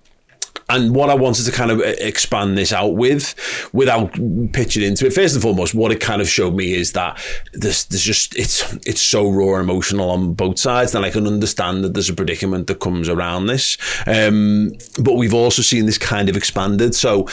and 0.69 0.95
what 0.95 1.11
I 1.11 1.15
wanted 1.15 1.45
to 1.45 1.53
kind 1.53 1.71
of 1.71 1.81
e, 1.81 1.95
expand 1.99 2.57
this 2.57 2.73
out 2.73 2.95
with, 2.97 3.35
without 3.73 4.13
pitching 4.53 4.83
into 4.83 5.07
it, 5.07 5.13
first 5.13 5.35
and 5.35 5.43
foremost, 5.43 5.75
what 5.75 5.93
it 5.93 6.01
kind 6.01 6.23
of 6.23 6.29
showed 6.29 6.55
me 6.55 6.75
is 6.75 6.93
that 6.93 7.23
there's, 7.53 7.85
there's 7.87 8.03
just 8.03 8.37
it's 8.37 8.73
it's 8.87 9.01
so 9.01 9.29
raw 9.31 9.55
and 9.55 9.69
emotional 9.69 10.11
on 10.11 10.35
both 10.35 10.59
sides, 10.59 10.95
and 10.95 11.05
I 11.05 11.11
can 11.11 11.27
understand 11.27 11.85
that 11.85 11.95
there's 11.95 12.09
a 12.09 12.15
predicament 12.15 12.67
that 12.69 12.81
comes 12.81 13.09
around 13.09 13.47
this. 13.47 13.77
Um, 14.07 14.73
but 14.99 15.15
we've 15.15 15.35
also 15.35 15.63
seen 15.63 15.87
this 15.87 15.99
kind 15.99 16.29
of 16.29 16.37
expanded. 16.37 16.95
So 16.95 17.29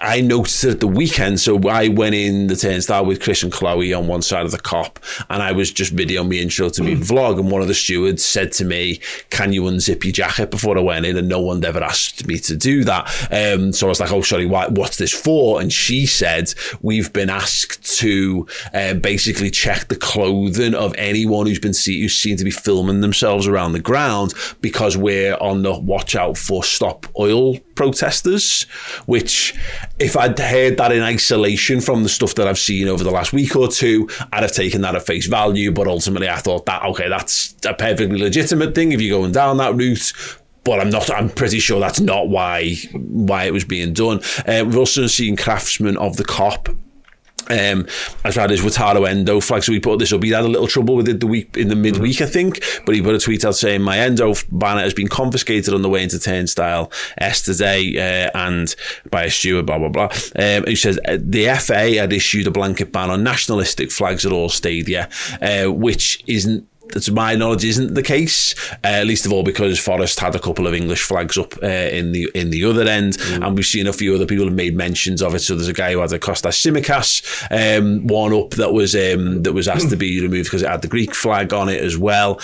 I 0.00 0.20
noticed 0.20 0.64
it 0.64 0.70
at 0.70 0.80
the 0.80 0.86
weekend. 0.86 1.40
So 1.40 1.58
I 1.68 1.88
went 1.88 2.14
in 2.14 2.46
the 2.46 2.56
turnstile 2.56 3.06
with 3.06 3.22
Chris 3.22 3.42
and 3.42 3.52
Chloe 3.52 3.94
on 3.94 4.06
one 4.06 4.22
side 4.22 4.44
of 4.44 4.50
the 4.50 4.58
Kop, 4.58 4.96
and 5.30 5.42
I 5.42 5.52
was 5.52 5.72
just 5.72 5.96
videoing 5.96 6.28
me 6.28 6.40
intro 6.42 6.68
to 6.68 6.82
me 6.82 6.94
vlog. 6.94 7.38
And 7.38 7.50
one 7.50 7.62
of 7.62 7.68
the 7.68 7.74
stewards 7.74 8.24
said 8.24 8.52
to 8.52 8.64
me, 8.64 9.00
"Can 9.30 9.52
you 9.52 9.62
unzip 9.62 10.04
your 10.04 10.12
jacket 10.12 10.50
before 10.50 10.76
I 10.76 10.82
went 10.82 11.06
in?" 11.06 11.16
And 11.16 11.28
no 11.28 11.40
one 11.40 11.64
ever 11.64 11.82
asked 11.82 12.26
me 12.26 12.38
to 12.40 12.56
do 12.56 12.84
that. 12.84 13.08
Um, 13.30 13.72
so 13.72 13.86
I 13.86 13.88
was 13.88 14.00
like, 14.00 14.12
"Oh, 14.12 14.22
sorry, 14.22 14.46
why, 14.46 14.66
what's 14.68 14.98
this 14.98 15.12
for?" 15.12 15.60
And 15.60 15.72
she 15.72 16.06
said, 16.06 16.52
"We've 16.82 17.12
been 17.12 17.30
asked 17.30 17.98
to 17.98 18.46
uh, 18.74 18.94
basically 18.94 19.50
check 19.50 19.88
the 19.88 19.96
clothing 19.96 20.74
of 20.74 20.94
anyone 20.98 21.46
who's 21.46 21.58
been 21.58 21.74
see- 21.74 22.02
who's 22.02 22.16
seen 22.16 22.36
to 22.36 22.44
be 22.44 22.50
filming 22.50 23.00
themselves 23.00 23.46
around 23.46 23.72
the 23.72 23.80
ground 23.80 24.34
because 24.60 24.96
we're 24.96 25.36
on 25.36 25.62
the 25.62 25.78
watch 25.78 26.14
out 26.14 26.36
for 26.36 26.62
stop 26.62 27.06
oil 27.18 27.56
protesters." 27.78 28.64
Which, 29.06 29.54
if 29.98 30.16
I'd 30.16 30.38
heard 30.38 30.76
that 30.76 30.92
in 30.92 31.02
isolation 31.02 31.80
from 31.80 32.02
the 32.02 32.08
stuff 32.08 32.34
that 32.34 32.46
I've 32.46 32.58
seen 32.58 32.88
over 32.88 33.04
the 33.04 33.10
last 33.10 33.32
week 33.32 33.56
or 33.56 33.68
two, 33.68 34.08
I'd 34.32 34.42
have 34.42 34.52
taken 34.52 34.82
that 34.82 34.94
at 34.94 35.06
face 35.06 35.26
value. 35.26 35.72
But 35.72 35.86
ultimately, 35.86 36.28
I 36.28 36.36
thought 36.36 36.66
that 36.66 36.82
okay, 36.84 37.08
that's 37.08 37.54
a 37.64 37.72
perfectly 37.72 38.18
legitimate 38.18 38.74
thing 38.74 38.92
if 38.92 39.00
you're 39.00 39.18
going 39.18 39.32
down 39.32 39.56
that 39.58 39.74
route 39.74 40.12
but 40.64 40.80
I'm 40.80 40.90
not. 40.90 41.10
I'm 41.10 41.30
pretty 41.30 41.60
sure 41.60 41.80
that's 41.80 42.00
not 42.00 42.28
why 42.28 42.74
why 42.92 43.44
it 43.44 43.54
was 43.54 43.64
being 43.64 43.94
done. 43.94 44.20
Uh, 44.46 44.64
we've 44.66 44.76
also 44.76 45.06
seen 45.06 45.34
craftsmen 45.34 45.96
of 45.96 46.16
the 46.16 46.24
Kop. 46.24 46.76
Um, 47.50 47.86
as 48.24 48.36
well 48.36 48.50
as 48.52 48.60
Wataru 48.60 49.08
Endo 49.08 49.40
flag. 49.40 49.62
So 49.62 49.72
we 49.72 49.80
put 49.80 49.98
this 49.98 50.12
up. 50.12 50.22
He 50.22 50.30
had 50.30 50.44
a 50.44 50.48
little 50.48 50.66
trouble 50.66 50.96
with 50.96 51.08
it 51.08 51.20
the 51.20 51.26
week 51.26 51.56
in 51.56 51.68
the 51.68 51.76
midweek, 51.76 52.20
I 52.20 52.26
think, 52.26 52.62
but 52.84 52.94
he 52.94 53.02
put 53.02 53.14
a 53.14 53.18
tweet 53.18 53.44
out 53.44 53.56
saying 53.56 53.82
my 53.82 53.98
Endo 53.98 54.34
banner 54.52 54.82
has 54.82 54.94
been 54.94 55.08
confiscated 55.08 55.72
on 55.72 55.82
the 55.82 55.88
way 55.88 56.02
into 56.02 56.18
Turnstile 56.18 56.92
yesterday 57.20 57.96
uh, 57.96 58.30
and 58.34 58.74
by 59.10 59.24
a 59.24 59.30
steward. 59.30 59.66
Blah 59.66 59.78
blah 59.78 59.88
blah. 59.88 60.08
Um, 60.36 60.64
he 60.66 60.76
says 60.76 60.98
uh, 61.06 61.18
the 61.20 61.46
FA 61.60 61.94
had 61.94 62.12
issued 62.12 62.46
a 62.46 62.50
blanket 62.50 62.92
ban 62.92 63.10
on 63.10 63.22
nationalistic 63.22 63.90
flags 63.90 64.26
at 64.26 64.32
all 64.32 64.48
stadia, 64.48 65.08
uh, 65.40 65.72
which 65.72 66.22
isn't 66.26 66.68
to 66.90 67.12
my 67.12 67.34
knowledge, 67.34 67.64
isn't 67.64 67.94
the 67.94 68.02
case. 68.02 68.54
Uh, 68.84 69.02
least 69.06 69.26
of 69.26 69.32
all 69.32 69.42
because 69.42 69.78
Forest 69.78 70.20
had 70.20 70.34
a 70.34 70.38
couple 70.38 70.66
of 70.66 70.74
English 70.74 71.02
flags 71.02 71.36
up 71.38 71.54
uh, 71.62 71.66
in 71.66 72.12
the 72.12 72.30
in 72.34 72.50
the 72.50 72.64
other 72.64 72.86
end, 72.86 73.18
and 73.30 73.56
we've 73.56 73.66
seen 73.66 73.86
a 73.86 73.92
few 73.92 74.14
other 74.14 74.26
people 74.26 74.46
have 74.46 74.54
made 74.54 74.76
mentions 74.76 75.22
of 75.22 75.34
it. 75.34 75.40
So 75.40 75.54
there's 75.54 75.68
a 75.68 75.72
guy 75.72 75.92
who 75.92 76.00
had 76.00 76.12
a 76.12 76.18
Kostas 76.18 76.56
Tsimikas 76.58 77.78
um, 77.78 78.06
one 78.06 78.32
up 78.32 78.50
that 78.50 78.72
was 78.72 78.94
um, 78.94 79.42
that 79.42 79.52
was 79.52 79.68
asked 79.68 79.90
to 79.90 79.96
be 79.96 80.20
removed 80.22 80.46
because 80.46 80.62
it 80.62 80.68
had 80.68 80.82
the 80.82 80.88
Greek 80.88 81.14
flag 81.14 81.52
on 81.52 81.68
it 81.68 81.82
as 81.82 81.96
well. 81.96 82.40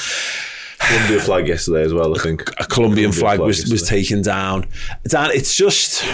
Colombia 0.79 1.21
flag 1.21 1.49
yesterday 1.49 1.83
as 1.83 1.95
well, 1.95 2.15
I 2.19 2.23
think. 2.23 2.43
A 2.59 2.67
Colombian 2.67 2.69
Colombian 2.69 3.13
flag, 3.13 3.37
flag 3.39 3.47
was 3.47 3.71
was 3.71 3.89
taken 3.89 4.23
down. 4.23 4.67
Dan, 5.05 5.31
it's 5.33 5.55
just. 5.55 6.05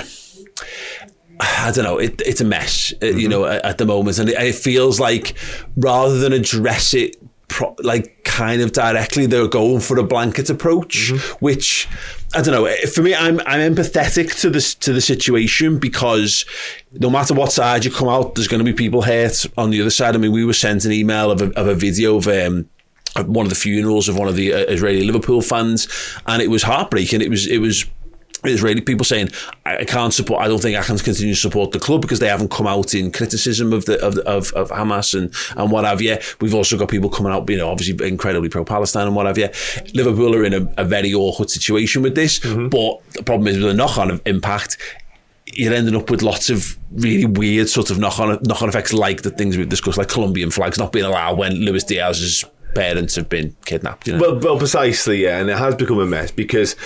I 1.43 1.72
don't 1.74 1.85
know. 1.85 1.97
It, 1.97 2.20
it's 2.26 2.43
a 2.43 2.45
mess, 2.45 2.93
uh, 3.03 3.07
you 3.07 3.26
know, 3.26 3.47
at, 3.47 3.64
at 3.64 3.78
the 3.78 3.87
moment, 3.87 4.18
and 4.18 4.28
it, 4.28 4.37
it 4.39 4.55
feels 4.55 5.01
like 5.01 5.35
rather 5.74 6.18
than 6.18 6.35
address 6.35 6.93
it, 6.93 7.16
pro- 7.51 7.77
like 7.83 8.25
kind 8.25 8.63
of 8.63 8.73
directly, 8.73 9.27
they're 9.27 9.47
going 9.49 9.81
for 9.81 9.99
a 9.99 10.03
blanket 10.03 10.49
approach, 10.49 11.11
which 11.41 11.87
I 12.35 12.41
don't 12.41 12.55
know. 12.55 12.65
eh, 12.65 12.87
For 12.87 13.03
me, 13.03 13.15
I'm 13.15 13.41
I'm 13.41 13.75
empathetic 13.75 14.41
to 14.41 14.49
this 14.49 14.75
to 14.77 14.93
the 14.95 15.01
situation 15.03 15.79
because 15.79 16.47
no 16.93 17.11
matter 17.11 17.35
what 17.35 17.53
side 17.53 17.85
you 17.85 17.91
come 17.91 18.09
out, 18.09 18.35
there's 18.35 18.49
going 18.49 18.65
to 18.65 18.73
be 18.73 18.73
people 18.73 19.03
hurt 19.03 19.45
on 19.59 19.71
the 19.71 19.81
other 19.83 19.91
side. 19.91 20.15
I 20.15 20.19
mean, 20.19 20.33
we 20.33 20.45
were 20.47 20.55
sent 20.55 20.85
an 20.87 20.93
email 20.93 21.31
of 21.31 21.43
a, 21.43 21.51
of 21.61 21.67
a 21.69 21.75
video 21.75 22.17
of. 22.17 22.27
Um, 22.27 22.69
one 23.27 23.45
of 23.45 23.51
the 23.51 23.57
funerals 23.57 24.09
of 24.09 24.17
one 24.17 24.29
of 24.29 24.37
the 24.37 24.55
uh, 24.55 24.59
Israeli 24.69 25.03
Liverpool 25.03 25.43
fans, 25.43 25.89
and 26.27 26.41
it 26.41 26.49
was 26.49 26.63
heartbreaking. 26.63 27.21
It 27.21 27.29
was 27.29 27.45
it 27.49 27.59
was 27.59 27.85
Israeli 28.45 28.81
people 28.81 29.05
saying, 29.05 29.31
I 29.66 29.85
can't 29.85 30.14
support. 30.14 30.43
I 30.43 30.49
don't 30.49 30.61
think 30.61 30.76
I 30.76 30.83
can 30.83 30.99
continue 30.99 31.35
to 31.35 31.41
support 31.41 31.72
the 31.72 31.78
club 31.78 32.01
because 32.01 32.20
they 32.20 32.28
haven't 32.28 32.51
come 32.51 32.66
out 32.66 32.95
in 32.95 33.12
criticism 33.12 33.72
of 33.72 33.85
the 33.85 34.05
of 34.05 34.18
of, 34.18 34.53
of 34.55 34.70
Hamas 34.70 35.18
and 35.18 35.35
and 35.57 35.70
what 35.70 35.85
have 35.85 36.01
you. 36.01 36.16
We've 36.41 36.55
also 36.55 36.78
got 36.78 36.89
people 36.89 37.11
coming 37.11 37.33
out, 37.33 37.49
you 37.51 37.59
know, 37.59 37.68
obviously 37.68 38.07
incredibly 38.09 38.49
pro 38.49 38.64
Palestine 38.64 39.07
and 39.07 39.14
what 39.14 39.26
have 39.26 39.39
you. 39.39 39.49
Liverpool 39.95 40.35
are 40.35 40.45
in 40.45 40.55
a, 40.55 40.74
a 40.78 40.85
very 40.85 41.12
awkward 41.12 41.51
situation 41.51 42.03
with 42.03 42.14
this, 42.14 42.39
mm-hmm. 42.39 42.68
but 42.68 43.01
the 43.12 43.22
problem 43.22 43.49
is 43.49 43.59
with 43.59 43.66
the 43.66 43.74
knock 43.74 43.99
on 43.99 44.20
impact. 44.24 44.78
You're 45.53 45.74
ending 45.74 45.97
up 45.97 46.09
with 46.11 46.22
lots 46.22 46.49
of 46.49 46.78
really 46.93 47.26
weird 47.26 47.68
sort 47.68 47.91
of 47.91 47.99
knock-on 47.99 48.39
knock-on 48.45 48.68
effects, 48.68 48.93
like 48.93 49.22
the 49.22 49.31
things 49.31 49.57
we've 49.57 49.68
discussed, 49.68 49.99
like 49.99 50.09
Colombian 50.09 50.51
flags 50.53 50.78
not 50.78 50.93
being 50.93 51.05
allowed 51.05 51.39
when 51.39 51.55
Luis 51.55 51.83
Diaz's 51.83 52.45
parents 52.74 53.16
have 53.16 53.28
been 53.28 53.57
kidnapped. 53.64 54.07
You 54.07 54.14
know? 54.14 54.20
Well, 54.20 54.39
well, 54.39 54.59
precisely, 54.59 55.24
yeah, 55.24 55.41
and 55.41 55.51
it 55.51 55.59
has 55.59 55.74
become 55.74 55.99
a 55.99 56.07
mess 56.07 56.31
because 56.31 56.76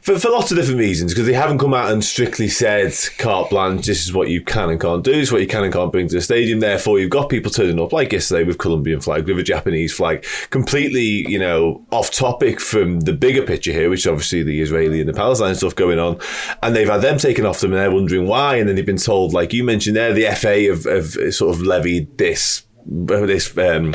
for, 0.00 0.18
for 0.18 0.30
lots 0.30 0.50
of 0.50 0.56
different 0.56 0.78
reasons. 0.78 1.12
Because 1.12 1.26
they 1.26 1.32
haven't 1.32 1.58
come 1.58 1.74
out 1.74 1.92
and 1.92 2.04
strictly 2.04 2.48
said 2.48 2.94
carte 3.18 3.50
blanche, 3.50 3.86
this 3.86 4.04
is 4.04 4.12
what 4.12 4.28
you 4.28 4.40
can 4.42 4.70
and 4.70 4.80
can't 4.80 5.04
do, 5.04 5.12
this 5.12 5.28
is 5.28 5.32
what 5.32 5.40
you 5.40 5.46
can 5.46 5.64
and 5.64 5.72
can't 5.72 5.92
bring 5.92 6.08
to 6.08 6.14
the 6.14 6.20
stadium. 6.20 6.60
Therefore, 6.60 6.98
you've 6.98 7.10
got 7.10 7.28
people 7.28 7.50
turning 7.50 7.80
up 7.80 7.92
like 7.92 8.12
yesterday 8.12 8.44
with 8.44 8.58
Colombian 8.58 9.00
flag, 9.00 9.26
with 9.26 9.38
a 9.38 9.42
Japanese 9.42 9.92
flag, 9.92 10.24
completely, 10.50 11.28
you 11.30 11.38
know, 11.38 11.84
off 11.90 12.10
topic 12.10 12.60
from 12.60 13.00
the 13.00 13.12
bigger 13.12 13.42
picture 13.42 13.72
here, 13.72 13.90
which 13.90 14.00
is 14.00 14.06
obviously 14.06 14.42
the 14.42 14.60
Israeli 14.60 15.00
and 15.00 15.08
the 15.08 15.14
Palestine 15.14 15.54
stuff 15.54 15.74
going 15.74 15.98
on, 15.98 16.18
and 16.62 16.74
they've 16.74 16.88
had 16.88 17.02
them 17.02 17.18
taken 17.18 17.46
off 17.46 17.60
them, 17.60 17.72
and 17.72 17.80
they're 17.80 17.90
wondering 17.90 18.26
why, 18.26 18.56
and 18.56 18.68
then 18.68 18.76
they've 18.76 18.86
been 18.86 18.96
told, 18.96 19.32
like 19.32 19.52
you 19.52 19.64
mentioned 19.64 19.96
there, 19.96 20.12
the 20.12 20.26
FA 20.34 20.62
have, 20.64 20.84
have 20.84 21.34
sort 21.34 21.54
of 21.54 21.62
levied 21.62 22.18
this 22.18 22.64
this 22.86 23.56
um, 23.58 23.94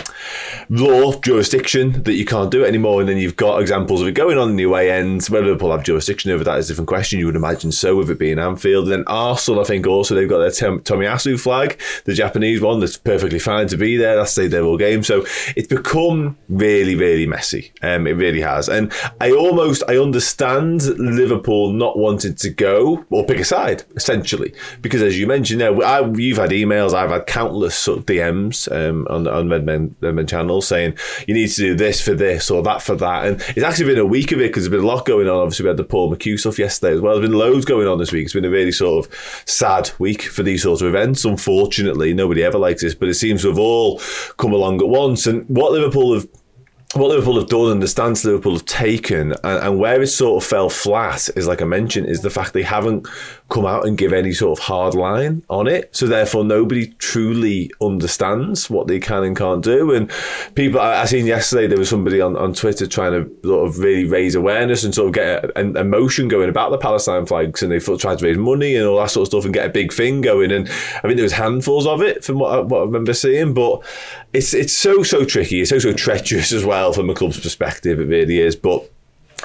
law 0.69 1.19
jurisdiction 1.19 2.03
that 2.03 2.13
you 2.13 2.25
can't 2.25 2.51
do 2.51 2.63
it 2.63 2.67
anymore, 2.67 2.99
and 3.01 3.09
then 3.09 3.17
you've 3.17 3.35
got 3.35 3.61
examples 3.61 4.01
of 4.01 4.07
it 4.07 4.13
going 4.13 4.37
on 4.37 4.51
in 4.51 4.55
the 4.55 4.63
away 4.63 4.91
end. 4.91 5.25
Whether 5.25 5.47
Liverpool 5.47 5.71
have 5.71 5.83
jurisdiction 5.83 6.31
over 6.31 6.43
that 6.43 6.59
is 6.59 6.69
a 6.69 6.73
different 6.73 6.87
question. 6.87 7.19
You 7.19 7.25
would 7.27 7.35
imagine 7.35 7.71
so, 7.71 7.95
with 7.95 8.09
it 8.09 8.19
being 8.19 8.39
Anfield. 8.39 8.85
And 8.85 8.91
then 8.91 9.03
Arsenal, 9.07 9.61
I 9.61 9.63
think 9.63 9.87
also 9.87 10.15
they've 10.15 10.29
got 10.29 10.39
their 10.39 10.51
Tom- 10.51 10.81
Tomiyasu 10.81 11.39
flag, 11.39 11.79
the 12.05 12.13
Japanese 12.13 12.61
one 12.61 12.79
that's 12.79 12.97
perfectly 12.97 13.39
fine 13.39 13.67
to 13.67 13.77
be 13.77 13.97
there. 13.97 14.15
That's 14.15 14.35
there 14.35 14.63
all 14.63 14.77
game. 14.77 15.03
So 15.03 15.25
it's 15.55 15.67
become 15.67 16.37
really, 16.49 16.95
really 16.95 17.25
messy. 17.25 17.71
Um, 17.81 18.07
it 18.07 18.13
really 18.13 18.41
has. 18.41 18.69
And 18.69 18.91
I 19.21 19.31
almost 19.31 19.83
I 19.87 19.97
understand 19.97 20.83
Liverpool 20.99 21.71
not 21.71 21.97
wanting 21.97 22.35
to 22.35 22.49
go 22.49 23.05
or 23.09 23.25
pick 23.25 23.39
a 23.39 23.45
side 23.45 23.83
essentially 23.95 24.53
because 24.81 25.01
as 25.01 25.17
you 25.17 25.27
mentioned 25.27 25.61
there, 25.61 25.83
I, 25.83 26.01
you've 26.15 26.37
had 26.37 26.51
emails, 26.51 26.93
I've 26.93 27.09
had 27.09 27.25
countless 27.25 27.75
sort 27.75 27.99
of 27.99 28.05
DMs 28.05 28.71
um, 28.75 29.07
on 29.09 29.27
on 29.27 29.49
Redmen, 29.49 29.95
Redmen 30.01 30.27
channels 30.27 30.67
saying 30.67 30.97
you 31.27 31.33
need 31.33 31.47
to 31.47 31.61
do 31.61 31.75
this 31.75 32.01
for 32.01 32.13
this 32.13 32.51
or 32.51 32.61
that 32.63 32.81
for 32.81 32.95
that, 32.95 33.25
and 33.25 33.41
it's 33.55 33.63
actually 33.63 33.93
been 33.93 33.99
a 33.99 34.05
week 34.05 34.31
of 34.31 34.39
it 34.39 34.49
because 34.49 34.63
there's 34.63 34.77
been 34.77 34.83
a 34.83 34.87
lot 34.87 35.05
going 35.05 35.27
on. 35.27 35.37
Obviously, 35.37 35.63
we 35.63 35.69
had 35.69 35.77
the 35.77 35.83
Paul 35.83 36.13
McHugh 36.13 36.39
stuff 36.39 36.59
yesterday 36.59 36.93
as 36.93 37.01
well. 37.01 37.15
There's 37.15 37.29
been 37.29 37.37
loads 37.37 37.65
going 37.65 37.87
on 37.87 37.97
this 37.97 38.11
week. 38.11 38.25
It's 38.25 38.33
been 38.33 38.45
a 38.45 38.49
really 38.49 38.71
sort 38.71 39.05
of 39.05 39.43
sad 39.45 39.91
week 39.99 40.23
for 40.23 40.43
these 40.43 40.63
sorts 40.63 40.81
of 40.81 40.87
events. 40.89 41.25
Unfortunately, 41.25 42.13
nobody 42.13 42.43
ever 42.43 42.57
likes 42.57 42.81
this, 42.81 42.95
but 42.95 43.09
it 43.09 43.15
seems 43.15 43.43
have 43.43 43.59
all 43.59 44.01
come 44.37 44.53
along 44.53 44.81
at 44.81 44.87
once. 44.87 45.27
And 45.27 45.47
what 45.49 45.71
Liverpool 45.71 46.13
have 46.13 46.27
what 46.93 47.09
Liverpool 47.09 47.37
have 47.37 47.49
done 47.49 47.71
and 47.71 47.83
the 47.83 47.87
stance 47.87 48.23
Liverpool 48.23 48.53
have 48.53 48.65
taken, 48.65 49.33
and, 49.43 49.63
and, 49.63 49.79
where 49.79 50.01
it 50.01 50.07
sort 50.07 50.41
of 50.41 50.47
fell 50.47 50.69
flat 50.69 51.27
is, 51.35 51.47
like 51.47 51.61
I 51.61 51.65
mentioned, 51.65 52.07
is 52.07 52.21
the 52.21 52.29
fact 52.29 52.53
they 52.53 52.63
haven't 52.63 53.07
come 53.49 53.65
out 53.65 53.85
and 53.85 53.97
give 53.97 54.11
any 54.11 54.33
sort 54.33 54.57
of 54.57 54.65
hard 54.65 54.95
line 54.95 55.43
on 55.49 55.67
it. 55.67 55.95
So 55.95 56.07
therefore, 56.07 56.43
nobody 56.43 56.87
truly 56.97 57.71
understands 57.79 58.69
what 58.69 58.87
they 58.87 58.99
can 58.99 59.23
and 59.23 59.37
can't 59.37 59.63
do. 59.63 59.93
And 59.93 60.11
people, 60.55 60.79
I, 60.79 61.01
I 61.01 61.05
seen 61.05 61.27
yesterday 61.27 61.67
there 61.67 61.77
was 61.77 61.89
somebody 61.89 62.21
on, 62.21 62.35
on 62.37 62.53
Twitter 62.53 62.87
trying 62.87 63.11
to 63.11 63.47
sort 63.47 63.67
of 63.67 63.77
really 63.77 64.05
raise 64.05 64.33
awareness 64.33 64.83
and 64.83 64.95
sort 64.95 65.09
of 65.09 65.13
get 65.13 65.57
an 65.57 65.77
emotion 65.77 66.27
going 66.27 66.49
about 66.49 66.71
the 66.71 66.77
Palestine 66.77 67.25
flags, 67.25 67.61
and 67.61 67.71
they 67.71 67.79
tried 67.79 68.19
to 68.19 68.25
raise 68.25 68.37
money 68.37 68.75
and 68.75 68.87
all 68.87 68.97
that 68.97 69.11
sort 69.11 69.23
of 69.23 69.27
stuff 69.27 69.45
and 69.45 69.53
get 69.53 69.67
a 69.67 69.69
big 69.69 69.93
thing 69.93 70.21
going. 70.21 70.51
And 70.51 70.67
I 70.67 71.01
think 71.01 71.15
there 71.15 71.23
was 71.23 71.33
handfuls 71.33 71.85
of 71.85 72.01
it 72.01 72.23
from 72.23 72.39
what 72.39 72.51
I, 72.51 72.59
what 72.61 72.81
I 72.81 72.85
remember 72.85 73.13
seeing, 73.13 73.53
but 73.53 73.83
it's 74.33 74.53
it's 74.53 74.73
so 74.73 75.03
so 75.03 75.23
tricky. 75.23 75.61
It's 75.61 75.69
so 75.69 75.79
so 75.79 75.93
treacherous 75.93 76.51
as 76.51 76.65
well 76.65 76.93
from 76.93 77.09
a 77.11 77.13
club's 77.13 77.39
perspective. 77.39 77.99
It 77.99 78.07
really 78.07 78.39
is, 78.39 78.55
but. 78.55 78.91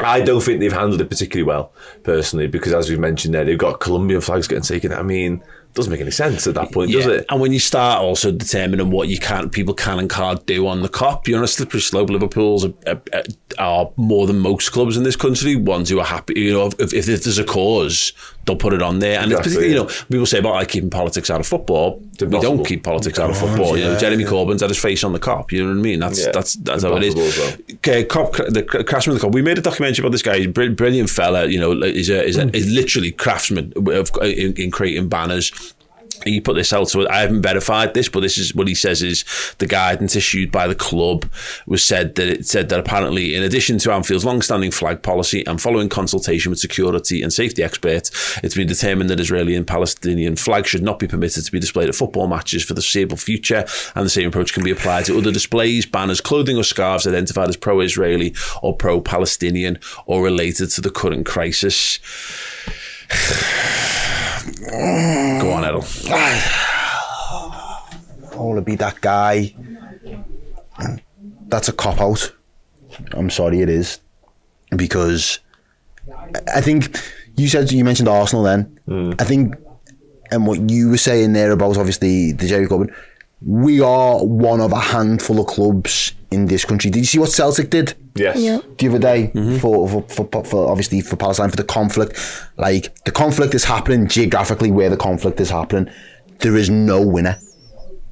I 0.05 0.21
don't 0.21 0.43
think 0.43 0.61
they've 0.61 0.73
handled 0.73 1.01
it 1.01 1.09
particularly 1.09 1.47
well, 1.47 1.73
personally, 2.03 2.47
because 2.47 2.73
as 2.73 2.89
we've 2.89 2.99
mentioned 2.99 3.35
there, 3.35 3.45
they've 3.45 3.59
got 3.59 3.81
Colombian 3.81 4.21
flags 4.21 4.49
getting 4.49 4.65
taken. 4.65 4.93
I 4.93 5.03
mean, 5.03 5.43
doesn't 5.75 5.91
make 5.91 6.01
any 6.01 6.11
sense 6.11 6.47
at 6.47 6.55
that 6.55 6.73
point, 6.73 6.91
yeah. 6.91 6.99
does 6.99 7.07
it? 7.07 7.27
And 7.31 7.41
when 7.41 7.53
you 7.53 7.61
start 7.61 8.03
also 8.03 8.33
determining 8.33 8.91
what 8.91 9.09
you 9.09 9.19
can, 9.19 9.51
people 9.51 9.73
can 9.73 10.01
and 10.01 10.11
can't 10.11 10.45
do 10.47 10.67
on 10.67 10.83
the 10.83 10.89
Kop, 10.89 11.29
you're 11.29 11.39
on 11.39 11.45
a 11.45 11.49
slippery 11.49 11.81
slope. 11.81 12.11
Liverpool's 12.11 12.65
are, 12.65 12.73
are, 12.87 13.23
are, 13.59 13.91
more 13.97 14.27
than 14.27 14.41
most 14.41 14.73
clubs 14.73 14.97
in 14.97 15.05
this 15.05 15.17
country. 15.17 15.55
Ones 15.55 15.89
who 15.89 16.01
are 16.01 16.07
happy, 16.07 16.35
you 16.41 16.53
know, 16.53 16.67
if, 16.67 16.81
if, 16.81 17.09
if 17.09 17.23
there's 17.23 17.39
a 17.39 17.45
cause, 17.45 18.13
they'll 18.51 18.59
put 18.59 18.73
it 18.73 18.83
on 18.83 18.99
there. 18.99 19.21
And 19.21 19.33
exactly, 19.33 19.53
it's 19.53 19.71
you 19.71 19.75
know, 19.75 19.87
people 20.11 20.27
say 20.27 20.39
about 20.39 20.55
like 20.55 20.69
keeping 20.69 20.91
politics 20.91 21.31
out 21.31 21.41
of 21.41 21.47
football. 21.47 22.03
we 22.21 22.41
don't 22.41 22.65
keep 22.65 22.83
politics 22.83 23.19
out 23.19 23.31
of 23.31 23.39
football. 23.39 23.77
Yeah, 23.77 23.85
you 23.85 23.93
know, 23.93 23.99
Jeremy. 23.99 24.25
Corbyn's 24.25 24.61
had 24.61 24.71
his 24.71 24.79
face 24.79 25.05
on 25.05 25.13
the 25.13 25.19
Kop. 25.19 25.53
You 25.53 25.63
know 25.63 25.71
what 25.71 25.79
I 25.79 25.83
mean? 25.83 26.01
That's 26.01 26.25
yeah. 26.25 26.33
that's 26.33 26.55
that's 26.55 26.83
how 26.83 26.97
it 26.97 27.05
is. 27.05 27.15
Okay, 27.75 28.05
Kop, 28.05 28.37
the 28.53 28.63
craftsman 28.63 29.17
of 29.17 29.23
the 29.23 29.29
Kop. 29.29 29.33
We 29.33 29.43
made 29.43 29.59
a 29.59 29.63
documentary 29.63 30.03
about 30.03 30.13
this 30.13 30.23
guy. 30.23 30.47
Brilliant 30.47 31.11
fella. 31.11 31.47
You 31.47 31.61
know, 31.61 31.73
is 31.83 32.11
a 32.11 32.25
is, 32.25 32.37
a, 32.37 32.55
is 32.55 32.71
literally 32.71 33.13
craftsman 33.13 33.73
of 33.77 34.11
in, 34.23 34.55
in 34.55 34.71
creating 34.71 35.09
banners 35.09 35.75
he 36.25 36.41
put 36.41 36.55
this 36.55 36.73
out, 36.73 36.89
so 36.89 37.09
I 37.09 37.21
haven't 37.21 37.43
verified 37.43 37.95
this, 37.95 38.09
but 38.09 38.21
this 38.21 38.39
is 38.39 38.55
what 38.55 38.69
he 38.69 38.75
says 38.75 39.03
is 39.03 39.25
the 39.59 39.67
guidance 39.67 40.17
issued 40.17 40.53
by 40.53 40.67
the 40.67 40.75
club 40.75 41.25
was 41.67 41.83
said 41.83 42.15
that 42.17 42.29
it 42.29 42.47
said 42.47 42.69
that 42.69 42.81
apparently, 42.81 43.35
in 43.35 43.43
addition 43.43 43.79
to 43.79 43.93
Anfield's 43.93 44.25
long-standing 44.25 44.71
flag 44.71 45.03
policy 45.03 45.45
and 45.47 45.61
following 45.61 45.89
consultation 45.89 46.51
with 46.51 46.59
security 46.59 47.23
and 47.23 47.33
safety 47.33 47.63
experts, 47.63 48.39
it's 48.43 48.55
been 48.55 48.69
determined 48.69 49.11
that 49.11 49.21
Israeli 49.21 49.55
and 49.55 49.67
Palestinian 49.67 50.37
flags 50.37 50.69
should 50.69 50.83
not 50.83 50.99
be 50.99 51.09
permitted 51.09 51.45
to 51.45 51.53
be 51.53 51.61
displayed 51.61 51.89
at 51.89 51.95
football 51.95 52.27
matches 52.27 52.65
for 52.65 52.75
the 52.75 52.81
foreseeable 52.81 53.17
future, 53.17 53.65
and 53.95 54.05
the 54.05 54.11
same 54.11 54.29
approach 54.29 54.53
can 54.53 54.65
be 54.65 54.71
applied 54.71 55.05
to 55.07 55.17
other 55.17 55.33
displays, 55.33 55.87
banners, 55.87 56.21
clothing, 56.21 56.57
or 56.57 56.65
scarves 56.65 57.07
identified 57.07 57.49
as 57.49 57.57
pro-Israeli 57.57 58.35
or 58.63 58.77
pro-Palestinian 58.77 59.79
or 60.07 60.23
related 60.23 60.71
to 60.71 60.81
the 60.81 60.91
current 60.91 61.27
crisis. 61.27 61.99
Go 64.71 65.53
on, 65.53 65.65
Edel. 65.65 65.85
I 68.33 68.37
want 68.37 68.59
to 68.59 68.63
be 68.63 68.77
that 68.77 69.01
guy. 69.01 69.55
That's 71.49 71.69
a 71.69 71.73
cop 71.73 72.01
out. 72.01 72.33
I'm 73.13 73.31
sorry, 73.31 73.61
it 73.61 73.69
is 73.69 74.01
because 74.77 75.41
I 76.55 76.61
think 76.61 76.97
you 77.37 77.49
said 77.49 77.71
you 77.73 77.85
mentioned 77.85 78.09
Arsenal. 78.09 78.45
Then 78.45 78.81
mm. 78.89 79.21
I 79.21 79.25
think, 79.25 79.57
and 80.31 80.47
what 80.47 80.71
you 80.71 80.91
were 80.91 80.97
saying 80.97 81.33
there 81.33 81.51
about 81.51 81.77
obviously 81.77 82.33
the 82.33 82.47
Jerry 82.47 82.67
Corbyn, 82.67 82.95
we 83.45 83.81
are 83.81 84.25
one 84.25 84.61
of 84.61 84.73
a 84.73 84.79
handful 84.79 85.41
of 85.41 85.47
clubs 85.47 86.13
in 86.31 86.47
this 86.47 86.65
country. 86.65 86.91
Did 86.91 87.01
you 87.01 87.05
see 87.05 87.19
what 87.19 87.31
Celtic 87.31 87.71
did? 87.71 87.95
Yes. 88.15 88.39
Yeah. 88.39 88.61
The 88.79 88.89
other 88.89 88.99
day 88.99 89.31
mm-hmm. 89.35 89.59
for, 89.59 89.89
for, 89.89 90.25
for, 90.25 90.45
for, 90.45 90.69
obviously 90.69 91.01
for 91.01 91.17
Palestine 91.17 91.51
for 91.51 91.57
the 91.57 91.65
conflict, 91.65 92.19
like 92.57 92.95
the 93.05 93.13
conflict 93.13 93.55
is 93.55 93.65
happening 93.65 94.09
geographically 94.09 94.71
where 94.71 94.91
the 94.91 94.97
conflict 94.97 95.41
is 95.41 95.51
happening. 95.51 95.93
There 96.39 96.57
is 96.57 96.71
no 96.71 97.05
winner. 97.07 97.39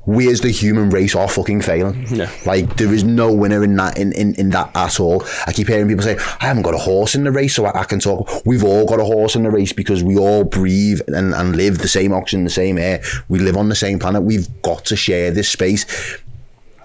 We 0.07 0.31
as 0.31 0.41
the 0.41 0.51
human 0.51 0.89
race 0.89 1.15
are 1.15 1.29
fucking 1.29 1.61
failing. 1.61 2.07
Yeah. 2.07 2.31
Like 2.47 2.77
there 2.77 2.93
is 2.95 3.05
no 3.05 3.31
winner 3.31 3.63
in 3.63 3.77
that 3.77 3.99
in, 3.99 4.13
in, 4.15 4.35
in 4.37 4.49
that 4.51 4.75
at 4.75 5.01
all. 5.01 5.23
I 5.47 5.53
keep 5.53 5.69
hearing 5.69 5.87
people 5.87 6.03
say, 6.03 6.17
I 6.41 6.47
haven't 6.47 6.63
got 6.63 6.73
a 6.73 6.79
horse 6.79 7.15
in 7.15 7.25
the 7.25 7.31
race, 7.31 7.55
so 7.55 7.67
I, 7.67 7.81
I 7.81 7.85
can 7.85 8.01
talk. 8.01 8.27
We've 8.47 8.65
all 8.65 8.87
got 8.87 9.01
a 9.01 9.05
horse 9.05 9.37
in 9.37 9.43
the 9.43 9.51
race 9.51 9.75
because 9.75 10.03
we 10.03 10.17
all 10.17 10.45
breathe 10.45 11.03
and, 11.09 11.35
and 11.35 11.57
live 11.57 11.79
the 11.79 11.89
same 11.89 12.15
oxygen, 12.15 12.45
the 12.45 12.51
same 12.51 12.79
air. 12.79 13.03
We 13.29 13.39
live 13.39 13.59
on 13.59 13.69
the 13.69 13.75
same 13.75 13.99
planet. 13.99 14.23
We've 14.23 14.49
got 14.63 14.87
to 14.87 14.97
share 14.97 15.31
this 15.31 15.51
space. 15.51 15.85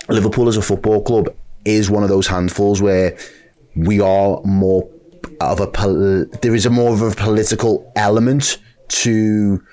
Liverpool 0.10 0.48
as 0.48 0.58
a 0.58 0.62
football 0.62 1.02
club 1.02 1.34
is 1.66 1.90
one 1.90 2.04
of 2.04 2.10
those 2.10 2.28
handfuls 2.28 2.82
where 2.82 3.18
we 3.76 4.00
are 4.02 4.42
more 4.44 4.90
of 5.40 5.60
a 5.60 5.68
pol- 5.68 6.26
there 6.42 6.56
is 6.56 6.66
a 6.66 6.70
more 6.70 6.94
of 6.94 7.02
a 7.02 7.12
political 7.12 7.92
element 7.96 8.58
to 8.90 9.64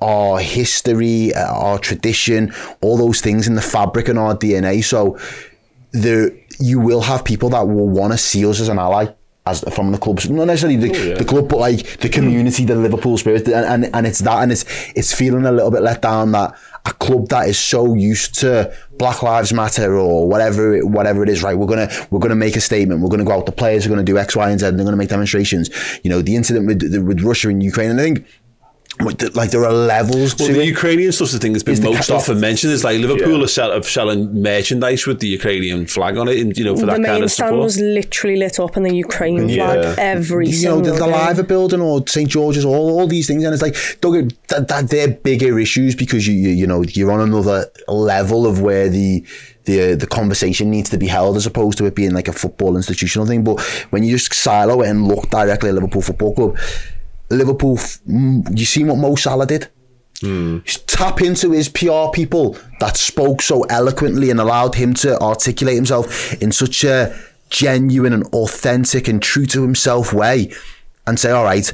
our 0.00 0.40
history, 0.40 1.32
uh, 1.34 1.52
our 1.54 1.78
tradition, 1.78 2.52
all 2.80 2.96
those 2.96 3.20
things 3.20 3.46
in 3.46 3.54
the 3.54 3.62
fabric 3.62 4.08
and 4.08 4.18
our 4.18 4.36
DNA. 4.36 4.82
So 4.82 5.18
there, 5.92 6.30
you 6.58 6.80
will 6.80 7.02
have 7.02 7.24
people 7.24 7.50
that 7.50 7.66
will 7.66 7.88
want 7.88 8.12
to 8.12 8.18
see 8.18 8.44
us 8.44 8.60
as 8.60 8.68
an 8.68 8.78
ally. 8.78 9.06
As 9.44 9.64
from 9.74 9.90
the 9.90 9.98
club, 9.98 10.20
not 10.26 10.44
necessarily 10.44 10.76
the, 10.76 10.96
oh, 10.96 11.02
yeah. 11.02 11.14
the 11.14 11.24
club, 11.24 11.48
but 11.48 11.58
like 11.58 11.98
the 11.98 12.08
community, 12.08 12.64
the 12.64 12.76
Liverpool 12.76 13.18
spirit, 13.18 13.48
and, 13.48 13.84
and 13.84 13.92
and 13.92 14.06
it's 14.06 14.20
that, 14.20 14.40
and 14.40 14.52
it's 14.52 14.64
it's 14.94 15.12
feeling 15.12 15.46
a 15.46 15.50
little 15.50 15.72
bit 15.72 15.82
let 15.82 16.00
down 16.00 16.30
that 16.30 16.56
a 16.84 16.92
club 16.94 17.28
that 17.28 17.48
is 17.48 17.58
so 17.58 17.94
used 17.94 18.34
to 18.40 18.74
Black 18.98 19.22
Lives 19.22 19.52
Matter 19.52 19.96
or 19.96 20.28
whatever 20.28 20.74
it, 20.74 20.86
whatever 20.86 21.22
it 21.22 21.28
is, 21.28 21.42
right? 21.42 21.56
We're 21.56 21.66
gonna 21.66 21.88
we're 22.10 22.18
gonna 22.18 22.34
make 22.34 22.56
a 22.56 22.60
statement. 22.60 23.00
We're 23.00 23.08
gonna 23.08 23.24
go 23.24 23.32
out. 23.32 23.46
The 23.46 23.52
players 23.52 23.86
are 23.86 23.88
gonna 23.88 24.02
do 24.02 24.18
X, 24.18 24.34
Y, 24.34 24.50
and 24.50 24.58
Z. 24.58 24.66
And 24.66 24.78
they're 24.78 24.84
gonna 24.84 24.96
make 24.96 25.08
demonstrations. 25.08 25.70
You 26.02 26.10
know, 26.10 26.22
the 26.22 26.34
incident 26.34 26.66
with 26.66 26.82
with 27.04 27.20
Russia 27.20 27.48
and 27.48 27.62
Ukraine. 27.62 27.90
And 27.90 28.00
I 28.00 28.02
think 28.02 28.26
like 29.34 29.50
there 29.50 29.64
are 29.64 29.72
levels 29.72 30.36
well, 30.38 30.48
to 30.48 30.54
the 30.54 30.62
it. 30.62 30.66
Ukrainian 30.66 31.12
stuff. 31.12 31.30
The 31.30 31.38
thing 31.38 31.52
that's 31.52 31.62
been 31.62 31.82
most 31.82 32.10
often 32.10 32.40
mentioned 32.40 32.72
is 32.72 32.84
like 32.84 33.00
Liverpool 33.00 33.38
yeah. 33.38 33.44
are, 33.44 33.48
sell, 33.48 33.72
are, 33.72 33.82
selling 33.82 34.42
merchandise 34.42 35.06
with 35.06 35.20
the 35.20 35.28
Ukrainian 35.28 35.86
flag 35.86 36.16
on 36.16 36.28
it, 36.28 36.38
and 36.40 36.56
you 36.56 36.64
know 36.64 36.74
for 36.74 36.86
the 36.86 36.92
that 36.92 37.04
kind 37.04 37.24
of 37.24 37.30
support. 37.30 37.52
The 37.52 37.56
main 37.56 37.68
stand 37.68 37.84
was 37.86 37.96
literally 37.96 38.36
lit 38.36 38.58
up 38.60 38.76
in 38.76 38.82
the 38.82 38.94
Ukraine 38.94 39.48
yeah. 39.48 39.82
flag 39.82 39.98
every 39.98 40.48
you 40.48 40.68
know 40.68 40.80
the, 40.80 40.92
the 40.92 41.06
Liver 41.06 41.42
building 41.42 41.80
or 41.80 42.06
St 42.06 42.28
George's, 42.28 42.64
all 42.64 42.98
all 42.98 43.06
these 43.06 43.26
things, 43.26 43.44
and 43.44 43.52
it's 43.52 43.62
like 43.62 43.76
don't 44.00 44.28
get, 44.28 44.48
that, 44.48 44.68
that 44.68 44.90
they're 44.90 45.08
bigger 45.08 45.58
issues 45.58 45.94
because 45.94 46.26
you, 46.26 46.34
you 46.34 46.50
you 46.50 46.66
know 46.66 46.82
you're 46.82 47.12
on 47.12 47.20
another 47.20 47.66
level 47.88 48.46
of 48.46 48.60
where 48.60 48.88
the 48.88 49.24
the 49.64 49.92
uh, 49.92 49.96
the 49.96 50.06
conversation 50.06 50.70
needs 50.70 50.90
to 50.90 50.98
be 50.98 51.06
held 51.06 51.36
as 51.36 51.46
opposed 51.46 51.78
to 51.78 51.86
it 51.86 51.94
being 51.94 52.12
like 52.12 52.28
a 52.28 52.32
football 52.32 52.76
institutional 52.76 53.26
thing. 53.26 53.44
But 53.44 53.60
when 53.90 54.02
you 54.02 54.16
just 54.16 54.34
silo 54.34 54.82
it 54.82 54.88
and 54.88 55.06
look 55.06 55.30
directly 55.30 55.68
at 55.68 55.74
Liverpool 55.74 56.02
Football 56.02 56.34
Club 56.34 56.58
Liverpool, 57.32 57.78
you 58.06 58.64
see 58.64 58.84
what 58.84 58.98
Mo 58.98 59.14
Salah 59.14 59.46
did? 59.46 59.68
Mm. 60.20 60.62
Tap 60.86 61.20
into 61.20 61.50
his 61.50 61.68
PR 61.68 62.10
people 62.12 62.56
that 62.80 62.96
spoke 62.96 63.42
so 63.42 63.62
eloquently 63.64 64.30
and 64.30 64.40
allowed 64.40 64.74
him 64.74 64.94
to 64.94 65.20
articulate 65.20 65.74
himself 65.74 66.32
in 66.40 66.52
such 66.52 66.84
a 66.84 67.14
genuine 67.50 68.12
and 68.12 68.24
authentic 68.34 69.08
and 69.08 69.20
true 69.20 69.46
to 69.46 69.62
himself 69.62 70.12
way 70.12 70.52
and 71.06 71.18
say, 71.18 71.30
all 71.30 71.44
right, 71.44 71.72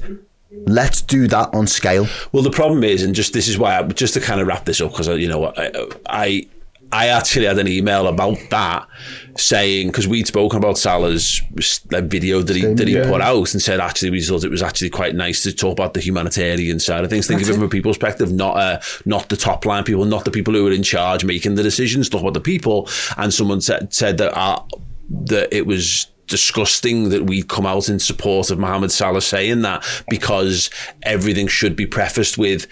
let's 0.67 1.03
do 1.03 1.29
that 1.29 1.55
on 1.55 1.67
scale. 1.67 2.07
Well, 2.33 2.43
the 2.43 2.51
problem 2.51 2.83
is, 2.85 3.03
and 3.03 3.15
just 3.15 3.33
this 3.33 3.49
is 3.49 3.59
why, 3.59 3.79
I, 3.79 3.83
just 3.83 4.15
to 4.15 4.21
kind 4.21 4.41
of 4.41 4.47
wrap 4.47 4.65
this 4.65 4.81
up, 4.81 4.91
because, 4.91 5.09
you 5.09 5.29
know, 5.29 5.53
I, 5.57 5.87
I 6.09 6.49
I 6.91 7.09
actually 7.09 7.45
had 7.47 7.59
an 7.59 7.69
email 7.69 8.07
about 8.07 8.39
that 8.51 8.89
saying 9.37 9.89
because 9.89 10.09
we'd 10.09 10.27
spoken 10.27 10.57
about 10.59 10.79
Salah's 10.79 11.43
video 11.91 12.41
that 12.41 12.57
he 12.57 12.65
that 12.65 12.89
he 12.89 12.95
Yeah. 12.95 13.09
put 13.11 13.21
out 13.21 13.53
and 13.53 13.61
said 13.63 13.79
actually 13.79 14.11
we 14.11 14.23
thought 14.23 14.43
it 14.43 14.51
was 14.51 14.63
actually 14.63 14.91
quite 14.91 15.15
nice 15.15 15.43
to 15.43 15.53
talk 15.53 15.73
about 15.73 15.93
the 15.95 16.01
humanitarian 16.01 16.81
side 16.81 17.05
of 17.05 17.11
things. 17.11 17.27
Think 17.27 17.43
of 17.43 17.51
it 17.51 17.55
from 17.55 17.63
a 17.65 17.69
people's 17.69 17.99
perspective, 17.99 18.33
not 18.33 18.57
uh, 18.57 18.81
not 19.05 19.29
the 19.29 19.37
top 19.37 19.67
line 19.67 19.85
people, 19.85 20.07
not 20.07 20.25
the 20.25 20.31
people 20.31 20.55
who 20.55 20.67
are 20.67 20.73
in 20.73 20.83
charge 20.83 21.25
making 21.25 21.57
the 21.57 21.63
decisions. 21.63 22.09
Talk 22.09 22.23
about 22.23 22.35
the 22.35 22.41
people. 22.41 22.89
And 23.19 23.35
someone 23.35 23.61
said 23.61 23.93
said 23.93 24.17
that 24.19 24.37
uh, 24.37 24.61
that 25.27 25.55
it 25.55 25.67
was 25.67 26.07
disgusting 26.27 27.09
that 27.09 27.25
we'd 27.25 27.49
come 27.49 27.65
out 27.67 27.89
in 27.89 27.99
support 27.99 28.51
of 28.51 28.59
Mohamed 28.59 28.93
Salah 28.93 29.23
saying 29.23 29.63
that 29.63 29.83
because 30.11 30.69
everything 31.03 31.47
should 31.49 31.75
be 31.75 31.87
prefaced 31.87 32.37
with 32.37 32.67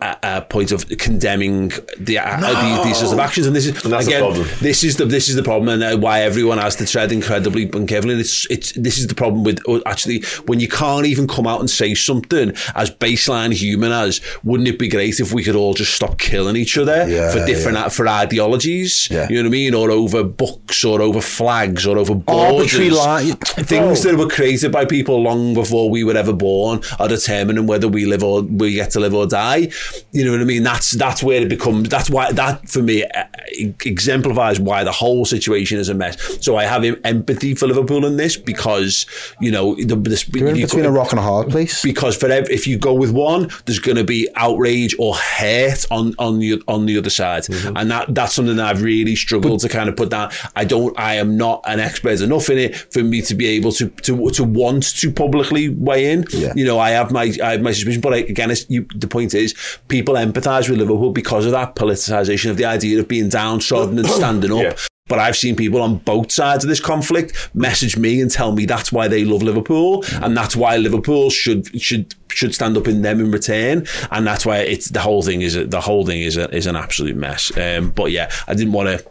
a, 0.00 0.16
a 0.22 0.42
point 0.42 0.70
of 0.72 0.86
condemning 0.98 1.72
the, 1.98 2.18
uh, 2.18 2.36
these, 2.76 2.84
these 2.84 2.96
sorts 2.98 3.12
of 3.12 3.18
actions. 3.18 3.46
And 3.46 3.56
this 3.56 3.66
is 3.66 3.84
And 3.84 3.94
again, 3.94 4.20
problem. 4.20 4.46
this 4.60 4.84
is 4.84 4.96
the 4.96 5.04
this 5.04 5.28
is 5.28 5.34
the 5.34 5.42
problem, 5.42 5.68
and 5.68 5.82
uh, 5.82 5.96
why 5.98 6.20
everyone 6.22 6.58
has 6.58 6.76
to 6.76 6.86
tread 6.86 7.10
incredibly 7.12 7.66
carefully. 7.66 8.12
And 8.14 8.20
it's 8.20 8.46
it's 8.50 8.72
this 8.72 8.98
is 8.98 9.06
the 9.08 9.14
problem 9.14 9.42
with 9.44 9.58
uh, 9.68 9.80
actually 9.86 10.22
when 10.46 10.60
you 10.60 10.68
can't 10.68 11.06
even 11.06 11.26
come 11.26 11.46
out 11.46 11.60
and 11.60 11.68
say 11.68 11.94
something 11.94 12.52
as 12.74 12.90
baseline 12.90 13.52
human 13.52 13.90
as 13.92 14.20
wouldn't 14.44 14.68
it 14.68 14.78
be 14.78 14.88
great 14.88 15.18
if 15.20 15.32
we 15.32 15.42
could 15.42 15.56
all 15.56 15.74
just 15.74 15.94
stop 15.94 16.18
killing 16.18 16.56
each 16.56 16.78
other 16.78 17.08
Yeah, 17.08 17.32
for 17.32 17.44
different 17.44 17.92
for 17.92 18.06
ideologies? 18.06 19.08
Yeah. 19.10 19.26
You 19.28 19.36
know 19.36 19.42
what 19.42 19.46
I 19.48 19.50
mean, 19.50 19.74
or 19.74 19.90
over 19.90 20.22
books, 20.22 20.84
or 20.84 21.02
over 21.02 21.20
flags, 21.20 21.86
or 21.86 21.98
over 21.98 22.14
borders. 22.14 22.74
Arbitrary 22.94 23.32
Things 23.64 24.02
that 24.04 24.16
were 24.16 24.28
created 24.28 24.70
by 24.72 24.84
people 24.84 25.20
long 25.22 25.54
before 25.54 25.90
we 25.90 26.04
were 26.04 26.16
ever 26.16 26.32
born 26.32 26.80
are 26.98 27.08
determining 27.08 27.66
whether 27.66 27.88
we 27.88 28.06
live 28.06 28.22
or 28.22 28.42
we 28.42 28.74
get 28.74 28.90
to 28.92 29.00
live 29.00 29.14
or 29.14 29.26
die. 29.26 29.68
You 30.12 30.24
know 30.24 30.32
what 30.32 30.40
I 30.40 30.44
mean? 30.44 30.62
That's 30.62 30.92
that's 30.92 31.22
where 31.22 31.40
it 31.42 31.48
becomes. 31.48 31.88
That's 31.88 32.10
why 32.10 32.32
that 32.32 32.68
for 32.68 32.82
me 32.82 33.04
uh, 33.04 33.24
exemplifies 33.84 34.60
why 34.60 34.84
the 34.84 34.92
whole 34.92 35.24
situation 35.24 35.78
is 35.78 35.88
a 35.88 35.94
mess. 35.94 36.16
So 36.44 36.56
I 36.56 36.64
have 36.64 36.84
em- 36.84 37.00
empathy 37.04 37.54
for 37.54 37.66
Liverpool 37.66 38.04
in 38.06 38.16
this 38.16 38.36
because 38.36 39.06
you 39.40 39.50
know 39.50 39.74
the, 39.74 39.96
this, 39.96 40.28
You're 40.28 40.48
in 40.48 40.56
you 40.56 40.66
between 40.66 40.84
a 40.84 40.90
rock 40.90 41.10
and 41.12 41.18
a 41.18 41.22
hard 41.22 41.48
place. 41.48 41.82
because 41.82 42.16
for 42.16 42.26
ev- 42.30 42.50
if 42.50 42.66
you 42.66 42.78
go 42.78 42.94
with 42.94 43.10
one, 43.12 43.50
there's 43.66 43.78
going 43.78 43.96
to 43.96 44.04
be 44.04 44.28
outrage 44.36 44.94
or 44.98 45.16
hate 45.16 45.86
on 45.90 46.14
on 46.18 46.38
the 46.38 46.62
on 46.68 46.86
the 46.86 46.98
other 46.98 47.10
side, 47.10 47.44
Mm-hmm. 47.48 47.76
and 47.76 47.90
that 47.90 48.14
that's 48.14 48.34
something 48.34 48.56
that 48.56 48.66
I've 48.66 48.82
really 48.82 49.16
struggled 49.16 49.60
to 49.60 49.68
kind 49.68 49.88
of 49.88 49.96
put 49.96 50.10
down. 50.10 50.30
I 50.56 50.64
don't, 50.64 50.98
I 50.98 51.14
am 51.14 51.36
not 51.36 51.62
an 51.66 51.80
expert 51.80 52.20
enough 52.20 52.48
in 52.50 52.58
it 52.58 52.76
for 52.76 53.02
me 53.02 53.22
to 53.22 53.34
be 53.34 53.46
able 53.46 53.72
to 53.72 53.88
to 53.88 54.30
to 54.30 54.44
want 54.44 54.96
to 55.00 55.10
publicly 55.10 55.68
weigh 55.68 56.10
in. 56.12 56.24
Yeah. 56.30 56.52
You 56.56 56.64
know, 56.64 56.78
I 56.78 56.90
have 56.90 57.10
my 57.12 57.32
I 57.42 57.52
have 57.52 57.62
my 57.62 57.72
suspicion, 57.72 58.00
but 58.00 58.12
I, 58.14 58.18
again, 58.18 58.50
it's, 58.50 58.68
you, 58.68 58.86
the 58.94 59.06
point 59.06 59.34
is, 59.34 59.54
people 59.88 60.14
empathise 60.14 60.68
with 60.68 60.78
Liverpool 60.78 61.12
because 61.12 61.44
of 61.46 61.52
that 61.52 61.74
politicisation 61.74 62.50
of 62.50 62.56
the 62.56 62.64
idea 62.64 62.98
of 62.98 63.08
being 63.08 63.28
downtrodden 63.28 63.98
and 63.98 64.08
standing 64.08 64.52
up. 64.52 64.62
Yeah. 64.62 64.76
But 65.08 65.18
I've 65.18 65.36
seen 65.36 65.56
people 65.56 65.80
on 65.80 65.96
both 65.98 66.30
sides 66.30 66.64
of 66.64 66.68
this 66.68 66.80
conflict 66.80 67.50
message 67.54 67.96
me 67.96 68.20
and 68.20 68.30
tell 68.30 68.52
me 68.52 68.66
that's 68.66 68.92
why 68.92 69.08
they 69.08 69.24
love 69.24 69.42
Liverpool 69.42 70.04
and 70.22 70.36
that's 70.36 70.54
why 70.54 70.76
Liverpool 70.76 71.30
should 71.30 71.80
should 71.80 72.14
should 72.28 72.54
stand 72.54 72.76
up 72.76 72.86
in 72.86 73.02
them 73.02 73.20
in 73.20 73.30
return. 73.30 73.86
And 74.10 74.26
that's 74.26 74.44
why 74.44 74.58
it's 74.58 74.90
the 74.90 75.00
whole 75.00 75.22
thing 75.22 75.40
is 75.40 75.56
a, 75.56 75.64
the 75.64 75.80
whole 75.80 76.04
thing 76.04 76.20
is 76.20 76.36
a, 76.36 76.54
is 76.54 76.66
an 76.66 76.76
absolute 76.76 77.16
mess. 77.16 77.56
Um, 77.56 77.90
but 77.90 78.12
yeah, 78.12 78.30
I 78.46 78.54
didn't 78.54 78.74
want 78.74 78.88
to 78.88 79.04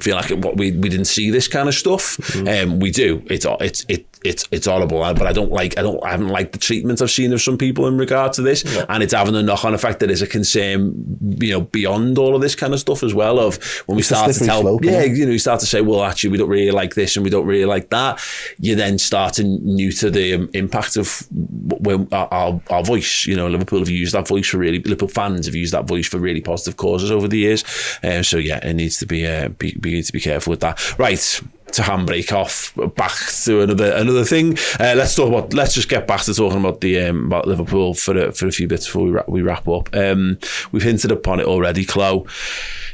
feel 0.00 0.16
like 0.16 0.30
it, 0.30 0.38
what 0.38 0.56
we 0.56 0.72
we 0.72 0.88
didn't 0.88 1.06
see 1.06 1.30
this 1.30 1.48
kind 1.48 1.68
of 1.68 1.74
stuff. 1.74 2.36
Um, 2.46 2.78
we 2.78 2.90
do. 2.90 3.22
It's 3.28 3.46
it's 3.60 3.84
it. 3.88 4.06
It's 4.24 4.46
it's 4.50 4.66
horrible, 4.66 5.00
but 5.00 5.26
I 5.26 5.32
don't 5.32 5.50
like 5.50 5.78
I 5.78 5.82
don't 5.82 6.02
I 6.04 6.10
haven't 6.10 6.28
liked 6.28 6.52
the 6.52 6.58
treatment 6.58 7.02
I've 7.02 7.10
seen 7.10 7.32
of 7.32 7.40
some 7.40 7.58
people 7.58 7.86
in 7.86 7.96
regard 7.96 8.32
to 8.34 8.42
this, 8.42 8.64
and 8.88 9.02
it's 9.02 9.12
having 9.12 9.34
a 9.36 9.42
knock 9.42 9.64
on 9.64 9.74
effect 9.74 10.00
that 10.00 10.10
is 10.10 10.22
a 10.22 10.26
concern, 10.26 11.18
you 11.38 11.52
know, 11.52 11.60
beyond 11.62 12.18
all 12.18 12.34
of 12.34 12.40
this 12.40 12.54
kind 12.54 12.72
of 12.72 12.80
stuff 12.80 13.02
as 13.02 13.14
well. 13.14 13.38
Of 13.38 13.62
when 13.86 13.96
we 13.96 14.00
It's 14.00 14.08
start 14.08 14.32
to 14.32 14.44
tell, 14.44 14.62
slope, 14.62 14.84
yeah, 14.84 15.02
you 15.02 15.26
know, 15.26 15.32
you 15.32 15.38
start 15.38 15.60
to 15.60 15.66
say, 15.66 15.80
well, 15.80 16.02
actually, 16.04 16.30
we 16.30 16.38
don't 16.38 16.48
really 16.48 16.70
like 16.70 16.94
this 16.94 17.16
and 17.16 17.24
we 17.24 17.30
don't 17.30 17.46
really 17.46 17.64
like 17.64 17.90
that. 17.90 18.20
You 18.58 18.74
then 18.74 18.98
start 18.98 19.34
to 19.34 19.44
neuter 19.44 20.10
the 20.10 20.34
um, 20.34 20.50
impact 20.52 20.96
of 20.96 21.26
when 21.30 22.08
our, 22.12 22.28
our, 22.32 22.62
our 22.70 22.84
voice. 22.84 23.26
You 23.26 23.36
know, 23.36 23.48
Liverpool 23.48 23.78
have 23.78 23.88
used 23.88 24.14
that 24.14 24.28
voice 24.28 24.48
for 24.48 24.58
really 24.58 24.80
Liverpool 24.80 25.08
fans 25.08 25.46
have 25.46 25.54
used 25.54 25.72
that 25.72 25.86
voice 25.86 26.06
for 26.08 26.18
really 26.18 26.40
positive 26.40 26.76
causes 26.76 27.10
over 27.10 27.28
the 27.28 27.38
years. 27.38 27.64
Um, 28.02 28.22
so 28.22 28.38
yeah, 28.38 28.64
it 28.66 28.74
needs 28.74 28.98
to 28.98 29.06
be 29.06 29.26
uh, 29.26 29.48
be, 29.48 29.76
be 29.78 29.92
need 29.94 30.04
to 30.04 30.12
be 30.12 30.20
careful 30.20 30.50
with 30.50 30.60
that. 30.60 30.98
Right. 30.98 31.40
To 31.72 31.82
handbrake 31.82 32.32
off 32.32 32.74
back 32.96 33.12
to 33.44 33.62
another 33.62 33.92
another 33.92 34.24
thing. 34.24 34.58
Uh, 34.78 34.94
let's 34.96 35.14
talk 35.14 35.28
about. 35.28 35.54
Let's 35.54 35.74
just 35.74 35.88
get 35.88 36.06
back 36.06 36.20
to 36.22 36.34
talking 36.34 36.60
about 36.60 36.80
the 36.80 37.00
um, 37.00 37.26
about 37.26 37.46
Liverpool 37.46 37.94
for 37.94 38.16
a, 38.16 38.32
for 38.32 38.46
a 38.46 38.52
few 38.52 38.68
bits 38.68 38.86
before 38.86 39.04
we 39.04 39.10
wrap, 39.10 39.28
we 39.28 39.42
wrap 39.42 39.66
up. 39.68 39.94
Um, 39.94 40.38
we've 40.70 40.82
hinted 40.82 41.12
upon 41.12 41.40
it 41.40 41.46
already, 41.46 41.84
Chloe 41.84 42.26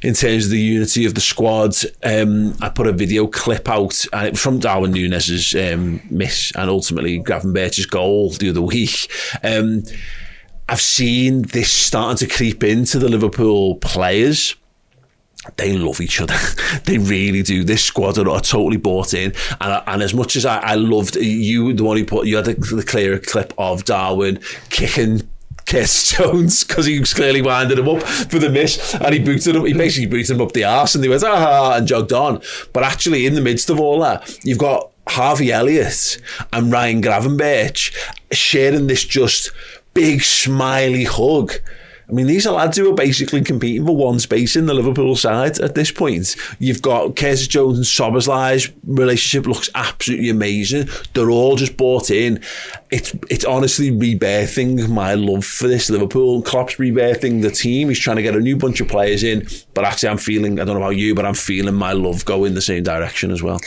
in 0.03 0.15
terms 0.15 0.45
of 0.45 0.51
the 0.51 0.61
unity 0.61 1.05
of 1.07 1.15
the 1.15 1.21
squad. 1.21 1.75
Um, 2.03 2.55
I 2.61 2.69
put 2.69 2.87
a 2.87 2.93
video 2.93 3.27
clip 3.27 3.69
out 3.69 4.05
and 4.13 4.27
it 4.29 4.33
was 4.33 4.43
from 4.43 4.59
Darwin 4.59 4.93
Núñez's 4.93 5.55
um, 5.55 6.01
miss 6.11 6.53
and 6.55 6.71
ultimately 6.71 7.21
Gravenberch's 7.21 7.87
goal 7.87 8.31
the 8.31 8.51
other 8.51 8.63
week. 8.63 9.11
Um, 9.43 9.83
I've 10.69 10.81
seen 10.81 11.43
this 11.43 11.73
starting 11.73 12.29
to 12.29 12.35
creep 12.35 12.63
into 12.63 12.99
the 12.99 13.09
Liverpool 13.09 13.77
players 13.77 14.55
they 15.57 15.77
love 15.77 16.01
each 16.01 16.21
other. 16.21 16.37
they 16.85 16.99
really 16.99 17.43
do. 17.43 17.65
This 17.65 17.85
squad 17.85 18.19
are, 18.19 18.29
are 18.29 18.41
totally 18.41 18.77
bought 18.77 19.15
in. 19.15 19.33
And, 19.61 19.83
and 19.87 20.03
as 20.03 20.15
much 20.15 20.37
as 20.37 20.45
I, 20.47 20.59
I 20.59 20.75
loved 20.75 21.17
you, 21.17 21.73
the 21.73 21.85
one 21.85 21.97
who 21.97 22.05
put, 22.05 22.27
you 22.27 22.37
had 22.37 22.47
the, 22.47 22.55
the 22.55 22.85
clear 22.85 23.19
clip 23.19 23.53
of 23.59 23.85
Darwin 23.85 24.41
kicking 24.71 25.29
Kiss 25.69 26.17
Jones 26.17 26.65
because 26.65 26.87
he 26.87 26.99
was 26.99 27.13
clearly 27.13 27.43
winding 27.43 27.79
him 27.79 27.89
up 27.89 28.03
for 28.03 28.39
the 28.39 28.49
miss 28.49 28.95
and 28.95 29.13
he 29.13 29.21
booted 29.21 29.55
him. 29.55 29.67
He 29.67 29.75
basically 29.75 30.07
booted 30.07 30.37
him 30.37 30.41
up 30.41 30.53
the 30.53 30.65
arse 30.65 30.95
and 30.95 31.05
they 31.05 31.09
went, 31.09 31.23
ah, 31.25 31.77
and 31.77 31.87
jogged 31.87 32.13
on. 32.13 32.41
But 32.73 32.85
actually, 32.85 33.27
in 33.27 33.35
the 33.35 33.43
midst 33.43 33.69
of 33.69 33.79
all 33.79 34.01
that, 34.01 34.39
you've 34.45 34.59
got 34.59 34.91
Harvey 35.09 35.53
Elliott 35.53 36.19
and 36.53 36.73
Ryan 36.73 37.03
Gravenberch 37.03 37.95
sharing 38.33 38.87
this 38.87 39.05
just 39.05 39.51
big 39.93 40.23
smiley 40.23 41.05
hug. 41.05 41.53
I 42.09 42.13
mean, 42.13 42.27
these 42.27 42.47
are 42.47 42.55
lads 42.55 42.79
who 42.79 42.91
are 42.91 42.95
basically 42.95 43.43
competing 43.43 43.85
for 43.85 43.95
one 43.95 44.19
space 44.19 44.57
in 44.57 44.65
the 44.65 44.73
Liverpool 44.73 45.15
side 45.15 45.59
at 45.61 45.75
this 45.75 45.93
point. 45.93 46.37
You've 46.59 46.81
got 46.81 47.17
Curtis 47.17 47.47
Jones 47.47 47.77
and 47.77 47.87
Szoboszlai's 47.87 48.71
relationship 48.85 49.47
looks 49.47 49.69
absolutely 49.75 50.31
amazing. 50.31 50.89
They're 51.13 51.31
all 51.31 51.57
just 51.57 51.77
bought 51.77 52.11
in. 52.11 52.43
It's 52.91 53.15
it's 53.29 53.45
honestly 53.45 53.91
rebirthing 53.91 54.89
my 54.89 55.13
love 55.13 55.45
for 55.45 55.69
this 55.69 55.91
Liverpool. 55.91 56.41
Klopp's 56.41 56.77
rebirthing 56.77 57.43
the 57.43 57.51
team. 57.51 57.89
He's 57.89 57.99
trying 57.99 58.17
to 58.17 58.23
get 58.23 58.35
a 58.35 58.41
new 58.41 58.57
bunch 58.57 58.81
of 58.81 58.89
players 58.89 59.23
in. 59.23 59.47
But 59.75 59.85
actually, 59.85 60.09
I'm 60.09 60.19
feeling, 60.19 60.59
I 60.59 60.65
don't 60.65 60.79
know 60.79 60.83
about 60.85 60.97
you, 60.97 61.15
but 61.15 61.27
I'm 61.27 61.35
feeling 61.35 61.75
my 61.75 61.93
love 61.93 62.25
go 62.25 62.45
in 62.45 62.55
the 62.55 62.63
same 62.63 62.83
direction 62.83 63.31
as 63.31 63.43
well. 63.43 63.61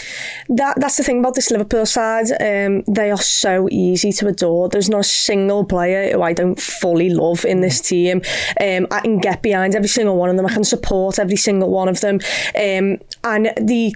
That 0.50 0.80
that's 0.80 0.98
the 0.98 1.04
thing 1.04 1.20
about 1.20 1.36
this 1.36 1.52
Liverpool 1.52 1.86
side. 1.86 2.32
Um, 2.42 2.82
they 2.88 3.12
are 3.12 3.22
so 3.22 3.68
easy 3.70 4.12
to 4.14 4.28
adore. 4.28 4.68
There's 4.68 4.90
not 4.90 5.02
a 5.02 5.04
single 5.04 5.64
player 5.64 6.12
who 6.12 6.24
I 6.24 6.34
don't 6.34 6.60
fully 6.60 7.12
love 7.12 7.46
in 7.46 7.62
this 7.62 7.80
team. 7.80 8.24
Um, 8.60 8.88
I 8.92 9.02
can 9.02 9.20
get 9.20 9.42
behind 9.42 9.76
every 9.76 9.88
single 9.88 10.18
one 10.18 10.30
of 10.30 10.38
them. 10.38 10.46
I 10.46 10.54
can 10.54 10.64
support 10.64 11.20
every 11.20 11.38
single 11.38 11.70
one 11.70 11.88
of 11.88 12.02
them. 12.02 12.16
Um, 12.56 13.00
and 13.24 13.54
the 13.58 13.94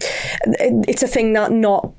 it's 0.87 1.03
a 1.03 1.07
thing 1.07 1.33
that 1.33 1.51
not 1.51 1.91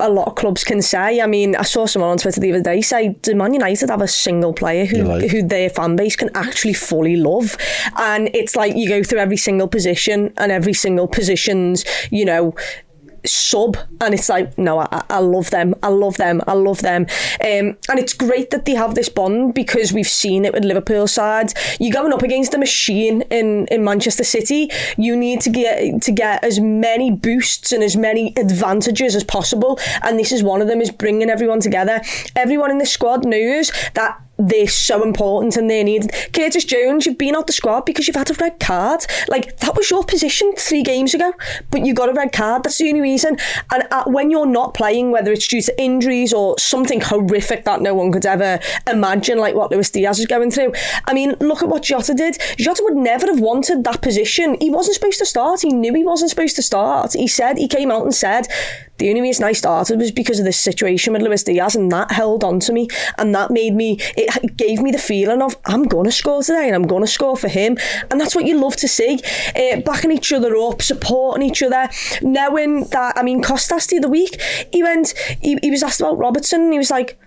a 0.00 0.08
lot 0.08 0.28
of 0.28 0.34
clubs 0.34 0.64
can 0.64 0.80
say. 0.80 1.20
I 1.20 1.26
mean, 1.26 1.54
I 1.56 1.62
saw 1.62 1.86
someone 1.86 2.10
on 2.10 2.18
Twitter 2.18 2.40
the 2.40 2.52
other 2.52 2.62
day 2.62 2.80
say, 2.80 3.10
"Do 3.22 3.34
Man 3.34 3.52
United 3.52 3.90
have 3.90 4.00
a 4.00 4.08
single 4.08 4.52
player 4.52 4.84
who 4.86 5.02
like? 5.02 5.30
who 5.30 5.42
their 5.42 5.70
fan 5.70 5.96
base 5.96 6.16
can 6.16 6.30
actually 6.34 6.72
fully 6.72 7.16
love?" 7.16 7.56
And 7.96 8.30
it's 8.34 8.56
like 8.56 8.76
you 8.76 8.88
go 8.88 9.02
through 9.02 9.18
every 9.18 9.36
single 9.36 9.68
position 9.68 10.32
and 10.38 10.52
every 10.52 10.74
single 10.74 11.08
position's, 11.08 11.84
you 12.10 12.24
know 12.24 12.54
sub 13.28 13.76
and 14.00 14.14
it's 14.14 14.28
like 14.28 14.56
no 14.58 14.80
I, 14.80 15.04
I 15.10 15.18
love 15.20 15.50
them 15.50 15.74
I 15.82 15.88
love 15.88 16.16
them 16.16 16.40
I 16.46 16.54
love 16.54 16.82
them. 16.82 17.06
Um, 17.40 17.76
and 17.88 17.98
it's 17.98 18.12
great 18.12 18.50
that 18.50 18.64
they 18.64 18.74
have 18.74 18.94
this 18.94 19.08
bond 19.08 19.54
because 19.54 19.92
we've 19.92 20.08
seen 20.08 20.44
it 20.44 20.52
with 20.52 20.64
Liverpool 20.64 21.06
sides. 21.06 21.54
You're 21.78 21.92
going 21.92 22.12
up 22.12 22.22
against 22.22 22.54
a 22.54 22.58
machine 22.58 23.22
in, 23.22 23.66
in 23.68 23.84
Manchester 23.84 24.24
City. 24.24 24.70
You 24.96 25.16
need 25.16 25.40
to 25.42 25.50
get 25.50 26.02
to 26.02 26.12
get 26.12 26.42
as 26.44 26.60
many 26.60 27.10
boosts 27.10 27.72
and 27.72 27.82
as 27.82 27.96
many 27.96 28.32
advantages 28.36 29.14
as 29.14 29.24
possible 29.24 29.78
and 30.02 30.18
this 30.18 30.32
is 30.32 30.42
one 30.42 30.60
of 30.60 30.68
them 30.68 30.80
is 30.80 30.90
bringing 30.90 31.30
everyone 31.30 31.60
together. 31.60 32.00
Everyone 32.36 32.70
in 32.70 32.78
the 32.78 32.86
squad 32.86 33.24
knows 33.24 33.70
that 33.94 34.20
they're 34.38 34.68
so 34.68 35.02
important 35.02 35.56
and 35.56 35.68
they 35.68 35.82
need 35.82 36.10
Curtis 36.32 36.64
Jones 36.64 37.06
you've 37.06 37.18
been 37.18 37.34
out 37.34 37.46
the 37.46 37.52
squad 37.52 37.84
because 37.84 38.06
you've 38.06 38.16
had 38.16 38.30
a 38.30 38.34
red 38.34 38.60
card. 38.60 39.04
Like 39.28 39.58
that 39.58 39.76
was 39.76 39.90
your 39.90 40.04
position 40.04 40.52
three 40.56 40.82
games 40.82 41.14
ago 41.14 41.32
but 41.70 41.84
you 41.84 41.94
got 41.94 42.08
a 42.08 42.12
red 42.12 42.32
card. 42.32 42.62
That's 42.62 42.78
the 42.78 42.88
only 42.88 43.00
reason. 43.00 43.36
And 43.72 43.84
uh, 43.90 44.04
when 44.06 44.30
you're 44.30 44.46
not 44.46 44.74
playing 44.74 45.10
whether 45.10 45.32
it's 45.32 45.46
due 45.48 45.62
to 45.62 45.82
injuries 45.82 46.32
or 46.32 46.56
something 46.58 47.00
horrific 47.00 47.64
that 47.64 47.80
no 47.80 47.94
one 47.94 48.12
could 48.12 48.26
ever 48.26 48.60
imagine 48.88 49.38
like 49.38 49.54
what 49.54 49.70
Luis 49.72 49.90
Diaz 49.90 50.18
is 50.18 50.26
going 50.26 50.50
through 50.50 50.72
I 51.06 51.14
mean 51.14 51.34
look 51.40 51.62
at 51.62 51.68
what 51.68 51.82
Jota 51.82 52.14
did. 52.14 52.38
Jota 52.58 52.82
would 52.84 52.96
never 52.96 53.26
have 53.26 53.40
wanted 53.40 53.84
that 53.84 54.02
position. 54.02 54.56
He 54.60 54.70
wasn't 54.70 54.94
supposed 54.94 55.18
to 55.18 55.26
start. 55.26 55.62
He 55.62 55.72
knew 55.72 55.94
he 55.94 56.04
wasn't 56.04 56.30
supposed 56.30 56.56
to 56.56 56.62
start. 56.62 57.14
He 57.14 57.26
said 57.26 57.58
he 57.58 57.68
came 57.68 57.90
out 57.90 58.04
and 58.04 58.14
said 58.14 58.46
the 58.98 59.08
only 59.08 59.20
reason 59.20 59.44
I 59.44 59.52
started 59.52 60.00
was 60.00 60.10
because 60.10 60.38
of 60.40 60.44
this 60.44 60.58
situation 60.58 61.12
with 61.12 61.22
Luis 61.22 61.44
Diaz, 61.44 61.76
and 61.76 61.90
that 61.92 62.10
held 62.10 62.42
on 62.42 62.60
to 62.60 62.72
me, 62.72 62.88
and 63.16 63.34
that 63.34 63.50
made 63.50 63.74
me. 63.74 63.98
It 64.16 64.27
gave 64.56 64.80
me 64.80 64.90
the 64.90 64.98
feeling 64.98 65.42
of 65.42 65.56
I'm 65.66 65.84
gonna 65.84 66.12
score 66.12 66.42
today, 66.42 66.66
and 66.66 66.74
I'm 66.74 66.86
gonna 66.86 67.06
score 67.06 67.36
for 67.36 67.48
him, 67.48 67.76
and 68.10 68.20
that's 68.20 68.34
what 68.34 68.44
you 68.44 68.60
love 68.60 68.76
to 68.76 68.88
see, 68.88 69.20
uh, 69.56 69.80
backing 69.80 70.12
each 70.12 70.32
other 70.32 70.56
up, 70.56 70.82
supporting 70.82 71.48
each 71.48 71.62
other, 71.62 71.88
knowing 72.22 72.84
that. 72.84 73.16
I 73.16 73.22
mean, 73.22 73.42
Costas 73.42 73.86
the 73.86 73.98
other 73.98 74.08
week, 74.08 74.40
he 74.72 74.82
went. 74.82 75.14
He, 75.40 75.58
he 75.62 75.70
was 75.70 75.82
asked 75.82 76.00
about 76.00 76.18
Robertson, 76.18 76.62
and 76.62 76.72
he 76.72 76.78
was 76.78 76.90
like. 76.90 77.18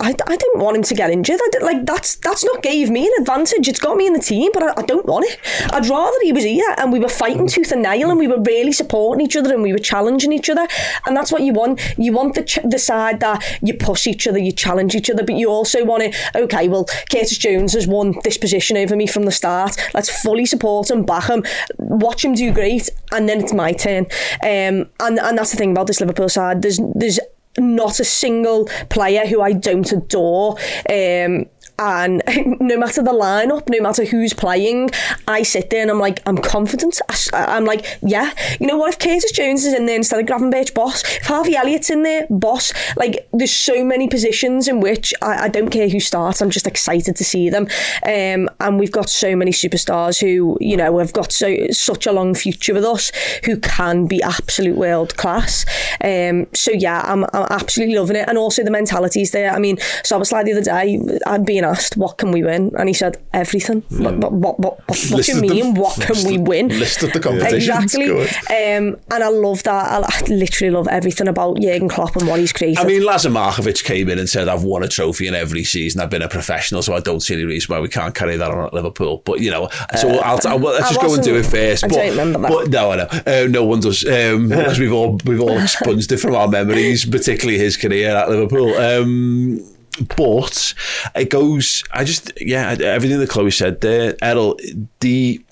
I, 0.00 0.14
I 0.26 0.36
didn't 0.36 0.60
want 0.60 0.76
him 0.76 0.82
to 0.82 0.94
get 0.94 1.10
injured. 1.10 1.40
I 1.42 1.48
did, 1.52 1.62
like 1.62 1.86
that's 1.86 2.16
that's 2.16 2.44
not 2.44 2.62
gave 2.62 2.90
me 2.90 3.06
an 3.06 3.12
advantage. 3.20 3.68
It's 3.68 3.80
got 3.80 3.96
me 3.96 4.06
in 4.06 4.12
the 4.12 4.20
team, 4.20 4.50
but 4.52 4.62
I, 4.62 4.74
I 4.76 4.82
don't 4.82 5.06
want 5.06 5.26
it. 5.26 5.38
I'd 5.72 5.88
rather 5.88 6.16
he 6.22 6.32
was 6.32 6.44
here 6.44 6.74
and 6.78 6.92
we 6.92 6.98
were 6.98 7.08
fighting 7.08 7.46
tooth 7.48 7.72
and 7.72 7.82
nail 7.82 8.10
and 8.10 8.18
we 8.18 8.28
were 8.28 8.40
really 8.40 8.72
supporting 8.72 9.24
each 9.24 9.36
other 9.36 9.52
and 9.52 9.62
we 9.62 9.72
were 9.72 9.78
challenging 9.78 10.32
each 10.32 10.50
other. 10.50 10.66
And 11.06 11.16
that's 11.16 11.32
what 11.32 11.42
you 11.42 11.52
want. 11.52 11.80
You 11.96 12.12
want 12.12 12.34
the 12.34 12.44
ch- 12.44 12.58
the 12.64 12.78
side 12.78 13.20
that 13.20 13.42
you 13.62 13.74
push 13.74 14.06
each 14.06 14.26
other, 14.26 14.38
you 14.38 14.52
challenge 14.52 14.94
each 14.94 15.08
other, 15.08 15.24
but 15.24 15.36
you 15.36 15.48
also 15.48 15.84
want 15.84 16.02
it. 16.02 16.16
Okay, 16.34 16.68
well, 16.68 16.84
Curtis 17.10 17.38
Jones 17.38 17.72
has 17.72 17.86
won 17.86 18.14
this 18.24 18.36
position 18.36 18.76
over 18.76 18.96
me 18.96 19.06
from 19.06 19.24
the 19.24 19.32
start. 19.32 19.76
Let's 19.94 20.10
fully 20.22 20.46
support 20.46 20.90
him, 20.90 21.04
back 21.04 21.28
him, 21.28 21.44
watch 21.78 22.24
him 22.24 22.34
do 22.34 22.52
great, 22.52 22.90
and 23.12 23.28
then 23.28 23.40
it's 23.40 23.52
my 23.52 23.72
turn. 23.72 24.06
Um, 24.42 24.88
and 25.00 25.18
and 25.18 25.38
that's 25.38 25.52
the 25.52 25.56
thing 25.56 25.70
about 25.70 25.86
this 25.86 26.00
Liverpool 26.00 26.28
side. 26.28 26.62
There's 26.62 26.80
there's 26.94 27.18
not 27.58 28.00
a 28.00 28.04
single 28.04 28.66
player 28.88 29.26
who 29.26 29.40
I 29.40 29.52
don't 29.52 29.90
adore. 29.92 30.56
Um, 30.88 31.46
and 31.78 32.22
no 32.60 32.78
matter 32.78 33.02
the 33.02 33.12
lineup, 33.12 33.68
no 33.68 33.80
matter 33.80 34.04
who's 34.04 34.32
playing, 34.32 34.90
I 35.28 35.42
sit 35.42 35.70
there 35.70 35.82
and 35.82 35.90
I'm 35.90 35.98
like, 35.98 36.20
I'm 36.26 36.38
confident. 36.38 37.00
I, 37.32 37.56
am 37.56 37.64
like, 37.64 37.84
yeah, 38.02 38.32
you 38.60 38.66
know 38.66 38.76
what? 38.76 38.94
If 38.94 38.98
Curtis 38.98 39.32
Jones 39.32 39.64
is 39.64 39.74
in 39.74 39.86
there 39.86 39.96
instead 39.96 40.20
of 40.20 40.26
Gravenberch, 40.26 40.74
boss. 40.74 41.02
If 41.16 41.26
Harvey 41.26 41.56
Elliott's 41.56 41.90
in 41.90 42.02
there, 42.02 42.26
boss. 42.30 42.72
Like, 42.96 43.28
there's 43.32 43.52
so 43.52 43.84
many 43.84 44.08
positions 44.08 44.68
in 44.68 44.80
which 44.80 45.12
I, 45.22 45.44
I 45.44 45.48
don't 45.48 45.70
care 45.70 45.88
who 45.88 46.00
starts. 46.00 46.40
I'm 46.40 46.50
just 46.50 46.66
excited 46.66 47.16
to 47.16 47.24
see 47.24 47.50
them. 47.50 47.64
Um, 48.04 48.48
and 48.60 48.78
we've 48.78 48.92
got 48.92 49.10
so 49.10 49.36
many 49.36 49.50
superstars 49.50 50.20
who, 50.20 50.56
you 50.60 50.76
know, 50.76 50.98
have 50.98 51.12
got 51.12 51.32
so 51.32 51.54
such 51.70 52.06
a 52.06 52.12
long 52.12 52.34
future 52.34 52.74
with 52.74 52.84
us 52.84 53.12
who 53.44 53.58
can 53.58 54.06
be 54.06 54.22
absolute 54.22 54.76
world 54.76 55.16
class. 55.16 55.66
Um, 56.02 56.46
so 56.54 56.72
yeah, 56.72 57.02
I'm, 57.04 57.24
I'm 57.32 57.46
absolutely 57.50 57.96
loving 57.96 58.16
it. 58.16 58.28
And 58.28 58.38
also 58.38 58.64
the 58.64 58.70
mentalities 58.70 59.32
there. 59.32 59.52
I 59.52 59.58
mean, 59.58 59.78
so 60.04 60.16
I 60.16 60.18
was 60.18 60.32
like 60.32 60.46
the 60.46 60.52
other 60.52 60.62
day, 60.62 60.98
I'm 61.26 61.44
being 61.44 61.65
asked, 61.66 61.96
what 61.96 62.18
can 62.18 62.30
we 62.30 62.42
win? 62.42 62.72
And 62.78 62.88
he 62.88 62.94
said, 62.94 63.16
everything. 63.32 63.82
What, 63.90 64.16
what, 64.18 64.32
what, 64.32 64.60
what, 64.60 64.80
what 65.10 65.24
do 65.24 65.32
you 65.32 65.40
mean, 65.40 65.74
them. 65.74 65.74
what 65.74 66.00
can 66.00 66.26
we 66.26 66.38
win? 66.38 66.68
Listed 66.68 67.12
the 67.12 67.20
competition. 67.20 67.56
Exactly. 67.56 68.10
Um, 68.10 68.96
and 69.10 69.24
I 69.24 69.28
love 69.28 69.62
that. 69.64 69.72
I, 69.72 70.04
I, 70.06 70.20
literally 70.26 70.70
love 70.70 70.88
everything 70.88 71.28
about 71.28 71.60
Jurgen 71.60 71.88
Klopp 71.88 72.16
and 72.16 72.26
what 72.26 72.40
he's 72.40 72.52
created. 72.52 72.78
I 72.78 72.84
mean, 72.84 73.04
Lazar 73.04 73.30
Markovic 73.30 73.84
came 73.84 74.08
in 74.08 74.18
and 74.18 74.28
said, 74.28 74.48
I've 74.48 74.64
won 74.64 74.82
a 74.82 74.88
trophy 74.88 75.26
in 75.26 75.34
every 75.34 75.64
season. 75.64 76.00
I've 76.00 76.10
been 76.10 76.22
a 76.22 76.28
professional, 76.28 76.82
so 76.82 76.94
I 76.94 77.00
don't 77.00 77.20
see 77.20 77.34
any 77.34 77.44
reason 77.44 77.74
why 77.74 77.80
we 77.80 77.88
can't 77.88 78.14
carry 78.14 78.36
that 78.36 78.50
on 78.50 78.66
at 78.66 78.74
Liverpool. 78.74 79.22
But, 79.24 79.40
you 79.40 79.50
know, 79.50 79.68
so 79.98 80.10
uh, 80.10 80.22
I'll, 80.24 80.40
I'll, 80.46 80.58
let's 80.58 80.88
just 80.88 81.00
go 81.00 81.14
and 81.14 81.22
do 81.22 81.36
it 81.36 81.46
first. 81.46 81.84
I 81.84 81.88
but, 81.88 81.96
don't 81.96 82.10
remember 82.10 82.38
that. 82.40 82.50
But 82.50 82.70
no, 82.70 82.90
I 82.92 82.96
know. 82.96 83.08
Uh, 83.26 83.46
no 83.48 83.64
one 83.64 83.80
does. 83.80 84.04
Um, 84.04 84.48
because 84.66 84.78
we've 84.78 84.92
all, 84.92 85.18
we've 85.24 85.40
all 85.40 85.58
expunged 85.58 86.10
it 86.12 86.18
from 86.18 86.34
our 86.34 86.48
memories, 86.48 87.04
particularly 87.04 87.58
his 87.58 87.76
career 87.76 88.14
at 88.14 88.28
Liverpool. 88.28 88.74
Um, 88.74 89.75
but 90.16 90.74
it 91.14 91.30
goes. 91.30 91.82
I 91.92 92.04
just 92.04 92.32
yeah, 92.40 92.76
everything 92.80 93.18
that 93.18 93.30
Chloe 93.30 93.50
said 93.50 93.80
there, 93.80 94.16
Errol, 94.22 94.58
the 95.00 95.44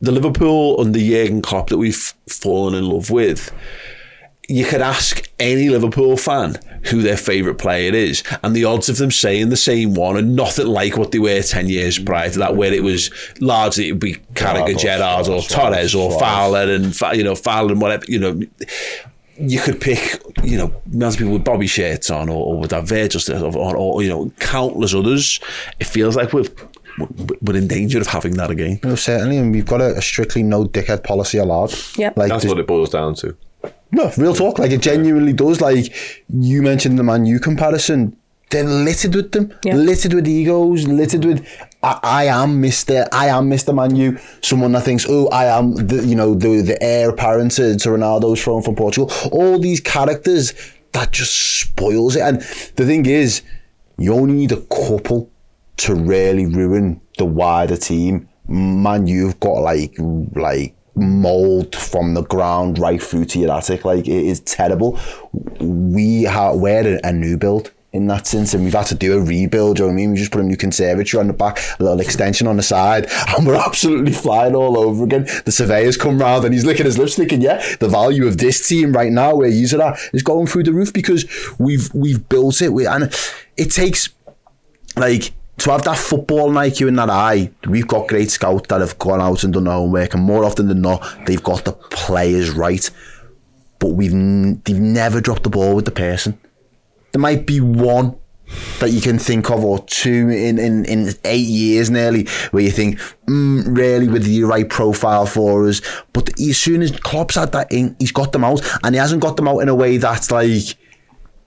the 0.00 0.12
Liverpool 0.12 0.80
under 0.80 0.98
Jurgen 0.98 1.42
Klopp 1.42 1.68
that 1.68 1.78
we've 1.78 2.14
fallen 2.28 2.74
in 2.74 2.88
love 2.88 3.10
with. 3.10 3.52
You 4.50 4.64
could 4.64 4.80
ask 4.80 5.28
any 5.38 5.68
Liverpool 5.68 6.16
fan 6.16 6.58
who 6.84 7.02
their 7.02 7.18
favourite 7.18 7.58
player 7.58 7.92
is, 7.92 8.22
and 8.42 8.56
the 8.56 8.64
odds 8.64 8.88
of 8.88 8.96
them 8.96 9.10
saying 9.10 9.50
the 9.50 9.58
same 9.58 9.92
one 9.92 10.16
are 10.16 10.22
nothing 10.22 10.68
like 10.68 10.96
what 10.96 11.12
they 11.12 11.18
were 11.18 11.42
10 11.42 11.68
years 11.68 11.98
prior 11.98 12.30
to 12.30 12.38
that, 12.38 12.56
where 12.56 12.72
it 12.72 12.82
was 12.82 13.10
largely 13.40 13.88
it 13.88 13.92
would 13.92 14.00
be 14.00 14.14
Carragher, 14.32 14.78
Gerrard, 14.78 15.28
or 15.28 15.42
Torres, 15.42 15.94
or 15.94 16.18
Fowler, 16.18 16.72
and, 16.72 16.98
you 17.14 17.24
know, 17.24 17.34
Fowler 17.34 17.72
and 17.72 17.80
whatever, 17.82 18.04
you 18.08 18.18
know 18.18 18.40
you 19.40 19.60
could 19.60 19.80
pick, 19.80 20.22
you 20.42 20.58
know, 20.58 20.72
millions 20.86 21.14
of 21.14 21.18
people 21.18 21.32
with 21.34 21.44
Bobby 21.44 21.66
shirts 21.66 22.10
on, 22.10 22.28
or, 22.28 22.54
or 22.54 22.60
with 22.60 22.70
that 22.70 22.84
Virgil 22.84 23.20
or, 23.44 23.56
or, 23.56 23.76
or, 23.76 24.02
you 24.02 24.08
know, 24.08 24.30
countless 24.40 24.94
others. 24.94 25.40
It 25.78 25.86
feels 25.86 26.16
like 26.16 26.32
we've 26.32 26.50
we're 27.42 27.56
in 27.56 27.68
danger 27.68 28.00
of 28.00 28.08
having 28.08 28.34
that 28.36 28.50
again. 28.50 28.80
No, 28.82 28.96
certainly, 28.96 29.36
and 29.36 29.52
we've 29.52 29.66
got 29.66 29.80
a, 29.80 29.96
a 29.96 30.02
strictly 30.02 30.42
no 30.42 30.64
dickhead 30.64 31.04
policy 31.04 31.38
allowed. 31.38 31.72
Yeah, 31.96 32.12
like 32.16 32.28
that's 32.28 32.44
what 32.44 32.58
it 32.58 32.66
boils 32.66 32.90
down 32.90 33.14
to. 33.16 33.36
No, 33.92 34.10
real 34.18 34.34
talk. 34.34 34.58
Like 34.58 34.72
it 34.72 34.82
genuinely 34.82 35.32
does. 35.32 35.60
Like 35.60 35.94
you 36.28 36.62
mentioned 36.62 36.98
the 36.98 37.02
Man 37.02 37.24
U 37.24 37.38
comparison. 37.38 38.16
They're 38.50 38.64
littered 38.64 39.14
with 39.14 39.32
them, 39.32 39.52
yeah. 39.62 39.74
littered 39.74 40.14
with 40.14 40.26
egos, 40.26 40.86
littered 40.86 41.24
with 41.24 41.46
I, 41.82 42.00
I, 42.02 42.24
am 42.24 42.62
Mr. 42.62 43.06
I 43.12 43.28
am 43.28 43.50
Mr. 43.50 43.74
Manu. 43.74 44.18
Someone 44.40 44.72
that 44.72 44.84
thinks, 44.84 45.06
oh, 45.08 45.28
I 45.28 45.44
am 45.46 45.74
the 45.74 46.04
you 46.04 46.16
know 46.16 46.34
the 46.34 46.62
the 46.62 46.82
heir 46.82 47.10
apparent 47.10 47.52
to, 47.52 47.76
to 47.76 47.88
Ronaldo's 47.90 48.42
throne 48.42 48.62
from 48.62 48.74
Portugal. 48.74 49.12
All 49.32 49.58
these 49.58 49.80
characters 49.80 50.54
that 50.92 51.12
just 51.12 51.60
spoils 51.60 52.16
it. 52.16 52.22
And 52.22 52.40
the 52.76 52.86
thing 52.86 53.06
is, 53.06 53.42
you 53.98 54.14
only 54.14 54.34
need 54.34 54.52
a 54.52 54.60
couple 54.62 55.30
to 55.78 55.94
really 55.94 56.46
ruin 56.46 57.00
the 57.18 57.26
wider 57.26 57.76
team. 57.76 58.28
Man, 58.48 59.06
you've 59.06 59.38
got 59.40 59.60
like 59.60 59.94
like 60.34 60.74
mold 60.94 61.76
from 61.76 62.14
the 62.14 62.22
ground 62.22 62.78
right 62.78 63.00
through 63.00 63.26
to 63.26 63.38
your 63.38 63.52
attic. 63.52 63.84
Like 63.84 64.08
it 64.08 64.26
is 64.26 64.40
terrible. 64.40 64.98
We 65.60 66.22
have 66.22 66.56
we're 66.56 66.98
a 67.04 67.12
new 67.12 67.36
build 67.36 67.72
in 67.98 68.06
that 68.06 68.26
sense, 68.26 68.54
and 68.54 68.64
we've 68.64 68.72
had 68.72 68.86
to 68.86 68.94
do 68.94 69.18
a 69.18 69.20
rebuild. 69.20 69.78
You 69.78 69.84
know 69.84 69.88
what 69.88 69.92
I 69.92 69.96
mean? 69.96 70.12
We 70.12 70.16
just 70.16 70.30
put 70.30 70.40
a 70.40 70.44
new 70.44 70.56
conservatory 70.56 71.20
on 71.20 71.26
the 71.26 71.34
back, 71.34 71.58
a 71.78 71.82
little 71.82 72.00
extension 72.00 72.46
on 72.46 72.56
the 72.56 72.62
side, 72.62 73.06
and 73.36 73.46
we're 73.46 73.56
absolutely 73.56 74.12
flying 74.12 74.54
all 74.54 74.78
over 74.78 75.04
again. 75.04 75.26
The 75.44 75.52
surveyor's 75.52 75.96
come 75.96 76.18
round 76.18 76.44
and 76.44 76.54
he's 76.54 76.64
licking 76.64 76.86
his 76.86 76.96
lips, 76.96 77.16
thinking, 77.16 77.42
"Yeah, 77.42 77.62
the 77.80 77.88
value 77.88 78.26
of 78.26 78.38
this 78.38 78.66
team 78.66 78.92
right 78.92 79.12
now, 79.12 79.34
where 79.34 79.50
he's 79.50 79.74
at, 79.74 79.98
is 80.12 80.22
going 80.22 80.46
through 80.46 80.64
the 80.64 80.72
roof 80.72 80.92
because 80.92 81.26
we've 81.58 81.92
we've 81.92 82.26
built 82.28 82.62
it, 82.62 82.72
We, 82.72 82.86
and 82.86 83.12
it 83.56 83.70
takes 83.70 84.08
like." 84.96 85.32
To 85.62 85.72
have 85.72 85.82
that 85.82 85.98
football 85.98 86.50
IQ 86.50 86.86
in 86.86 86.94
that 86.94 87.10
eye, 87.10 87.50
we've 87.66 87.88
got 87.88 88.06
great 88.06 88.30
scouts 88.30 88.68
that 88.68 88.80
have 88.80 88.96
gone 89.00 89.20
out 89.20 89.42
and 89.42 89.52
done 89.52 89.64
their 89.64 89.74
homework, 89.74 90.14
and 90.14 90.22
more 90.22 90.44
often 90.44 90.68
than 90.68 90.80
not, 90.82 91.04
they've 91.26 91.42
got 91.42 91.64
the 91.64 91.72
players 91.72 92.50
right. 92.50 92.88
But 93.80 93.88
we've 93.88 94.12
they've 94.62 94.78
never 94.78 95.20
dropped 95.20 95.42
the 95.42 95.50
ball 95.50 95.74
with 95.74 95.84
the 95.84 95.90
person 95.90 96.38
there 97.12 97.20
might 97.20 97.46
be 97.46 97.60
one 97.60 98.16
that 98.80 98.90
you 98.90 99.00
can 99.00 99.18
think 99.18 99.50
of 99.50 99.64
or 99.64 99.78
two 99.80 100.28
in, 100.30 100.58
in, 100.58 100.84
in 100.86 101.10
eight 101.24 101.46
years 101.46 101.90
nearly 101.90 102.26
where 102.50 102.62
you 102.62 102.70
think 102.70 102.98
mm, 103.26 103.76
really 103.76 104.08
with 104.08 104.24
the 104.24 104.42
right 104.44 104.68
profile 104.68 105.26
for 105.26 105.68
us. 105.68 105.82
But 106.12 106.38
as 106.40 106.56
soon 106.56 106.82
as 106.82 106.92
Klopp's 106.92 107.34
had 107.34 107.52
that 107.52 107.70
in 107.70 107.96
he's 107.98 108.12
got 108.12 108.32
them 108.32 108.44
out 108.44 108.62
and 108.82 108.94
he 108.94 108.98
hasn't 108.98 109.22
got 109.22 109.36
them 109.36 109.48
out 109.48 109.58
in 109.58 109.68
a 109.68 109.74
way 109.74 109.96
that's 109.98 110.30
like 110.30 110.76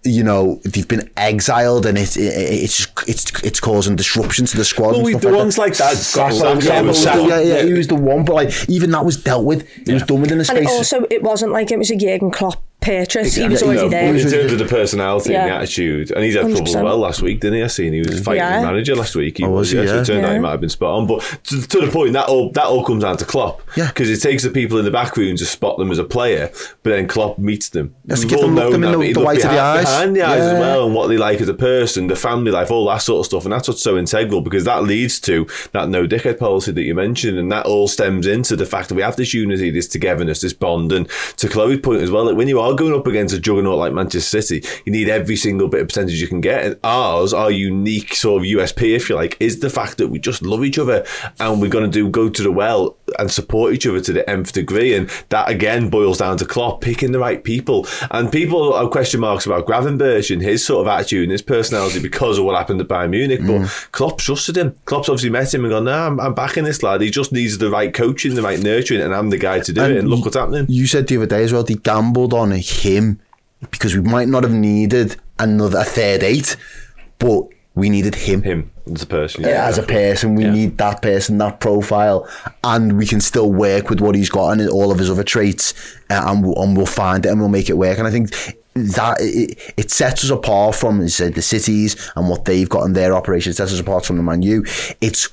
you 0.04 0.24
know 0.24 0.60
they've 0.66 0.88
been 0.88 1.10
exiled 1.16 1.86
and 1.86 1.98
it's 1.98 2.18
it's 2.18 2.88
it's 3.08 3.44
it's 3.44 3.60
causing 3.60 3.96
disruption 3.96 4.46
to 4.46 4.58
the 4.58 4.66
squad. 4.66 4.92
Well, 4.92 5.04
we, 5.04 5.14
the 5.14 5.30
like 5.30 5.38
ones 5.38 5.56
that. 5.56 5.62
like 5.62 5.78
that, 5.78 6.68
yeah, 7.04 7.40
yeah, 7.40 7.40
yeah, 7.40 7.64
he 7.64 7.74
was 7.74 7.88
the 7.88 7.96
one, 7.96 8.26
but 8.26 8.34
like 8.34 8.70
even 8.70 8.92
that 8.92 9.06
was 9.06 9.18
dealt 9.18 9.46
with. 9.46 9.64
It 9.80 9.88
yeah. 9.88 9.94
was 9.96 10.04
done 10.04 10.22
within 10.22 10.40
a 10.40 10.46
space. 10.46 10.58
And 10.58 10.68
it 10.68 10.72
also, 10.72 11.06
it 11.10 11.24
wasn't 11.24 11.52
like 11.52 11.72
it 11.72 11.78
was 11.78 11.92
a 11.92 11.96
Jurgen 11.96 12.32
Klopp 12.32 12.62
purchase. 12.82 13.38
Exactly. 13.38 13.44
He 13.44 13.50
was 13.50 13.64
already 13.64 13.90
there. 13.90 14.16
In 14.16 14.30
terms 14.30 14.52
of 14.52 14.60
the 14.60 14.66
personality 14.66 15.32
yeah. 15.32 15.44
and 15.44 15.52
the 15.52 15.56
attitude, 15.56 16.12
and 16.12 16.24
he's 16.24 16.36
had 16.36 16.46
100%. 16.46 16.56
trouble 16.56 16.68
as 16.68 16.84
well 16.84 16.98
last 16.98 17.22
week, 17.22 17.40
didn't 17.40 17.60
he? 17.60 17.64
I 17.64 17.68
seen 17.68 17.94
he 17.94 18.00
was 18.00 18.22
fighting 18.22 18.42
yeah. 18.42 18.60
the 18.60 18.66
manager 18.66 18.96
last 18.96 19.16
week. 19.16 19.38
He 19.38 19.46
oh, 19.46 19.52
was, 19.52 19.72
yeah. 19.72 19.86
So 19.86 20.02
it 20.02 20.06
turned 20.06 20.26
out 20.26 20.34
he 20.34 20.40
might 20.40 20.52
have 20.52 20.62
been 20.62 20.70
spot 20.70 21.00
on. 21.00 21.08
But 21.08 21.22
to, 21.46 21.68
to, 21.68 21.86
the 21.86 21.92
point, 21.92 22.14
that 22.14 22.28
all 22.28 22.52
that 22.52 22.66
all 22.66 22.84
comes 22.84 23.04
down 23.04 23.18
to 23.18 23.26
Klopp. 23.26 23.62
Yeah. 23.78 23.88
Because 23.88 24.10
it 24.10 24.20
takes 24.20 24.44
the 24.44 24.50
people 24.50 24.78
in 24.80 24.86
the 24.86 24.92
back 24.92 25.16
room 25.16 25.38
to 25.38 25.46
spot 25.46 25.78
them 25.78 25.92
as 25.92 26.00
a 26.00 26.04
player, 26.04 26.52
but 26.84 26.90
then 26.90 27.08
Klopp 27.08 27.38
meets 27.38 27.70
them. 27.70 27.96
Has 28.10 28.22
to 28.22 28.28
get 28.28 28.42
them, 28.42 28.56
look 28.56 28.72
them 28.72 28.84
in 28.84 28.92
the, 29.00 29.14
the 29.14 29.20
white 29.20 29.38
behind, 29.38 29.46
of 29.46 29.52
the 29.52 29.60
eyes. 29.60 29.86
Behind 29.86 30.16
the 30.16 30.22
eyes 30.24 30.42
as 30.42 30.60
well, 30.60 30.86
and 30.88 30.96
what 30.96 31.08
they 31.08 31.18
like 31.18 31.40
as 31.40 31.50
a 31.50 31.54
person, 31.54 32.08
the 32.08 32.16
family 32.16 32.52
life, 32.52 32.72
all 32.72 32.90
that 32.92 33.02
sort 33.02 33.22
of 33.22 33.26
stuff. 33.26 33.46
And 33.46 33.54
that's 33.54 33.68
what's 33.68 33.82
so 33.82 33.98
integral 33.98 34.42
because 34.42 34.66
that 34.66 34.84
leads 34.84 35.20
to 35.22 35.48
that 35.72 35.90
no 35.90 36.08
dickhead 36.08 36.40
policy 36.40 36.72
that 36.72 36.84
you 36.84 36.96
mentioned. 36.96 37.38
And 37.38 37.52
that 37.52 37.66
all 37.66 37.88
stems 37.88 38.28
into 38.28 38.56
the 38.56 38.66
fact 38.66 38.90
that 38.90 38.96
we 38.96 39.02
have 39.02 39.16
this 39.16 39.34
unity, 39.34 39.70
this 39.72 39.88
togetherness, 39.88 40.42
this 40.42 40.54
bond. 40.54 40.92
And 40.92 41.10
to 41.38 41.48
Chloe's 41.48 41.80
point 41.80 42.02
as 42.02 42.12
well, 42.12 42.26
that 42.26 42.36
when 42.36 42.48
you 42.48 42.60
are 42.60 42.74
going 42.74 42.94
up 42.94 43.08
against 43.08 43.34
a 43.34 43.40
juggernaut 43.40 43.78
like 43.78 43.94
Manchester 43.94 44.42
City, 44.42 44.68
you 44.86 44.92
need 44.92 45.10
every 45.10 45.36
single 45.36 45.68
bit 45.68 45.82
of 45.82 45.88
percentage 45.88 46.22
you 46.22 46.28
can 46.28 46.42
get. 46.42 46.66
And 46.66 46.80
ours, 46.84 47.34
our 47.34 47.52
unique 47.52 48.16
sort 48.16 48.42
of 48.42 48.48
USP, 48.48 48.96
if 48.96 49.10
you 49.10 49.16
like, 49.16 49.38
is 49.40 49.60
the 49.60 49.70
fact 49.70 49.98
that 49.98 50.10
we 50.10 50.20
just 50.20 50.42
love 50.42 50.64
each 50.64 50.78
other 50.78 51.06
and 51.40 51.62
we're 51.62 51.70
going 51.70 51.90
to 51.90 51.92
do 51.92 52.10
go 52.10 52.30
to 52.30 52.44
the 52.44 52.52
well 52.52 52.98
and 53.20 53.32
support 53.32 53.74
each 53.74 53.88
other 53.88 54.02
to 54.02 54.14
the 54.14 54.30
nth 54.30 54.54
degree. 54.54 54.96
And 54.96 55.10
that 55.30 55.50
again 55.50 55.90
boils 55.90 56.18
down 56.18 56.38
to 56.38 56.46
Klopp 56.46 56.82
picking 56.82 57.12
the 57.12 57.20
right 57.20 57.44
people. 57.44 57.88
And 58.10 58.32
people 58.32 58.78
have 58.78 58.92
question 58.92 59.20
marks 59.20 59.46
about 59.46 59.66
Gravenberch 59.66 60.32
and 60.32 60.42
his 60.42 60.66
sort 60.66 60.82
of 60.82 60.88
attitude 60.88 61.24
and 61.24 61.32
his 61.32 61.42
personality 61.42 62.00
because 62.00 62.38
of 62.38 62.46
what 62.46 62.58
happened 62.58 62.81
at 62.82 62.88
Bayern 62.88 63.12
Munich. 63.12 63.40
But 63.40 63.62
mm. 63.62 63.92
Klopp 63.92 64.20
trusted 64.20 64.58
him. 64.58 64.76
Klopp's 64.86 65.08
obviously 65.08 65.30
met 65.30 65.54
him 65.54 65.64
and 65.64 65.72
gone, 65.72 65.86
no, 65.86 66.08
I'm, 66.08 66.20
I'm 66.20 66.34
backing 66.34 66.66
this 66.66 66.84
lad. 66.84 67.02
He 67.02 67.10
just 67.10 67.32
needs 67.32 67.58
the 67.58 67.70
right 67.70 67.94
coaching, 67.94 68.36
the 68.36 68.42
right 68.42 68.60
nurturing, 68.60 69.02
and 69.02 69.16
I'm 69.16 69.30
the 69.30 69.38
guy 69.38 69.60
to 69.62 69.72
do 69.74 69.82
and 69.82 69.94
it. 69.94 70.00
And 70.00 70.10
look 70.10 70.26
what's 70.26 70.36
happening. 70.36 70.66
You 70.68 70.88
said 70.88 71.08
the 71.08 71.18
other 71.18 71.28
day 71.28 71.44
as 71.44 71.54
well, 71.54 71.64
they 71.64 71.76
gambled 71.76 72.34
on 72.34 72.52
him 72.52 73.22
because 73.70 73.96
we 73.96 74.02
might 74.02 74.28
not 74.28 74.44
have 74.44 74.54
needed 74.54 75.16
another 75.40 75.80
a 75.80 75.84
third 75.84 76.24
eight, 76.24 76.58
but 77.20 77.48
we 77.76 77.90
needed 77.90 78.16
him. 78.16 78.42
Him 78.42 78.72
as 78.92 79.04
a 79.04 79.08
person. 79.08 79.44
Yeah, 79.44 79.66
as 79.66 79.78
a 79.78 79.84
person, 79.84 80.36
we 80.36 80.46
need 80.46 80.78
that 80.80 81.02
person, 81.02 81.38
that 81.38 81.60
profile, 81.60 82.28
and 82.64 82.98
we 82.98 83.06
can 83.06 83.22
still 83.22 83.52
work 83.52 83.90
with 83.90 84.02
what 84.02 84.16
he's 84.16 84.30
got 84.30 84.60
and 84.60 84.70
all 84.70 84.92
of 84.92 85.00
his 85.00 85.10
other 85.10 85.24
traits, 85.24 85.74
uh, 86.10 86.24
and, 86.26 86.44
we'll, 86.44 86.62
and 86.62 86.76
we'll 86.76 86.86
find 86.86 87.26
it 87.26 87.30
and 87.30 87.40
we'll 87.40 87.50
make 87.50 87.70
it 87.70 87.78
work. 87.78 87.98
And 87.98 88.08
I 88.08 88.12
think 88.12 88.34
that 88.74 89.18
it, 89.20 89.74
it 89.78 89.92
sets 89.92 90.24
us 90.24 90.30
apart 90.30 90.76
from 90.76 91.08
say, 91.10 91.30
the 91.30 91.42
cities 91.42 92.12
and 92.16 92.30
what 92.30 92.46
they've 92.46 92.70
got 92.70 92.86
in 92.86 92.94
their 92.94 93.14
operations. 93.14 93.58
Sets 93.58 93.74
us 93.74 93.80
apart 93.80 94.06
from 94.06 94.18
the 94.18 94.24
Man 94.24 94.42
U. 94.42 94.66
It's 95.02 95.30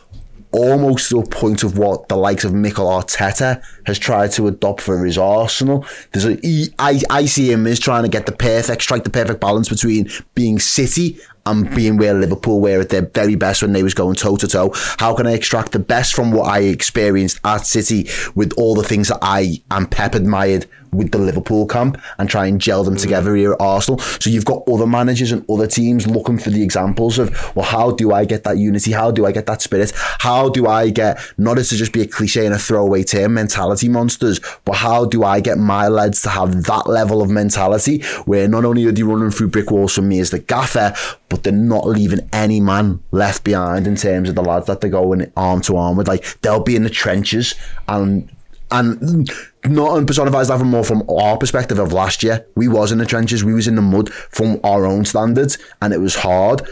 almost 0.50 1.10
to 1.10 1.20
a 1.20 1.26
point 1.26 1.62
of 1.62 1.76
what 1.76 2.08
the 2.08 2.16
likes 2.16 2.44
of 2.44 2.54
Mikel 2.54 2.86
Arteta 2.86 3.62
has 3.86 3.98
tried 3.98 4.32
to 4.32 4.48
adopt 4.48 4.80
for 4.80 5.04
his 5.04 5.18
Arsenal. 5.18 5.86
There's 6.12 6.24
a, 6.24 6.36
he, 6.36 6.68
I, 6.78 7.00
I 7.10 7.26
see 7.26 7.52
him 7.52 7.66
as 7.66 7.78
trying 7.78 8.04
to 8.04 8.08
get 8.08 8.26
the 8.26 8.32
perfect, 8.32 8.82
strike 8.82 9.04
the 9.04 9.10
perfect 9.10 9.40
balance 9.40 9.68
between 9.68 10.10
being 10.34 10.58
City 10.58 11.18
and 11.44 11.74
being 11.74 11.96
where 11.96 12.14
Liverpool 12.14 12.60
were 12.60 12.80
at 12.80 12.90
their 12.90 13.02
very 13.02 13.34
best 13.34 13.62
when 13.62 13.72
they 13.72 13.82
was 13.82 13.94
going 13.94 14.14
toe 14.14 14.36
to 14.36 14.48
toe. 14.48 14.72
How 14.98 15.14
can 15.14 15.26
I 15.26 15.32
extract 15.32 15.72
the 15.72 15.78
best 15.78 16.14
from 16.14 16.30
what 16.30 16.46
I 16.46 16.60
experienced 16.60 17.40
at 17.44 17.66
City 17.66 18.08
with 18.34 18.52
all 18.56 18.74
the 18.74 18.82
things 18.82 19.08
that 19.08 19.18
I 19.22 19.62
and 19.70 19.90
Pep 19.90 20.14
admired 20.14 20.66
with 20.92 21.12
the 21.12 21.18
Liverpool 21.18 21.66
camp 21.66 22.00
and 22.18 22.28
try 22.28 22.46
and 22.46 22.60
gel 22.60 22.84
them 22.84 22.96
mm. 22.96 23.00
together 23.00 23.34
here 23.36 23.52
at 23.52 23.60
Arsenal. 23.60 23.98
So 23.98 24.30
you've 24.30 24.44
got 24.44 24.68
other 24.68 24.86
managers 24.86 25.32
and 25.32 25.48
other 25.50 25.66
teams 25.66 26.06
looking 26.06 26.38
for 26.38 26.50
the 26.50 26.62
examples 26.62 27.18
of, 27.18 27.56
well, 27.56 27.66
how 27.66 27.90
do 27.92 28.12
I 28.12 28.24
get 28.24 28.44
that 28.44 28.58
unity? 28.58 28.92
How 28.92 29.10
do 29.10 29.26
I 29.26 29.32
get 29.32 29.46
that 29.46 29.62
spirit? 29.62 29.92
How 29.94 30.48
do 30.48 30.66
I 30.66 30.90
get, 30.90 31.18
not 31.38 31.58
as 31.58 31.68
to 31.70 31.76
just 31.76 31.92
be 31.92 32.02
a 32.02 32.06
cliche 32.06 32.46
and 32.46 32.54
a 32.54 32.58
throwaway 32.58 33.02
term, 33.02 33.34
mentality 33.34 33.88
monsters, 33.88 34.40
but 34.64 34.76
how 34.76 35.04
do 35.04 35.24
I 35.24 35.40
get 35.40 35.58
my 35.58 35.88
lads 35.88 36.22
to 36.22 36.28
have 36.28 36.64
that 36.64 36.86
level 36.86 37.22
of 37.22 37.30
mentality 37.30 38.02
where 38.24 38.48
not 38.48 38.64
only 38.64 38.84
are 38.86 38.92
they 38.92 39.02
running 39.02 39.30
through 39.30 39.48
brick 39.48 39.70
walls 39.70 39.94
for 39.94 40.02
me 40.02 40.20
as 40.20 40.30
the 40.30 40.38
gaffer, 40.38 40.94
but 41.28 41.42
they're 41.42 41.52
not 41.52 41.86
leaving 41.86 42.28
any 42.32 42.60
man 42.60 43.02
left 43.10 43.44
behind 43.44 43.86
in 43.86 43.96
terms 43.96 44.28
of 44.28 44.34
the 44.34 44.42
lads 44.42 44.66
that 44.66 44.80
they're 44.80 44.90
going 44.90 45.30
arm 45.36 45.60
to 45.62 45.76
arm 45.76 45.96
with. 45.96 46.08
Like 46.08 46.40
they'll 46.40 46.62
be 46.62 46.76
in 46.76 46.82
the 46.82 46.90
trenches 46.90 47.54
and 47.86 48.30
and 48.70 49.30
not 49.64 50.06
personifies 50.06 50.48
that 50.48 50.58
from 50.58 50.70
more 50.70 50.84
from 50.84 51.08
our 51.08 51.36
perspective 51.36 51.78
of 51.78 51.92
last 51.92 52.22
year. 52.22 52.46
We 52.54 52.68
was 52.68 52.92
in 52.92 52.98
the 52.98 53.06
trenches, 53.06 53.44
we 53.44 53.54
was 53.54 53.68
in 53.68 53.74
the 53.74 53.82
mud 53.82 54.12
from 54.12 54.60
our 54.64 54.86
own 54.86 55.04
standards, 55.04 55.58
and 55.82 55.92
it 55.92 55.98
was 55.98 56.14
hard. 56.14 56.62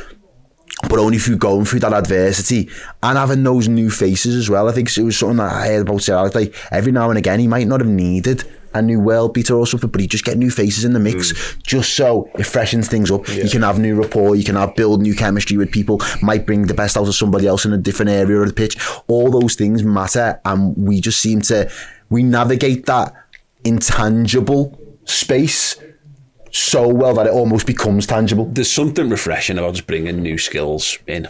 But 0.91 0.99
only 0.99 1.17
through 1.19 1.39
going 1.39 1.65
through 1.65 1.81
that 1.81 1.95
adversity 1.95 2.69
and 3.03 3.17
having 3.17 3.43
those 3.43 3.67
new 3.67 3.91
faces 3.91 4.37
as 4.37 4.51
well. 4.51 4.69
I 4.69 4.73
think 4.73 4.95
it 4.95 5.03
was 5.03 5.17
something 5.17 5.39
that 5.39 5.51
I 5.51 5.67
heard 5.69 5.89
about 5.89 6.07
Alex. 6.07 6.35
Like 6.35 6.55
every 6.71 6.93
now 6.93 7.09
and 7.09 7.17
again, 7.17 7.41
he 7.41 7.47
might 7.47 7.67
not 7.67 7.81
have 7.81 7.89
needed 7.89 8.45
a 8.77 8.83
new 8.83 9.01
world 9.01 9.35
beater 9.35 9.55
or 9.55 9.67
something, 9.67 9.91
but 9.91 10.01
he 10.01 10.07
just 10.07 10.25
get 10.25 10.37
new 10.37 10.51
faces 10.51 10.85
in 10.85 10.93
the 10.93 11.01
mix 11.01 11.33
mm. 11.33 11.63
just 11.63 11.95
so 11.95 12.31
it 12.39 12.45
freshens 12.45 12.89
things 12.89 13.11
up. 13.11 13.27
Yeah. 13.29 13.45
You 13.45 13.51
can 13.51 13.63
have 13.63 13.79
new 13.79 14.01
rapport, 14.01 14.37
you 14.37 14.45
can 14.45 14.57
have 14.57 14.77
build 14.77 15.03
new 15.03 15.15
chemistry 15.15 15.57
with 15.57 15.71
people, 15.71 16.01
might 16.21 16.47
bring 16.47 16.67
the 16.67 16.75
best 16.75 16.97
out 16.97 17.09
of 17.09 17.15
somebody 17.15 17.47
else 17.47 17.65
in 17.65 17.73
a 17.73 17.79
different 17.79 18.11
area 18.11 18.39
of 18.39 18.47
the 18.47 18.55
pitch. 18.55 18.77
All 19.09 19.31
those 19.31 19.55
things 19.55 19.83
matter, 19.83 20.41
and 20.45 20.77
we 20.77 21.01
just 21.01 21.21
seem 21.21 21.41
to 21.43 21.71
we 22.09 22.23
navigate 22.23 22.87
that 22.87 23.15
intangible 23.65 24.79
space 25.05 25.77
so 26.53 26.89
well 26.89 27.15
that 27.15 27.27
it 27.27 27.33
almost 27.33 27.67
becomes 27.67 28.07
tangible. 28.07 28.47
There's 28.47 28.71
something 28.71 29.11
refreshing 29.11 29.59
about 29.59 29.75
just 29.75 29.87
bringing 29.87 30.23
new 30.23 30.39
skills 30.39 30.99
in. 31.07 31.29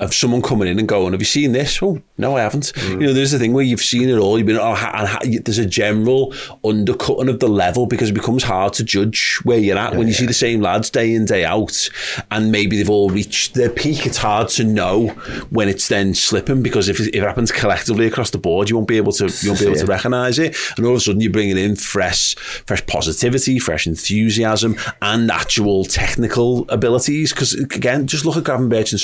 Of 0.00 0.14
someone 0.14 0.40
coming 0.40 0.66
in 0.66 0.78
and 0.78 0.88
going, 0.88 1.12
"Have 1.12 1.20
you 1.20 1.26
seen 1.26 1.52
this?" 1.52 1.82
Oh, 1.82 2.00
no, 2.16 2.36
I 2.36 2.40
haven't. 2.40 2.72
Mm. 2.74 3.00
You 3.00 3.06
know, 3.08 3.12
there's 3.12 3.34
a 3.34 3.38
thing 3.38 3.52
where 3.52 3.62
you've 3.62 3.82
seen 3.82 4.08
it 4.08 4.16
all. 4.16 4.38
You've 4.38 4.46
been, 4.46 4.56
oh, 4.56 4.74
and 4.74 5.44
there's 5.44 5.58
a 5.58 5.66
general 5.66 6.32
undercutting 6.64 7.28
of 7.28 7.38
the 7.40 7.48
level 7.48 7.86
because 7.86 8.08
it 8.08 8.14
becomes 8.14 8.42
hard 8.42 8.72
to 8.74 8.84
judge 8.84 9.38
where 9.44 9.58
you're 9.58 9.76
at 9.76 9.92
yeah, 9.92 9.98
when 9.98 10.06
you 10.06 10.14
yeah. 10.14 10.20
see 10.20 10.26
the 10.26 10.32
same 10.32 10.62
lads 10.62 10.88
day 10.88 11.14
in 11.14 11.26
day 11.26 11.44
out, 11.44 11.88
and 12.30 12.50
maybe 12.50 12.78
they've 12.78 12.88
all 12.88 13.10
reached 13.10 13.54
their 13.54 13.68
peak. 13.68 14.06
It's 14.06 14.16
hard 14.16 14.48
to 14.50 14.64
know 14.64 15.08
when 15.50 15.68
it's 15.68 15.88
then 15.88 16.14
slipping 16.14 16.62
because 16.62 16.88
if, 16.88 16.98
if 17.00 17.14
it 17.14 17.22
happens 17.22 17.52
collectively 17.52 18.06
across 18.06 18.30
the 18.30 18.38
board, 18.38 18.70
you 18.70 18.76
won't 18.76 18.88
be 18.88 18.96
able 18.96 19.12
to 19.12 19.26
you 19.42 19.50
won't 19.50 19.60
be 19.60 19.66
able 19.66 19.76
to 19.76 19.86
recognise 19.98 20.38
it, 20.38 20.56
and 20.78 20.86
all 20.86 20.92
of 20.92 20.98
a 20.98 21.00
sudden 21.00 21.20
you're 21.20 21.30
bringing 21.30 21.58
in 21.58 21.76
fresh, 21.76 22.36
fresh 22.36 22.84
positivity, 22.86 23.58
fresh 23.58 23.86
enthusiasm, 23.86 24.76
and 25.02 25.30
actual 25.30 25.84
technical 25.84 26.66
abilities. 26.70 27.34
Because 27.34 27.52
again, 27.52 28.06
just 28.06 28.24
look 28.24 28.38
at 28.38 28.44
Gravenberch 28.44 28.92
and 28.92 29.00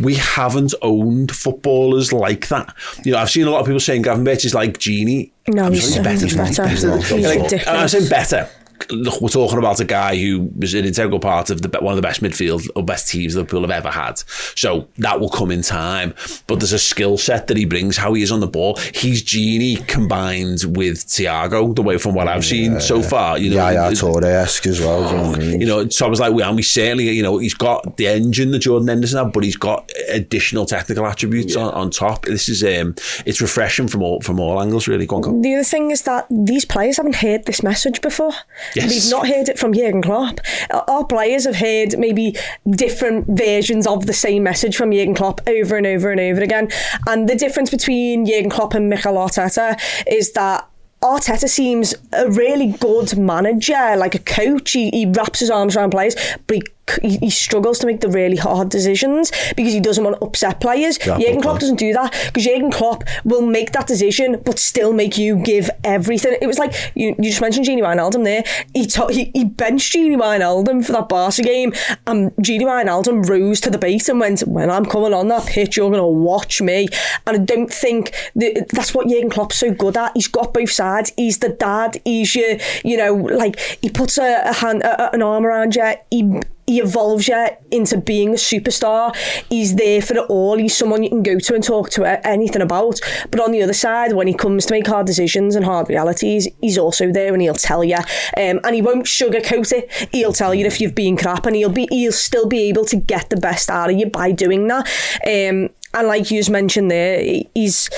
We 0.00 0.14
haven't 0.14 0.74
owned 0.82 1.34
footballers 1.34 2.12
like 2.12 2.48
that. 2.48 2.74
You 3.04 3.12
know, 3.12 3.18
I've 3.18 3.30
seen 3.30 3.46
a 3.46 3.50
lot 3.50 3.60
of 3.60 3.66
people 3.66 3.80
saying 3.80 4.02
Gravenberch 4.02 4.44
is 4.44 4.54
like 4.54 4.78
Gini. 4.78 5.30
No, 5.48 5.70
he's, 5.70 5.94
he's, 5.94 6.02
better. 6.02 6.24
He's 6.24 6.36
better. 6.36 6.62
better. 6.64 6.98
He's 6.98 7.66
I'm 7.66 7.88
saying 7.88 8.08
better 8.08 8.48
look, 8.90 9.20
we're 9.20 9.28
talking 9.28 9.58
about 9.58 9.80
a 9.80 9.84
guy 9.84 10.16
who 10.16 10.50
was 10.56 10.74
an 10.74 10.84
integral 10.84 11.20
part 11.20 11.50
of 11.50 11.62
the 11.62 11.68
one 11.80 11.92
of 11.92 11.96
the 11.96 12.02
best 12.02 12.22
midfield 12.22 12.68
or 12.74 12.82
best 12.82 13.08
teams 13.08 13.34
that 13.34 13.40
Liverpool 13.40 13.62
have 13.62 13.70
ever 13.70 13.90
had. 13.90 14.18
So 14.56 14.88
that 14.98 15.20
will 15.20 15.30
come 15.30 15.50
in 15.50 15.62
time. 15.62 16.14
But 16.46 16.60
there's 16.60 16.72
a 16.72 16.78
skill 16.78 17.18
set 17.18 17.46
that 17.48 17.56
he 17.56 17.64
brings, 17.64 17.96
how 17.96 18.14
he 18.14 18.22
is 18.22 18.32
on 18.32 18.40
the 18.40 18.46
ball. 18.46 18.76
He's 18.94 19.22
Gini 19.22 19.86
combined 19.86 20.64
with 20.76 20.98
Thiago, 20.98 21.74
the 21.74 21.82
way 21.82 21.98
from 21.98 22.14
what 22.14 22.28
I've 22.28 22.44
seen 22.44 22.72
yeah. 22.72 22.78
so 22.78 23.02
far. 23.02 23.38
You 23.38 23.50
know, 23.50 23.56
yeah, 23.56 23.88
yeah, 23.88 23.94
Torre-esque 23.94 24.66
as 24.66 24.80
well. 24.80 25.02
Oh, 25.04 25.40
you 25.40 25.66
know, 25.66 25.88
so 25.88 26.06
I 26.06 26.08
was 26.08 26.20
like, 26.20 26.32
well, 26.32 26.48
and 26.48 26.56
we 26.56 26.62
certainly, 26.62 27.10
you 27.10 27.22
know, 27.22 27.38
he's 27.38 27.54
got 27.54 27.96
the 27.96 28.06
engine 28.06 28.50
that 28.52 28.60
Jordan 28.60 28.88
Henderson 28.88 29.24
had, 29.24 29.32
but 29.32 29.44
he's 29.44 29.56
got 29.56 29.90
additional 30.08 30.66
technical 30.66 31.06
attributes 31.06 31.54
yeah. 31.54 31.62
on, 31.62 31.74
on 31.74 31.90
top. 31.90 32.24
This 32.24 32.48
is 32.48 32.62
um, 32.62 32.94
it's 33.26 33.40
refreshing 33.40 33.88
from 33.88 34.02
all 34.02 34.20
from 34.20 34.40
all 34.40 34.60
angles, 34.60 34.88
really. 34.88 35.06
Go 35.06 35.16
on, 35.16 35.22
go. 35.22 35.42
The 35.42 35.54
other 35.54 35.64
thing 35.64 35.90
is 35.90 36.02
that 36.02 36.26
these 36.30 36.64
players 36.64 36.96
haven't 36.96 37.16
heard 37.16 37.46
this 37.46 37.62
message 37.62 38.00
before. 38.00 38.32
Yes. 38.74 38.90
We've 38.90 39.10
not 39.10 39.26
heard 39.26 39.48
it 39.48 39.58
from 39.58 39.72
Jurgen 39.72 40.02
Klopp. 40.02 40.40
Our 40.70 41.04
players 41.04 41.44
have 41.44 41.56
heard 41.56 41.98
maybe 41.98 42.36
different 42.70 43.26
versions 43.28 43.86
of 43.86 44.06
the 44.06 44.12
same 44.12 44.42
message 44.42 44.76
from 44.76 44.92
Jurgen 44.92 45.14
Klopp 45.14 45.40
over 45.46 45.76
and 45.76 45.86
over 45.86 46.10
and 46.10 46.20
over 46.20 46.40
again. 46.40 46.68
And 47.06 47.28
the 47.28 47.36
difference 47.36 47.70
between 47.70 48.26
Jurgen 48.26 48.50
Klopp 48.50 48.74
and 48.74 48.88
Mikel 48.88 49.14
Arteta 49.14 49.80
is 50.06 50.32
that 50.32 50.68
Arteta 51.02 51.48
seems 51.48 51.94
a 52.12 52.30
really 52.30 52.68
good 52.68 53.18
manager, 53.18 53.96
like 53.96 54.14
a 54.14 54.20
coach. 54.20 54.70
He, 54.70 54.88
he 54.90 55.06
wraps 55.06 55.40
his 55.40 55.50
arms 55.50 55.76
around 55.76 55.90
players, 55.90 56.14
but 56.46 56.58
he 56.58 56.62
he, 57.02 57.30
struggles 57.30 57.78
to 57.78 57.86
make 57.86 58.00
the 58.00 58.08
really 58.08 58.36
hard 58.36 58.68
decisions 58.68 59.32
because 59.56 59.72
he 59.72 59.80
doesn't 59.80 60.04
want 60.04 60.18
to 60.18 60.24
upset 60.24 60.60
players. 60.60 60.98
Yeah, 61.06 61.18
Jurgen 61.18 61.40
Klopp 61.40 61.60
doesn't 61.60 61.78
do 61.78 61.92
that 61.92 62.12
because 62.26 62.44
Jurgen 62.44 62.70
Klopp 62.70 63.04
will 63.24 63.42
make 63.42 63.72
that 63.72 63.86
decision 63.86 64.40
but 64.44 64.58
still 64.58 64.92
make 64.92 65.16
you 65.16 65.36
give 65.36 65.70
everything. 65.84 66.36
It 66.40 66.46
was 66.46 66.58
like 66.58 66.74
you, 66.94 67.14
you 67.18 67.30
just 67.30 67.40
mentioned 67.40 67.66
Gini 67.66 67.80
Wijnaldum 67.80 68.24
there. 68.24 68.44
He, 68.74 68.86
t- 68.86 69.14
he 69.14 69.30
he 69.34 69.44
benched 69.44 69.94
Gini 69.94 70.16
Wijnaldum 70.16 70.84
for 70.84 70.92
that 70.92 71.08
Barca 71.08 71.42
game, 71.42 71.72
and 72.06 72.34
Gini 72.36 72.62
Wijnaldum 72.62 73.28
rose 73.28 73.60
to 73.62 73.70
the 73.70 73.78
bait 73.78 74.08
and 74.08 74.20
went, 74.20 74.40
"When 74.40 74.70
I'm 74.70 74.84
coming 74.84 75.14
on 75.14 75.28
that 75.28 75.46
pitch, 75.46 75.76
you're 75.76 75.90
going 75.90 76.02
to 76.02 76.06
watch 76.06 76.60
me." 76.60 76.88
And 77.26 77.36
I 77.36 77.44
don't 77.44 77.72
think 77.72 78.12
that, 78.34 78.68
that's 78.70 78.94
what 78.94 79.08
Jurgen 79.08 79.30
Klopp's 79.30 79.56
so 79.56 79.70
good 79.72 79.96
at. 79.96 80.12
He's 80.14 80.28
got 80.28 80.52
both 80.52 80.70
sides. 80.70 81.12
He's 81.16 81.38
the 81.38 81.50
dad. 81.50 82.00
He's 82.04 82.34
your, 82.34 82.58
you 82.84 82.96
know, 82.96 83.14
like 83.14 83.58
he 83.80 83.88
puts 83.88 84.18
a, 84.18 84.42
a 84.44 84.52
hand, 84.52 84.82
a, 84.82 85.14
an 85.14 85.22
arm 85.22 85.46
around 85.46 85.76
you. 85.76 85.94
He 86.10 86.40
he 86.72 86.80
evolves 86.80 87.28
you 87.28 87.48
into 87.70 87.98
being 87.98 88.30
a 88.30 88.38
superstar. 88.38 89.14
He's 89.50 89.74
there 89.76 90.00
for 90.00 90.14
it 90.14 90.26
all. 90.30 90.56
He's 90.56 90.74
someone 90.74 91.02
you 91.02 91.10
can 91.10 91.22
go 91.22 91.38
to 91.38 91.54
and 91.54 91.62
talk 91.62 91.90
to 91.90 92.26
anything 92.26 92.62
about. 92.62 92.98
But 93.30 93.40
on 93.40 93.52
the 93.52 93.62
other 93.62 93.74
side, 93.74 94.14
when 94.14 94.26
he 94.26 94.32
comes 94.32 94.64
to 94.66 94.72
make 94.72 94.86
hard 94.86 95.06
decisions 95.06 95.54
and 95.54 95.66
hard 95.66 95.90
realities, 95.90 96.48
he's 96.62 96.78
also 96.78 97.12
there 97.12 97.34
and 97.34 97.42
he'll 97.42 97.52
tell 97.52 97.84
you. 97.84 97.96
Um, 97.96 98.60
and 98.64 98.74
he 98.74 98.80
won't 98.80 99.04
sugarcoat 99.04 99.70
it. 99.72 100.08
He'll 100.12 100.32
tell 100.32 100.54
you 100.54 100.64
if 100.64 100.80
you've 100.80 100.94
been 100.94 101.18
crap, 101.18 101.44
and 101.44 101.54
he'll 101.54 101.68
be 101.68 101.86
he'll 101.90 102.10
still 102.10 102.46
be 102.46 102.62
able 102.70 102.86
to 102.86 102.96
get 102.96 103.28
the 103.28 103.36
best 103.36 103.68
out 103.68 103.90
of 103.90 103.98
you 103.98 104.06
by 104.06 104.32
doing 104.32 104.66
that. 104.68 104.88
Um, 105.26 105.68
and 105.94 106.08
like 106.08 106.30
you 106.30 106.42
mentioned 106.48 106.90
there, 106.90 107.22
he's 107.54 107.90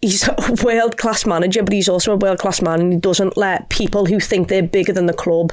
he's 0.00 0.28
a 0.28 0.56
world 0.62 0.98
class 0.98 1.26
manager, 1.26 1.64
but 1.64 1.72
he's 1.72 1.88
also 1.88 2.12
a 2.12 2.16
world 2.16 2.38
class 2.38 2.62
man, 2.62 2.80
and 2.80 2.92
he 2.92 2.98
doesn't 3.00 3.36
let 3.36 3.68
people 3.70 4.06
who 4.06 4.20
think 4.20 4.46
they're 4.46 4.62
bigger 4.62 4.92
than 4.92 5.06
the 5.06 5.12
club 5.12 5.52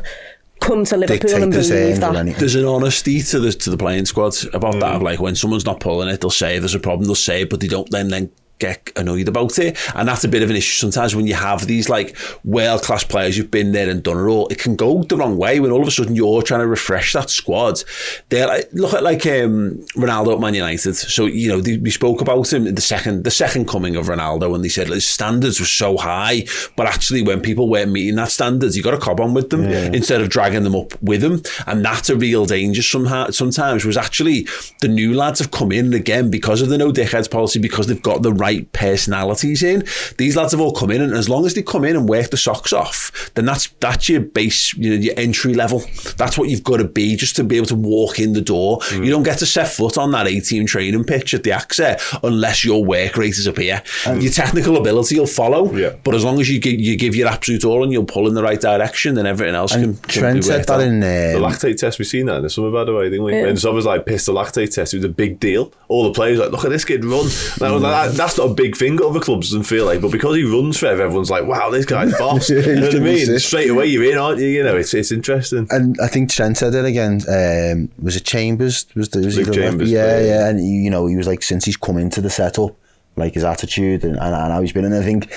come 0.59 0.85
to 0.85 0.97
Liverpool 0.97 1.43
and 1.43 1.51
believe 1.51 1.99
that. 1.99 2.35
There's 2.38 2.55
an 2.55 2.65
honesty 2.65 3.21
to 3.21 3.39
the 3.39 3.51
to 3.51 3.69
the 3.69 3.77
playing 3.77 4.05
squad 4.05 4.35
about 4.53 4.75
mm. 4.75 4.79
that. 4.81 5.01
Like 5.01 5.19
when 5.19 5.35
someone's 5.35 5.65
not 5.65 5.79
pulling 5.79 6.09
it, 6.09 6.21
they'll 6.21 6.29
say 6.29 6.59
there's 6.59 6.75
a 6.75 6.79
problem. 6.79 7.05
They'll 7.05 7.15
say 7.15 7.41
it, 7.41 7.49
but 7.49 7.59
they 7.59 7.67
don't 7.67 7.89
then 7.89 8.09
then 8.09 8.31
get 8.59 8.91
annoyed 8.95 9.27
about 9.27 9.57
it. 9.59 9.77
And 9.95 10.07
that's 10.07 10.23
a 10.23 10.27
bit 10.27 10.43
of 10.43 10.49
an 10.49 10.55
issue 10.55 10.79
sometimes 10.79 11.15
when 11.15 11.27
you 11.27 11.34
have 11.35 11.67
these 11.67 11.89
like 11.89 12.17
world 12.43 12.84
class 12.84 13.03
players 13.03 13.38
who've 13.38 13.51
been 13.51 13.71
there 13.71 13.89
and 13.89 14.03
done 14.03 14.17
it 14.17 14.29
all. 14.29 14.47
It 14.47 14.59
can 14.59 14.75
go 14.75 15.03
the 15.03 15.17
wrong 15.17 15.38
way 15.38 15.59
when 15.59 15.71
all 15.71 15.81
of 15.81 15.88
a 15.88 15.91
sudden 15.91 16.15
you're 16.15 16.41
trying 16.41 16.61
to 16.61 16.67
refresh 16.67 17.13
that 17.13 17.29
squad. 17.29 17.84
They 18.29 18.45
like, 18.45 18.69
look 18.73 18.93
at 18.93 19.03
like 19.03 19.25
um, 19.25 19.85
Ronaldo 19.95 20.35
at 20.35 20.39
Man 20.39 20.53
United. 20.53 20.95
So 20.95 21.25
you 21.25 21.49
know 21.49 21.61
they, 21.61 21.77
we 21.77 21.89
spoke 21.89 22.21
about 22.21 22.51
him 22.51 22.73
the 22.73 22.81
second 22.81 23.23
the 23.23 23.31
second 23.31 23.67
coming 23.67 23.95
of 23.95 24.07
Ronaldo, 24.07 24.55
and 24.55 24.63
they 24.63 24.69
said 24.69 24.88
his 24.88 25.07
standards 25.07 25.59
were 25.59 25.65
so 25.65 25.97
high, 25.97 26.45
but 26.75 26.88
actually 26.88 27.21
when 27.21 27.41
people 27.41 27.69
weren't 27.69 27.91
meeting 27.91 28.15
that 28.15 28.31
standards, 28.31 28.75
you 28.75 28.84
got 28.84 28.91
to 28.91 28.97
cob 28.97 29.19
on 29.19 29.34
with 29.34 29.49
them 29.49 29.69
yeah. 29.69 29.89
instead 29.93 30.21
of 30.21 30.29
dragging 30.29 30.63
them 30.63 30.75
up 30.75 31.01
with 31.01 31.21
them, 31.21 31.41
and 31.65 31.84
that's 31.84 32.09
a 32.09 32.15
real 32.15 32.45
danger 32.45 32.81
somehow. 32.81 33.29
Sometimes 33.29 33.85
was 33.85 33.97
actually 33.97 34.47
the 34.81 34.88
new 34.88 35.13
lads 35.13 35.39
have 35.39 35.51
come 35.51 35.71
in 35.71 35.93
again 35.93 36.29
because 36.29 36.61
of 36.61 36.69
the 36.69 36.77
no 36.77 36.91
dickheads 36.91 37.29
policy 37.29 37.59
because 37.59 37.88
they've 37.88 38.01
got 38.01 38.21
the 38.21 38.34
right 38.34 38.46
right 38.47 38.71
personalities 38.71 39.63
in. 39.63 39.83
These 40.17 40.35
lads 40.35 40.51
have 40.53 40.61
all 40.61 40.71
come 40.73 40.91
in, 40.91 41.01
and 41.01 41.13
as 41.13 41.27
long 41.29 41.45
as 41.45 41.53
they 41.53 41.61
come 41.61 41.83
in 41.85 41.95
and 41.95 42.07
work 42.07 42.29
the 42.29 42.37
socks 42.37 42.73
off, 42.73 43.31
then 43.35 43.45
that's 43.45 43.67
that's 43.79 44.07
your 44.09 44.21
base, 44.21 44.73
you 44.75 44.89
know, 44.91 44.95
your 44.95 45.13
entry 45.17 45.53
level. 45.53 45.83
That's 46.17 46.37
what 46.37 46.49
you've 46.49 46.63
got 46.63 46.77
to 46.77 46.85
be 46.85 47.15
just 47.15 47.35
to 47.37 47.43
be 47.43 47.57
able 47.57 47.67
to 47.67 47.75
walk 47.75 48.19
in 48.19 48.33
the 48.33 48.41
door. 48.41 48.79
Mm. 48.79 49.05
You 49.05 49.11
don't 49.11 49.23
get 49.23 49.39
to 49.39 49.45
set 49.45 49.67
foot 49.67 49.97
on 49.97 50.11
that 50.11 50.27
18 50.27 50.65
training 50.65 51.03
pitch 51.03 51.33
at 51.33 51.43
the 51.43 51.51
AXA 51.51 52.19
unless 52.23 52.63
your 52.63 52.83
work 52.83 53.17
rate 53.17 53.37
is 53.37 53.47
up 53.47 53.57
here. 53.57 53.81
your 54.05 54.31
technical 54.31 54.77
ability 54.77 55.19
will 55.19 55.27
follow, 55.27 55.73
Yeah. 55.75 55.93
but 56.03 56.15
as 56.15 56.23
long 56.23 56.39
as 56.39 56.49
you 56.49 56.59
give, 56.59 56.79
you 56.79 56.95
give 56.97 57.15
your 57.15 57.27
absolute 57.27 57.63
all 57.65 57.83
and 57.83 57.91
you'll 57.91 58.05
pull 58.05 58.27
in 58.27 58.33
the 58.33 58.43
right 58.43 58.59
direction, 58.59 59.15
then 59.15 59.25
everything 59.25 59.55
else 59.55 59.73
can, 59.73 59.83
And 59.83 60.01
can 60.03 60.21
Trent 60.21 60.35
be 60.37 60.41
said 60.41 60.65
that 60.67 60.73
out. 60.75 60.81
in 60.81 60.99
The 61.01 61.35
um, 61.37 61.43
lactate 61.43 61.77
test, 61.77 61.99
we've 61.99 62.07
seen 62.07 62.25
that 62.27 62.37
in 62.37 62.43
the 62.43 62.49
summer, 62.49 62.71
by 62.71 62.83
the 62.85 62.93
way, 62.93 63.09
didn't 63.09 63.25
we? 63.25 63.37
And 63.37 63.59
some 63.59 63.75
was 63.75 63.85
like 63.85 64.05
pissed 64.05 64.25
the 64.27 64.33
lactate 64.33 64.73
test. 64.73 64.93
It 64.93 64.97
was 64.97 65.05
a 65.05 65.09
big 65.09 65.39
deal. 65.39 65.71
All 65.89 66.03
the 66.05 66.13
players 66.13 66.39
like, 66.39 66.51
look 66.51 66.63
at 66.65 66.69
this 66.71 66.85
kid 66.85 67.03
run. 67.05 67.25
And 67.59 67.63
I 67.63 67.71
was 67.71 67.81
like, 67.83 68.11
that's 68.11 68.36
not 68.38 68.51
a 68.51 68.53
big 68.53 68.76
thing. 68.76 69.01
Other 69.03 69.19
clubs 69.19 69.49
doesn't 69.49 69.64
feel 69.64 69.85
like, 69.85 70.01
but 70.01 70.11
because 70.11 70.35
he 70.35 70.43
runs 70.43 70.77
forever, 70.77 71.03
everyone's 71.03 71.30
like, 71.30 71.45
wow, 71.45 71.69
this 71.69 71.85
guy's 71.85 72.11
boss. 72.19 72.49
you 72.49 72.61
know 72.76 72.81
what 72.88 72.95
I 72.95 72.99
mean? 72.99 73.39
Straight 73.39 73.69
away, 73.69 73.88
you're 73.88 74.03
in, 74.11 74.18
aren't 74.18 74.39
you? 74.39 74.47
You 74.47 74.64
know, 74.64 74.76
it's 74.76 74.93
it's 74.93 75.11
interesting. 75.11 75.68
And 75.72 75.97
I 76.01 76.07
think 76.07 76.30
Trent 76.30 76.57
said 76.57 76.73
it 76.76 76.85
again. 76.85 77.22
Um, 77.27 77.89
was 78.01 78.15
it 78.15 78.23
Chambers? 78.26 78.85
Was 78.95 79.09
the 79.09 79.19
was 79.19 79.38
Luke 79.38 79.53
Chambers, 79.53 79.91
Yeah, 79.91 80.19
yeah. 80.19 80.26
yeah. 80.26 80.49
And 80.49 80.65
you 80.65 80.89
know, 80.89 81.07
he 81.07 81.15
was 81.15 81.27
like 81.27 81.43
since 81.43 81.65
he's 81.65 81.77
come 81.77 81.97
into 81.97 82.22
the 82.22 82.30
setup, 82.30 82.76
like 83.15 83.34
his 83.34 83.43
attitude 83.43 84.03
and, 84.03 84.15
and, 84.18 84.35
and 84.35 84.53
how 84.53 84.61
he's 84.61 84.73
been. 84.73 84.85
And 84.85 84.95
I 84.95 85.03
think 85.03 85.31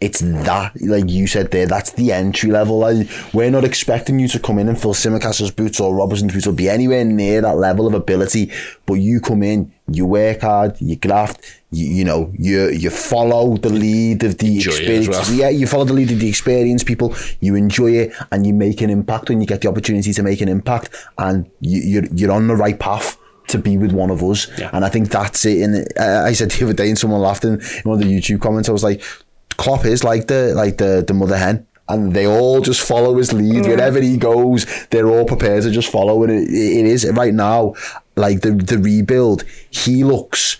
it's 0.00 0.20
that, 0.20 0.80
like 0.80 1.10
you 1.10 1.26
said 1.26 1.50
there, 1.50 1.66
that's 1.66 1.90
the 1.92 2.12
entry 2.12 2.52
level. 2.52 2.78
Like, 2.78 3.08
we're 3.34 3.50
not 3.50 3.64
expecting 3.64 4.20
you 4.20 4.28
to 4.28 4.38
come 4.38 4.60
in 4.60 4.68
and 4.68 4.80
fill 4.80 4.94
Tsimikas's 4.94 5.50
boots 5.50 5.80
or 5.80 5.94
Robertson's 5.94 6.32
boots 6.32 6.46
or 6.46 6.52
be 6.52 6.68
anywhere 6.68 7.04
near 7.04 7.40
that 7.40 7.56
level 7.56 7.86
of 7.86 7.94
ability. 7.94 8.52
But 8.86 8.94
you 8.94 9.20
come 9.20 9.42
in, 9.42 9.72
you 9.90 10.06
work 10.06 10.42
hard, 10.42 10.80
you 10.80 10.94
graft, 10.94 11.40
you, 11.72 11.86
you 11.86 12.04
know, 12.04 12.32
you 12.38 12.68
you 12.68 12.90
follow 12.90 13.56
the 13.56 13.70
lead 13.70 14.22
of 14.22 14.38
the 14.38 14.54
Enjoy 14.54 14.70
experience. 14.70 15.08
well. 15.08 15.32
Yeah, 15.32 15.48
you 15.48 15.66
follow 15.66 15.84
the 15.84 15.94
lead 15.94 16.12
of 16.12 16.20
the 16.20 16.28
experience, 16.28 16.84
people. 16.84 17.16
You 17.40 17.56
enjoy 17.56 17.90
it, 17.92 18.12
and 18.30 18.46
you 18.46 18.54
make 18.54 18.80
an 18.80 18.90
impact 18.90 19.30
when 19.30 19.40
you 19.40 19.46
get 19.48 19.62
the 19.62 19.68
opportunity 19.68 20.12
to 20.12 20.22
make 20.22 20.40
an 20.40 20.48
impact, 20.48 20.94
and 21.18 21.50
you, 21.60 21.80
you're 21.80 22.04
you're 22.14 22.32
on 22.32 22.46
the 22.46 22.54
right 22.56 22.78
path 22.78 23.18
to 23.48 23.58
be 23.58 23.76
with 23.76 23.92
one 23.92 24.10
of 24.10 24.22
us. 24.22 24.46
Yeah. 24.58 24.70
And 24.72 24.84
I 24.84 24.88
think 24.90 25.08
that's 25.08 25.44
it. 25.44 25.62
And 25.62 25.88
uh, 25.98 26.22
I 26.24 26.34
said 26.34 26.52
the 26.52 26.64
other 26.64 26.74
day, 26.74 26.88
and 26.88 26.96
someone 26.98 27.20
laughed 27.20 27.44
in 27.44 27.60
one 27.82 28.00
of 28.00 28.06
the 28.06 28.14
YouTube 28.14 28.40
comments. 28.40 28.68
I 28.68 28.72
was 28.72 28.84
like, 28.84 29.02
Klopp 29.58 29.84
is 29.84 30.02
like 30.04 30.28
the 30.28 30.54
like 30.54 30.78
the 30.78 31.04
the 31.06 31.14
mother 31.14 31.36
hen. 31.36 31.66
And 31.90 32.12
they 32.12 32.26
all 32.26 32.60
just 32.60 32.86
follow 32.86 33.16
his 33.16 33.32
lead 33.32 33.64
mm. 33.64 33.66
wherever 33.66 33.98
he 33.98 34.18
goes. 34.18 34.66
They're 34.90 35.08
all 35.08 35.24
prepared 35.24 35.62
to 35.62 35.70
just 35.70 35.90
follow, 35.90 36.22
and 36.22 36.30
it, 36.30 36.48
it 36.52 36.84
is 36.84 37.10
right 37.14 37.32
now. 37.32 37.72
Like 38.14 38.42
the 38.42 38.50
the 38.50 38.76
rebuild, 38.76 39.44
he 39.70 40.04
looks 40.04 40.58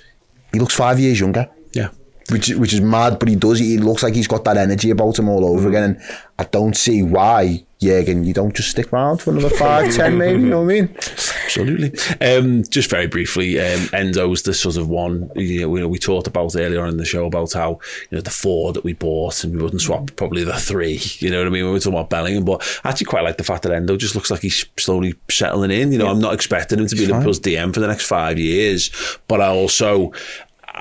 he 0.54 0.58
looks 0.58 0.74
five 0.74 0.98
years 0.98 1.20
younger 1.20 1.46
Yeah. 1.74 1.90
which 2.30 2.48
which 2.54 2.72
is 2.72 2.80
mad, 2.80 3.18
but 3.18 3.28
he 3.28 3.36
does. 3.36 3.58
He 3.58 3.76
looks 3.76 4.02
like 4.02 4.14
he's 4.14 4.26
got 4.26 4.44
that 4.44 4.56
energy 4.56 4.88
about 4.88 5.18
him 5.18 5.28
all 5.28 5.44
over 5.44 5.66
mm. 5.66 5.68
again, 5.68 5.84
and 5.84 6.00
I 6.38 6.44
don't 6.44 6.74
see 6.74 7.02
why 7.02 7.66
Jurgen, 7.80 8.24
you 8.24 8.34
don't 8.34 8.55
just 8.55 8.70
stick 8.70 8.92
around 8.92 9.18
for 9.18 9.30
another 9.30 9.50
five, 9.50 9.94
ten, 9.96 10.18
maybe. 10.18 10.40
You 10.42 10.48
know 10.48 10.62
what 10.62 10.70
I 10.72 10.80
mean? 10.80 10.94
Absolutely. 10.96 11.92
Um, 12.20 12.64
just 12.64 12.90
very 12.90 13.06
briefly, 13.06 13.59
um, 13.60 13.88
Endo's 13.92 14.42
the 14.42 14.52
sort 14.52 14.76
of 14.76 14.88
one 14.88 15.30
you 15.36 15.60
know, 15.60 15.68
we, 15.68 15.84
we 15.84 15.98
talked 15.98 16.26
about 16.26 16.56
earlier 16.56 16.82
on 16.82 16.88
in 16.88 16.96
the 16.96 17.05
show 17.05 17.26
about 17.26 17.52
how 17.52 17.78
you 18.10 18.16
know 18.16 18.20
the 18.20 18.30
four 18.30 18.72
that 18.72 18.84
we 18.84 18.92
bought 18.92 19.44
and 19.44 19.56
we 19.56 19.62
wouldn't 19.62 19.82
swap 19.82 20.10
probably 20.16 20.44
the 20.44 20.55
three. 20.55 21.00
You 21.18 21.30
know 21.30 21.38
what 21.38 21.46
I 21.46 21.50
mean? 21.50 21.64
When 21.64 21.72
we're 21.72 21.78
talking 21.78 21.94
about 21.94 22.10
Bellingham, 22.10 22.44
but 22.44 22.80
I 22.84 22.90
actually 22.90 23.06
quite 23.06 23.24
like 23.24 23.36
the 23.36 23.44
fact 23.44 23.62
that 23.62 23.72
Endo 23.72 23.96
just 23.96 24.14
looks 24.14 24.30
like 24.30 24.40
he's 24.40 24.64
slowly 24.76 25.14
settling 25.30 25.70
in. 25.70 25.92
You 25.92 25.98
know, 25.98 26.09
I'm 26.09 26.20
not 26.20 26.34
expecting 26.34 26.78
him 26.78 26.86
to 26.86 26.96
be 26.96 27.06
Liverpool's 27.06 27.40
DM 27.40 27.72
for 27.72 27.80
the 27.80 27.86
next 27.86 28.06
five 28.06 28.38
years, 28.38 28.90
but 29.28 29.40
I 29.40 29.48
also. 29.48 30.12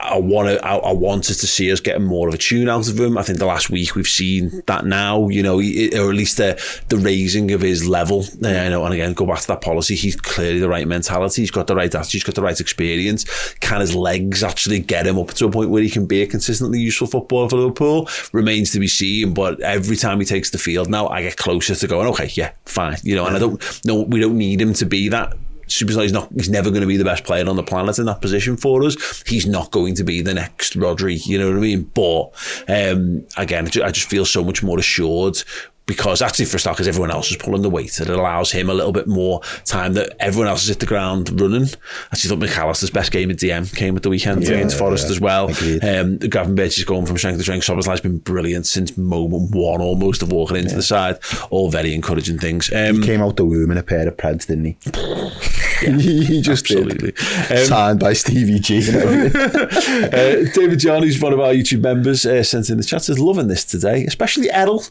I 0.02 0.18
want 0.19 0.49
to. 0.49 0.65
I, 0.65 0.76
I 0.78 0.94
wanted 0.94 1.36
to 1.36 1.48
see 1.48 1.72
us 1.72 1.80
getting 1.80 2.03
more 2.03 2.28
of 2.28 2.34
a 2.34 2.38
tune 2.38 2.69
out 2.69 2.88
of 2.88 2.99
him. 2.99 3.18
I 3.18 3.24
think 3.24 3.40
the 3.40 3.45
last 3.45 3.69
week 3.69 3.95
we've 3.95 4.07
seen 4.07 4.61
that 4.68 4.86
now. 4.86 5.28
You 5.28 5.44
know, 5.44 5.56
or 5.56 6.10
at 6.10 6.15
least 6.15 6.38
the 6.38 6.61
the 6.90 6.98
raising 6.98 7.52
of 7.52 7.61
his 7.61 7.88
level. 7.88 8.22
Uh, 8.44 8.48
you 8.48 8.69
know, 8.69 8.86
and 8.86 8.94
again, 8.94 9.14
go 9.14 9.26
back 9.26 9.40
to 9.40 9.48
that 9.48 9.61
policy. 9.61 9.95
He's 9.95 10.15
clearly 10.15 10.60
the 10.60 10.69
right 10.69 10.88
mentality. 10.88 11.41
He's 11.41 11.52
got 11.52 11.68
the 11.68 11.76
right 11.76 11.94
attitude. 11.94 12.11
He's 12.11 12.24
got 12.24 12.36
the 12.36 12.41
right 12.41 12.60
experience. 12.60 13.53
Can 13.56 13.82
his 13.82 13.95
legs 13.95 14.44
actually 14.44 14.80
get 14.80 15.07
him 15.07 15.18
up 15.18 15.30
to 15.34 15.45
a 15.45 15.52
point 15.52 15.69
where 15.69 15.84
he 15.84 15.90
can 15.90 16.06
be 16.06 16.22
a 16.22 16.28
consistently 16.28 16.80
useful 16.80 17.07
footballer 17.07 17.49
for 17.49 17.57
Liverpool? 17.57 18.10
Remains 18.32 18.72
to 18.72 18.80
be 18.80 18.88
seen. 18.88 19.34
But 19.34 19.60
every 19.61 19.98
time 19.98 20.19
he 20.19 20.26
takes 20.26 20.52
the 20.52 20.57
field 20.57 20.90
now, 20.90 21.07
I 21.07 21.24
get 21.24 21.38
closer 21.38 21.76
to 21.76 21.88
going. 21.88 22.07
Okay, 22.10 22.30
yeah, 22.34 22.52
fine. 22.65 22.98
You 23.03 23.15
know, 23.15 23.26
and 23.26 23.36
I 23.36 23.40
don't. 23.40 23.86
No, 23.86 24.02
we 24.02 24.19
don't 24.19 24.38
need 24.38 24.61
him 24.61 24.74
to 24.74 24.86
be 24.86 25.10
that 25.10 25.36
superstar. 25.68 26.03
He's 26.03 26.14
not. 26.14 26.31
He's 26.34 26.49
never 26.49 26.69
going 26.69 26.81
to 26.81 26.88
be 26.88 26.98
the 26.98 27.06
best 27.06 27.23
player 27.23 27.48
on 27.48 27.56
the 27.56 27.64
planet 27.64 27.99
in 27.99 28.06
that 28.06 28.22
position 28.22 28.57
for 28.57 28.84
us. 28.84 29.23
He's 29.26 29.45
not 29.45 29.72
going 29.72 29.95
to 29.95 30.03
be 30.03 30.22
the 30.22 30.34
next 30.34 30.77
Rodri. 30.77 31.26
You 31.26 31.39
know 31.39 31.49
what 31.49 31.57
I 31.57 31.61
mean? 31.61 31.84
But 31.94 32.31
um, 32.68 33.26
again, 33.38 33.65
I 33.65 33.84
I 33.84 33.91
just 33.91 34.10
feel 34.10 34.26
so 34.26 34.44
much 34.44 34.64
more 34.64 34.80
assured. 34.80 35.44
Because 35.88 36.22
actually, 36.22 36.46
for 36.46 36.58
a 36.58 36.60
start, 36.60 36.78
because 36.78 36.88
everyone 36.88 37.12
else 37.12 37.32
is 37.32 37.38
pulling 37.38 37.62
the 37.62 37.70
weight, 37.70 38.00
it 38.00 38.10
allows 38.10 38.52
him 38.52 38.70
a 38.70 38.74
little 38.74 38.92
bit 38.92 39.08
more 39.08 39.42
time 39.66 39.94
that 39.94 40.16
everyone 40.20 40.48
else 40.48 40.64
is 40.64 40.70
at 40.70 40.80
the 40.80 40.86
ground 40.86 41.40
running. 41.40 41.64
I 41.64 41.68
actually 42.12 42.30
thought 42.30 42.40
Mac 42.40 42.58
Allister's 42.58 42.92
best 42.92 43.12
game 43.12 43.32
at 43.32 43.38
DM 43.38 43.74
came 43.76 43.96
at 43.96 44.04
the 44.04 44.10
weekend 44.10 44.44
against 44.44 44.78
Forest 44.78 45.10
as 45.10 45.20
well. 45.20 45.48
Um, 45.48 46.20
Gravenberch 46.20 46.78
is 46.78 46.84
going 46.84 47.06
from 47.06 47.18
strength 47.18 47.38
to 47.38 47.44
strength. 47.44 47.66
Szoboszlai's 47.66 48.02
been 48.02 48.20
brilliant 48.20 48.68
since 48.68 48.98
moment 48.98 49.56
one 49.56 49.82
almost 49.82 50.22
of 50.22 50.32
walking 50.32 50.58
into 50.58 50.76
the 50.76 50.84
side. 50.84 51.20
All 51.50 51.72
very 51.72 51.94
encouraging 51.94 52.38
things. 52.38 52.72
Um, 52.74 53.02
Came 53.02 53.22
out 53.22 53.38
the 53.38 53.46
womb 53.46 53.72
in 53.72 53.78
a 53.78 53.84
pair 53.84 54.08
of 54.08 54.18
Preds, 54.18 54.48
didn't 54.48 54.66
he? 54.66 54.78
he 55.78 56.42
just 56.42 56.66
absolutely. 56.66 57.12
did. 57.12 57.68
Signed 57.68 58.00
by 58.00 58.14
Stevie 58.14 58.60
G. 58.60 58.80
uh, 58.90 60.50
David 60.54 60.80
John, 60.80 61.04
who's 61.04 61.22
one 61.22 61.34
of 61.34 61.40
our 61.40 61.54
YouTube 61.54 61.82
members, 61.82 62.26
uh, 62.26 62.44
sent 62.44 62.70
in 62.70 62.78
the 62.78 62.84
chat, 62.84 63.04
says, 63.04 63.20
loving 63.20 63.48
this 63.48 63.64
today, 63.64 64.04
especially 64.06 64.50
Errol. 64.50 64.84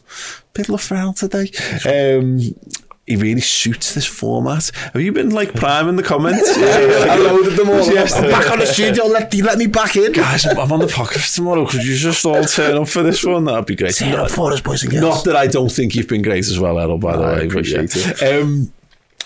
Love 0.69 0.81
for 0.81 0.95
Errol 0.95 1.13
today. 1.13 1.49
Um, 1.85 2.39
he 3.05 3.15
really 3.15 3.39
suits 3.39 3.93
this 3.93 4.05
format. 4.05 4.69
Have 4.93 5.01
you 5.01 5.13
been 5.13 5.29
like 5.29 5.53
priming 5.53 5.95
the 5.95 6.03
comments? 6.03 6.57
yeah 6.57 6.65
I 7.09 7.17
loaded 7.17 7.53
them 7.55 7.69
all. 7.69 7.85
Yesterday. 7.85 8.31
Back 8.31 8.51
on 8.51 8.59
the 8.59 8.65
studio. 8.65 9.05
Let, 9.05 9.33
let 9.33 9.57
me 9.57 9.67
back 9.67 9.95
in. 9.95 10.11
Guys, 10.11 10.45
I'm 10.45 10.71
on 10.71 10.79
the 10.79 10.87
podcast 10.87 11.35
tomorrow. 11.35 11.65
Could 11.65 11.85
you 11.85 11.95
just 11.95 12.25
all 12.25 12.43
turn 12.43 12.77
up 12.77 12.89
for 12.89 13.03
this 13.03 13.23
one? 13.23 13.45
That'd 13.45 13.65
be 13.65 13.75
great. 13.75 13.95
Turn 13.95 14.13
up 14.15 14.29
for 14.29 14.51
us, 14.51 14.59
boys 14.59 14.83
and 14.83 14.91
girls. 14.91 15.03
Not 15.03 15.23
that 15.25 15.35
I 15.37 15.47
don't 15.47 15.71
think 15.71 15.95
you've 15.95 16.09
been 16.09 16.21
great 16.21 16.39
as 16.47 16.59
well, 16.59 16.77
Errol, 16.77 16.97
by 16.97 17.15
the 17.15 17.23
I 17.23 17.27
way. 17.33 17.37
but 17.39 17.47
appreciate 17.47 17.95
yeah. 18.21 18.27
Um, 18.39 18.73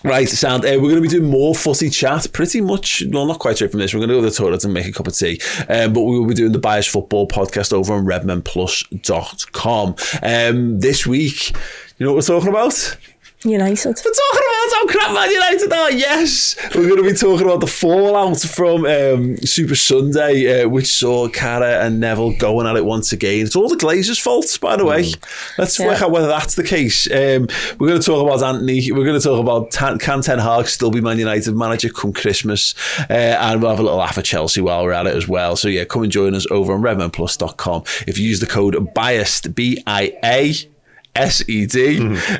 Right, 0.04 0.28
sound. 0.28 0.66
Uh, 0.66 0.70
we're 0.74 0.90
going 0.90 0.96
to 0.96 1.02
be 1.02 1.08
doing 1.08 1.30
more 1.30 1.54
footy 1.54 1.90
chat. 1.90 2.28
Pretty 2.34 2.60
much, 2.60 3.04
well, 3.10 3.28
not 3.28 3.38
quite 3.40 3.56
straight 3.58 3.70
from 3.70 3.80
this. 3.80 3.94
We're 3.94 4.00
going 4.00 4.10
to 4.10 4.16
go 4.16 4.22
to 4.22 4.30
the 4.30 4.36
toilet 4.36 4.64
and 4.64 4.74
make 4.74 4.88
a 4.88 4.92
cup 4.92 5.08
of 5.08 5.16
tea. 5.16 5.40
Um, 5.70 5.94
but 5.94 6.02
we 6.02 6.18
will 6.20 6.28
be 6.28 6.34
doing 6.34 6.54
the 6.54 6.60
Bias 6.60 6.88
Football 6.88 7.28
podcast 7.28 7.72
over 7.72 7.94
on 7.94 8.06
redmenplus.com. 8.06 9.96
Um, 10.24 10.80
this 10.80 11.06
week, 11.06 11.52
you 11.98 12.06
know 12.06 12.14
what 12.14 12.16
we're 12.16 12.40
talking 12.40 12.50
about? 12.50 12.98
United. 13.44 13.90
We're 13.90 14.12
talking 14.12 14.44
about 14.46 14.74
how 14.74 14.88
crap 14.88 15.14
Man 15.14 15.32
United 15.32 15.74
are. 15.74 15.92
Yes, 15.92 16.56
we're 16.76 16.88
going 16.88 17.04
to 17.04 17.10
be 17.10 17.16
talking 17.18 17.46
about 17.46 17.60
the 17.60 17.68
fallout 17.68 18.40
from 18.40 18.86
um, 18.86 19.38
Super 19.38 19.76
Sunday, 19.76 20.62
uh, 20.64 20.70
which 20.70 20.88
saw 20.88 21.28
Carra 21.28 21.84
and 21.86 22.00
Neville 22.00 22.36
going 22.38 22.68
at 22.68 22.76
it 22.76 22.86
once 22.86 23.12
again. 23.12 23.46
It's 23.46 23.56
all 23.56 23.68
the 23.68 23.76
Glazers' 23.76 24.22
fault, 24.22 24.58
by 24.62 24.76
the 24.76 24.86
way. 24.86 25.12
Let's 25.58 25.80
Yeah. 25.80 25.88
work 25.88 26.02
out 26.02 26.12
whether 26.12 26.28
that's 26.28 26.56
the 26.56 26.64
case. 26.64 27.08
Um, 27.10 27.48
we're 27.80 27.88
going 27.88 28.00
to 28.00 28.06
talk 28.06 28.24
about 28.26 28.44
Antony. 28.44 28.92
We're 28.92 29.06
going 29.06 29.20
to 29.20 29.24
talk 29.28 29.40
about 29.40 29.72
Tan- 29.72 29.98
can 30.00 30.22
Ten 30.22 30.40
Hag 30.40 30.68
still 30.68 30.92
be 30.92 31.02
Man 31.02 31.18
United 31.18 31.56
manager 31.56 31.90
come 31.90 32.14
Christmas, 32.14 32.76
uh, 33.10 33.14
and 33.14 33.62
we'll 33.62 33.72
have 33.72 33.80
a 33.80 33.84
little 33.84 33.98
laugh 33.98 34.18
at 34.18 34.26
Chelsea 34.26 34.62
while 34.62 34.84
we're 34.84 34.92
at 34.92 35.08
it 35.08 35.16
as 35.16 35.28
well. 35.28 35.56
So 35.56 35.68
yeah, 35.68 35.86
come 35.86 36.04
and 36.04 36.12
join 36.12 36.36
us 36.36 36.46
over 36.52 36.74
on 36.74 36.82
redmenplus.com. 36.82 37.84
If 38.08 38.18
you 38.18 38.28
use 38.28 38.40
the 38.40 38.46
code 38.48 38.76
BIASED, 38.94 39.56
B 39.56 39.82
I 39.88 40.14
A. 40.24 40.54
SED, 41.16 41.76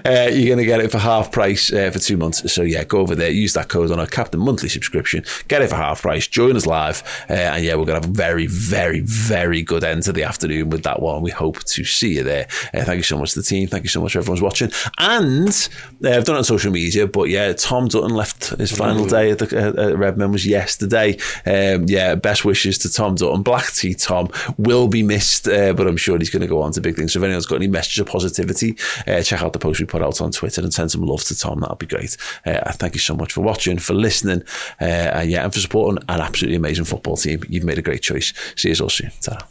uh, 0.06 0.30
you're 0.32 0.48
going 0.48 0.58
to 0.58 0.66
get 0.66 0.80
it 0.80 0.92
for 0.92 0.98
half 0.98 1.32
price 1.32 1.72
uh, 1.74 1.92
for 1.92 2.00
two 2.00 2.18
months. 2.18 2.52
So, 2.54 2.62
yeah, 2.62 2.84
go 2.84 3.00
over 3.00 3.16
there, 3.16 3.30
use 3.30 3.54
that 3.54 3.70
code 3.70 3.92
on 3.92 4.00
our 4.00 4.08
Captain 4.08 4.40
Monthly 4.40 4.70
subscription, 4.70 5.26
get 5.48 5.62
it 5.62 5.70
for 5.70 5.76
half 5.76 6.02
price, 6.02 6.28
join 6.28 6.56
us 6.56 6.66
live. 6.66 7.04
Uh, 7.30 7.34
and 7.34 7.64
yeah, 7.64 7.76
we're 7.76 7.86
going 7.86 8.02
to 8.02 8.08
have 8.08 8.10
a 8.10 8.18
very, 8.18 8.48
very, 8.48 9.02
very 9.02 9.62
good 9.62 9.84
end 9.84 10.04
to 10.04 10.14
the 10.14 10.24
afternoon 10.24 10.70
with 10.70 10.84
that 10.84 11.02
one. 11.02 11.22
We 11.22 11.32
hope 11.32 11.64
to 11.64 11.84
see 11.84 12.16
you 12.16 12.24
there. 12.24 12.48
Uh, 12.74 12.84
thank 12.84 12.98
you 12.98 13.04
so 13.04 13.18
much 13.18 13.34
to 13.34 13.40
the 13.40 13.46
team. 13.46 13.68
Thank 13.68 13.84
you 13.84 13.90
so 13.90 14.02
much 14.02 14.14
for 14.14 14.20
everyone's 14.20 14.42
watching. 14.42 14.72
And 14.98 15.70
uh, 16.04 16.10
I've 16.10 16.26
done 16.26 16.36
it 16.36 16.40
on 16.40 16.44
social 16.44 16.72
media, 16.72 17.08
but 17.08 17.30
yeah, 17.30 17.54
Tom 17.54 17.88
Dutton 17.88 18.12
left 18.12 18.50
his 18.50 18.72
final 18.72 19.06
day 19.06 19.32
at, 19.32 19.40
the, 19.40 19.58
uh, 19.58 19.90
at 19.90 19.98
Redmen 19.98 20.32
was 20.32 20.46
yesterday. 20.46 21.18
Um, 21.46 21.86
yeah, 21.88 22.16
best 22.16 22.46
wishes 22.46 22.78
to 22.80 22.92
Tom 22.92 23.16
Dutton. 23.16 23.44
Black 23.44 23.72
Tea 23.74 23.94
Tom 23.94 24.30
will 24.58 24.88
be 24.88 25.04
missed, 25.04 25.48
uh, 25.48 25.74
but 25.74 25.88
I'm 25.88 25.98
sure 25.98 26.18
he's 26.18 26.30
going 26.30 26.42
to 26.42 26.48
go 26.48 26.62
on 26.62 26.72
to 26.74 26.82
big 26.82 26.96
things. 26.96 27.14
So 27.14 27.20
if 27.20 27.24
anyone's 27.26 27.46
got 27.46 27.58
any 27.58 27.68
messages 27.68 28.00
of 28.00 28.08
positivity, 28.08 28.61
uh, 29.08 29.22
check 29.22 29.42
out 29.42 29.54
the 29.54 29.60
post 29.60 29.80
we 29.80 29.86
put 29.86 30.02
out 30.02 30.22
on 30.22 30.32
Twitter 30.32 30.62
and 30.62 30.74
send 30.74 30.92
some 30.92 31.04
love 31.04 31.24
to 31.26 31.38
Tom. 31.38 31.60
That'll 31.60 31.76
be 31.76 31.86
great. 31.86 32.18
Uh, 32.46 32.72
thank 32.74 32.94
you 32.94 33.00
so 33.00 33.16
much 33.16 33.34
for 33.34 33.42
watching, 33.42 33.80
for 33.80 33.94
listening, 33.94 34.44
uh, 34.80 34.86
and 34.86 35.30
yeah, 35.30 35.44
and 35.44 35.54
for 35.54 35.60
supporting 35.60 36.04
an 36.10 36.22
absolutely 36.22 36.56
amazing 36.56 36.86
football 36.86 37.18
team. 37.18 37.44
You've 37.48 37.64
made 37.64 37.78
a 37.78 37.82
great 37.82 38.02
choice. 38.02 38.34
See 38.56 38.70
you 38.70 38.76
all 38.82 38.90
soon. 38.90 39.12
ta 39.22 39.48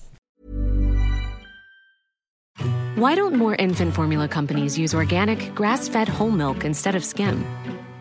Why 2.96 3.14
don't 3.14 3.34
more 3.34 3.54
infant 3.54 3.94
formula 3.94 4.28
companies 4.28 4.78
use 4.78 4.94
organic, 4.94 5.54
grass 5.54 5.88
fed 5.88 6.08
whole 6.08 6.30
milk 6.30 6.64
instead 6.64 6.94
of 6.94 7.04
skim? 7.04 7.44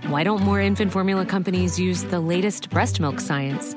Why 0.07 0.23
don't 0.23 0.41
more 0.41 0.59
infant 0.59 0.91
formula 0.91 1.25
companies 1.25 1.79
use 1.79 2.03
the 2.03 2.19
latest 2.19 2.69
breast 2.69 2.99
milk 2.99 3.19
science? 3.19 3.75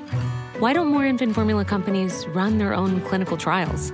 Why 0.59 0.73
don't 0.73 0.87
more 0.87 1.05
infant 1.05 1.35
formula 1.35 1.63
companies 1.63 2.25
run 2.29 2.57
their 2.57 2.73
own 2.73 3.01
clinical 3.01 3.37
trials? 3.37 3.93